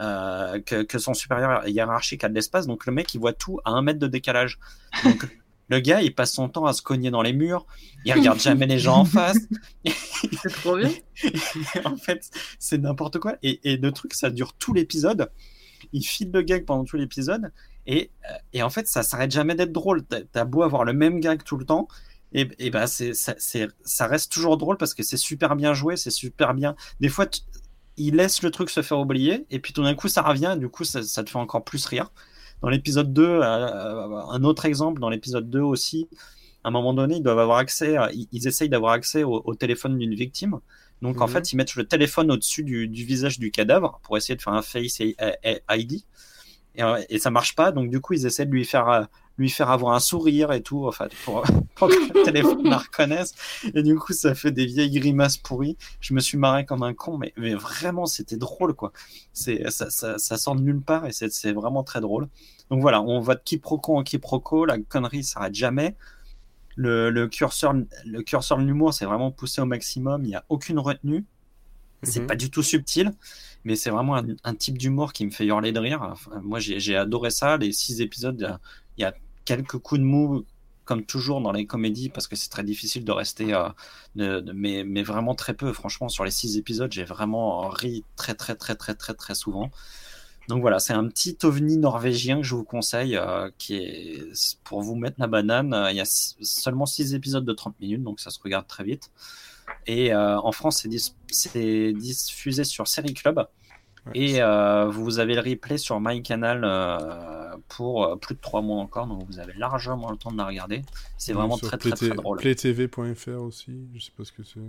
Euh, 0.00 0.60
que, 0.60 0.82
que 0.82 0.98
son 0.98 1.12
supérieur 1.12 1.66
hiérarchique 1.68 2.24
a 2.24 2.28
de 2.28 2.34
l'espace. 2.34 2.66
Donc 2.66 2.86
le 2.86 2.92
mec, 2.92 3.12
il 3.14 3.20
voit 3.20 3.32
tout 3.32 3.60
à 3.64 3.70
un 3.70 3.82
mètre 3.82 3.98
de 3.98 4.06
décalage. 4.06 4.58
Donc 5.04 5.28
le 5.68 5.80
gars, 5.80 6.00
il 6.00 6.14
passe 6.14 6.32
son 6.32 6.48
temps 6.48 6.64
à 6.64 6.72
se 6.72 6.80
cogner 6.80 7.10
dans 7.10 7.22
les 7.22 7.32
murs. 7.32 7.66
Il 8.04 8.12
regarde 8.12 8.40
jamais 8.40 8.66
les 8.66 8.78
gens 8.78 8.98
en 8.98 9.04
face. 9.06 9.38
C'est 9.84 10.52
trop 10.52 10.76
bien. 10.76 10.90
en 11.84 11.96
fait, 11.96 12.30
c'est 12.58 12.78
n'importe 12.78 13.18
quoi. 13.18 13.36
Et, 13.42 13.60
et 13.70 13.76
le 13.76 13.92
truc, 13.92 14.14
ça 14.14 14.30
dure 14.30 14.54
tout 14.54 14.72
l'épisode. 14.72 15.30
Il 15.92 16.02
file 16.02 16.30
le 16.32 16.42
gag 16.42 16.64
pendant 16.64 16.84
tout 16.84 16.96
l'épisode. 16.96 17.52
Et, 17.86 18.10
euh, 18.30 18.34
et 18.52 18.62
en 18.62 18.70
fait, 18.70 18.88
ça 18.88 19.02
s'arrête 19.02 19.30
jamais 19.30 19.54
d'être 19.54 19.72
drôle. 19.72 20.04
T'as 20.04 20.44
beau 20.44 20.62
avoir 20.62 20.84
le 20.84 20.92
même 20.92 21.20
gag 21.20 21.42
tout 21.44 21.56
le 21.56 21.66
temps. 21.66 21.88
Et, 22.32 22.48
et 22.58 22.70
ben, 22.70 22.86
c'est, 22.86 23.12
ça, 23.12 23.34
ça 23.84 24.06
reste 24.06 24.32
toujours 24.32 24.56
drôle 24.56 24.76
parce 24.76 24.94
que 24.94 25.02
c'est 25.02 25.16
super 25.16 25.56
bien 25.56 25.74
joué, 25.74 25.96
c'est 25.96 26.10
super 26.10 26.54
bien. 26.54 26.76
Des 27.00 27.08
fois, 27.08 27.26
il 28.06 28.16
laisse 28.16 28.42
le 28.42 28.50
truc 28.50 28.70
se 28.70 28.82
faire 28.82 28.98
oublier. 28.98 29.46
Et 29.50 29.58
puis 29.58 29.72
tout 29.72 29.82
d'un 29.82 29.94
coup, 29.94 30.08
ça 30.08 30.22
revient. 30.22 30.54
Et 30.56 30.58
du 30.58 30.68
coup, 30.68 30.84
ça, 30.84 31.02
ça 31.02 31.22
te 31.24 31.30
fait 31.30 31.38
encore 31.38 31.64
plus 31.64 31.84
rire. 31.86 32.10
Dans 32.62 32.68
l'épisode 32.68 33.12
2, 33.12 33.22
euh, 33.24 33.42
un 34.30 34.44
autre 34.44 34.64
exemple, 34.66 35.00
dans 35.00 35.08
l'épisode 35.08 35.48
2 35.48 35.60
aussi, 35.60 36.08
à 36.64 36.68
un 36.68 36.70
moment 36.70 36.92
donné, 36.94 37.16
ils 37.16 37.22
doivent 37.22 37.38
avoir 37.38 37.58
accès, 37.58 37.96
ils, 38.12 38.28
ils 38.32 38.46
essayent 38.46 38.68
d'avoir 38.68 38.92
accès 38.92 39.22
au, 39.22 39.40
au 39.44 39.54
téléphone 39.54 39.98
d'une 39.98 40.14
victime. 40.14 40.60
Donc 41.00 41.22
en 41.22 41.26
Mhm. 41.26 41.32
fait, 41.32 41.52
ils 41.52 41.56
mettent 41.56 41.76
le 41.76 41.84
téléphone 41.86 42.30
au-dessus 42.30 42.62
du, 42.62 42.86
du 42.88 43.04
visage 43.04 43.38
du 43.38 43.50
cadavre 43.50 43.98
pour 44.02 44.16
essayer 44.18 44.36
de 44.36 44.42
faire 44.42 44.52
un 44.52 44.60
face 44.62 45.00
ID. 45.00 46.04
Et, 46.76 46.82
euh, 46.82 47.00
et 47.08 47.18
ça 47.18 47.30
marche 47.30 47.54
pas. 47.56 47.72
Donc 47.72 47.90
du 47.90 48.00
coup, 48.00 48.12
ils 48.12 48.26
essaient 48.26 48.44
de 48.46 48.52
lui 48.52 48.64
faire 48.66 48.88
euh, 48.90 49.04
lui 49.38 49.48
faire 49.50 49.70
avoir 49.70 49.94
un 49.94 50.00
sourire 50.00 50.52
et 50.52 50.62
tout, 50.62 50.86
en 50.86 50.92
fait, 50.92 51.10
pour, 51.24 51.42
pour 51.74 51.88
que 51.88 51.94
le 51.94 52.24
téléphone 52.24 52.68
la 52.68 52.78
reconnaisse. 52.78 53.34
Et 53.74 53.82
du 53.82 53.96
coup, 53.96 54.12
ça 54.12 54.34
fait 54.34 54.50
des 54.52 54.66
vieilles 54.66 54.90
grimaces 55.00 55.38
pourries. 55.38 55.76
Je 56.00 56.12
me 56.14 56.20
suis 56.20 56.36
marré 56.38 56.64
comme 56.66 56.82
un 56.82 56.94
con, 56.94 57.16
mais, 57.18 57.32
mais 57.36 57.54
vraiment, 57.54 58.06
c'était 58.06 58.36
drôle, 58.36 58.74
quoi. 58.74 58.92
C'est 59.32 59.70
ça, 59.70 59.88
ça, 59.90 60.18
ça 60.18 60.36
sort 60.36 60.56
de 60.56 60.60
nulle 60.62 60.82
part 60.82 61.06
et 61.06 61.12
c'est 61.12 61.52
vraiment 61.52 61.82
très 61.82 62.00
drôle. 62.00 62.28
Donc 62.70 62.80
voilà, 62.82 63.00
on 63.02 63.20
va 63.20 63.34
de 63.34 63.40
quiproquo 63.44 63.96
en 63.96 64.02
quiproquo, 64.04 64.64
la 64.66 64.78
connerie 64.78 65.24
s'arrête 65.24 65.54
jamais. 65.54 65.96
Le, 66.76 67.10
le 67.10 67.28
curseur, 67.28 67.74
le 68.06 68.22
curseur 68.22 68.58
de 68.58 68.64
l'humour, 68.64 68.94
c'est 68.94 69.04
vraiment 69.04 69.30
poussé 69.30 69.60
au 69.60 69.66
maximum. 69.66 70.24
Il 70.24 70.28
n'y 70.28 70.34
a 70.36 70.44
aucune 70.48 70.78
retenue. 70.78 71.24
C'est 72.02 72.20
Mhm. 72.20 72.26
pas 72.26 72.36
du 72.36 72.50
tout 72.50 72.62
subtil, 72.62 73.12
mais 73.64 73.76
c'est 73.76 73.90
vraiment 73.90 74.16
un, 74.16 74.24
un 74.44 74.54
type 74.54 74.78
d'humour 74.78 75.12
qui 75.12 75.26
me 75.26 75.30
fait 75.30 75.44
hurler 75.46 75.72
de 75.72 75.78
rire. 75.80 76.00
Enfin, 76.02 76.40
moi, 76.42 76.60
j'ai 76.60 76.80
j'ai 76.80 76.96
adoré 76.96 77.30
ça. 77.30 77.58
Les 77.58 77.72
six 77.72 78.00
épisodes, 78.00 78.58
il 78.98 79.02
y 79.02 79.04
a- 79.04 79.14
quelques 79.44 79.78
coups 79.78 80.00
de 80.00 80.04
mou, 80.06 80.44
comme 80.84 81.04
toujours 81.04 81.40
dans 81.40 81.52
les 81.52 81.66
comédies, 81.66 82.08
parce 82.10 82.26
que 82.28 82.36
c'est 82.36 82.50
très 82.50 82.64
difficile 82.64 83.04
de 83.04 83.12
rester, 83.12 83.54
euh, 83.54 83.68
mais, 84.54 85.02
vraiment 85.02 85.34
très 85.34 85.54
peu. 85.54 85.72
Franchement, 85.72 86.08
sur 86.08 86.24
les 86.24 86.30
six 86.30 86.56
épisodes, 86.58 86.92
j'ai 86.92 87.04
vraiment 87.04 87.68
ri 87.68 88.04
très, 88.16 88.34
très, 88.34 88.54
très, 88.56 88.74
très, 88.76 88.94
très, 88.94 89.14
très 89.14 89.34
souvent. 89.34 89.70
Donc 90.48 90.62
voilà, 90.62 90.80
c'est 90.80 90.92
un 90.94 91.06
petit 91.08 91.38
ovni 91.44 91.76
norvégien 91.78 92.38
que 92.38 92.42
je 92.42 92.54
vous 92.56 92.64
conseille, 92.64 93.16
euh, 93.16 93.50
qui 93.58 93.76
est 93.76 94.58
pour 94.64 94.82
vous 94.82 94.96
mettre 94.96 95.16
la 95.20 95.26
banane. 95.28 95.74
Il 95.90 95.96
y 95.96 96.00
a 96.00 96.04
six- 96.04 96.36
seulement 96.42 96.86
6 96.86 97.14
épisodes 97.14 97.44
de 97.44 97.52
30 97.52 97.78
minutes, 97.80 98.02
donc 98.02 98.20
ça 98.20 98.30
se 98.30 98.40
regarde 98.42 98.66
très 98.66 98.84
vite. 98.84 99.10
Et 99.86 100.12
euh, 100.14 100.38
en 100.40 100.52
France, 100.52 100.86
c'est 101.30 101.92
diffusé 101.94 102.64
sur 102.64 102.88
Série 102.88 103.14
Club. 103.14 103.46
Ouais. 104.06 104.12
Et 104.14 104.42
euh, 104.42 104.86
vous 104.88 105.18
avez 105.18 105.34
le 105.34 105.40
replay 105.40 105.76
sur 105.78 106.00
MyCanal 106.00 106.62
euh, 106.64 107.56
pour 107.68 108.04
euh, 108.04 108.16
plus 108.16 108.34
de 108.34 108.40
3 108.40 108.62
mois 108.62 108.80
encore, 108.80 109.06
donc 109.06 109.26
vous 109.28 109.38
avez 109.38 109.52
largement 109.54 110.10
le 110.10 110.16
temps 110.16 110.32
de 110.32 110.38
la 110.38 110.46
regarder. 110.46 110.82
C'est 111.18 111.32
vraiment 111.34 111.58
très, 111.58 111.76
très, 111.76 111.90
très 111.92 112.08
drôle. 112.10 112.38
Playtv.fr 112.38 113.40
aussi, 113.42 113.88
je 113.94 114.00
sais 114.00 114.12
pas 114.16 114.24
ce 114.24 114.32
que 114.32 114.42
c'est. 114.42 114.60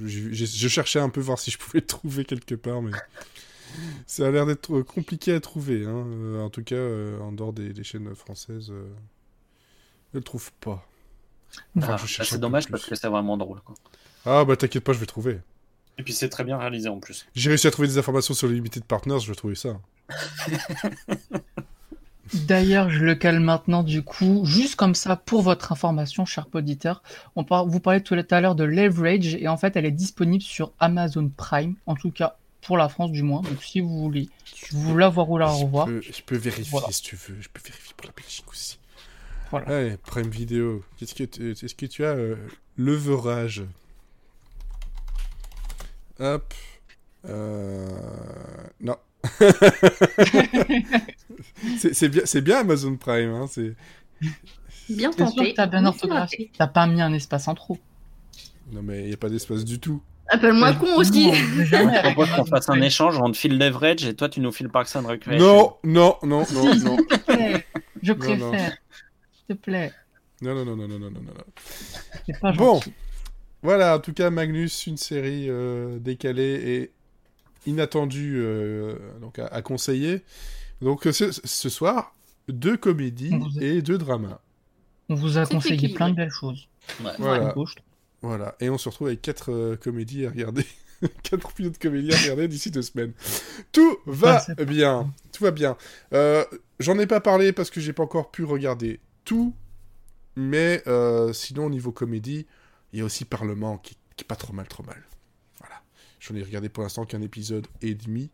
Je, 0.00 0.06
je- 0.08 0.32
je- 0.32 0.44
je 0.46 0.68
cherchais 0.68 0.98
un 0.98 1.08
peu 1.08 1.20
voir 1.20 1.38
si 1.38 1.50
je 1.52 1.58
pouvais 1.58 1.78
le 1.78 1.86
trouver 1.86 2.24
quelque 2.24 2.56
part, 2.56 2.82
mais 2.82 2.90
ça 4.06 4.26
a 4.26 4.30
l'air 4.32 4.46
d'être 4.46 4.80
compliqué 4.82 5.32
à 5.32 5.40
trouver. 5.40 5.84
hein. 5.86 6.04
Euh, 6.08 6.42
en 6.42 6.50
tout 6.50 6.64
cas, 6.64 6.74
euh, 6.74 7.20
en 7.20 7.30
dehors 7.32 7.52
des, 7.52 7.72
des 7.72 7.84
chaînes 7.84 8.12
françaises, 8.16 8.70
euh, 8.72 8.88
je 10.12 10.18
le 10.18 10.24
trouve 10.24 10.50
pas. 10.54 10.84
Enfin, 11.78 11.92
Ah, 11.92 11.96
bah, 11.96 12.24
c'est 12.24 12.38
dommage 12.40 12.68
parce 12.68 12.84
que 12.84 12.96
c'est 12.96 13.08
vraiment 13.08 13.36
drôle. 13.36 13.60
quoi. 13.60 13.76
Ah 14.24 14.44
bah 14.44 14.56
t'inquiète 14.56 14.82
pas, 14.82 14.92
je 14.92 14.98
vais 14.98 15.06
trouver. 15.06 15.38
Et 15.98 16.02
puis 16.02 16.12
c'est 16.12 16.28
très 16.28 16.44
bien 16.44 16.58
réalisé 16.58 16.88
en 16.88 16.98
plus. 16.98 17.26
J'ai 17.34 17.48
réussi 17.50 17.66
à 17.66 17.70
trouver 17.70 17.88
des 17.88 17.96
informations 17.98 18.34
sur 18.34 18.48
les 18.48 18.54
Limited 18.54 18.84
Partners, 18.84 19.20
je 19.20 19.28
vais 19.28 19.34
trouver 19.34 19.54
ça. 19.54 19.78
D'ailleurs, 22.34 22.90
je 22.90 23.04
le 23.04 23.14
cale 23.14 23.38
maintenant 23.38 23.84
du 23.84 24.02
coup, 24.02 24.42
juste 24.44 24.74
comme 24.74 24.96
ça 24.96 25.14
pour 25.14 25.42
votre 25.42 25.70
information, 25.70 26.24
cher 26.24 26.46
auditeur. 26.52 27.02
On 27.36 27.44
par- 27.44 27.66
vous 27.66 27.78
parlait 27.78 28.00
tout 28.00 28.16
à 28.30 28.40
l'heure 28.40 28.56
de 28.56 28.64
Leverage 28.64 29.36
et 29.36 29.46
en 29.46 29.56
fait, 29.56 29.76
elle 29.76 29.86
est 29.86 29.92
disponible 29.92 30.42
sur 30.42 30.72
Amazon 30.80 31.30
Prime, 31.36 31.76
en 31.86 31.94
tout 31.94 32.10
cas 32.10 32.36
pour 32.62 32.76
la 32.76 32.88
France 32.88 33.12
du 33.12 33.22
moins. 33.22 33.42
Donc 33.42 33.62
si 33.62 33.78
vous 33.80 33.96
voulez, 34.02 34.28
si 34.44 34.74
vous 34.74 34.96
la 34.96 35.08
voir 35.08 35.30
ou 35.30 35.38
la 35.38 35.46
revoir, 35.46 35.86
Je 35.86 35.92
peux, 35.92 36.02
je 36.02 36.22
peux 36.22 36.36
vérifier 36.36 36.68
Voilà. 36.72 36.88
si 36.90 37.02
tu 37.02 37.14
veux, 37.14 37.36
je 37.40 37.48
peux 37.52 37.60
vérifier 37.64 37.94
pour 37.96 38.08
la 38.08 38.12
Belgique 38.20 38.50
aussi. 38.50 38.78
Voilà. 39.52 39.68
Ouais, 39.68 39.96
Prime 40.04 40.28
Vidéo. 40.28 40.82
Qu'est-ce 40.98 41.14
que 41.14 41.22
tu, 41.22 41.52
est-ce 41.52 41.74
que 41.76 41.86
tu 41.86 42.04
as 42.04 42.08
euh, 42.08 42.34
leverage? 42.76 43.62
Hop. 46.20 46.54
Euh... 47.28 47.88
Non. 48.80 48.96
c'est 51.78 52.08
bien, 52.08 52.22
c'est 52.24 52.40
bien 52.40 52.58
Amazon 52.58 52.96
Prime. 52.96 53.30
Hein, 53.30 53.46
c'est... 53.50 53.74
Bien 54.88 55.10
tenté. 55.10 55.52
t'as 55.54 55.66
bien 55.66 55.84
orthographié. 55.84 56.50
T'as 56.56 56.68
pas 56.68 56.86
mis 56.86 57.02
un 57.02 57.12
espace 57.12 57.48
en 57.48 57.54
trop. 57.54 57.78
Non 58.72 58.82
mais 58.82 59.02
il 59.02 59.08
n'y 59.08 59.14
a 59.14 59.16
pas 59.16 59.28
d'espace 59.28 59.64
du 59.64 59.78
tout. 59.78 60.00
Appelle-moi 60.28 60.74
con 60.74 60.96
aussi. 60.96 61.32
Je 61.34 62.02
propose 62.02 62.30
qu'on 62.30 62.46
fasse 62.46 62.68
un 62.68 62.80
échange, 62.80 63.18
on 63.20 63.30
te 63.30 63.36
file 63.36 63.58
Leverage 63.58 64.04
et 64.04 64.14
toi 64.14 64.28
tu 64.28 64.40
nous 64.40 64.52
files 64.52 64.68
Parks 64.68 64.94
and 64.96 65.06
Recreation. 65.06 65.46
Non, 65.46 65.76
non, 65.84 66.16
non, 66.22 66.44
non, 66.52 66.74
non. 66.76 66.96
Je 68.02 68.12
préfère. 68.12 68.76
S'il 69.32 69.46
te 69.48 69.52
plaît. 69.54 69.92
Non, 70.42 70.54
non, 70.54 70.64
non, 70.64 70.76
non, 70.76 70.88
non, 70.88 70.98
non, 70.98 71.10
non, 71.10 71.22
non. 71.22 71.44
C'est 72.26 72.38
pas 72.40 72.52
Bon. 72.52 72.80
Voilà, 73.62 73.96
en 73.96 74.00
tout 74.00 74.12
cas, 74.12 74.30
Magnus, 74.30 74.86
une 74.86 74.96
série 74.96 75.46
euh, 75.48 75.98
décalée 75.98 76.42
et 77.66 77.70
inattendue 77.70 78.34
euh, 78.36 78.96
donc 79.20 79.38
à, 79.38 79.46
à 79.46 79.62
conseiller. 79.62 80.22
Donc 80.80 81.06
euh, 81.06 81.12
ce, 81.12 81.30
ce 81.32 81.68
soir, 81.68 82.14
deux 82.48 82.76
comédies 82.76 83.32
et 83.60 83.82
deux 83.82 83.98
dramas. 83.98 84.40
On 85.08 85.14
vous 85.14 85.38
a 85.38 85.46
conseillé 85.46 85.88
plein 85.94 86.10
de 86.10 86.16
belles 86.16 86.30
choses. 86.30 86.68
Ouais. 87.02 87.12
Voilà. 87.18 87.54
Voilà, 88.22 88.56
et 88.60 88.70
on 88.70 88.78
se 88.78 88.88
retrouve 88.88 89.08
avec 89.08 89.20
quatre 89.22 89.52
euh, 89.52 89.76
comédies 89.76 90.26
à 90.26 90.30
regarder. 90.30 90.64
quatre 91.22 91.52
pilotes 91.52 91.74
de 91.74 91.78
comédies 91.78 92.12
à 92.12 92.16
regarder 92.18 92.48
d'ici 92.48 92.70
deux 92.70 92.82
semaines. 92.82 93.12
Tout 93.72 93.98
va 94.06 94.36
Ah, 94.36 94.40
c'est- 94.40 94.64
bien, 94.64 95.12
tout 95.32 95.44
va 95.44 95.50
bien. 95.50 95.76
Euh, 96.12 96.44
J'en 96.80 96.98
ai 96.98 97.06
pas 97.06 97.20
parlé 97.20 97.52
parce 97.52 97.70
que 97.70 97.80
j'ai 97.80 97.92
pas 97.92 98.02
encore 98.02 98.30
pu 98.30 98.44
regarder 98.44 99.00
tout, 99.24 99.54
mais 100.34 100.82
euh, 100.86 101.32
sinon 101.32 101.66
au 101.66 101.70
niveau 101.70 101.90
comédie, 101.92 102.46
il 102.96 103.00
y 103.00 103.02
a 103.02 103.04
aussi 103.04 103.26
Parlement 103.26 103.76
qui, 103.76 103.94
qui 104.16 104.24
est 104.24 104.26
pas 104.26 104.36
trop 104.36 104.54
mal, 104.54 104.66
trop 104.68 104.82
mal. 104.82 105.02
Voilà, 105.60 105.82
j'en 106.18 106.34
ai 106.34 106.42
regardé 106.42 106.70
pour 106.70 106.82
l'instant 106.82 107.04
qu'un 107.04 107.20
épisode 107.20 107.66
et 107.82 107.94
demi, 107.94 108.30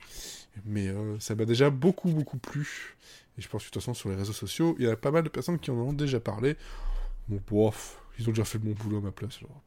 mais 0.65 0.87
euh, 0.87 1.19
ça 1.19 1.35
m'a 1.35 1.45
déjà 1.45 1.69
beaucoup, 1.71 2.11
beaucoup 2.11 2.39
plu. 2.39 2.97
Et 3.39 3.43
je 3.43 3.49
pense 3.49 3.63
que 3.63 3.69
de 3.69 3.73
toute 3.73 3.83
façon 3.83 3.93
sur 3.95 4.09
les 4.09 4.15
réseaux 4.15 4.33
sociaux, 4.33 4.77
il 4.79 4.85
y 4.87 4.89
a 4.89 4.97
pas 4.97 5.11
mal 5.11 5.25
de 5.25 5.29
personnes 5.29 5.59
qui 5.59 5.71
en 5.73 5.75
ont 5.75 5.93
déjà 5.93 6.21
parlé. 6.21 6.57
Bon, 7.29 7.41
bof, 7.51 8.01
ils 8.19 8.29
ont 8.29 8.33
déjà 8.33 8.45
fait 8.45 8.59
le 8.59 8.65
bon 8.65 8.73
boulot 8.85 8.99
à 8.99 9.01
ma 9.01 9.11
place. 9.11 9.39
alors. 9.41 9.61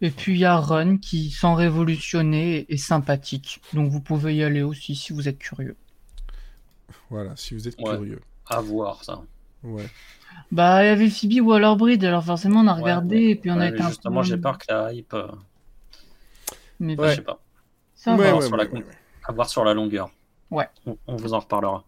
Et 0.00 0.10
puis 0.10 0.32
il 0.32 0.38
y 0.38 0.44
a 0.46 0.56
Run 0.56 0.96
qui, 0.98 1.30
sans 1.30 1.54
révolutionner, 1.54 2.64
est 2.72 2.76
sympathique. 2.78 3.60
Donc 3.74 3.90
vous 3.90 4.00
pouvez 4.00 4.34
y 4.36 4.42
aller 4.42 4.62
aussi 4.62 4.96
si 4.96 5.12
vous 5.12 5.28
êtes 5.28 5.38
curieux. 5.38 5.76
Voilà, 7.10 7.36
si 7.36 7.54
vous 7.54 7.68
êtes 7.68 7.78
Ouais. 7.80 7.94
curieux. 7.96 8.20
À 8.46 8.60
voir 8.60 9.04
ça. 9.04 9.22
Ouais. 9.62 9.88
Bah, 10.52 10.84
il 10.84 10.86
y 10.86 10.90
avait 10.90 11.10
Phoebe 11.10 11.46
Waller-Bridge, 11.46 12.04
alors 12.04 12.24
forcément 12.24 12.60
on 12.60 12.66
a 12.68 12.74
Ouais, 12.76 12.82
regardé 12.82 13.16
et 13.30 13.34
puis 13.36 13.50
on 13.50 13.56
ouais, 13.58 13.64
a 13.64 13.68
été 13.70 13.80
un 13.82 13.88
Justement, 13.88 14.20
peu- 14.20 14.26
j'ai 14.26 14.36
peur 14.36 14.58
que 14.58 14.64
la 14.68 14.92
hype. 14.92 15.14
euh, 15.14 15.26
Mais 16.80 16.98
Ouais. 16.98 17.10
Je 17.10 17.14
sais 17.16 17.22
pas. 17.22 17.40
ça 17.94 18.16
va. 18.16 18.22
ouais, 18.36 18.42
sur 18.42 18.52
ouais, 18.52 18.58
la 18.58 18.64
ouais, 18.64 18.68
con- 18.70 18.76
ouais. 18.78 18.84
À 19.26 19.32
voir 19.32 19.48
sur 19.48 19.64
la 19.64 19.74
longueur. 19.74 20.10
Ouais. 20.50 20.68
On, 20.86 20.96
on 21.06 21.16
vous 21.16 21.32
en 21.34 21.40
reparlera. 21.40 21.84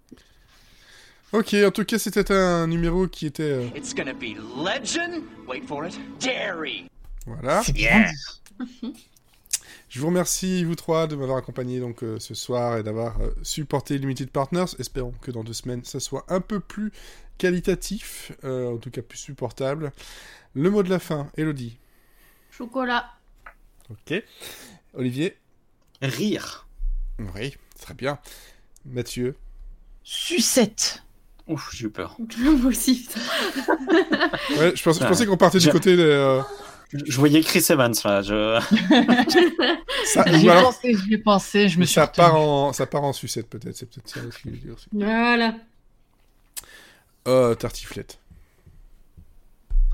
Ok, 1.32 1.54
en 1.54 1.70
tout 1.70 1.84
cas, 1.84 1.98
c'était 1.98 2.32
un 2.32 2.66
numéro 2.66 3.06
qui 3.08 3.26
était. 3.26 3.42
euh, 3.42 3.66
It's 3.76 3.94
gonna 3.94 4.14
be 4.14 4.36
legend. 4.56 5.22
Wait 5.46 5.62
for 5.66 5.84
it. 5.84 5.98
Dairy. 6.20 6.86
voilà. 7.26 7.62
Yeah. 7.74 8.10
Je 9.88 10.00
vous 10.00 10.06
remercie, 10.08 10.64
vous 10.64 10.74
trois, 10.74 11.06
de 11.06 11.14
m'avoir 11.14 11.38
accompagné 11.38 11.78
donc 11.78 12.02
euh, 12.02 12.18
ce 12.18 12.34
soir 12.34 12.76
et 12.76 12.82
d'avoir 12.82 13.20
euh, 13.20 13.30
supporté 13.42 13.98
Limited 13.98 14.30
Partners. 14.30 14.64
Espérons 14.78 15.14
que 15.22 15.30
dans 15.30 15.44
deux 15.44 15.52
semaines, 15.52 15.84
ça 15.84 16.00
soit 16.00 16.24
un 16.28 16.40
peu 16.40 16.58
plus 16.60 16.92
qualitatif, 17.38 18.32
euh, 18.44 18.74
en 18.74 18.78
tout 18.78 18.90
cas 18.90 19.02
plus 19.02 19.18
supportable. 19.18 19.92
Le 20.54 20.70
mot 20.70 20.82
de 20.82 20.90
la 20.90 20.98
fin, 20.98 21.30
Elodie. 21.36 21.78
Chocolat. 22.50 23.06
Ok. 23.90 24.22
Olivier. 24.94 25.36
Rire. 26.02 26.66
Oui, 27.34 27.56
très 27.80 27.94
bien. 27.94 28.18
Mathieu. 28.84 29.36
Sucette. 30.02 31.02
Ouf, 31.46 31.70
j'ai 31.72 31.86
eu 31.86 31.90
peur. 31.90 32.16
Moi 32.38 32.66
aussi. 32.70 33.08
Ouais, 34.58 34.72
je, 34.74 34.82
pense- 34.82 34.98
je 35.00 35.06
pensais 35.06 35.26
qu'on 35.26 35.36
partait 35.36 35.58
du 35.58 35.70
côté 35.70 35.96
de. 35.96 36.40
Je 36.92 37.16
voyais 37.16 37.40
Chris 37.42 37.64
Evans 37.70 37.94
là. 38.04 38.22
Je... 38.22 38.60
ça, 40.04 40.26
J'y 40.26 40.46
ou 40.46 40.50
ai 40.50 40.50
alors, 40.50 40.62
pensé, 40.62 40.94
j'y 40.94 41.14
ai 41.14 41.18
pensé, 41.18 41.68
je 41.68 41.78
me 41.78 41.84
suis 41.86 42.00
ça, 42.00 42.06
part 42.06 42.36
en, 42.36 42.72
ça 42.72 42.86
part 42.86 43.04
en 43.04 43.12
sucette, 43.12 43.48
peut-être. 43.48 43.76
C'est 43.76 43.86
peut-être 43.90 44.08
ça 44.08 44.22
aussi 44.24 44.42
que 44.42 44.50
je 44.50 44.54
veux 44.54 44.60
dire 44.60 44.74
aussi. 44.74 44.88
Voilà. 44.92 45.60
Euh, 47.28 47.54
tartiflette. 47.54 48.18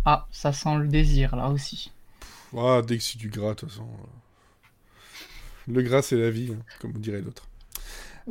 Ah, 0.04 0.28
ça 0.30 0.52
sent 0.52 0.76
le 0.78 0.86
désir 0.86 1.34
là 1.34 1.48
aussi. 1.50 1.90
Ah, 2.56 2.82
dès 2.86 2.98
que 2.98 3.02
c'est 3.04 3.18
du 3.18 3.28
gras, 3.28 3.50
de 3.50 3.54
toute 3.60 3.68
façon. 3.70 3.82
euh, 3.82 4.06
Le 5.66 5.82
gras, 5.82 6.02
c'est 6.02 6.16
la 6.16 6.30
vie, 6.30 6.52
hein, 6.52 6.62
comme 6.80 6.92
vous 6.92 6.98
dirait 7.00 7.20
l'autre. 7.20 7.48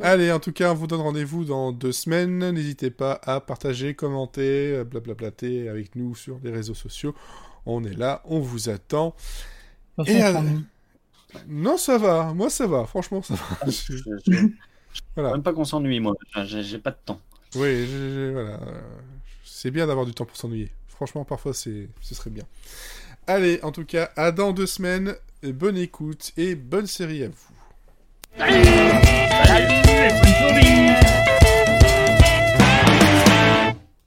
Allez, 0.00 0.32
en 0.32 0.40
tout 0.40 0.52
cas, 0.52 0.72
on 0.72 0.74
vous 0.74 0.86
donne 0.86 1.02
rendez-vous 1.02 1.44
dans 1.44 1.72
deux 1.72 1.92
semaines. 1.92 2.50
N'hésitez 2.52 2.90
pas 2.90 3.20
à 3.24 3.40
partager, 3.40 3.94
commenter, 3.94 4.72
euh, 4.74 4.84
blablablater 4.84 5.68
avec 5.68 5.96
nous 5.96 6.14
sur 6.14 6.38
les 6.42 6.50
réseaux 6.50 6.74
sociaux. 6.74 7.14
On 7.66 7.84
est 7.84 7.94
là, 7.94 8.22
on 8.24 8.40
vous 8.40 8.68
attend. 8.68 9.14
Et 10.06 10.20
à-. 10.20 10.42
Non, 11.48 11.76
ça 11.78 11.96
va. 11.98 12.32
Moi, 12.34 12.50
ça 12.50 12.66
va. 12.66 12.84
Franchement, 12.86 13.22
ça 13.22 13.34
va. 13.34 13.42
je, 13.70 13.96
je- 13.96 14.48
Voilà. 15.16 15.32
Même 15.32 15.42
pas 15.42 15.52
qu'on 15.54 15.64
s'ennuie, 15.64 16.00
moi. 16.00 16.14
J'ai 16.44 16.78
pas 16.78 16.90
de 16.90 16.98
temps. 17.04 17.20
Oui, 17.54 17.86
voilà. 18.32 18.58
C'est 19.44 19.70
bien 19.70 19.86
d'avoir 19.86 20.04
du 20.06 20.12
temps 20.12 20.24
pour 20.26 20.36
s'ennuyer. 20.36 20.70
Franchement, 20.88 21.24
parfois, 21.24 21.54
c'est, 21.54 21.88
ce 22.00 22.14
serait 22.14 22.30
bien. 22.30 22.44
Allez, 23.26 23.58
en 23.62 23.72
tout 23.72 23.84
cas, 23.84 24.10
à 24.16 24.32
dans 24.32 24.52
deux 24.52 24.66
semaines. 24.66 25.14
Bonne 25.42 25.76
écoute 25.76 26.32
et 26.36 26.54
bonne 26.54 26.86
série 26.86 27.24
à 27.24 27.28
vous. 27.28 27.52